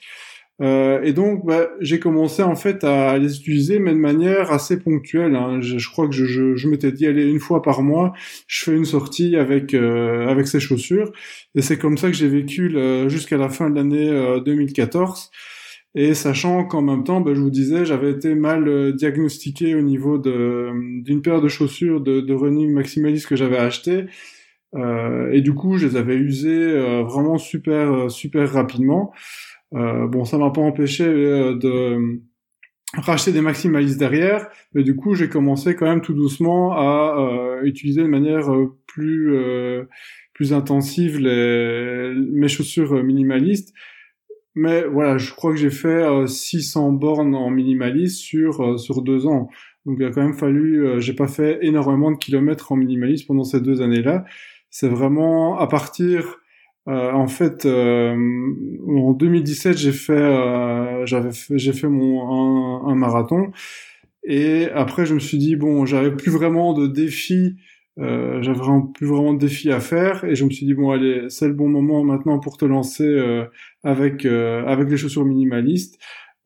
Euh, 0.62 1.02
et 1.02 1.14
donc 1.14 1.46
bah, 1.46 1.70
j'ai 1.80 2.00
commencé 2.00 2.44
en 2.44 2.56
fait 2.56 2.84
à 2.84 3.18
les 3.18 3.38
utiliser, 3.38 3.80
mais 3.80 3.94
de 3.94 3.98
manière 3.98 4.52
assez 4.52 4.80
ponctuelle. 4.80 5.36
Hein. 5.36 5.60
Je, 5.62 5.80
je, 5.80 5.90
crois 5.90 6.08
que 6.08 6.14
je, 6.14 6.26
je, 6.26 6.56
je 6.56 6.68
m'étais 6.68 6.92
dit 6.92 7.08
aller 7.08 7.24
une 7.24 7.40
fois 7.40 7.62
par 7.62 7.82
mois, 7.82 8.14
je 8.48 8.64
fais 8.64 8.76
une 8.76 8.86
sortie 8.86 9.38
avec 9.38 9.74
euh, 9.74 10.28
avec 10.28 10.48
ces 10.48 10.60
chaussures, 10.60 11.12
et 11.56 11.62
c'est 11.62 11.78
comme 11.78 11.98
ça 11.98 12.10
que 12.10 12.16
j'ai 12.16 12.28
vécu 12.28 12.76
jusqu'à 13.08 13.38
la 13.38 13.50
fin 13.50 13.70
de 13.70 13.76
l'année 13.76 14.42
2014. 14.46 15.32
Euh, 15.96 16.00
et 16.00 16.14
sachant 16.14 16.66
qu'en 16.66 16.82
même 16.82 17.04
temps, 17.04 17.22
ben, 17.22 17.34
je 17.34 17.42
vous 17.42 17.50
disais, 17.50 17.86
j'avais 17.86 18.12
été 18.12 18.36
mal 18.36 18.68
euh, 18.68 18.92
diagnostiqué 18.94 19.76
au 19.76 19.82
niveau 19.82 20.18
de 20.18 21.02
d'une 21.04 21.22
paire 21.22 21.42
de 21.42 21.48
chaussures 21.48 22.02
de, 22.02 22.22
de 22.22 22.34
running 22.34 22.72
maximaliste 22.74 23.28
que 23.28 23.36
j'avais 23.36 23.58
acheté. 23.58 24.06
Euh, 24.76 25.32
et 25.32 25.42
du 25.42 25.54
coup, 25.54 25.78
je 25.78 25.88
les 25.88 25.96
avais 25.98 26.16
usées 26.16 26.50
euh, 26.50 27.04
vraiment 27.04 27.38
super 27.38 27.92
euh, 27.92 28.10
super 28.10 28.52
rapidement. 28.52 29.14
bon, 29.72 30.26
ça 30.26 30.38
m'a 30.38 30.52
pas 30.52 30.62
empêché 30.62 31.06
de 31.06 32.20
racheter 32.94 33.32
des 33.32 33.42
maximalistes 33.42 33.98
derrière, 34.00 34.48
mais 34.74 34.84
du 34.84 34.96
coup, 34.96 35.16
j'ai 35.16 35.30
commencé 35.30 35.76
quand 35.76 35.86
même 35.88 36.02
tout 36.02 36.14
doucement 36.14 36.74
à 36.74 37.62
utiliser 37.64 38.02
de 38.02 38.08
manière 38.08 38.50
plus 38.88 39.34
plus 40.34 40.54
intensive 40.54 41.20
les, 41.20 42.14
mes 42.32 42.48
chaussures 42.50 43.04
minimalistes 43.04 43.74
mais 44.56 44.84
voilà, 44.84 45.18
je 45.18 45.32
crois 45.34 45.52
que 45.52 45.58
j'ai 45.58 45.70
fait 45.70 46.06
600 46.28 46.88
euh, 46.88 46.98
bornes 46.98 47.36
en 47.36 47.50
minimaliste 47.50 48.18
sur 48.18 48.62
euh, 48.62 48.78
sur 48.78 49.02
deux 49.02 49.26
ans. 49.26 49.50
Donc 49.86 49.98
il 50.00 50.06
a 50.06 50.12
quand 50.12 50.22
même 50.22 50.34
fallu, 50.34 50.86
euh, 50.86 51.00
j'ai 51.00 51.14
pas 51.14 51.28
fait 51.28 51.60
énormément 51.62 52.12
de 52.12 52.18
kilomètres 52.18 52.72
en 52.72 52.76
minimaliste 52.76 53.28
pendant 53.28 53.44
ces 53.44 53.62
deux 53.62 53.82
années-là. 53.82 54.26
C'est 54.70 54.90
vraiment 54.90 55.58
à 55.58 55.68
partir, 55.68 56.38
en 56.88 57.28
fait, 57.28 57.66
en 57.66 59.12
2017 59.14 59.78
j'ai 59.78 59.92
fait, 59.92 61.06
j'avais, 61.06 61.30
j'ai 61.56 61.74
fait 61.74 61.90
mon 61.90 62.88
un, 62.88 62.96
marathon. 62.96 63.52
Et 64.24 64.68
après 64.74 65.06
je 65.06 65.14
me 65.14 65.20
suis 65.20 65.38
dit 65.38 65.56
bon, 65.58 65.86
j'avais 65.86 66.16
plus 66.16 66.32
vraiment 66.32 66.74
de 66.74 66.88
défis 66.88 67.56
euh, 68.02 68.42
j'avais 68.42 68.60
plus 68.96 69.06
vraiment 69.06 69.34
de 69.34 69.40
défis 69.40 69.72
à 69.72 69.80
faire 69.80 70.24
et 70.24 70.34
je 70.34 70.44
me 70.44 70.50
suis 70.50 70.66
dit 70.66 70.74
bon 70.74 70.90
allez 70.90 71.30
c'est 71.30 71.48
le 71.48 71.54
bon 71.54 71.70
moment 71.70 72.04
maintenant 72.04 72.40
pour 72.40 72.58
te 72.58 72.66
lancer 72.66 73.06
euh, 73.06 73.46
avec 73.84 74.26
euh, 74.26 74.66
avec 74.66 74.90
les 74.90 74.98
chaussures 74.98 75.26
minimalistes. 75.26 76.00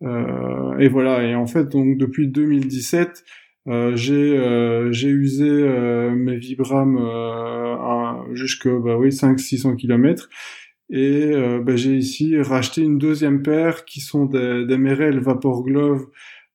Euh, 0.04 0.78
et 0.80 0.90
voilà. 0.90 1.24
Et 1.24 1.36
en 1.36 1.48
fait 1.48 1.70
donc 1.70 1.98
depuis 1.98 2.28
2017 2.28 3.24
j'ai 3.96 4.88
j'ai 4.92 5.10
usé 5.10 5.46
mes 6.16 6.38
Vibram 6.38 7.00
jusque 8.34 8.68
bah 8.68 8.98
oui 8.98 9.12
5 9.12 9.40
600 9.40 9.76
km 9.76 10.30
et 10.92 11.32
bah, 11.64 11.76
j'ai 11.76 11.96
ici 11.96 12.40
racheté 12.40 12.82
une 12.82 13.00
deuxième 13.00 13.42
paire 13.42 13.86
qui 13.86 14.02
sont 14.02 14.26
des, 14.26 14.66
des 14.68 14.78
Merrell 14.78 15.20
Vapor 15.20 15.64
Glove 15.64 16.06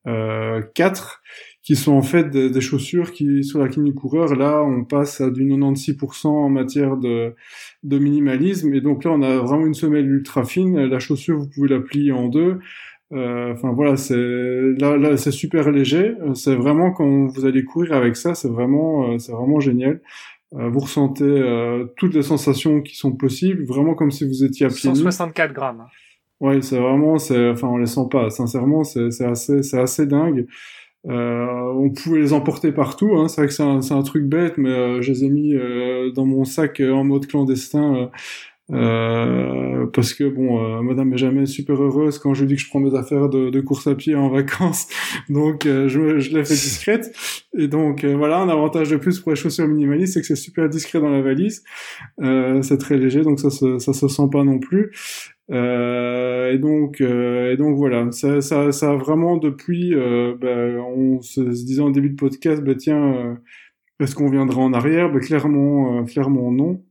4 0.05 1.21
qui 1.63 1.77
sont 1.77 1.93
en 1.93 2.03
fait 2.03 2.31
des, 2.31 2.61
chaussures 2.61 3.13
qui 3.13 3.45
sur 3.45 3.59
la 3.59 3.69
clinique 3.69 3.97
coureur 3.97 4.35
là 4.35 4.63
on 4.63 4.85
passe 4.85 5.21
à 5.21 5.31
du 5.31 5.45
96% 5.45 6.27
en 6.27 6.49
matière 6.49 6.97
de, 6.97 7.35
de 7.83 7.99
minimalisme. 7.99 8.73
Et 8.75 8.81
donc 8.81 9.05
là 9.05 9.11
on 9.13 9.23
a 9.23 9.37
vraiment 9.39 9.67
une 9.67 9.75
semelle 9.75 10.09
ultra 10.09 10.45
fine. 10.45 10.79
La 10.87 10.99
chaussure 10.99 11.39
vous 11.39 11.49
pouvez 11.49 11.69
la 11.69 11.81
plier 11.81 12.13
en 12.13 12.29
deux. 12.29 12.59
Euh, 13.13 13.53
enfin 13.53 13.73
voilà 13.73 13.97
c'est 13.97 14.17
là, 14.17 14.97
là 14.97 15.17
c'est 15.17 15.33
super 15.33 15.71
léger. 15.71 16.15
C'est 16.35 16.55
vraiment 16.55 16.93
quand 16.93 17.27
vous 17.27 17.45
allez 17.45 17.65
courir 17.65 17.93
avec 17.93 18.17
ça 18.17 18.35
c'est 18.35 18.49
vraiment 18.49 19.13
euh, 19.13 19.19
c'est 19.19 19.33
vraiment 19.33 19.61
génial. 19.61 20.01
Euh, 20.55 20.69
vous 20.69 20.81
ressentez 20.81 21.85
toutes 21.97 22.15
les 22.15 22.23
sensations 22.23 22.81
qui 22.81 22.97
sont 22.97 23.13
possibles. 23.13 23.65
Vraiment 23.65 23.95
comme 23.95 24.11
si 24.11 24.27
vous 24.27 24.45
étiez 24.45 24.67
à 24.67 24.71
pied 24.71 24.95
164 24.95 25.53
grammes. 25.53 25.85
Ouais 26.41 26.63
c'est 26.63 26.79
vraiment 26.79 27.19
c'est 27.19 27.51
enfin 27.51 27.69
on 27.69 27.77
les 27.77 27.87
sent 27.87 28.09
pas. 28.11 28.31
Sincèrement 28.31 28.83
c'est 28.83 29.11
c'est 29.11 29.27
assez 29.27 29.63
c'est 29.63 29.79
assez 29.79 30.07
dingue 30.07 30.47
euh, 31.09 31.73
on 31.77 31.91
pouvait 31.91 32.21
les 32.21 32.33
emporter 32.33 32.73
partout. 32.73 33.17
Hein. 33.17 33.29
C'est 33.29 33.41
vrai 33.41 33.49
que 33.49 33.55
c'est 33.55 33.63
un, 33.63 33.81
un, 33.91 34.03
truc 34.03 34.25
bête, 34.25 34.59
mais 34.59 34.71
euh, 34.71 35.03
je 35.03 35.13
les 35.13 35.25
ai 35.25 35.31
mis 35.31 35.55
euh, 35.55 36.11
dans 36.13 36.27
mon 36.27 36.45
sac 36.45 36.81
en 36.81 37.05
mode 37.05 37.27
clandestin. 37.27 38.11
parce 38.69 40.15
que 40.15 40.29
bon, 40.29 40.83
Madame 40.83 41.13
est 41.15 41.19
jamais 41.19 41.47
super 41.47 41.83
heureuse 41.83 42.19
quand 42.19 42.35
je 42.35 42.43
lui 42.43 42.49
dis 42.49 42.55
que 42.57 42.61
je 42.61 42.69
prends 42.69 42.81
mes 42.81 42.95
affaires 42.97 43.29
de, 43.29 43.51
de 43.51 43.61
course 43.61 43.87
à 43.87 43.95
pied 43.95 44.15
en 44.15 44.29
vacances, 44.29 44.87
donc 45.29 45.63
je, 45.65 45.89
je 46.19 46.31
l'ai 46.31 46.45
fait 46.45 46.55
discrète. 46.55 47.11
Et 47.59 47.67
donc 47.67 48.05
voilà, 48.05 48.39
un 48.39 48.49
avantage 48.49 48.91
de 48.91 48.97
plus 48.97 49.19
pour 49.19 49.33
les 49.33 49.37
chaussures 49.37 49.67
minimalistes, 49.67 50.15
c'est 50.15 50.21
que 50.21 50.27
c'est 50.27 50.37
super 50.37 50.69
discret 50.69 51.01
dans 51.01 51.11
la 51.11 51.23
valise, 51.23 51.65
c'est 52.19 52.79
très 52.79 52.97
léger, 52.97 53.23
donc 53.23 53.41
ça 53.41 53.51
se, 53.51 53.79
ça 53.79 53.93
se 53.93 54.07
sent 54.07 54.29
pas 54.31 54.45
non 54.45 54.61
plus. 54.61 54.93
Euh, 55.51 56.53
et 56.53 56.59
donc, 56.59 57.01
euh, 57.01 57.53
et 57.53 57.57
donc 57.57 57.77
voilà, 57.77 58.11
ça, 58.13 58.41
ça, 58.41 58.71
ça 58.73 58.93
a 58.93 58.97
vraiment 58.97 59.37
depuis, 59.37 59.95
euh, 59.95 60.35
ben, 60.41 60.79
on 60.79 61.21
se, 61.21 61.41
disait 61.41 61.83
en 61.83 61.91
début 61.91 62.11
de 62.11 62.17
podcast, 62.17 62.63
bah 62.63 62.75
tiens, 62.77 63.15
euh, 63.15 63.35
est-ce 63.99 64.15
qu'on 64.15 64.31
viendra 64.31 64.61
en 64.61 64.73
arrière? 64.73 65.13
Ben 65.13 65.21
clairement, 65.21 66.05
clairement 66.05 66.53
non. 66.53 66.83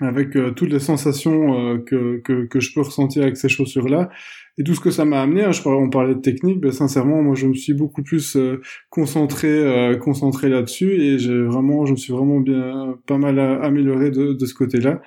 Avec 0.00 0.30
toutes 0.56 0.72
les 0.72 0.80
sensations 0.80 1.78
que, 1.86 2.18
que, 2.24 2.46
que 2.46 2.58
je 2.58 2.74
peux 2.74 2.80
ressentir 2.80 3.22
avec 3.22 3.36
ces 3.36 3.48
chaussures-là 3.48 4.10
et 4.58 4.64
tout 4.64 4.74
ce 4.74 4.80
que 4.80 4.90
ça 4.90 5.04
m'a 5.04 5.22
amené. 5.22 5.44
Hein, 5.44 5.52
je 5.52 5.62
parlais, 5.62 5.78
on 5.78 5.88
parlait 5.88 6.16
de 6.16 6.20
technique, 6.20 6.60
ben 6.60 6.72
sincèrement, 6.72 7.22
moi 7.22 7.36
je 7.36 7.46
me 7.46 7.54
suis 7.54 7.74
beaucoup 7.74 8.02
plus 8.02 8.36
concentré, 8.90 9.96
concentré 10.00 10.48
là-dessus 10.48 11.00
et 11.00 11.18
j'ai 11.20 11.40
vraiment, 11.40 11.86
je 11.86 11.92
me 11.92 11.96
suis 11.96 12.12
vraiment 12.12 12.40
bien, 12.40 12.98
pas 13.06 13.18
mal 13.18 13.38
amélioré 13.38 14.10
de, 14.10 14.32
de 14.32 14.46
ce 14.46 14.54
côté-là. 14.54 15.00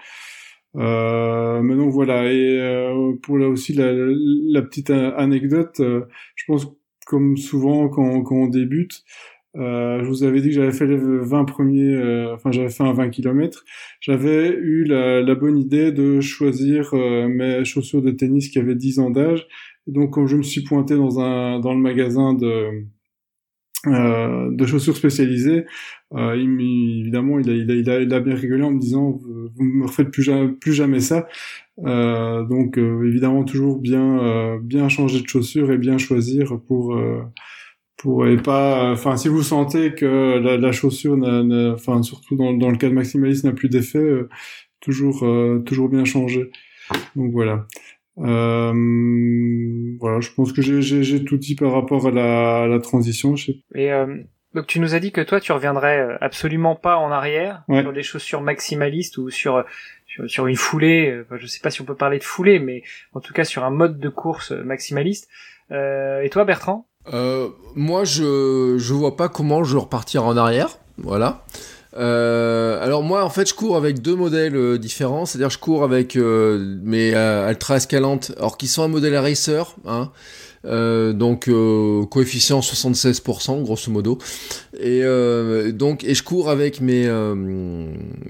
Euh, 0.78 1.62
mais 1.64 1.76
donc 1.76 1.92
voilà, 1.92 2.32
et 2.32 2.60
euh, 2.62 3.14
pour 3.24 3.38
là 3.38 3.48
aussi 3.50 3.74
la, 3.74 3.92
la 3.94 4.62
petite 4.62 4.92
anecdote, 4.92 5.80
euh, 5.80 6.02
je 6.36 6.44
pense 6.48 6.68
comme 7.06 7.38
souvent 7.38 7.90
quand, 7.90 8.22
quand 8.24 8.36
on 8.36 8.48
débute, 8.48 9.04
euh, 9.56 10.04
je 10.04 10.08
vous 10.08 10.24
avais 10.24 10.42
dit 10.42 10.50
que 10.50 10.56
j'avais 10.56 10.72
fait 10.72 10.86
les 10.86 10.98
20 10.98 11.46
premiers, 11.46 11.96
euh, 11.96 12.36
enfin 12.36 12.52
j'avais 12.52 12.70
fait 12.70 12.84
un 12.84 12.94
20 12.94 13.10
km. 13.10 13.64
J'avais 14.02 14.50
eu 14.50 14.84
la, 14.84 15.22
la, 15.22 15.36
bonne 15.36 15.58
idée 15.58 15.92
de 15.92 16.22
choisir 16.22 16.94
mes 16.94 17.66
chaussures 17.66 18.04
de 18.04 18.12
tennis 18.12 18.50
qui 18.50 18.60
avaient 18.60 18.76
10 18.76 19.00
ans 19.00 19.10
d'âge. 19.10 19.48
Donc 19.88 20.14
quand 20.14 20.28
je 20.28 20.38
me 20.38 20.44
suis 20.44 20.64
pointé 20.64 20.96
dans 20.96 21.20
un 21.20 21.60
dans 21.60 21.74
le 21.74 21.80
magasin 21.80 22.34
de 22.34 22.86
euh, 23.94 24.50
de 24.52 24.66
chaussures 24.66 24.96
spécialisées. 24.96 25.66
Euh, 26.14 26.36
il, 26.36 27.02
évidemment, 27.02 27.40
il 27.40 27.50
a, 27.50 27.54
il, 27.54 27.72
a, 27.72 27.76
il, 27.76 27.90
a, 27.90 28.02
il 28.02 28.14
a 28.14 28.20
bien 28.20 28.36
rigolé 28.36 28.64
en 28.64 28.72
me 28.72 28.80
disant 28.80 29.12
vous, 29.12 29.50
vous 29.56 29.64
me 29.64 29.86
refaites 29.86 30.10
plus 30.12 30.24
jamais, 30.24 30.50
plus 30.50 30.74
jamais 30.74 31.00
ça. 31.00 31.28
Euh, 31.86 32.44
donc 32.44 32.80
évidemment 32.80 33.44
toujours 33.44 33.78
bien 33.78 34.58
bien 34.64 34.90
changer 34.90 35.22
de 35.22 35.28
chaussures 35.28 35.72
et 35.72 35.78
bien 35.78 36.00
choisir 36.00 36.60
pour 36.68 37.00
pour 37.98 38.26
et 38.26 38.38
pas 38.38 38.92
enfin 38.94 39.16
si 39.16 39.28
vous 39.28 39.44
sentez 39.44 39.94
que 39.94 40.40
la, 40.40 40.58
la 40.58 40.72
chaussure 40.72 41.16
enfin 41.76 42.02
surtout 42.02 42.36
dans, 42.36 42.54
dans 42.54 42.72
le 42.72 42.78
cas 42.78 42.90
de 42.90 42.96
maximaliste 42.96 43.44
n'a 43.44 43.52
plus 43.52 43.70
d'effet 43.70 44.04
toujours 44.80 45.24
toujours 45.66 45.90
bien 45.90 46.04
changer 46.04 46.50
donc 47.16 47.32
voilà 47.32 47.54
euh, 47.54 47.97
voilà, 48.18 50.20
je 50.20 50.30
pense 50.36 50.52
que 50.52 50.62
j'ai 50.62 51.24
tout 51.24 51.38
dit 51.38 51.56
par 51.56 51.72
rapport 51.72 52.08
à 52.08 52.12
la, 52.12 52.64
à 52.64 52.68
la 52.68 52.80
transition. 52.80 53.36
Je 53.36 53.46
sais. 53.46 53.58
Et 53.76 53.92
euh, 53.92 54.18
donc 54.54 54.68
tu 54.68 54.80
nous 54.80 54.96
as 54.96 55.00
dit 55.00 55.12
que 55.12 55.22
toi 55.22 55.40
tu 55.40 55.52
reviendrais 55.52 56.00
euh, 56.00 56.18
absolument 56.22 56.76
pas 56.76 56.98
en 56.98 57.12
arrière 57.12 57.64
sur 57.70 57.94
des 57.94 58.04
chaussures 58.04 58.42
maximalistes 58.42 59.18
ou 59.18 59.30
sur 59.30 59.64
sur, 60.08 60.30
sur 60.30 60.48
une 60.48 60.56
foulée. 60.56 61.22
Enfin, 61.26 61.38
je 61.40 61.48
sais 61.48 61.60
pas 61.60 61.70
si 61.70 61.82
on 61.82 61.86
peut 61.86 61.96
parler 61.96 62.18
de 62.18 62.24
foulée, 62.24 62.60
mais 62.60 62.84
en 63.14 63.20
tout 63.20 63.34
cas 63.34 63.44
sur 63.44 63.64
un 63.64 63.70
mode 63.70 64.00
de 64.00 64.10
course 64.10 64.52
maximaliste. 64.52 65.28
Euh, 65.72 66.22
et 66.22 66.30
toi 66.30 66.46
Bertrand? 66.46 66.88
Euh, 67.14 67.50
Moi 67.76 68.04
je 68.04 68.76
je 68.78 68.94
vois 68.94 69.16
pas 69.16 69.30
comment 69.30 69.64
je 69.64 69.78
repartir 69.78 70.26
en 70.26 70.38
arrière. 70.38 70.78
Voilà. 70.98 71.46
Euh, 71.98 72.84
alors 72.84 73.02
moi 73.02 73.24
en 73.24 73.30
fait 73.30 73.50
je 73.50 73.56
cours 73.56 73.76
avec 73.76 74.02
deux 74.02 74.16
modèles 74.16 74.56
euh, 74.56 74.78
différents, 74.78 75.26
c'est-à-dire 75.26 75.50
je 75.50 75.58
cours 75.58 75.84
avec 75.84 76.16
euh, 76.16 76.78
mes 76.84 77.12
Ultra 77.50 77.78
Escalante, 77.78 78.32
alors 78.38 78.58
qui 78.58 78.68
sont 78.68 78.84
un 78.84 78.88
modèle 78.88 79.16
racer, 79.16 79.76
hein, 79.88 80.12
euh, 80.68 81.14
donc 81.14 81.48
euh, 81.48 82.06
coefficient 82.06 82.60
76% 82.60 83.64
grosso 83.64 83.92
modo. 83.92 84.18
Et 84.80 85.02
euh, 85.04 85.72
donc 85.72 86.04
et 86.04 86.14
je 86.14 86.24
cours 86.24 86.50
avec 86.50 86.82
mes 86.82 87.08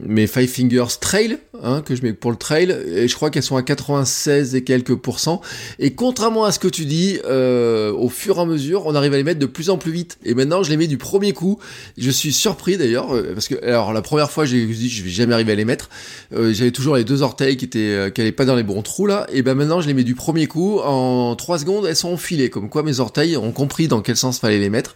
mes 0.01 0.27
Five 0.27 0.47
Fingers 0.47 0.97
Trail 0.99 1.37
hein, 1.61 1.81
que 1.81 1.95
je 1.95 2.03
mets 2.03 2.13
pour 2.13 2.31
le 2.31 2.37
trail 2.37 2.75
et 2.87 3.07
je 3.07 3.15
crois 3.15 3.29
qu'elles 3.29 3.43
sont 3.43 3.57
à 3.57 3.63
96 3.63 4.55
et 4.55 4.63
quelques 4.63 4.95
pourcents. 4.95 5.41
Et 5.79 5.93
contrairement 5.93 6.45
à 6.45 6.51
ce 6.51 6.59
que 6.59 6.67
tu 6.67 6.85
dis, 6.85 7.19
au 7.25 8.09
fur 8.09 8.37
et 8.37 8.41
à 8.41 8.45
mesure, 8.45 8.85
on 8.85 8.95
arrive 8.95 9.13
à 9.13 9.17
les 9.17 9.23
mettre 9.23 9.39
de 9.39 9.45
plus 9.45 9.69
en 9.69 9.77
plus 9.77 9.91
vite. 9.91 10.17
Et 10.23 10.33
maintenant, 10.33 10.63
je 10.63 10.69
les 10.69 10.77
mets 10.77 10.87
du 10.87 10.97
premier 10.97 11.33
coup. 11.33 11.59
Je 11.97 12.11
suis 12.11 12.33
surpris 12.33 12.77
d'ailleurs 12.77 13.07
parce 13.33 13.47
que 13.47 13.63
alors 13.63 13.93
la 13.93 14.01
première 14.01 14.31
fois, 14.31 14.45
j'ai 14.45 14.65
dit 14.65 14.89
je 14.89 15.03
vais 15.03 15.09
jamais 15.09 15.33
arriver 15.33 15.51
à 15.51 15.55
les 15.55 15.65
mettre. 15.65 15.89
J'avais 16.31 16.71
toujours 16.71 16.95
les 16.95 17.03
deux 17.03 17.21
orteils 17.21 17.57
qui 17.57 17.65
étaient 17.65 18.11
qui 18.13 18.21
allaient 18.21 18.31
pas 18.31 18.45
dans 18.45 18.55
les 18.55 18.63
bons 18.63 18.81
trous 18.81 19.07
là. 19.07 19.27
Et 19.31 19.41
ben 19.41 19.55
maintenant, 19.55 19.81
je 19.81 19.87
les 19.87 19.93
mets 19.93 20.03
du 20.03 20.15
premier 20.15 20.47
coup 20.47 20.79
en 20.79 21.35
3 21.35 21.59
secondes, 21.59 21.85
elles 21.85 21.95
sont 21.95 22.09
comme 22.51 22.69
quoi 22.69 22.83
mes 22.83 22.99
orteils 22.99 23.37
ont 23.37 23.51
compris 23.51 23.87
dans 23.87 24.01
quel 24.01 24.17
sens 24.17 24.39
fallait 24.39 24.59
les 24.59 24.69
mettre. 24.69 24.95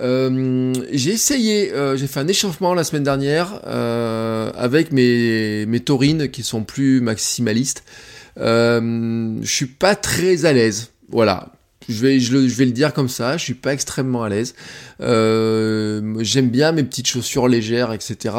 Euh, 0.00 0.72
j'ai 0.92 1.10
essayé, 1.10 1.72
euh, 1.72 1.96
j'ai 1.96 2.06
fait 2.06 2.20
un 2.20 2.28
échauffement 2.28 2.74
la 2.74 2.84
semaine 2.84 3.02
dernière 3.02 3.60
euh, 3.66 4.52
avec 4.54 4.92
mes, 4.92 5.66
mes 5.66 5.80
taurines 5.80 6.28
qui 6.28 6.42
sont 6.42 6.62
plus 6.62 7.00
maximalistes. 7.00 7.82
je 8.36 9.40
suis 9.44 9.66
pas 9.66 9.96
très 9.96 10.44
à 10.44 10.52
l'aise. 10.52 10.92
Voilà, 11.10 11.52
je 11.88 11.94
vais, 11.94 12.20
je, 12.20 12.36
vais 12.36 12.66
le 12.66 12.72
dire 12.72 12.92
comme 12.92 13.08
ça, 13.08 13.36
je 13.36 13.44
suis 13.44 13.54
pas 13.54 13.72
extrêmement 13.72 14.22
à 14.22 14.28
l'aise. 14.28 14.54
Euh, 15.00 16.16
J'aime 16.20 16.48
bien 16.48 16.72
mes 16.72 16.82
petites 16.82 17.06
chaussures 17.06 17.48
légères, 17.48 17.92
etc. 17.92 18.34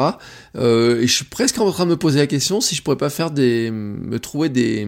Euh, 0.56 1.00
et 1.00 1.06
je 1.06 1.12
suis 1.12 1.24
presque 1.24 1.58
en 1.58 1.70
train 1.70 1.84
de 1.84 1.90
me 1.90 1.96
poser 1.96 2.18
la 2.18 2.26
question 2.26 2.60
si 2.60 2.74
je 2.74 2.82
pourrais 2.82 2.96
pas 2.96 3.10
faire 3.10 3.30
des, 3.30 3.70
me 3.70 4.18
trouver 4.18 4.48
des, 4.48 4.86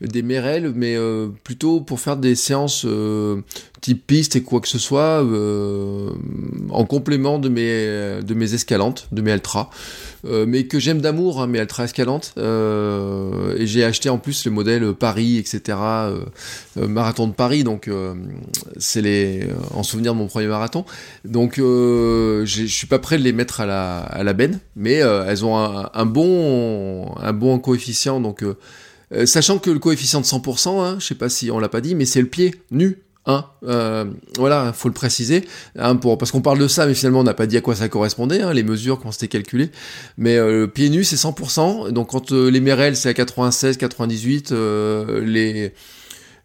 des 0.00 0.22
mais 0.22 0.96
euh, 0.96 1.28
plutôt 1.44 1.80
pour 1.80 2.00
faire 2.00 2.16
des 2.16 2.34
séances 2.34 2.86
type 3.80 4.06
piste 4.06 4.36
et 4.36 4.42
quoi 4.42 4.60
que 4.60 4.68
ce 4.68 4.78
soit 4.78 5.24
en 6.70 6.84
complément 6.84 7.38
de 7.38 7.48
mes 7.48 8.22
de 8.22 8.34
mes 8.34 8.54
escalantes, 8.54 9.08
de 9.12 9.22
mes 9.22 9.32
ultra, 9.32 9.70
euh, 10.26 10.44
mais 10.46 10.64
que 10.64 10.78
j'aime 10.78 11.00
d'amour, 11.00 11.40
hein, 11.40 11.46
mes 11.46 11.60
ultra 11.60 11.84
escalantes. 11.84 12.34
Et 12.36 13.66
j'ai 13.66 13.84
acheté 13.84 14.08
en 14.08 14.18
plus 14.18 14.44
le 14.44 14.50
modèle 14.50 14.92
Paris, 14.94 15.38
etc. 15.38 15.78
marathon 16.76 17.28
de 17.28 17.32
Paris, 17.32 17.64
donc 17.64 17.88
c'est 18.78 19.02
les 19.02 19.46
en 19.72 19.82
souvenir 19.82 20.12
de 20.12 20.18
mon 20.18 20.26
premier 20.26 20.49
marathon. 20.50 20.84
Donc 21.24 21.54
je 21.56 22.66
suis 22.68 22.86
pas 22.86 22.98
prêt 22.98 23.18
de 23.18 23.22
les 23.22 23.32
mettre 23.32 23.60
à 23.60 23.66
la 23.66 24.00
à 24.00 24.22
la 24.22 24.32
benne, 24.32 24.60
mais 24.76 24.94
elles 24.94 25.44
ont 25.44 25.56
un, 25.56 26.06
bon 26.06 27.14
un 27.16 27.32
bon 27.32 27.58
coefficient, 27.58 28.20
donc. 28.20 28.44
sachant 29.24 29.58
que 29.58 29.70
le 29.70 29.78
coefficient 29.78 30.20
de 30.20 30.26
100%, 30.26 30.80
hein, 30.80 30.96
je 31.00 31.06
sais 31.06 31.14
pas 31.14 31.28
si 31.28 31.50
on 31.50 31.58
l'a 31.58 31.68
pas 31.68 31.80
dit, 31.80 31.94
mais 31.94 32.04
c'est 32.04 32.20
le 32.20 32.28
pied 32.28 32.54
nu 32.70 32.98
Hein, 33.26 33.44
euh, 33.64 34.06
voilà, 34.38 34.72
faut 34.72 34.88
le 34.88 34.94
préciser, 34.94 35.46
hein, 35.78 35.94
pour, 35.96 36.16
parce 36.16 36.32
qu'on 36.32 36.40
parle 36.40 36.58
de 36.58 36.68
ça, 36.68 36.86
mais 36.86 36.94
finalement 36.94 37.20
on 37.20 37.24
n'a 37.24 37.34
pas 37.34 37.46
dit 37.46 37.58
à 37.58 37.60
quoi 37.60 37.74
ça 37.74 37.86
correspondait, 37.90 38.40
hein, 38.40 38.54
les 38.54 38.62
mesures, 38.62 38.98
comment 38.98 39.12
c'était 39.12 39.28
calculé. 39.28 39.70
Mais 40.16 40.38
euh, 40.38 40.66
pied 40.66 40.88
nu 40.88 41.04
c'est 41.04 41.16
100%, 41.16 41.90
donc 41.90 42.10
quand 42.10 42.32
euh, 42.32 42.50
les 42.50 42.60
Merrell 42.60 42.96
c'est 42.96 43.10
à 43.10 43.14
96, 43.14 43.76
98, 43.76 44.52
euh, 44.52 45.22
les 45.22 45.74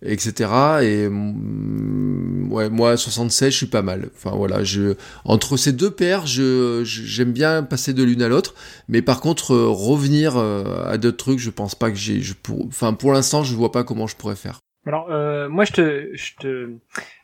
etc. 0.05 0.49
Et 0.81 1.09
mm, 1.09 2.51
ouais, 2.51 2.69
moi 2.69 2.97
76, 2.97 3.51
je 3.51 3.57
suis 3.57 3.65
pas 3.65 3.81
mal. 3.81 4.09
Enfin 4.15 4.35
voilà, 4.35 4.63
je 4.63 4.95
entre 5.23 5.57
ces 5.57 5.71
deux 5.71 5.91
paires, 5.91 6.25
je 6.25 6.81
j'aime 6.83 7.31
bien 7.31 7.63
passer 7.63 7.93
de 7.93 8.03
l'une 8.03 8.21
à 8.21 8.27
l'autre, 8.27 8.55
mais 8.87 9.01
par 9.01 9.21
contre 9.21 9.53
euh, 9.53 9.67
revenir 9.67 10.37
euh, 10.37 10.85
à 10.85 10.97
d'autres 10.97 11.17
trucs, 11.17 11.39
je 11.39 11.49
pense 11.49 11.75
pas 11.75 11.91
que 11.91 11.97
j'ai. 11.97 12.21
Pour, 12.43 12.65
enfin 12.67 12.93
pour 12.93 13.13
l'instant, 13.13 13.43
je 13.43 13.55
vois 13.55 13.71
pas 13.71 13.83
comment 13.83 14.07
je 14.07 14.15
pourrais 14.15 14.35
faire. 14.35 14.59
Alors 14.87 15.07
euh, 15.09 15.49
moi 15.49 15.65
je 15.65 15.71
te 15.71 16.09
je 16.13 16.33
te 16.39 16.69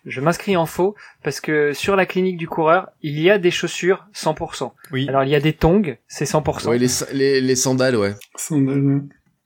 je 0.06 0.22
m'inscris 0.22 0.58
en 0.58 0.66
faux 0.66 0.96
parce 1.24 1.40
que 1.40 1.74
sur 1.74 1.96
la 1.96 2.08
clinique 2.08 2.38
du 2.38 2.48
coureur 2.48 2.90
il 3.04 3.20
y 3.20 3.30
a 3.30 3.38
des 3.38 3.52
chaussures 3.52 4.08
100%. 4.16 4.72
Oui. 4.92 5.08
Alors 5.08 5.24
il 5.24 5.30
y 5.30 5.36
a 5.36 5.40
des 5.40 5.54
tongs 5.54 5.96
c'est 6.08 6.26
100%. 6.26 6.68
Ouais, 6.68 6.80
les, 6.80 6.88
les, 7.14 7.40
les 7.40 7.56
sandales 7.56 7.96
ouais. 7.96 8.16
Sandales. 8.36 9.04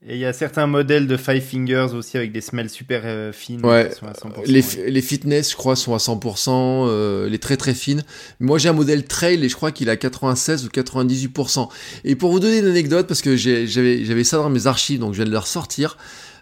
Et 0.08 0.14
il 0.14 0.20
y 0.20 0.26
a 0.26 0.34
certains 0.34 0.68
modèles 0.68 1.08
de 1.08 1.18
Five 1.18 1.42
Fingers 1.42 1.88
aussi 1.96 2.16
avec 2.16 2.32
des 2.32 2.42
semelles 2.42 2.70
super 2.70 3.02
euh, 3.06 3.32
fines. 3.32 3.66
Ouais. 3.66 3.90
qui 3.90 4.00
sont 4.00 4.06
à 4.06 4.12
100%, 4.12 4.46
Les, 4.46 4.62
ouais. 4.62 4.92
les 4.92 5.02
fitness, 5.02 5.52
je 5.52 5.56
crois, 5.56 5.76
sont 5.76 5.96
à 5.96 5.98
100%, 5.98 6.50
euh, 6.88 7.28
les 7.28 7.40
très 7.40 7.58
très 7.58 7.74
fines. 7.74 8.04
Moi, 8.40 8.60
j'ai 8.60 8.70
un 8.70 8.74
modèle 8.74 9.06
trail 9.06 9.44
et 9.44 9.50
je 9.50 9.56
crois 9.56 9.72
qu'il 9.72 9.90
a 9.90 9.96
96 9.98 10.66
ou 10.66 10.70
98%. 10.70 11.70
Et 12.04 12.16
pour 12.16 12.32
vous 12.32 12.40
donner 12.40 12.60
une 12.60 12.68
anecdote, 12.68 13.08
parce 13.08 13.24
que 13.24 13.36
j'avais 13.36 14.24
ça 14.24 14.38
dans 14.38 14.50
mes 14.50 14.68
archives, 14.68 15.00
donc 15.00 15.14
je 15.14 15.18
viens 15.18 15.26
de 15.26 15.32
le 15.32 15.40
ressortir. 15.40 15.98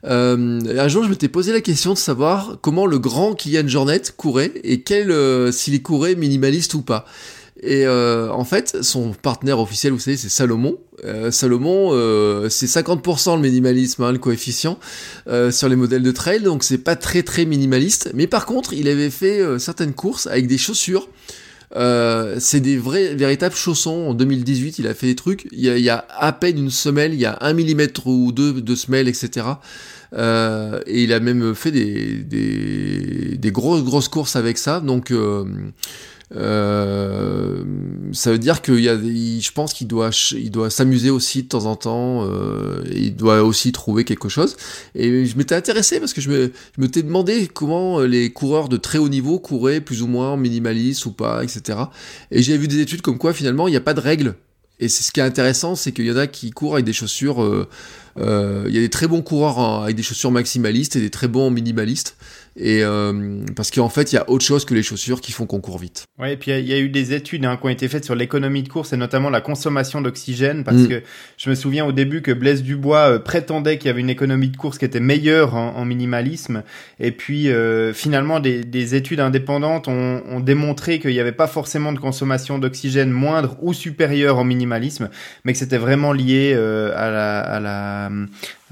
Euh, 0.06 0.60
un 0.78 0.88
jour, 0.88 1.04
je 1.04 1.10
m'étais 1.10 1.30
posé 1.30 1.54
la 1.54 1.62
question 1.62 1.94
de 1.94 1.98
savoir 1.98 2.58
comment 2.62 2.86
le 2.86 3.00
grand 3.00 3.34
Kylian 3.34 3.68
Jornet 3.68 4.02
courait 4.18 4.52
et 4.64 4.82
quel 4.82 5.12
euh, 5.12 5.52
s'il 5.52 5.82
courait 5.82 6.16
minimaliste 6.16 6.74
ou 6.74 6.82
pas. 6.82 7.06
Et 7.62 7.86
euh, 7.86 8.32
en 8.32 8.46
fait, 8.46 8.82
son 8.82 9.12
partenaire 9.12 9.60
officiel, 9.60 9.94
vous 9.94 10.00
savez, 10.00 10.18
c'est 10.18 10.30
Salomon. 10.30 10.80
Euh, 11.06 11.30
Salomon, 11.30 11.90
euh, 11.92 12.50
c'est 12.50 12.66
50% 12.66 13.36
le 13.36 13.42
minimalisme, 13.42 14.04
hein, 14.04 14.12
le 14.12 14.18
coefficient 14.18 14.80
euh, 15.28 15.52
sur 15.52 15.70
les 15.70 15.76
modèles 15.76 16.04
de 16.04 16.12
trail, 16.12 16.42
donc 16.42 16.64
c'est 16.64 16.80
pas 16.80 16.96
très 16.96 17.22
très 17.22 17.46
minimaliste. 17.46 18.12
Mais 18.16 18.26
par 18.26 18.46
contre, 18.46 18.74
il 18.74 18.88
avait 18.88 19.12
fait 19.12 19.40
euh, 19.40 19.60
certaines 19.60 19.94
courses 19.94 20.28
avec 20.28 20.48
des 20.48 20.58
chaussures. 20.58 21.08
Euh, 21.76 22.38
c'est 22.40 22.60
des 22.60 22.78
vrais, 22.78 23.16
véritables 23.16 23.56
chaussons. 23.56 24.08
En 24.08 24.14
2018, 24.14 24.80
il 24.80 24.88
a 24.88 24.94
fait 24.94 25.08
des 25.08 25.16
trucs. 25.16 25.48
Il 25.52 25.60
y 25.60 25.70
a, 25.70 25.78
il 25.78 25.84
y 25.84 25.90
a 25.90 26.06
à 26.10 26.32
peine 26.32 26.58
une 26.58 26.70
semelle, 26.70 27.14
il 27.14 27.20
y 27.20 27.26
a 27.26 27.38
un 27.42 27.54
millimètre 27.54 28.08
ou 28.08 28.32
deux 28.32 28.54
de 28.54 28.76
semelle, 28.76 29.08
etc. 29.08 29.46
Euh, 30.14 30.80
et 30.86 31.04
il 31.04 31.14
a 31.14 31.20
même 31.20 31.56
fait 31.56 31.72
des, 31.72 32.18
des, 32.18 33.38
des 33.38 33.52
grosses 33.52 33.84
grosses 33.84 34.08
courses 34.08 34.36
avec 34.36 34.58
ça. 34.58 34.80
Donc 34.80 35.12
euh, 35.12 35.46
euh, 36.36 37.64
ça 38.12 38.32
veut 38.32 38.40
dire 38.40 38.62
qu'il 38.62 38.80
y 38.80 38.90
a, 38.90 38.98
je 38.98 39.52
pense 39.52 39.74
qu'il 39.74 39.88
doit, 39.88 40.10
il 40.32 40.52
doit 40.52 40.70
s'amuser 40.70 41.10
aussi 41.10 41.44
de 41.44 41.48
temps 41.48 41.66
en 41.66 41.76
temps. 41.76 42.28
Euh, 42.28 42.84
il 42.92 43.16
doit 43.16 43.44
aussi 43.44 43.72
trouver 43.72 44.04
quelque 44.04 44.30
chose. 44.30 44.56
Et 44.96 45.26
je 45.26 45.38
m'étais 45.38 45.56
intéressé 45.56 46.00
parce 46.00 46.14
que 46.14 46.22
je 46.22 46.30
me, 46.30 46.52
je 46.76 46.82
m'étais 46.82 47.04
demandé 47.04 47.48
comment 47.48 48.00
euh, 48.00 48.08
les 48.08 48.32
coureurs 48.32 48.70
de 48.70 48.78
très 48.78 48.98
haut 48.98 49.10
niveau 49.10 49.40
couraient 49.40 49.82
plus 49.82 50.02
ou 50.02 50.08
moins 50.08 50.38
minimaliste 50.38 51.06
ou 51.06 51.12
pas, 51.12 51.44
etc. 51.44 51.80
Et 52.32 52.42
j'ai 52.42 52.58
vu 52.58 52.68
des 52.68 52.80
études 52.80 53.02
comme 53.02 53.18
quoi 53.18 53.34
finalement 53.34 53.68
il 53.68 53.72
n'y 53.72 53.78
a 53.78 53.82
pas 53.82 53.94
de 53.94 54.02
règle. 54.02 54.36
Et 54.80 54.90
c'est 54.90 55.04
ce 55.04 55.12
qui 55.12 55.20
est 55.20 55.24
intéressant, 55.24 55.76
c'est 55.76 55.92
qu'il 55.92 56.06
y 56.06 56.12
en 56.12 56.18
a 56.18 56.28
qui 56.28 56.52
courent 56.52 56.74
avec 56.74 56.86
des 56.86 56.94
chaussures. 56.94 57.42
euh, 57.44 57.68
euh, 58.18 58.66
Il 58.68 58.76
y 58.76 58.78
a 58.78 58.82
des 58.82 58.90
très 58.90 59.08
bons 59.08 59.22
coureurs 59.22 59.84
avec 59.84 59.96
des 59.96 60.04
chaussures 60.04 60.32
maximalistes 60.32 60.96
et 60.96 61.00
des 61.00 61.10
très 61.10 61.28
bons 61.28 61.52
minimalistes. 61.52 62.18
Et 62.56 62.84
euh, 62.84 63.40
parce 63.56 63.72
qu'en 63.72 63.90
fait, 63.90 64.12
il 64.12 64.16
y 64.16 64.18
a 64.20 64.30
autre 64.30 64.46
chose 64.46 64.64
que 64.66 64.74
les 64.76 64.84
chaussures 64.84 65.22
qui 65.22 65.32
font 65.32 65.46
qu'on 65.48 65.60
court 65.60 65.80
vite. 65.80 66.06
Ouais, 66.20 66.34
et 66.34 66.38
puis 66.38 66.52
il 66.52 66.54
y 66.54 66.58
a- 66.58 66.60
il 66.60 66.68
y, 66.68 66.74
a 66.74 66.80
eu 66.80 66.90
des 66.90 67.14
études 67.14 67.46
hein, 67.46 67.58
qui 67.60 67.66
ont 67.66 67.70
été 67.70 67.88
faites 67.88 68.06
sur 68.06 68.14
l'économie 68.16 68.62
de 68.62 68.70
course 68.70 68.94
et 68.94 68.98
notamment 68.98 69.30
la 69.32 69.42
consommation 69.42 70.02
d'oxygène 70.02 70.64
parce 70.64 70.78
Mm. 70.78 70.88
que 70.88 71.02
je 71.38 71.50
me 71.50 71.56
souviens 71.56 71.86
au 71.86 71.92
début 71.92 72.22
que 72.22 72.32
Blaise 72.32 72.62
Dubois 72.62 73.14
euh, 73.14 73.20
prétendait 73.20 73.78
qu'il 73.80 73.88
y 73.88 73.90
avait 73.90 74.02
une 74.02 74.10
économie 74.10 74.50
de 74.50 74.58
course 74.58 74.78
qui 74.78 74.86
était 74.86 75.00
meilleure 75.00 75.56
en, 75.56 75.76
en 75.76 75.86
minimalisme 75.86 76.62
et 77.00 77.12
puis 77.12 77.50
euh, 77.50 77.92
finalement 77.94 78.40
des, 78.40 78.64
des 78.64 78.94
études 78.96 79.20
indépendantes 79.20 79.88
ont, 79.88 80.22
ont 80.30 80.40
démontré 80.40 81.00
qu'il 81.00 81.12
n'y 81.12 81.20
avait 81.20 81.32
pas 81.32 81.48
forcément 81.48 81.92
de 81.92 82.00
consommation 82.00 82.60
d'oxygène 82.60 83.10
moindre 83.10 83.58
ou 83.62 83.74
supérieure 83.74 84.38
en 84.38 84.44
minimalisme 84.44 85.10
mais 85.44 85.54
que 85.54 85.60
c'était 85.60 85.78
vraiment 85.78 86.14
lié 86.14 86.54
euh, 86.56 86.94
à, 86.96 87.10
la, 87.10 87.40
à, 87.40 87.60
la, 87.60 88.12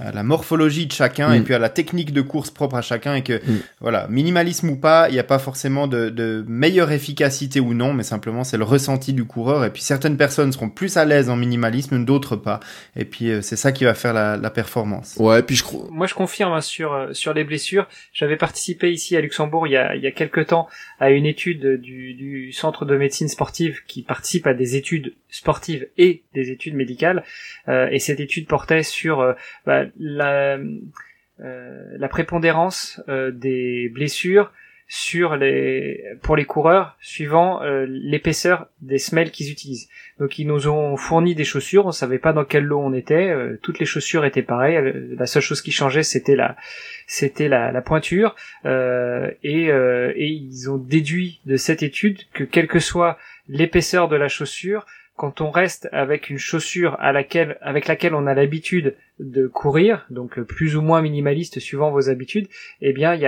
à 0.02 0.11
la 0.11 0.23
morphologie 0.23 0.88
de 0.88 0.91
chacun 0.91 1.30
Mm. 1.30 1.34
et 1.36 1.41
puis 1.41 1.53
à 1.53 1.60
la 1.60 1.69
technique 1.69 2.11
de 2.14 2.22
course 2.22 2.49
propre 2.52 2.76
à 2.76 2.82
chacun 2.82 3.15
et 3.15 3.23
que 3.23 3.34
Mm. 3.34 3.60
voilà, 3.80 4.07
minimalisme 4.10 4.69
ou 4.69 4.76
pas, 4.76 5.07
il 5.10 5.14
n'y 5.14 5.19
a 5.19 5.23
pas 5.23 5.40
forcément 5.40 5.88
de, 5.88 6.10
de 6.10 6.44
meilleure 6.48 6.91
efficacité 6.91 7.60
ou 7.60 7.73
non, 7.73 7.94
mais 7.94 8.03
simplement 8.03 8.44
c'est 8.44 8.57
le 8.57 8.64
ressenti 8.64 9.14
du 9.14 9.26
coureur. 9.26 9.64
Et 9.65 9.69
puis 9.72 9.82
certaines 9.82 10.18
personnes 10.18 10.52
seront 10.52 10.69
plus 10.69 10.98
à 10.98 11.06
l'aise 11.06 11.30
en 11.30 11.36
minimalisme, 11.36 12.03
d'autres 12.06 12.36
pas. 12.36 12.60
Et 12.95 13.06
puis 13.06 13.30
euh, 13.30 13.41
c'est 13.41 13.56
ça 13.56 13.72
qui 13.72 13.84
va 13.84 13.94
faire 13.94 14.14
la, 14.14 14.38
la 14.38 14.49
performance. 14.49 15.15
Ouais, 15.18 15.41
puis 15.44 15.56
je 15.56 15.64
crois. 15.64 15.88
Moi, 15.91 16.07
je 16.07 16.14
confirme 16.14 16.53
hein, 16.53 16.61
sur 16.61 16.94
euh, 16.94 17.14
sur 17.14 17.34
les 17.34 17.44
blessures. 17.44 17.88
J'avais 18.14 18.38
participé 18.38 18.91
ici 18.91 19.15
à 19.15 19.22
Luxembourg 19.22 19.68
il 19.68 19.72
y 19.73 19.78
a 19.78 19.95
il 19.95 20.02
y 20.02 20.07
a 20.07 20.11
quelques 20.11 20.48
temps 20.48 20.68
à 20.99 21.10
une 21.11 21.26
étude 21.26 21.80
du 21.82 22.14
du 22.14 22.52
centre 22.52 22.86
de 22.86 22.95
médecine 22.98 23.28
sportive 23.28 23.82
qui 23.88 24.02
participe 24.02 24.48
à 24.48 24.53
des 24.53 24.76
études 24.76 25.14
sportives 25.30 25.88
et 25.98 26.23
des 26.34 26.52
études 26.52 26.76
médicales. 26.76 27.23
Euh, 27.68 27.88
et 27.91 27.99
cette 27.99 28.19
étude 28.19 28.48
portait 28.48 28.84
sur 28.84 29.19
euh, 29.19 29.34
bah, 29.65 29.84
la 29.99 30.57
euh, 31.39 31.97
la 31.97 32.07
prépondérance 32.07 33.01
euh, 33.09 33.31
des 33.31 33.89
blessures 33.89 34.51
sur 34.88 35.38
les 35.38 36.03
pour 36.22 36.35
les 36.35 36.45
coureurs 36.45 36.97
suivant 36.99 37.63
euh, 37.63 37.85
l'épaisseur 37.88 38.68
des 38.81 38.97
semelles 38.97 39.31
qu'ils 39.31 39.49
utilisent. 39.49 39.88
Donc 40.19 40.38
ils 40.38 40.45
nous 40.45 40.68
ont 40.68 40.97
fourni 40.97 41.34
des 41.34 41.45
chaussures, 41.45 41.85
on 41.85 41.91
savait 41.91 42.19
pas 42.19 42.34
dans 42.34 42.43
quel 42.45 42.65
lot 42.65 42.81
on 42.81 42.93
était, 42.93 43.30
euh, 43.30 43.57
toutes 43.63 43.80
les 43.80 43.85
chaussures 43.85 44.26
étaient 44.26 44.43
pareilles, 44.43 44.93
la 45.18 45.26
seule 45.26 45.41
chose 45.41 45.61
qui 45.61 45.72
changeait 45.72 46.03
c'était 46.03 46.35
la 46.35 46.57
c'était 47.07 47.47
la, 47.47 47.72
la 47.72 47.81
pointure. 47.81 48.35
Et, 48.65 49.65
et 49.65 50.27
ils 50.27 50.69
ont 50.69 50.77
déduit 50.77 51.39
de 51.45 51.55
cette 51.55 51.84
étude 51.84 52.19
que 52.34 52.43
quelle 52.43 52.68
que 52.68 52.80
soit 52.80 53.18
l'épaisseur 53.47 54.07
de 54.09 54.15
la 54.15 54.27
chaussure, 54.27 54.85
quand 55.22 55.39
on 55.39 55.52
reste 55.52 55.88
avec 55.91 56.31
une 56.31 56.39
chaussure 56.39 56.98
à 56.99 57.11
laquelle 57.11 57.60
avec 57.61 57.88
laquelle 57.88 58.15
on 58.15 58.26
a 58.26 58.34
l'habitude 58.34 58.95
de 59.19 59.45
courir, 59.45 60.07
donc 60.10 60.39
euh, 60.39 60.43
plus 60.43 60.76
ou 60.76 60.81
moins 60.81 61.03
minimaliste 61.03 61.60
suivant 61.60 61.91
vos 61.91 62.10
habitudes, 62.10 62.48
eh 62.81 62.91
bien 62.91 63.14
il 63.14 63.22
y 63.22 63.27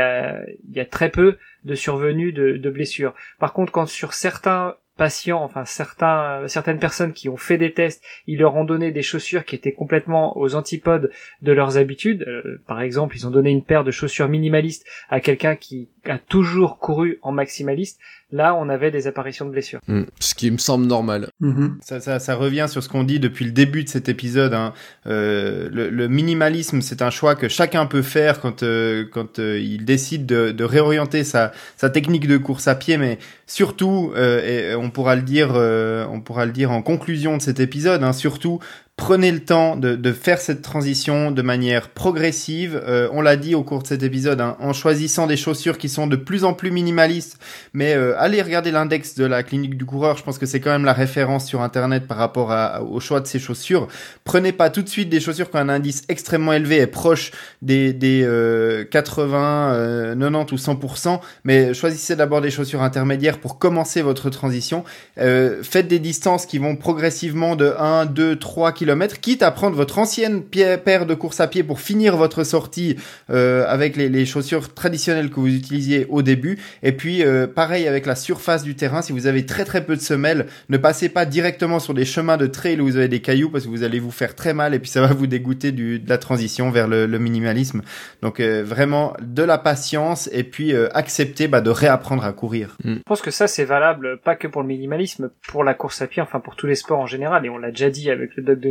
a 0.79 0.85
très 0.85 1.11
peu 1.11 1.37
de 1.65 1.75
survenue 1.75 2.31
de, 2.31 2.57
de 2.57 2.69
blessures. 2.71 3.13
Par 3.37 3.53
contre, 3.53 3.71
quand 3.71 3.85
sur 3.85 4.15
certains 4.15 4.75
patients, 4.97 5.43
enfin 5.43 5.65
certains, 5.65 6.47
certaines 6.47 6.79
personnes 6.79 7.13
qui 7.13 7.29
ont 7.29 7.37
fait 7.37 7.57
des 7.57 7.73
tests, 7.73 8.03
ils 8.27 8.39
leur 8.39 8.55
ont 8.55 8.63
donné 8.63 8.91
des 8.91 9.01
chaussures 9.01 9.45
qui 9.45 9.55
étaient 9.55 9.71
complètement 9.71 10.37
aux 10.37 10.55
antipodes 10.55 11.11
de 11.41 11.51
leurs 11.51 11.77
habitudes. 11.77 12.23
Euh, 12.27 12.61
par 12.67 12.81
exemple, 12.81 13.15
ils 13.15 13.25
ont 13.25 13.31
donné 13.31 13.49
une 13.49 13.63
paire 13.63 13.83
de 13.83 13.91
chaussures 13.91 14.29
minimalistes 14.29 14.85
à 15.09 15.19
quelqu'un 15.19 15.55
qui 15.55 15.89
a 16.05 16.19
toujours 16.19 16.77
couru 16.77 17.19
en 17.21 17.31
maximaliste. 17.31 17.99
Là, 18.33 18.55
on 18.55 18.67
avait 18.67 18.89
des 18.89 19.05
apparitions 19.05 19.45
de 19.45 19.51
blessures. 19.51 19.79
Hmm, 19.87 20.05
ce 20.19 20.33
qui 20.33 20.49
me 20.49 20.57
semble 20.57 20.87
normal. 20.87 21.29
Mhm. 21.39 21.77
Ça, 21.81 21.99
ça, 21.99 22.17
ça 22.17 22.33
revient 22.33 22.65
sur 22.67 22.81
ce 22.81 22.89
qu'on 22.89 23.03
dit 23.03 23.19
depuis 23.19 23.45
le 23.45 23.51
début 23.51 23.83
de 23.83 23.89
cet 23.89 24.09
épisode. 24.09 24.55
Hein. 24.55 24.73
Euh, 25.05 25.69
le, 25.71 25.91
le 25.91 26.07
minimalisme, 26.07 26.81
c'est 26.81 27.03
un 27.03 27.11
choix 27.11 27.35
que 27.35 27.47
chacun 27.47 27.85
peut 27.85 28.01
faire 28.01 28.41
quand, 28.41 28.63
euh, 28.63 29.05
quand 29.11 29.37
euh, 29.37 29.59
il 29.59 29.85
décide 29.85 30.25
de, 30.25 30.49
de 30.49 30.63
réorienter 30.63 31.23
sa, 31.23 31.51
sa 31.77 31.91
technique 31.91 32.27
de 32.27 32.37
course 32.37 32.67
à 32.67 32.73
pied, 32.73 32.97
mais 32.97 33.19
surtout, 33.45 34.11
euh, 34.15 34.71
et 34.71 34.75
on 34.75 34.89
pourra 34.89 35.15
le 35.15 35.21
dire, 35.21 35.51
euh, 35.53 36.07
on 36.09 36.19
pourra 36.19 36.47
le 36.47 36.51
dire 36.51 36.71
en 36.71 36.81
conclusion 36.81 37.37
de 37.37 37.41
cet 37.43 37.59
épisode, 37.59 38.03
hein, 38.03 38.13
surtout 38.13 38.59
prenez 38.95 39.31
le 39.31 39.39
temps 39.39 39.75
de, 39.75 39.95
de 39.95 40.11
faire 40.13 40.39
cette 40.39 40.61
transition 40.61 41.31
de 41.31 41.41
manière 41.41 41.89
progressive. 41.89 42.79
Euh, 42.85 43.09
on 43.11 43.21
l'a 43.21 43.35
dit 43.35 43.55
au 43.55 43.63
cours 43.63 43.81
de 43.81 43.87
cet 43.87 44.03
épisode, 44.03 44.39
hein, 44.39 44.55
en 44.59 44.71
choisissant 44.71 45.25
des 45.25 45.35
chaussures 45.35 45.77
qui 45.79 45.89
sont 45.89 46.05
de 46.05 46.15
plus 46.15 46.43
en 46.43 46.53
plus 46.53 46.69
minimalistes. 46.69 47.39
Mais 47.73 47.95
euh, 47.95 48.13
allez 48.19 48.41
regarder 48.41 48.71
l'index 48.71 49.15
de 49.15 49.25
la 49.25 49.41
clinique 49.41 49.77
du 49.77 49.85
coureur. 49.85 50.15
Je 50.17 50.23
pense 50.23 50.37
que 50.37 50.45
c'est 50.45 50.59
quand 50.59 50.69
même 50.69 50.85
la 50.85 50.93
référence 50.93 51.47
sur 51.47 51.61
Internet 51.61 52.07
par 52.07 52.17
rapport 52.17 52.51
à, 52.51 52.83
au 52.83 52.99
choix 52.99 53.19
de 53.19 53.27
ces 53.27 53.39
chaussures. 53.39 53.87
Prenez 54.25 54.51
pas 54.51 54.69
tout 54.69 54.83
de 54.83 54.89
suite 54.89 55.09
des 55.09 55.19
chaussures 55.19 55.49
qui 55.49 55.57
ont 55.57 55.59
un 55.59 55.69
indice 55.69 56.03
extrêmement 56.07 56.53
élevé 56.53 56.79
et 56.79 56.87
proche 56.87 57.31
des, 57.63 57.93
des 57.93 58.23
euh, 58.23 58.85
80, 58.85 59.73
euh, 59.73 60.15
90 60.15 60.53
ou 60.53 60.55
100%. 60.55 61.19
Mais 61.45 61.73
choisissez 61.73 62.15
d'abord 62.15 62.41
des 62.41 62.51
chaussures 62.51 62.83
intermédiaires 62.83 63.39
pour 63.39 63.57
commencer 63.57 64.03
votre 64.03 64.29
transition. 64.29 64.83
Euh, 65.17 65.63
faites 65.63 65.87
des 65.87 65.99
distances 65.99 66.45
qui 66.45 66.59
vont 66.59 66.75
progressivement 66.75 67.55
de 67.55 67.73
1, 67.77 68.05
2, 68.05 68.37
3 68.37 68.71
km, 68.71 68.82
quitte 69.21 69.43
à 69.43 69.51
prendre 69.51 69.75
votre 69.75 69.99
ancienne 69.99 70.43
paire 70.43 71.05
de 71.05 71.13
course 71.13 71.39
à 71.39 71.47
pied 71.47 71.63
pour 71.63 71.79
finir 71.79 72.17
votre 72.17 72.43
sortie 72.43 72.97
euh, 73.29 73.65
avec 73.67 73.95
les, 73.95 74.09
les 74.09 74.25
chaussures 74.25 74.73
traditionnelles 74.73 75.29
que 75.29 75.39
vous 75.39 75.53
utilisiez 75.53 76.05
au 76.09 76.21
début. 76.21 76.57
Et 76.81 76.91
puis, 76.91 77.23
euh, 77.23 77.47
pareil 77.47 77.87
avec 77.87 78.05
la 78.05 78.15
surface 78.15 78.63
du 78.63 78.75
terrain, 78.75 79.01
si 79.01 79.11
vous 79.11 79.27
avez 79.27 79.45
très 79.45 79.65
très 79.65 79.85
peu 79.85 79.95
de 79.95 80.01
semelles, 80.01 80.47
ne 80.69 80.77
passez 80.77 81.09
pas 81.09 81.25
directement 81.25 81.79
sur 81.79 81.93
des 81.93 82.05
chemins 82.05 82.37
de 82.37 82.47
trail 82.47 82.79
où 82.79 82.85
vous 82.85 82.97
avez 82.97 83.07
des 83.07 83.21
cailloux 83.21 83.49
parce 83.49 83.65
que 83.65 83.69
vous 83.69 83.83
allez 83.83 83.99
vous 83.99 84.11
faire 84.11 84.35
très 84.35 84.53
mal 84.53 84.73
et 84.73 84.79
puis 84.79 84.89
ça 84.89 85.01
va 85.01 85.07
vous 85.07 85.27
dégoûter 85.27 85.71
du, 85.71 85.99
de 85.99 86.09
la 86.09 86.17
transition 86.17 86.71
vers 86.71 86.87
le, 86.87 87.05
le 87.05 87.19
minimalisme. 87.19 87.81
Donc 88.21 88.39
euh, 88.39 88.63
vraiment 88.63 89.13
de 89.21 89.43
la 89.43 89.57
patience 89.57 90.29
et 90.31 90.43
puis 90.43 90.73
euh, 90.73 90.89
accepter 90.93 91.47
bah, 91.47 91.61
de 91.61 91.69
réapprendre 91.69 92.25
à 92.25 92.33
courir. 92.33 92.77
Je 92.83 92.99
pense 93.05 93.21
que 93.21 93.31
ça, 93.31 93.47
c'est 93.47 93.65
valable 93.65 94.19
pas 94.23 94.35
que 94.35 94.47
pour 94.47 94.61
le 94.61 94.67
minimalisme, 94.67 95.31
pour 95.47 95.63
la 95.63 95.73
course 95.73 96.01
à 96.01 96.07
pied, 96.07 96.21
enfin 96.21 96.39
pour 96.39 96.55
tous 96.55 96.67
les 96.67 96.75
sports 96.75 96.99
en 96.99 97.05
général, 97.05 97.45
et 97.45 97.49
on 97.49 97.57
l'a 97.57 97.69
déjà 97.69 97.89
dit 97.89 98.09
avec 98.09 98.35
le 98.35 98.43
doc 98.43 98.59
de 98.59 98.69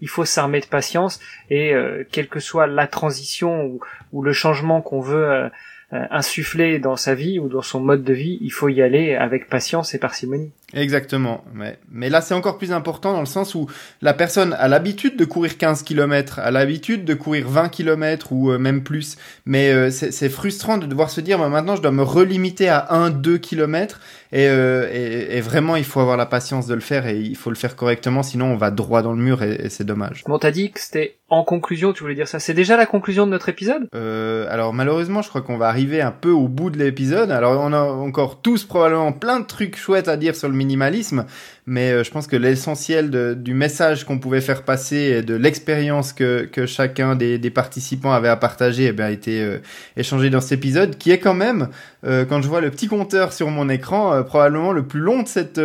Il 0.00 0.08
faut 0.08 0.24
s'armer 0.24 0.60
de 0.60 0.66
patience 0.66 1.20
et 1.50 1.72
quelle 2.10 2.28
que 2.28 2.40
soit 2.40 2.66
la 2.66 2.86
transition 2.86 3.78
ou, 4.12 4.22
le 4.22 4.32
changement 4.32 4.80
qu'on 4.80 5.00
veut 5.00 5.50
insuffler 5.92 6.78
dans 6.78 6.96
sa 6.96 7.14
vie 7.14 7.38
ou 7.38 7.48
dans 7.48 7.62
son 7.62 7.80
mode 7.80 8.04
de 8.04 8.12
vie, 8.12 8.38
il 8.40 8.50
faut 8.50 8.68
y 8.68 8.80
aller 8.80 9.14
avec 9.14 9.48
patience 9.48 9.94
et 9.94 9.98
parcimonie. 9.98 10.52
Exactement. 10.72 11.42
Mais, 11.52 11.78
mais 11.90 12.08
là, 12.10 12.20
c'est 12.20 12.34
encore 12.34 12.58
plus 12.58 12.72
important 12.72 13.12
dans 13.12 13.20
le 13.20 13.26
sens 13.26 13.54
où 13.54 13.66
la 14.02 14.14
personne 14.14 14.52
a 14.54 14.68
l'habitude 14.68 15.16
de 15.16 15.24
courir 15.24 15.58
15 15.58 15.82
km, 15.82 16.38
a 16.38 16.50
l'habitude 16.50 17.04
de 17.04 17.14
courir 17.14 17.48
20 17.48 17.70
km 17.70 18.32
ou 18.32 18.50
euh, 18.50 18.58
même 18.58 18.82
plus. 18.82 19.16
Mais 19.46 19.72
euh, 19.72 19.90
c'est 19.90 20.28
frustrant 20.28 20.78
de 20.78 20.86
devoir 20.86 21.10
se 21.10 21.20
dire, 21.20 21.38
bah, 21.38 21.48
maintenant, 21.48 21.74
je 21.74 21.82
dois 21.82 21.90
me 21.90 22.02
relimiter 22.02 22.68
à 22.68 22.86
1-2 22.92 23.38
km. 23.38 24.00
Euh, 24.32 24.88
et, 24.92 25.36
et, 25.36 25.40
vraiment, 25.40 25.76
il 25.76 25.84
faut 25.84 26.00
avoir 26.00 26.16
la 26.16 26.26
patience 26.26 26.66
de 26.66 26.74
le 26.74 26.80
faire 26.80 27.06
et 27.06 27.18
il 27.18 27.36
faut 27.36 27.50
le 27.50 27.56
faire 27.56 27.74
correctement, 27.74 28.22
sinon 28.22 28.46
on 28.46 28.56
va 28.56 28.70
droit 28.70 29.02
dans 29.02 29.12
le 29.12 29.22
mur 29.22 29.42
et, 29.42 29.68
c'est 29.68 29.84
dommage. 29.84 30.22
Bon, 30.26 30.38
t'as 30.38 30.52
dit 30.52 30.70
que 30.70 30.80
c'était 30.80 31.16
en 31.28 31.44
conclusion, 31.44 31.92
tu 31.92 32.02
voulais 32.02 32.14
dire 32.14 32.28
ça. 32.28 32.38
C'est 32.38 32.54
déjà 32.54 32.76
la 32.76 32.86
conclusion 32.86 33.26
de 33.26 33.30
notre 33.32 33.48
épisode? 33.48 33.88
Alors 33.92 34.72
malheureusement, 34.72 35.22
je 35.22 35.28
crois 35.28 35.42
qu'on 35.42 35.58
va 35.58 35.68
arriver 35.68 36.00
un 36.00 36.10
peu 36.10 36.30
au 36.30 36.48
bout 36.48 36.70
de 36.70 36.78
l'épisode. 36.78 37.30
Alors 37.30 37.60
on 37.60 37.72
a 37.72 37.82
encore 37.82 38.40
tous 38.40 38.64
probablement 38.64 39.12
plein 39.12 39.40
de 39.40 39.46
trucs 39.46 39.76
chouettes 39.76 40.08
à 40.08 40.16
dire 40.16 40.34
sur 40.34 40.48
le 40.48 40.54
minimalisme, 40.54 41.26
mais 41.70 41.92
euh, 41.92 42.02
je 42.02 42.10
pense 42.10 42.26
que 42.26 42.34
l'essentiel 42.34 43.10
du 43.40 43.54
message 43.54 44.04
qu'on 44.04 44.18
pouvait 44.18 44.40
faire 44.40 44.64
passer 44.64 44.96
et 44.96 45.22
de 45.22 45.36
l'expérience 45.36 46.12
que, 46.12 46.42
que 46.42 46.66
chacun 46.66 47.14
des, 47.14 47.38
des, 47.38 47.50
participants 47.50 48.10
avait 48.10 48.28
à 48.28 48.36
partager 48.36 48.86
eh 48.86 48.92
bien, 48.92 49.06
a 49.06 49.10
été 49.10 49.40
euh, 49.40 49.58
échangé 49.96 50.30
dans 50.30 50.40
cet 50.40 50.58
épisode, 50.58 50.98
qui 50.98 51.12
est 51.12 51.20
quand 51.20 51.32
même, 51.32 51.68
euh, 52.04 52.24
quand 52.24 52.42
je 52.42 52.48
vois 52.48 52.60
le 52.60 52.72
petit 52.72 52.88
compteur 52.88 53.32
sur 53.32 53.50
mon 53.50 53.68
écran, 53.68 54.24
probablement 54.24 54.72
le 54.72 54.84
plus 54.84 54.98
long 54.98 55.22
de 55.22 55.28
cette, 55.28 55.60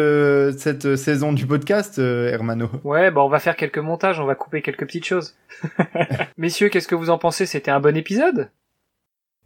cette 0.60 0.95
saison 0.95 1.34
du 1.34 1.48
podcast, 1.48 1.98
Hermano. 1.98 2.69
Ouais, 2.84 3.10
bah 3.10 3.23
on 3.23 3.30
va 3.30 3.40
faire 3.40 3.56
quelques 3.56 3.80
montages, 3.80 4.19
on 4.19 4.26
va 4.26 4.36
couper 4.36 4.61
quelques 4.61 4.86
petites 4.86 5.06
choses. 5.06 5.36
Messieurs, 6.38 6.69
qu'est-ce 6.69 6.88
que 6.88 6.95
vous 6.95 7.10
en 7.10 7.18
pensez? 7.18 7.48
C'était 7.48 7.72
un 7.72 7.80
bon 7.80 7.98
épisode? 7.98 8.49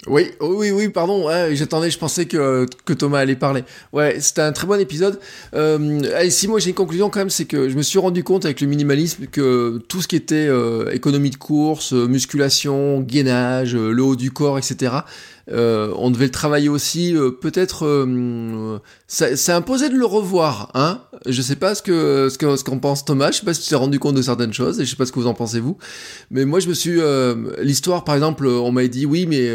Oui, 0.07 0.31
oui, 0.39 0.71
oui, 0.71 0.87
pardon. 0.87 1.27
J'attendais, 1.51 1.91
je 1.91 1.97
pensais 1.97 2.25
que, 2.25 2.65
Thomas 2.93 3.19
allait 3.19 3.35
parler. 3.35 3.63
Ouais, 3.91 4.19
c'était 4.21 4.41
un 4.41 4.53
très 4.53 4.65
bon 4.65 4.79
épisode. 4.79 5.19
Euh, 5.53 6.29
si 6.29 6.47
moi 6.47 6.59
j'ai 6.59 6.69
une 6.69 6.75
conclusion 6.75 7.09
quand 7.09 7.19
même, 7.19 7.29
c'est 7.29 7.45
que 7.45 7.67
je 7.67 7.75
me 7.75 7.81
suis 7.81 7.99
rendu 7.99 8.23
compte 8.23 8.45
avec 8.45 8.61
le 8.61 8.67
minimalisme 8.67 9.25
que 9.25 9.81
tout 9.89 10.01
ce 10.01 10.07
qui 10.07 10.15
était 10.15 10.47
euh, 10.47 10.89
économie 10.93 11.31
de 11.31 11.35
course, 11.35 11.91
musculation, 11.91 13.01
gainage, 13.01 13.75
euh, 13.75 13.91
le 13.91 14.01
haut 14.01 14.15
du 14.15 14.31
corps, 14.31 14.57
etc. 14.57 14.93
Euh, 15.51 15.93
on 15.97 16.11
devait 16.11 16.25
le 16.25 16.31
travailler 16.31 16.69
aussi. 16.69 17.15
Peut-être, 17.41 18.07
ça, 19.07 19.35
ça 19.35 19.55
imposait 19.55 19.89
de 19.89 19.95
le 19.95 20.05
revoir, 20.05 20.71
hein. 20.73 21.01
Je 21.25 21.41
sais 21.41 21.55
pas 21.55 21.75
ce 21.75 21.81
que 21.81 22.29
ce 22.29 22.37
qu'en 22.37 22.55
ce 22.55 22.63
pense 22.63 23.03
Thomas. 23.03 23.31
Je 23.31 23.39
sais 23.39 23.45
pas 23.45 23.53
si 23.53 23.63
tu 23.63 23.69
t'es 23.69 23.75
rendu 23.75 23.99
compte 23.99 24.15
de 24.15 24.21
certaines 24.21 24.53
choses 24.53 24.79
et 24.79 24.85
je 24.85 24.89
sais 24.89 24.95
pas 24.95 25.05
ce 25.05 25.11
que 25.11 25.19
vous 25.19 25.27
en 25.27 25.33
pensez 25.33 25.59
vous. 25.59 25.77
Mais 26.31 26.45
moi, 26.45 26.59
je 26.59 26.69
me 26.69 26.73
suis 26.73 26.99
l'histoire, 27.61 28.03
par 28.03 28.15
exemple, 28.15 28.47
on 28.47 28.71
m'a 28.71 28.87
dit 28.87 29.05
oui, 29.05 29.25
mais 29.25 29.51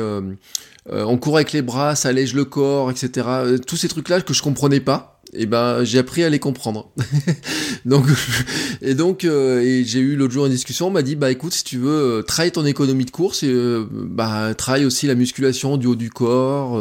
on 0.91 1.17
court 1.17 1.37
avec 1.37 1.53
les 1.53 1.63
bras, 1.63 1.95
ça 1.95 2.09
allège 2.11 2.35
le 2.35 2.45
corps, 2.45 2.91
etc. 2.91 3.27
Tous 3.67 3.77
ces 3.77 3.89
trucs-là 3.89 4.21
que 4.21 4.35
je 4.35 4.43
comprenais 4.43 4.81
pas 4.81 5.14
et 5.35 5.43
eh 5.43 5.47
ben 5.47 5.83
j'ai 5.83 5.99
appris 5.99 6.23
à 6.23 6.29
les 6.29 6.39
comprendre. 6.39 6.91
donc 7.85 8.07
et 8.83 8.95
donc 8.95 9.25
euh, 9.25 9.61
et 9.61 9.85
j'ai 9.85 9.99
eu 9.99 10.15
l'autre 10.15 10.33
jour 10.33 10.47
une 10.47 10.53
discussion, 10.53 10.87
on 10.87 10.91
m'a 10.91 11.03
dit 11.03 11.17
bah 11.17 11.31
écoute 11.31 11.53
si 11.53 11.65
tu 11.65 11.79
veux 11.79 12.19
euh, 12.19 12.23
travaille 12.23 12.53
ton 12.53 12.65
économie 12.65 13.05
de 13.05 13.11
course 13.11 13.43
et 13.43 13.49
euh, 13.49 13.85
bah 13.91 14.55
travaille 14.55 14.85
aussi 14.85 15.07
la 15.07 15.15
musculation 15.15 15.77
du 15.77 15.87
haut 15.87 15.97
du 15.97 16.11
corps, 16.11 16.79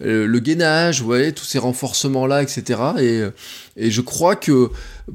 le 0.00 0.38
gainage, 0.38 1.02
ouais, 1.02 1.32
tous 1.32 1.44
ces 1.44 1.58
renforcements 1.58 2.26
là, 2.26 2.42
etc. 2.42 2.80
Et 3.00 3.22
et 3.76 3.90
je 3.90 4.00
crois 4.00 4.36
que 4.36 4.70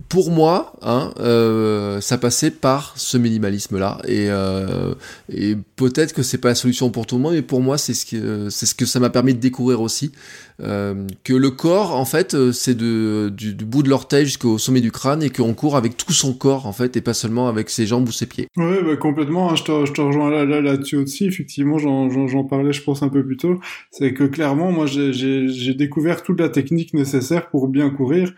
pour 0.07 0.29
moi, 0.29 0.73
hein, 0.83 1.11
euh, 1.19 1.99
ça 1.99 2.17
passait 2.17 2.51
par 2.51 2.93
ce 2.95 3.17
minimalisme-là. 3.17 3.99
Et, 4.07 4.27
euh, 4.29 4.93
et 5.33 5.55
peut-être 5.75 6.13
que 6.13 6.21
c'est 6.21 6.37
pas 6.37 6.49
la 6.49 6.55
solution 6.55 6.91
pour 6.91 7.07
tout 7.07 7.15
le 7.15 7.21
monde, 7.21 7.33
mais 7.33 7.41
pour 7.41 7.61
moi, 7.61 7.77
c'est 7.79 7.95
ce 7.95 8.05
que 8.05 8.49
c'est 8.49 8.67
ce 8.67 8.75
que 8.75 8.85
ça 8.85 8.99
m'a 8.99 9.09
permis 9.09 9.33
de 9.33 9.39
découvrir 9.39 9.81
aussi, 9.81 10.11
euh, 10.61 11.07
que 11.23 11.33
le 11.33 11.49
corps, 11.49 11.95
en 11.95 12.05
fait, 12.05 12.51
c'est 12.51 12.75
de, 12.75 13.33
du, 13.35 13.53
bout 13.53 13.81
de 13.81 13.89
l'orteil 13.89 14.25
jusqu'au 14.25 14.59
sommet 14.59 14.81
du 14.81 14.91
crâne, 14.91 15.23
et 15.23 15.31
qu'on 15.31 15.55
court 15.55 15.75
avec 15.75 15.97
tout 15.97 16.13
son 16.13 16.33
corps, 16.33 16.67
en 16.67 16.73
fait, 16.73 16.95
et 16.95 17.01
pas 17.01 17.15
seulement 17.15 17.47
avec 17.47 17.71
ses 17.71 17.87
jambes 17.87 18.07
ou 18.07 18.11
ses 18.11 18.27
pieds. 18.27 18.47
Oui, 18.57 18.75
bah, 18.85 18.95
complètement. 18.95 19.49
Hein, 19.49 19.55
je, 19.55 19.63
te, 19.63 19.85
je 19.85 19.91
te 19.91 20.01
rejoins 20.01 20.29
là, 20.29 20.45
là-dessus 20.61 20.97
aussi. 20.97 21.25
Effectivement, 21.25 21.79
j'en 21.79 22.43
parlais, 22.43 22.73
je 22.73 22.83
pense, 22.83 23.01
un 23.01 23.09
peu 23.09 23.25
plus 23.25 23.37
tôt. 23.37 23.59
C'est 23.89 24.13
que 24.13 24.25
clairement, 24.25 24.71
moi, 24.71 24.85
j'ai 24.85 25.73
découvert 25.73 26.21
toute 26.21 26.39
la 26.39 26.49
technique 26.49 26.93
nécessaire 26.93 27.49
pour 27.49 27.67
bien 27.67 27.89
courir 27.89 28.33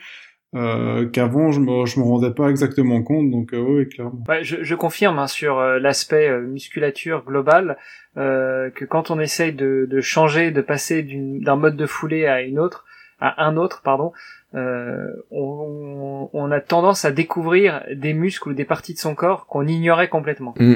euh, 0.53 1.07
qu'avant 1.07 1.51
je 1.53 1.61
me 1.61 1.85
je 1.85 1.97
me 1.99 2.03
rendais 2.03 2.31
pas 2.31 2.49
exactement 2.49 3.01
compte 3.03 3.31
donc 3.31 3.53
euh, 3.53 3.59
oui 3.59 3.87
clairement. 3.87 4.21
Ouais, 4.27 4.43
je, 4.43 4.57
je 4.63 4.75
confirme 4.75 5.17
hein, 5.17 5.27
sur 5.27 5.59
euh, 5.59 5.79
l'aspect 5.79 6.27
euh, 6.27 6.41
musculature 6.41 7.23
globale 7.25 7.77
que 8.17 8.83
quand 8.83 9.09
on 9.09 9.21
essaye 9.21 9.53
de, 9.53 9.87
de 9.89 10.01
changer 10.01 10.51
de 10.51 10.59
passer 10.59 11.01
d'un 11.01 11.55
mode 11.55 11.77
de 11.77 11.85
foulée 11.85 12.25
à 12.25 12.41
une 12.41 12.59
autre 12.59 12.83
à 13.21 13.45
un 13.45 13.55
autre 13.55 13.81
pardon 13.85 14.11
on, 14.53 16.29
on, 16.33 16.51
a 16.51 16.59
tendance 16.59 17.05
à 17.05 17.11
découvrir 17.11 17.85
des 17.95 18.13
muscles 18.13 18.49
ou 18.49 18.53
des 18.53 18.65
parties 18.65 18.93
de 18.93 18.99
son 18.99 19.15
corps 19.15 19.45
qu'on 19.45 19.65
ignorait 19.65 20.09
complètement. 20.09 20.53
Mm. 20.59 20.75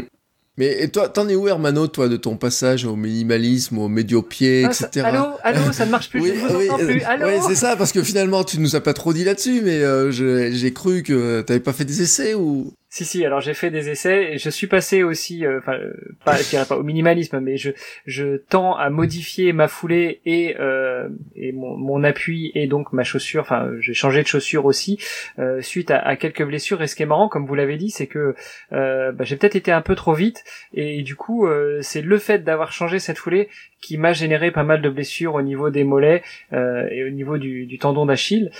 Mais 0.57 0.87
toi, 0.87 1.09
t'en 1.09 1.27
es 1.27 1.35
où, 1.35 1.49
Hermano, 1.49 1.87
toi, 1.87 2.07
de 2.07 2.15
ton 2.15 2.37
passage 2.37 2.85
au 2.85 2.95
minimalisme, 2.95 3.77
au 3.77 3.89
médiopied, 3.89 4.63
ah, 4.65 4.69
etc. 4.69 4.87
Ça, 4.93 5.07
allô, 5.07 5.25
allô, 5.43 5.71
ça 5.73 5.85
ne 5.85 5.91
marche 5.91 6.09
plus, 6.09 6.21
oui, 6.21 6.31
je 6.33 6.39
vous 6.39 6.65
entends 6.69 6.77
plus. 6.77 7.01
Allô. 7.03 7.27
Oui, 7.27 7.33
c'est 7.45 7.55
ça, 7.55 7.75
parce 7.75 7.91
que 7.91 8.01
finalement, 8.01 8.45
tu 8.45 8.59
nous 8.59 8.77
as 8.77 8.81
pas 8.81 8.93
trop 8.93 9.11
dit 9.11 9.25
là-dessus, 9.25 9.61
mais 9.61 9.83
euh, 9.83 10.11
j'ai 10.11 10.73
cru 10.73 11.03
que 11.03 11.41
t'avais 11.41 11.59
pas 11.59 11.73
fait 11.73 11.83
des 11.83 12.01
essais 12.01 12.35
ou? 12.35 12.73
Si 12.95 13.03
si, 13.03 13.25
alors 13.25 13.41
j'ai 13.41 13.53
fait 13.53 13.71
des 13.71 13.89
essais 13.89 14.37
je 14.37 14.49
suis 14.49 14.67
passé 14.67 15.03
aussi, 15.03 15.45
euh, 15.45 15.59
enfin 15.59 15.73
euh, 15.73 15.91
pas, 16.23 16.37
je 16.37 16.49
dirais 16.49 16.63
pas 16.65 16.77
au 16.77 16.83
minimalisme, 16.83 17.41
mais 17.41 17.57
je 17.57 17.71
je 18.05 18.37
tends 18.37 18.73
à 18.73 18.89
modifier 18.89 19.51
ma 19.51 19.67
foulée 19.67 20.21
et 20.25 20.55
euh, 20.61 21.09
et 21.35 21.51
mon, 21.51 21.75
mon 21.75 22.05
appui 22.05 22.53
et 22.55 22.67
donc 22.67 22.93
ma 22.93 23.03
chaussure. 23.03 23.41
Enfin, 23.41 23.69
j'ai 23.81 23.93
changé 23.93 24.21
de 24.21 24.27
chaussure 24.27 24.63
aussi 24.63 24.97
euh, 25.39 25.61
suite 25.61 25.91
à, 25.91 25.97
à, 25.99 26.15
quelques 26.15 26.45
blessures. 26.45 26.81
Et 26.81 26.87
ce 26.87 26.95
qui 26.95 27.03
est 27.03 27.05
marrant, 27.05 27.27
comme 27.27 27.45
vous 27.45 27.55
l'avez 27.55 27.75
dit, 27.75 27.89
c'est 27.89 28.07
que 28.07 28.33
euh, 28.71 29.11
bah, 29.11 29.25
j'ai 29.25 29.35
peut-être 29.35 29.57
été 29.57 29.73
un 29.73 29.81
peu 29.81 29.95
trop 29.95 30.13
vite 30.13 30.45
et 30.73 31.01
du 31.01 31.17
coup 31.17 31.49
c'est 31.81 32.01
le 32.01 32.17
fait 32.17 32.45
d'avoir 32.45 32.71
changé 32.71 32.99
cette 32.99 33.17
foulée 33.17 33.49
qui 33.81 33.97
m'a 33.97 34.13
généré 34.13 34.51
pas 34.51 34.63
mal 34.63 34.81
de 34.81 34.89
blessures 34.89 35.35
au 35.35 35.41
niveau 35.41 35.69
des 35.69 35.83
mollets 35.83 36.23
et 36.53 37.03
au 37.03 37.09
niveau 37.09 37.37
du, 37.37 37.65
du 37.65 37.77
tendon 37.77 38.05
d'Achille. 38.05 38.51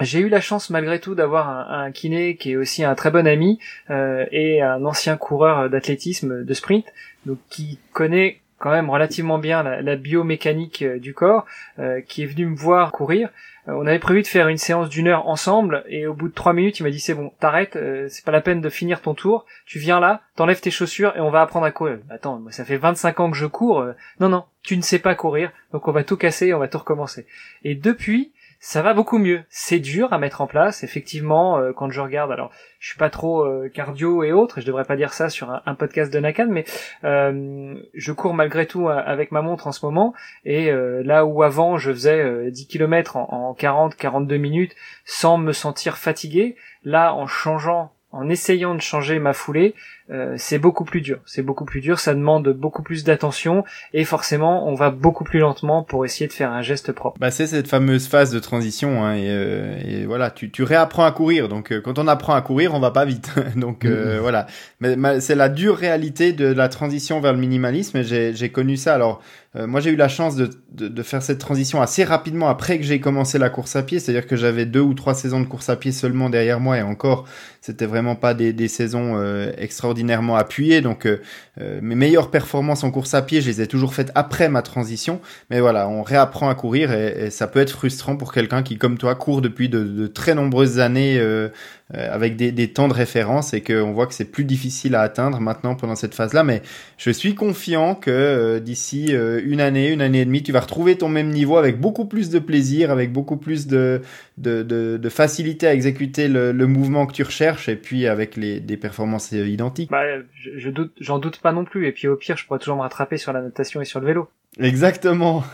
J'ai 0.00 0.20
eu 0.20 0.28
la 0.28 0.40
chance 0.40 0.70
malgré 0.70 0.98
tout 0.98 1.14
d'avoir 1.14 1.70
un, 1.70 1.92
kiné 1.92 2.36
qui 2.36 2.52
est 2.52 2.56
aussi 2.56 2.84
un 2.84 2.94
très 2.94 3.10
bon 3.10 3.26
ami 3.26 3.58
euh, 3.90 4.24
et 4.32 4.62
un 4.62 4.84
ancien 4.84 5.16
coureur 5.16 5.68
d'athlétisme 5.68 6.42
de 6.44 6.54
sprint, 6.54 6.86
donc 7.26 7.38
qui 7.50 7.78
connaît 7.92 8.40
quand 8.58 8.70
même 8.70 8.90
relativement 8.90 9.38
bien 9.38 9.62
la, 9.62 9.82
la 9.82 9.96
biomécanique 9.96 10.82
euh, 10.82 10.98
du 10.98 11.14
corps, 11.14 11.46
euh, 11.78 12.00
qui 12.00 12.22
est 12.22 12.26
venu 12.26 12.46
me 12.46 12.56
voir 12.56 12.92
courir. 12.92 13.30
Euh, 13.68 13.72
on 13.72 13.86
avait 13.86 13.98
prévu 13.98 14.22
de 14.22 14.26
faire 14.26 14.48
une 14.48 14.58
séance 14.58 14.88
d'une 14.88 15.08
heure 15.08 15.28
ensemble 15.28 15.84
et 15.88 16.06
au 16.06 16.14
bout 16.14 16.28
de 16.28 16.34
trois 16.34 16.52
minutes, 16.52 16.78
il 16.78 16.82
m'a 16.82 16.90
dit 16.90 17.00
c'est 17.00 17.14
bon, 17.14 17.32
t'arrêtes, 17.40 17.76
euh, 17.76 18.06
c'est 18.08 18.24
pas 18.24 18.32
la 18.32 18.40
peine 18.40 18.60
de 18.60 18.68
finir 18.68 19.00
ton 19.00 19.14
tour, 19.14 19.44
tu 19.66 19.78
viens 19.78 20.00
là, 20.00 20.22
t'enlèves 20.36 20.60
tes 20.60 20.70
chaussures 20.70 21.14
et 21.16 21.20
on 21.20 21.30
va 21.30 21.42
apprendre 21.42 21.66
à 21.66 21.70
courir. 21.70 21.98
Attends, 22.10 22.38
moi, 22.38 22.52
ça 22.52 22.64
fait 22.64 22.76
25 22.76 23.20
ans 23.20 23.30
que 23.30 23.36
je 23.36 23.46
cours. 23.46 23.84
non 24.18 24.28
non, 24.28 24.44
tu 24.62 24.76
ne 24.76 24.82
sais 24.82 24.98
pas 24.98 25.14
courir, 25.14 25.52
donc 25.72 25.88
on 25.88 25.92
va 25.92 26.04
tout 26.04 26.16
casser, 26.16 26.48
et 26.48 26.54
on 26.54 26.58
va 26.58 26.68
tout 26.68 26.78
recommencer. 26.78 27.26
Et 27.64 27.74
depuis, 27.74 28.32
ça 28.62 28.82
va 28.82 28.92
beaucoup 28.92 29.16
mieux. 29.16 29.42
C'est 29.48 29.78
dur 29.78 30.12
à 30.12 30.18
mettre 30.18 30.42
en 30.42 30.46
place, 30.46 30.84
effectivement. 30.84 31.58
Euh, 31.58 31.72
quand 31.72 31.90
je 31.90 32.00
regarde, 32.02 32.30
alors 32.30 32.50
je 32.78 32.90
suis 32.90 32.98
pas 32.98 33.08
trop 33.08 33.42
euh, 33.42 33.70
cardio 33.70 34.22
et 34.22 34.32
autres, 34.32 34.58
et 34.58 34.60
je 34.60 34.66
devrais 34.66 34.84
pas 34.84 34.96
dire 34.96 35.14
ça 35.14 35.30
sur 35.30 35.50
un, 35.64 35.74
podcast 35.74 36.12
de 36.12 36.20
Nakan, 36.20 36.48
mais 36.50 36.64
euh, 37.04 37.74
je 37.94 38.12
cours 38.12 38.34
malgré 38.34 38.66
tout 38.66 38.90
avec 38.90 39.32
ma 39.32 39.40
montre 39.40 39.66
en 39.66 39.72
ce 39.72 39.84
moment. 39.84 40.12
Et 40.44 40.70
là 40.70 41.24
où 41.24 41.42
avant 41.42 41.78
je 41.78 41.90
faisais 41.90 42.50
10 42.50 42.66
km 42.66 43.16
en, 43.16 43.28
en 43.30 43.54
40-42 43.54 44.36
minutes 44.36 44.76
sans 45.06 45.38
me 45.38 45.52
sentir 45.52 45.96
fatigué, 45.96 46.56
là 46.84 47.14
en 47.14 47.26
changeant 47.26 47.92
en 48.12 48.28
essayant 48.28 48.74
de 48.74 48.80
changer 48.80 49.18
ma 49.18 49.32
foulée, 49.32 49.74
euh, 50.10 50.34
c'est 50.36 50.58
beaucoup 50.58 50.84
plus 50.84 51.00
dur. 51.00 51.20
C'est 51.24 51.42
beaucoup 51.42 51.64
plus 51.64 51.80
dur, 51.80 52.00
ça 52.00 52.14
demande 52.14 52.48
beaucoup 52.48 52.82
plus 52.82 53.04
d'attention 53.04 53.64
et 53.92 54.04
forcément 54.04 54.68
on 54.68 54.74
va 54.74 54.90
beaucoup 54.90 55.22
plus 55.22 55.38
lentement 55.38 55.84
pour 55.84 56.04
essayer 56.04 56.26
de 56.26 56.32
faire 56.32 56.50
un 56.50 56.62
geste 56.62 56.90
propre. 56.90 57.16
Bah 57.20 57.30
c'est 57.30 57.46
cette 57.46 57.68
fameuse 57.68 58.08
phase 58.08 58.32
de 58.32 58.40
transition 58.40 59.04
hein, 59.04 59.14
et, 59.14 59.28
euh, 59.28 59.78
et, 59.84 60.06
voilà, 60.06 60.32
tu, 60.32 60.50
tu 60.50 60.64
réapprends 60.64 61.04
à 61.04 61.12
courir. 61.12 61.48
Donc 61.48 61.70
euh, 61.70 61.80
quand 61.80 62.00
on 62.00 62.08
apprend 62.08 62.34
à 62.34 62.42
courir, 62.42 62.74
on 62.74 62.80
va 62.80 62.90
pas 62.90 63.04
vite. 63.04 63.30
donc 63.56 63.84
mm-hmm. 63.84 64.18
voilà, 64.18 64.46
mais 64.80 65.20
c'est 65.20 65.36
la 65.36 65.48
dure 65.48 65.76
réalité 65.76 66.32
de 66.32 66.46
la 66.46 66.68
transition 66.68 67.20
vers 67.20 67.32
le 67.32 67.38
minimalisme. 67.38 68.02
J'ai 68.02 68.50
connu 68.50 68.76
ça. 68.76 68.94
Alors 68.94 69.22
moi 69.54 69.80
j'ai 69.80 69.90
eu 69.90 69.96
la 69.96 70.06
chance 70.06 70.36
de, 70.36 70.48
de, 70.70 70.86
de, 70.86 71.02
faire 71.02 71.22
cette 71.22 71.40
transition 71.40 71.82
assez 71.82 72.04
rapidement 72.04 72.48
après 72.48 72.78
que 72.78 72.84
j'ai 72.84 73.00
commencé 73.00 73.36
la 73.36 73.50
course 73.50 73.74
à 73.74 73.82
pied, 73.82 73.98
c'est-à-dire 73.98 74.28
que 74.28 74.36
j'avais 74.36 74.64
deux 74.64 74.80
ou 74.80 74.94
trois 74.94 75.12
saisons 75.14 75.40
de 75.40 75.46
course 75.46 75.68
à 75.68 75.74
pied 75.74 75.90
seulement 75.90 76.30
derrière 76.30 76.60
moi 76.60 76.78
et 76.78 76.82
encore 76.82 77.26
c'était 77.60 77.86
vraiment 77.86 78.14
pas 78.14 78.32
des, 78.32 78.52
des 78.52 78.68
saisons 78.68 79.20
extraordinaires 79.58 79.99
extraordinairement 80.00 80.36
appuyé. 80.36 80.80
Donc 80.80 81.06
euh, 81.06 81.20
euh, 81.60 81.78
mes 81.82 81.94
meilleures 81.94 82.30
performances 82.30 82.84
en 82.84 82.90
course 82.90 83.14
à 83.14 83.22
pied, 83.22 83.40
je 83.40 83.48
les 83.48 83.60
ai 83.60 83.66
toujours 83.66 83.94
faites 83.94 84.10
après 84.14 84.48
ma 84.48 84.62
transition. 84.62 85.20
Mais 85.50 85.60
voilà, 85.60 85.88
on 85.88 86.02
réapprend 86.02 86.48
à 86.48 86.54
courir 86.54 86.92
et, 86.92 87.30
ça 87.30 87.46
peut 87.46 87.60
être 87.60 87.70
frustrant 87.70 88.16
pour 88.16 88.32
quelqu'un 88.32 88.62
qui, 88.62 88.78
comme 88.78 88.98
toi, 88.98 89.14
court 89.14 89.42
depuis 89.42 89.68
de, 89.68 90.06
très 90.06 90.34
nombreuses 90.34 90.78
années 90.78 91.18
euh, 91.18 91.48
avec 91.92 92.36
des, 92.36 92.52
des, 92.52 92.68
temps 92.68 92.88
de 92.88 92.94
référence 92.94 93.52
et 93.52 93.62
qu'on 93.62 93.92
voit 93.92 94.06
que 94.06 94.14
c'est 94.14 94.30
plus 94.30 94.44
difficile 94.44 94.94
à 94.94 95.00
atteindre 95.00 95.40
maintenant 95.40 95.74
pendant 95.74 95.96
cette 95.96 96.14
phase-là. 96.14 96.44
Mais 96.44 96.62
je 96.98 97.10
suis 97.10 97.34
confiant 97.34 97.94
que 97.94 98.58
d'ici 98.58 99.12
une 99.12 99.60
année, 99.60 99.90
une 99.90 100.02
année 100.02 100.20
et 100.20 100.24
demie, 100.24 100.42
tu 100.42 100.52
vas 100.52 100.60
retrouver 100.60 100.96
ton 100.96 101.08
même 101.08 101.30
niveau 101.30 101.56
avec 101.56 101.80
beaucoup 101.80 102.04
plus 102.04 102.30
de 102.30 102.38
plaisir, 102.38 102.90
avec 102.90 103.12
beaucoup 103.12 103.36
plus 103.36 103.66
de, 103.66 104.02
de, 104.38 104.62
de, 104.62 104.96
de 104.96 105.08
facilité 105.08 105.66
à 105.66 105.74
exécuter 105.74 106.28
le, 106.28 106.52
le, 106.52 106.66
mouvement 106.66 107.06
que 107.06 107.12
tu 107.12 107.22
recherches 107.22 107.68
et 107.68 107.76
puis 107.76 108.06
avec 108.06 108.36
les, 108.36 108.60
des 108.60 108.76
performances 108.76 109.32
identiques. 109.32 109.90
Bah, 109.90 110.02
je, 110.34 110.50
je 110.56 110.70
doute, 110.70 110.92
j'en 111.00 111.18
doute 111.18 111.40
pas 111.40 111.52
non 111.52 111.64
plus. 111.64 111.86
Et 111.86 111.92
puis 111.92 112.08
au 112.08 112.16
pire, 112.16 112.36
je 112.36 112.46
pourrais 112.46 112.58
toujours 112.58 112.76
me 112.76 112.82
rattraper 112.82 113.16
sur 113.16 113.32
la 113.32 113.42
natation 113.42 113.80
et 113.80 113.84
sur 113.84 114.00
le 114.00 114.06
vélo. 114.06 114.28
Exactement. 114.58 115.44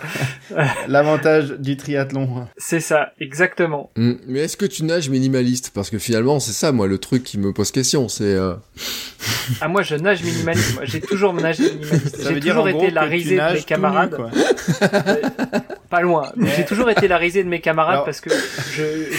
L'avantage 0.88 1.50
du 1.58 1.76
triathlon. 1.76 2.48
C'est 2.56 2.80
ça, 2.80 3.12
exactement. 3.20 3.90
Mm. 3.96 4.12
Mais 4.26 4.40
est-ce 4.40 4.56
que 4.56 4.64
tu 4.64 4.84
nages 4.84 5.10
minimaliste? 5.10 5.70
Parce 5.74 5.90
que 5.90 5.98
finalement, 5.98 6.40
c'est 6.40 6.52
ça, 6.52 6.72
moi, 6.72 6.86
le 6.86 6.96
truc 6.98 7.22
qui 7.22 7.38
me 7.38 7.52
pose 7.52 7.70
question. 7.70 8.08
C'est. 8.08 8.24
Euh... 8.24 8.54
ah, 9.60 9.68
moi, 9.68 9.82
je 9.82 9.96
nage 9.96 10.22
minimaliste. 10.22 10.80
J'ai 10.84 11.00
toujours 11.00 11.34
nagé 11.34 11.64
minimaliste. 11.64 12.26
J'ai 12.26 12.40
toujours 12.40 12.68
été 12.68 12.90
la 12.90 13.02
risée 13.02 13.36
de 13.36 13.52
mes 13.52 13.62
camarades. 13.62 14.16
pas 15.90 16.00
loin. 16.00 16.32
J'ai 16.56 16.64
toujours 16.64 16.88
été 16.88 17.06
la 17.06 17.18
risée 17.18 17.44
de 17.44 17.48
mes 17.48 17.60
camarades 17.60 18.04
parce 18.04 18.22
que 18.22 18.30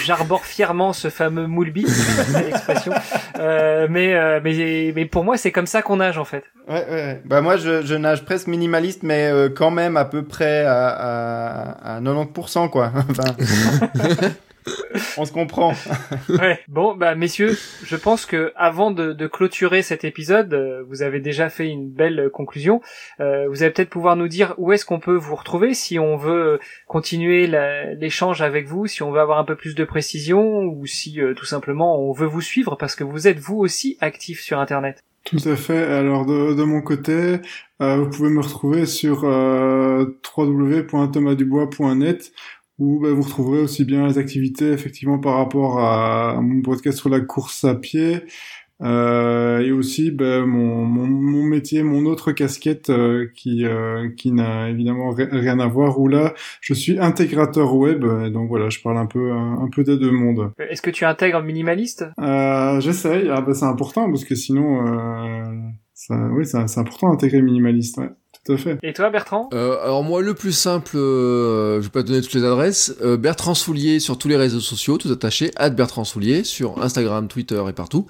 j'arbore 0.06 0.46
fièrement 0.46 0.92
ce 0.92 1.10
fameux 1.10 1.46
moule 1.46 1.72
l'expression. 1.74 2.94
Euh, 3.40 3.88
mais, 3.90 4.16
euh, 4.16 4.40
mais, 4.44 4.92
mais 4.96 5.06
pour 5.06 5.24
moi, 5.24 5.38
c'est 5.38 5.52
comme 5.52 5.68
ça 5.68 5.82
qu'on 5.82 5.98
nage, 5.98 6.18
en 6.18 6.26
fait. 6.26 6.44
Ouais, 6.68 6.86
ouais. 6.90 7.22
Bah, 7.26 7.42
moi, 7.42 7.58
je, 7.58 7.86
je 7.86 7.96
nage 7.96 8.26
presque 8.26 8.48
minimaliste, 8.48 9.04
mais 9.04 9.30
euh, 9.32 9.50
quand 9.68 9.72
même 9.72 9.98
à 9.98 10.06
peu 10.06 10.24
près 10.24 10.64
à, 10.64 10.88
à, 10.88 11.98
à 11.98 12.02
90%, 12.02 12.70
quoi. 12.70 12.92
Enfin, 13.10 13.36
on 15.18 15.26
se 15.26 15.34
comprend. 15.34 15.74
ouais. 16.30 16.60
Bon, 16.70 16.96
bah 16.96 17.16
messieurs, 17.16 17.58
je 17.84 17.96
pense 17.98 18.26
que 18.26 18.54
avant 18.56 18.92
de, 18.92 19.12
de 19.12 19.28
clôturer 19.28 19.82
cet 19.82 20.06
épisode, 20.06 20.54
euh, 20.54 20.84
vous 20.88 21.02
avez 21.02 21.20
déjà 21.20 21.50
fait 21.50 21.68
une 21.68 21.90
belle 21.90 22.30
conclusion. 22.32 22.82
Euh, 23.20 23.50
vous 23.50 23.62
allez 23.64 23.74
peut-être 23.74 23.90
pouvoir 23.90 24.16
nous 24.16 24.30
dire 24.30 24.54
où 24.58 24.72
est-ce 24.72 24.86
qu'on 24.86 25.02
peut 25.02 25.16
vous 25.16 25.36
retrouver 25.36 25.74
si 25.74 26.00
on 26.00 26.16
veut 26.16 26.60
continuer 26.88 27.48
l'échange 28.00 28.42
avec 28.42 28.68
vous, 28.68 28.88
si 28.88 29.04
on 29.04 29.12
veut 29.12 29.20
avoir 29.20 29.38
un 29.38 29.46
peu 29.46 29.56
plus 29.56 29.76
de 29.76 29.84
précision 29.84 30.64
ou 30.64 30.86
si 30.86 31.20
euh, 31.20 31.34
tout 31.34 31.46
simplement 31.46 32.00
on 32.00 32.14
veut 32.14 32.28
vous 32.28 32.42
suivre 32.42 32.78
parce 32.78 32.96
que 32.96 33.04
vous 33.04 33.28
êtes 33.28 33.40
vous 33.40 33.58
aussi 33.58 33.98
actif 34.00 34.40
sur 34.40 34.60
Internet. 34.60 35.04
Tout 35.28 35.38
à 35.46 35.58
fait. 35.58 35.84
Alors 35.84 36.26
de, 36.26 36.64
mon 36.64 36.82
côté, 36.82 37.42
euh, 37.82 37.98
vous 37.98 38.10
pouvez 38.10 38.30
me 38.30 38.40
retrouver 38.40 38.86
sur 38.86 39.26
euh, 39.26 40.06
www.thomasdubois.net 40.38 42.32
où 42.80 43.02
bah, 43.02 43.12
vous 43.12 43.24
retrouverez 43.24 43.60
aussi 43.60 43.84
bien 43.84 44.08
les 44.08 44.18
activités 44.20 44.72
effectivement 44.72 45.20
par 45.20 45.36
rapport 45.36 45.80
à 45.82 46.40
mon 46.42 46.62
podcast 46.62 46.98
sur 47.00 47.10
la 47.10 47.20
course 47.20 47.66
à 47.66 47.76
pied, 47.76 48.22
euh, 48.84 49.60
et 49.60 49.72
aussi 49.72 50.12
ben, 50.12 50.46
mon, 50.46 50.86
mon, 50.86 51.08
mon, 51.08 51.44
métier, 51.44 51.82
mon 51.82 52.06
autre 52.06 52.32
casquette 52.32 52.90
euh, 52.90 53.28
qui, 53.36 53.66
euh, 53.66 54.10
qui 54.16 54.32
n'a 54.32 54.70
évidemment 54.70 55.12
rien 55.12 55.60
à 55.60 55.68
voir, 55.68 56.00
où 56.00 56.08
là 56.08 56.34
je 56.62 56.74
suis 56.74 57.00
intégrateur 57.00 57.76
web, 57.76 58.06
donc 58.32 58.50
voilà, 58.50 58.70
je 58.70 58.80
parle 58.80 58.98
un 58.98 59.08
peu, 59.08 59.32
un, 59.32 59.70
peu 59.74 59.84
des 59.84 59.98
deux 59.98 60.12
mondes. 60.12 60.52
Est-ce 60.60 60.82
que 60.82 60.92
tu 60.92 61.06
intègres 61.06 61.42
minimaliste 61.42 62.06
euh, 62.20 62.80
J'essaye, 62.80 63.30
ah, 63.30 63.42
ben, 63.42 63.54
c'est 63.54 63.66
important 63.66 64.10
parce 64.10 64.26
que 64.26 64.36
sinon, 64.36 64.84
ça, 65.94 66.16
oui, 66.32 66.46
c'est 66.46 66.78
important 66.78 67.10
d'intégrer 67.10 67.42
minimaliste. 67.42 67.98
Ouais. 67.98 68.10
Tout 68.46 68.54
à 68.54 68.58
fait. 68.58 68.78
Et 68.84 68.94
toi, 68.94 69.10
Bertrand? 69.10 69.50
Euh, 69.54 69.78
Alors 69.84 70.04
moi, 70.04 70.22
le 70.22 70.34
plus 70.34 70.52
simple, 70.52 70.96
euh, 70.96 71.82
je 71.82 71.86
vais 71.86 71.92
pas 71.92 72.04
te 72.04 72.08
donner 72.08 72.22
toutes 72.22 72.34
les 72.34 72.46
adresses. 72.46 72.96
Euh, 73.02 73.18
Bertrand 73.18 73.54
Soulier 73.54 74.00
sur 74.00 74.18
tous 74.18 74.28
les 74.28 74.38
réseaux 74.38 74.60
sociaux, 74.60 74.98
tout 74.98 75.12
attaché. 75.12 75.52
Bertrand 75.72 76.04
Soulier 76.04 76.44
sur 76.44 76.82
Instagram, 76.82 77.28
Twitter 77.28 77.62
et 77.68 77.74
partout. 77.74 78.06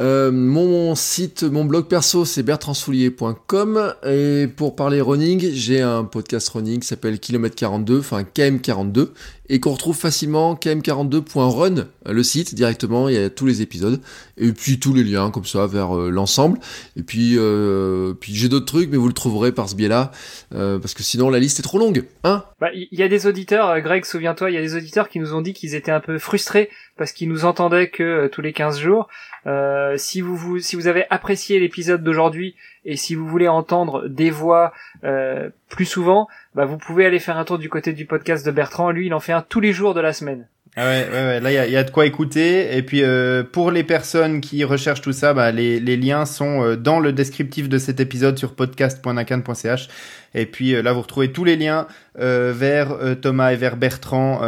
Euh, 0.00 0.30
mon 0.32 0.94
site, 0.94 1.42
mon 1.42 1.66
blog 1.66 1.86
perso, 1.86 2.24
c'est 2.24 2.42
bertrandsoulier.com. 2.42 3.94
Et 4.06 4.46
pour 4.46 4.74
parler 4.74 5.00
running, 5.02 5.50
j'ai 5.52 5.82
un 5.82 6.04
podcast 6.04 6.48
running 6.48 6.80
qui 6.80 6.86
s'appelle 6.86 7.18
Kilomètre 7.18 7.54
42, 7.54 7.98
enfin 7.98 8.22
KM42, 8.22 9.10
et 9.50 9.60
qu'on 9.60 9.72
retrouve 9.72 9.96
facilement 9.96 10.54
km42.run, 10.54 11.88
le 12.06 12.22
site 12.22 12.54
directement. 12.54 13.08
Il 13.08 13.16
y 13.16 13.18
a 13.18 13.28
tous 13.28 13.44
les 13.44 13.60
épisodes 13.60 14.00
et 14.38 14.52
puis 14.52 14.78
tous 14.78 14.94
les 14.94 15.04
liens 15.04 15.30
comme 15.30 15.44
ça 15.44 15.66
vers 15.66 15.96
euh, 15.96 16.08
l'ensemble. 16.08 16.58
Et 16.96 17.02
puis, 17.02 17.34
euh, 17.36 18.14
puis 18.14 18.34
j'ai 18.34 18.48
d'autres 18.48 18.66
trucs, 18.66 18.90
mais 18.90 18.96
vous 18.96 19.08
le 19.08 19.12
trouverez 19.12 19.52
par 19.52 19.68
ce 19.68 19.74
biais-là, 19.74 20.12
euh, 20.54 20.78
parce 20.78 20.94
que 20.94 21.02
sinon 21.02 21.28
la 21.28 21.40
liste 21.40 21.58
est 21.58 21.62
trop 21.62 21.78
longue, 21.78 22.04
hein 22.24 22.44
Bah, 22.60 22.68
il 22.72 22.88
y 22.92 23.02
a 23.02 23.08
des 23.08 23.26
auditeurs, 23.26 23.78
Greg, 23.80 24.04
souviens-toi, 24.04 24.50
il 24.50 24.54
y 24.54 24.58
a 24.58 24.62
des 24.62 24.76
auditeurs 24.76 25.08
qui 25.08 25.18
nous 25.18 25.34
ont 25.34 25.42
dit 25.42 25.52
qu'ils 25.52 25.74
étaient 25.74 25.92
un 25.92 26.00
peu 26.00 26.18
frustrés 26.18 26.70
parce 26.96 27.12
qu'ils 27.12 27.28
nous 27.28 27.44
entendaient 27.44 27.90
que 27.90 28.28
tous 28.28 28.40
les 28.40 28.52
15 28.52 28.78
jours. 28.78 29.08
Euh, 29.46 29.96
si 29.96 30.20
vous, 30.20 30.36
vous, 30.36 30.58
si 30.58 30.76
vous 30.76 30.86
avez 30.86 31.06
apprécié 31.10 31.58
l'épisode 31.58 32.02
d'aujourd'hui 32.02 32.56
et 32.84 32.96
si 32.96 33.14
vous 33.14 33.26
voulez 33.26 33.48
entendre 33.48 34.08
des 34.08 34.30
voix 34.30 34.72
euh, 35.04 35.50
plus 35.68 35.86
souvent, 35.86 36.28
bah 36.54 36.64
vous 36.64 36.78
pouvez 36.78 37.06
aller 37.06 37.18
faire 37.18 37.38
un 37.38 37.44
tour 37.44 37.58
du 37.58 37.68
côté 37.68 37.92
du 37.92 38.06
podcast 38.06 38.44
de 38.44 38.50
Bertrand. 38.50 38.90
Lui, 38.90 39.06
il 39.06 39.14
en 39.14 39.20
fait 39.20 39.32
un 39.32 39.42
tous 39.42 39.60
les 39.60 39.72
jours 39.72 39.94
de 39.94 40.00
la 40.00 40.12
semaine. 40.12 40.46
Ah 40.76 40.86
ouais, 40.86 41.08
ouais, 41.10 41.12
ouais, 41.12 41.40
là 41.40 41.50
il 41.50 41.54
y 41.54 41.58
a, 41.58 41.66
y 41.66 41.76
a, 41.76 41.82
de 41.82 41.90
quoi 41.90 42.06
écouter. 42.06 42.76
Et 42.76 42.82
puis 42.82 43.02
euh, 43.02 43.42
pour 43.42 43.72
les 43.72 43.82
personnes 43.82 44.40
qui 44.40 44.62
recherchent 44.62 45.00
tout 45.00 45.12
ça, 45.12 45.34
bah, 45.34 45.50
les, 45.50 45.80
les 45.80 45.96
liens 45.96 46.26
sont 46.26 46.62
euh, 46.62 46.76
dans 46.76 47.00
le 47.00 47.12
descriptif 47.12 47.68
de 47.68 47.76
cet 47.76 47.98
épisode 47.98 48.38
sur 48.38 48.54
podcast.nacan.ch. 48.54 49.88
Et 50.34 50.46
puis 50.46 50.74
euh, 50.74 50.82
là 50.82 50.92
vous 50.92 51.02
retrouvez 51.02 51.32
tous 51.32 51.44
les 51.44 51.56
liens 51.56 51.86
euh, 52.18 52.52
vers 52.54 52.96
Thomas 53.20 53.52
et 53.52 53.56
vers 53.56 53.76
Bertrand 53.76 54.38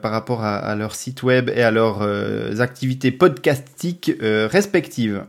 par 0.00 0.10
rapport 0.10 0.42
à, 0.42 0.56
à, 0.56 0.74
leur 0.74 0.94
site 0.94 1.22
web 1.22 1.50
et 1.54 1.62
à 1.62 1.70
leurs 1.70 2.02
activités 2.60 3.10
podcastiques 3.10 4.12
respectives. 4.20 5.24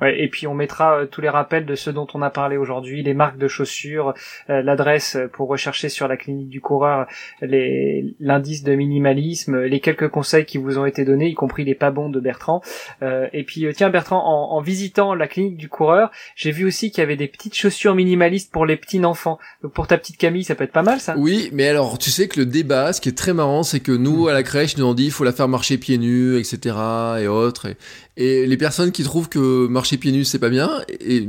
Ouais, 0.00 0.22
et 0.22 0.28
puis 0.28 0.46
on 0.46 0.54
mettra 0.54 1.00
euh, 1.00 1.06
tous 1.06 1.20
les 1.20 1.28
rappels 1.28 1.66
de 1.66 1.74
ce 1.74 1.90
dont 1.90 2.06
on 2.14 2.22
a 2.22 2.30
parlé 2.30 2.56
aujourd'hui, 2.56 3.02
les 3.02 3.14
marques 3.14 3.38
de 3.38 3.48
chaussures, 3.48 4.14
euh, 4.48 4.62
l'adresse 4.62 5.16
pour 5.32 5.48
rechercher 5.48 5.88
sur 5.88 6.06
la 6.06 6.16
clinique 6.16 6.48
du 6.48 6.60
coureur 6.60 7.06
l'indice 7.40 8.62
de 8.62 8.74
minimalisme, 8.74 9.60
les 9.62 9.80
quelques 9.80 10.08
conseils 10.08 10.44
qui 10.44 10.58
vous 10.58 10.78
ont 10.78 10.86
été 10.86 11.04
donnés, 11.04 11.28
y 11.28 11.34
compris 11.34 11.64
les 11.64 11.74
pas 11.74 11.90
bons 11.90 12.10
de 12.10 12.20
Bertrand. 12.20 12.62
Euh, 13.02 13.26
et 13.32 13.44
puis 13.44 13.66
tiens 13.74 13.90
Bertrand, 13.90 14.22
en, 14.24 14.56
en, 14.56 14.60
visitant 14.60 15.14
la 15.14 15.26
clinique 15.26 15.56
du 15.56 15.68
coureur, 15.68 16.10
j'ai 16.36 16.50
vu 16.50 16.64
aussi 16.64 16.90
qu'il 16.90 17.00
y 17.00 17.04
avait 17.04 17.16
des 17.16 17.28
petites 17.28 17.54
chaussures 17.54 17.94
minimalistes 17.94 18.52
pour 18.52 18.66
les 18.66 18.76
petits 18.76 19.04
enfants. 19.04 19.38
Donc 19.62 19.72
pour 19.72 19.86
ta 19.86 19.98
petite 19.98 20.16
Camille, 20.16 20.44
ça 20.44 20.54
peut 20.54 20.64
être 20.64 20.72
pas 20.72 20.82
mal 20.82 21.00
ça. 21.00 21.14
Oui, 21.16 21.50
mais 21.52 21.68
alors 21.68 21.98
tu 21.98 22.10
sais 22.10 22.28
que 22.28 22.40
le 22.40 22.46
débat, 22.46 22.92
ce 22.92 23.00
qui 23.00 23.08
est 23.08 23.16
très 23.16 23.32
marrant, 23.32 23.62
c'est 23.62 23.80
que 23.80 23.92
nous 23.92 24.28
à 24.28 24.32
la 24.32 24.42
crèche, 24.42 24.76
nous 24.76 24.84
on 24.84 24.94
dit 24.94 25.06
il 25.06 25.10
faut 25.10 25.24
la 25.24 25.32
faire 25.32 25.48
marcher 25.48 25.78
pieds 25.78 25.98
nus, 25.98 26.38
etc. 26.38 26.76
et 27.20 27.26
autres. 27.26 27.66
Et, 27.66 27.76
et 28.18 28.46
les 28.46 28.56
personnes 28.58 28.92
qui 28.92 29.02
trouvent 29.02 29.30
que 29.30 29.66
marcher 29.68 29.96
pieds 29.96 30.12
nus 30.12 30.26
c'est 30.26 30.38
pas 30.38 30.50
bien, 30.50 30.70
et, 31.00 31.26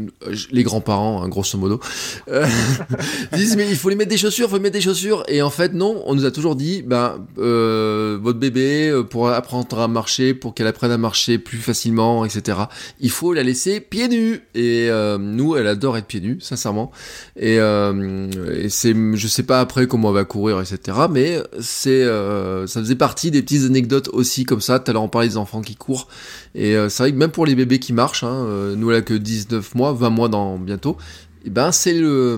les 0.52 0.64
grands-parents, 0.64 1.24
hein, 1.24 1.30
grosso 1.30 1.58
modo, 1.58 1.80
euh, 2.30 2.46
disent 3.34 3.56
mais 3.56 3.70
il 3.70 3.78
faut 3.78 3.90
les 3.90 3.96
mettre 3.96 4.10
des 4.10 4.18
chaussures, 4.18 4.48
il 4.48 4.52
faut 4.52 4.60
mettre 4.60 4.74
des 4.74 4.82
chaussures. 4.82 5.24
Et 5.28 5.42
en 5.42 5.50
fait 5.50 5.74
non, 5.74 6.04
on 6.06 6.16
nous 6.16 6.26
a 6.26 6.32
toujours 6.32 6.56
dit, 6.56 6.82
ben 6.82 7.26
euh, 7.38 8.18
votre 8.22 8.40
bébé 8.40 8.90
euh, 8.90 9.04
pour 9.04 9.30
apprendre 9.30 9.80
à 9.80 9.88
marcher, 9.88 10.34
pour 10.34 10.54
qu'elle 10.54 10.68
apprenne 10.68 10.92
à 10.92 10.98
marcher 10.98 11.38
plus 11.38 11.58
facilement, 11.58 12.26
etc. 12.26 12.58
Il 13.00 13.10
faut 13.10 13.34
la 13.34 13.44
laisser 13.44 13.80
pieds 13.80 14.08
nus. 14.08 14.42
Et 14.56 14.88
euh, 14.90 15.18
nous, 15.18 15.56
elle 15.56 15.68
adore 15.68 15.98
être 15.98 16.08
pieds 16.08 16.22
nus, 16.22 16.40
sincèrement. 16.42 16.92
Et, 17.36 17.60
euh, 17.60 18.30
et 18.54 18.70
c'est, 18.70 18.96
je 19.16 19.28
sais 19.28 19.44
pas 19.44 19.60
après 19.60 19.88
comment 19.88 20.10
elle 20.10 20.16
va 20.16 20.26
courir, 20.26 20.62
etc. 20.62 20.98
Mais 21.10 21.42
c'est, 21.60 22.06
ça 22.06 22.80
faisait 22.80 22.96
partie 22.96 23.32
des 23.32 23.42
petites 23.42 23.66
anecdotes 23.66 24.10
aussi 24.14 24.44
comme 24.44 24.62
ça. 24.62 24.80
Tout 24.80 24.92
à 24.92 24.94
l'heure 24.94 25.04
on 25.04 25.10
parlait 25.10 25.30
des 25.30 25.38
enfants 25.38 25.62
qui 25.62 25.76
courent. 25.76 26.08
Et 26.56 26.76
euh, 26.76 26.90
c'est 26.90 27.04
vrai 27.04 27.12
que 27.12 27.18
même 27.18 27.32
pour 27.32 27.46
les 27.46 27.56
bébés 27.56 27.80
qui 27.80 27.94
marchent, 27.94 28.24
hein, 28.24 28.46
euh, 28.46 28.76
nous 28.76 28.90
là 28.90 29.02
que 29.02 29.14
19 29.14 29.76
mois, 29.76 29.94
20 29.94 30.10
mois 30.10 30.30
dans 30.30 30.58
bientôt, 30.58 30.98
et 31.42 31.48
eh 31.48 31.50
ben 31.52 31.72
c'est 31.72 31.94
le, 31.94 32.38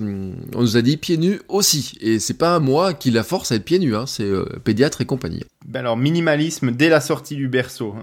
on 0.54 0.62
nous 0.62 0.78
a 0.78 0.82
dit 0.84 0.96
pieds 0.96 1.18
nus 1.18 1.40
aussi. 1.48 1.98
Et 2.02 2.20
c'est 2.20 2.38
pas 2.38 2.60
moi 2.60 2.94
qui 2.94 3.10
la 3.10 3.24
force 3.24 3.52
à 3.52 3.56
être 3.56 3.66
pieds 3.66 3.80
nus, 3.80 3.96
hein, 3.96 4.06
c'est 4.06 4.24
euh, 4.24 4.46
pédiatre 4.64 5.02
et 5.02 5.06
compagnie. 5.06 5.44
Ben 5.66 5.80
alors 5.80 5.98
minimalisme 5.98 6.72
dès 6.72 6.90
la 6.90 7.02
sortie 7.02 7.36
du 7.36 7.48
berceau. 7.48 7.96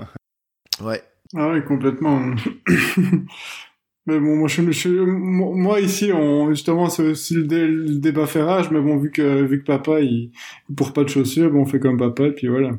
Ouais. 0.82 1.02
Ah 1.36 1.50
oui, 1.52 1.62
complètement. 1.62 2.20
mais 4.06 4.18
bon, 4.18 4.36
moi, 4.36 4.48
je, 4.48 4.88
moi 4.88 5.80
ici, 5.80 6.10
on, 6.12 6.48
justement, 6.48 6.88
c'est 6.88 7.02
aussi 7.02 7.34
le, 7.34 7.98
débat 7.98 8.26
ferrage, 8.26 8.70
mais 8.70 8.80
bon, 8.80 8.96
vu 8.96 9.10
que, 9.10 9.42
vu 9.42 9.60
que 9.60 9.66
papa, 9.66 10.00
il, 10.00 10.32
il 10.68 10.74
porte 10.74 10.94
pas 10.94 11.04
de 11.04 11.10
chaussures, 11.10 11.50
bon, 11.50 11.62
on 11.62 11.66
fait 11.66 11.80
comme 11.80 11.98
papa, 11.98 12.24
et 12.24 12.32
puis 12.32 12.48
voilà. 12.48 12.70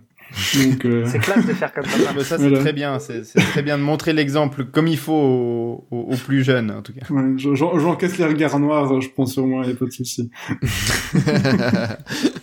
Euh, 0.86 1.06
c'est 1.08 1.20
classe 1.20 1.46
de 1.46 1.54
faire 1.54 1.74
comme 1.74 1.86
ça. 1.86 2.24
ça, 2.24 2.38
c'est 2.38 2.54
très 2.54 2.74
bien. 2.74 3.00
C'est 3.00 3.24
très 3.24 3.62
bien 3.62 3.78
de 3.78 3.84
montrer 3.84 4.14
l'exemple 4.14 4.66
comme 4.66 4.88
il 4.88 4.98
faut 4.98 5.86
aux, 5.92 6.16
plus 6.26 6.44
jeunes, 6.44 6.72
en 6.72 6.82
tout 6.82 6.94
cas. 6.94 7.06
Ouais, 7.10 7.24
J'encaisse 7.38 8.18
les 8.18 8.26
regards 8.26 8.60
noirs, 8.60 9.02
je 9.02 9.10
pense 9.10 9.38
au 9.38 9.46
moins, 9.46 9.64
il 9.64 9.68
n'y 9.70 9.74
a 9.74 9.76
pas 9.76 9.86
de 9.86 9.92
souci. 9.92 10.30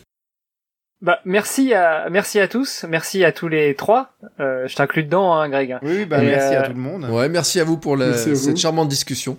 Bah, 1.03 1.21
merci 1.27 1.75
à, 1.75 2.09
merci 2.11 2.41
à 2.41 2.49
tous, 2.49 2.87
merci 2.89 3.23
à 3.23 3.31
tous 3.31 3.49
les 3.49 3.75
trois. 3.75 4.17
Euh, 4.41 4.67
je 4.67 4.75
t'inclus 4.75 5.05
dedans, 5.05 5.35
hein, 5.35 5.49
Greg. 5.51 5.77
Oui, 5.83 6.07
bah, 6.07 6.23
merci 6.23 6.55
à 6.55 6.63
euh, 6.63 6.67
tout 6.67 6.73
le 6.73 6.81
monde. 6.81 7.05
Ouais, 7.11 7.29
merci 7.29 7.61
à 7.61 7.65
vous 7.65 7.77
pour 7.77 7.97
la, 7.97 8.15
cette 8.15 8.57
charmante 8.57 8.89
discussion 8.89 9.37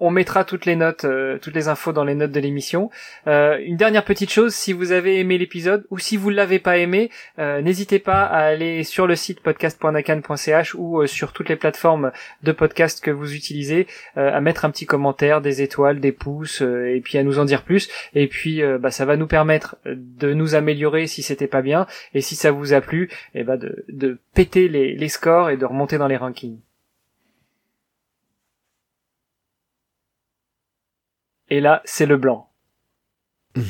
on, 0.00 0.10
mettra 0.10 0.44
toutes 0.44 0.66
les 0.66 0.76
notes, 0.76 1.04
euh, 1.04 1.38
toutes 1.38 1.54
les 1.54 1.68
infos 1.68 1.92
dans 1.92 2.04
les 2.04 2.14
notes 2.14 2.32
de 2.32 2.40
l'émission. 2.40 2.90
Euh, 3.26 3.58
une 3.62 3.76
dernière 3.76 4.04
petite 4.04 4.30
chose, 4.30 4.54
si 4.54 4.72
vous 4.72 4.92
avez 4.92 5.20
aimé 5.20 5.38
l'épisode 5.38 5.86
ou 5.90 5.98
si 5.98 6.16
vous 6.16 6.30
l'avez 6.30 6.58
pas 6.58 6.78
aimé, 6.78 7.10
euh, 7.38 7.60
n'hésitez 7.60 7.98
pas 7.98 8.24
à 8.24 8.38
aller 8.38 8.84
sur 8.84 9.06
le 9.06 9.14
site 9.16 9.40
podcast.nakan.ch 9.40 10.74
ou 10.74 11.06
sur 11.06 11.32
toutes 11.32 11.48
les 11.48 11.56
plateformes 11.56 12.12
de 12.42 12.52
podcast 12.52 13.02
que 13.02 13.10
vous 13.10 13.34
utilisez, 13.34 13.86
à 14.16 14.40
mettre 14.40 14.64
un 14.64 14.70
petit 14.70 14.86
commentaire, 14.86 15.40
des 15.40 15.62
étoiles, 15.62 16.00
des 16.00 16.12
pouces, 16.12 16.60
et 16.60 17.00
puis 17.02 17.18
à 17.18 17.22
nous 17.22 17.38
en 17.38 17.44
dire 17.44 17.62
plus. 17.62 17.88
Et 18.14 18.26
puis, 18.26 18.62
bah, 18.80 18.90
ça 18.90 19.04
va 19.04 19.16
nous 19.16 19.26
permettre 19.26 19.76
de 19.84 20.32
nous 20.32 20.54
améliorer 20.54 21.06
si 21.06 21.22
c'était 21.22 21.46
pas 21.46 21.62
bien, 21.62 21.86
et 22.14 22.20
si 22.20 22.34
ça 22.34 22.50
vous 22.50 22.72
a 22.72 22.80
plu, 22.80 23.08
et 23.34 23.40
eh 23.40 23.44
bah 23.44 23.56
de, 23.56 24.18
péter 24.34 24.68
les 24.68 25.08
scores 25.08 25.50
et 25.50 25.56
de 25.56 25.64
remonter 25.64 25.98
dans 25.98 26.08
les 26.08 26.16
rankings. 26.16 26.58
Et 31.48 31.60
là, 31.60 31.82
c'est 31.84 32.06
le 32.06 32.16
blanc. 32.16 32.50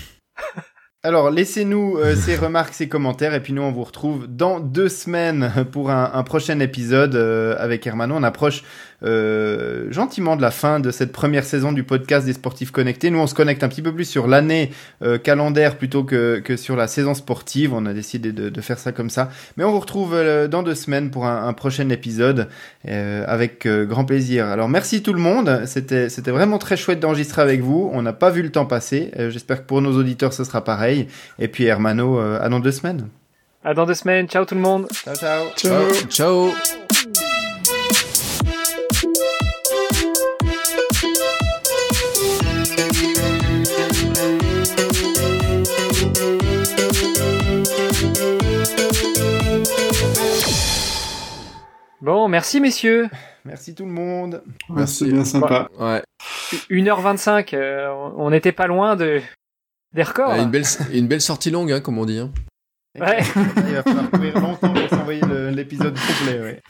Alors, 1.02 1.30
laissez-nous 1.30 1.98
euh, 1.98 2.16
ces 2.16 2.36
remarques, 2.36 2.74
ces 2.74 2.88
commentaires, 2.88 3.32
et 3.32 3.40
puis 3.40 3.52
nous, 3.52 3.62
on 3.62 3.70
vous 3.70 3.84
retrouve 3.84 4.26
dans 4.26 4.58
deux 4.58 4.88
semaines 4.88 5.66
pour 5.70 5.90
un, 5.90 6.22
prochain 6.24 6.58
épisode 6.58 7.14
euh, 7.14 7.54
avec 7.58 7.86
Hermano. 7.86 8.16
On 8.16 8.22
approche 8.22 8.64
euh, 9.02 9.90
gentiment 9.90 10.36
de 10.36 10.42
la 10.42 10.50
fin 10.50 10.80
de 10.80 10.90
cette 10.90 11.12
première 11.12 11.44
saison 11.44 11.72
du 11.72 11.82
podcast 11.82 12.26
des 12.26 12.32
sportifs 12.32 12.70
connectés. 12.70 13.10
Nous, 13.10 13.18
on 13.18 13.26
se 13.26 13.34
connecte 13.34 13.62
un 13.62 13.68
petit 13.68 13.82
peu 13.82 13.92
plus 13.92 14.04
sur 14.04 14.26
l'année 14.26 14.70
euh, 15.02 15.18
calendaire 15.18 15.76
plutôt 15.76 16.04
que, 16.04 16.40
que 16.40 16.56
sur 16.56 16.76
la 16.76 16.88
saison 16.88 17.14
sportive. 17.14 17.74
On 17.74 17.86
a 17.86 17.92
décidé 17.92 18.32
de, 18.32 18.48
de 18.48 18.60
faire 18.60 18.78
ça 18.78 18.92
comme 18.92 19.10
ça. 19.10 19.30
Mais 19.56 19.64
on 19.64 19.72
vous 19.72 19.80
retrouve 19.80 20.14
euh, 20.14 20.48
dans 20.48 20.62
deux 20.62 20.74
semaines 20.74 21.10
pour 21.10 21.26
un, 21.26 21.46
un 21.46 21.52
prochain 21.52 21.88
épisode 21.90 22.48
euh, 22.88 23.24
avec 23.26 23.66
grand 23.66 24.04
plaisir. 24.04 24.46
Alors, 24.46 24.68
merci 24.68 25.02
tout 25.02 25.12
le 25.12 25.20
monde. 25.20 25.62
C'était, 25.66 26.08
c'était 26.08 26.30
vraiment 26.30 26.58
très 26.58 26.76
chouette 26.76 27.00
d'enregistrer 27.00 27.42
avec 27.42 27.60
vous. 27.60 27.90
On 27.92 28.02
n'a 28.02 28.12
pas 28.12 28.30
vu 28.30 28.42
le 28.42 28.50
temps 28.50 28.66
passer. 28.66 29.10
J'espère 29.30 29.62
que 29.62 29.66
pour 29.66 29.82
nos 29.82 29.96
auditeurs, 29.98 30.32
ce 30.32 30.44
sera 30.44 30.64
pareil. 30.64 31.08
Et 31.38 31.48
puis, 31.48 31.64
Hermano, 31.64 32.18
à 32.18 32.48
dans 32.48 32.60
deux 32.60 32.72
semaines. 32.72 33.08
À 33.64 33.74
dans 33.74 33.84
deux 33.84 33.94
semaines. 33.94 34.28
Ciao 34.28 34.44
tout 34.44 34.54
le 34.54 34.60
monde. 34.60 34.86
Ciao, 34.92 35.14
ciao. 35.14 35.44
Ciao. 35.56 35.92
ciao. 36.08 37.25
Bon, 52.06 52.28
merci 52.28 52.60
messieurs. 52.60 53.08
Merci 53.44 53.74
tout 53.74 53.84
le 53.84 53.90
monde. 53.90 54.40
Merci, 54.68 55.10
bien 55.10 55.24
sympa. 55.24 55.68
Ouais. 55.76 56.04
1h25, 56.70 57.52
euh, 57.52 57.88
on 58.16 58.30
n'était 58.30 58.52
pas 58.52 58.68
loin 58.68 58.94
de 58.94 59.20
des 59.92 60.04
records. 60.04 60.36
une, 60.36 60.48
belle, 60.48 60.62
une 60.92 61.08
belle 61.08 61.20
sortie 61.20 61.50
longue, 61.50 61.72
hein, 61.72 61.80
comme 61.80 61.98
on 61.98 62.04
dit. 62.04 62.20
Hein. 62.20 62.30
Ouais. 62.96 63.18
Il 63.56 63.74
va 63.74 63.82
falloir 63.82 64.10
courir 64.12 64.40
longtemps 64.40 64.72
pour 64.72 64.88
s'envoyer 64.88 65.20
l'épisode 65.50 65.96
complet. 65.98 66.40
Ouais. 66.40 66.62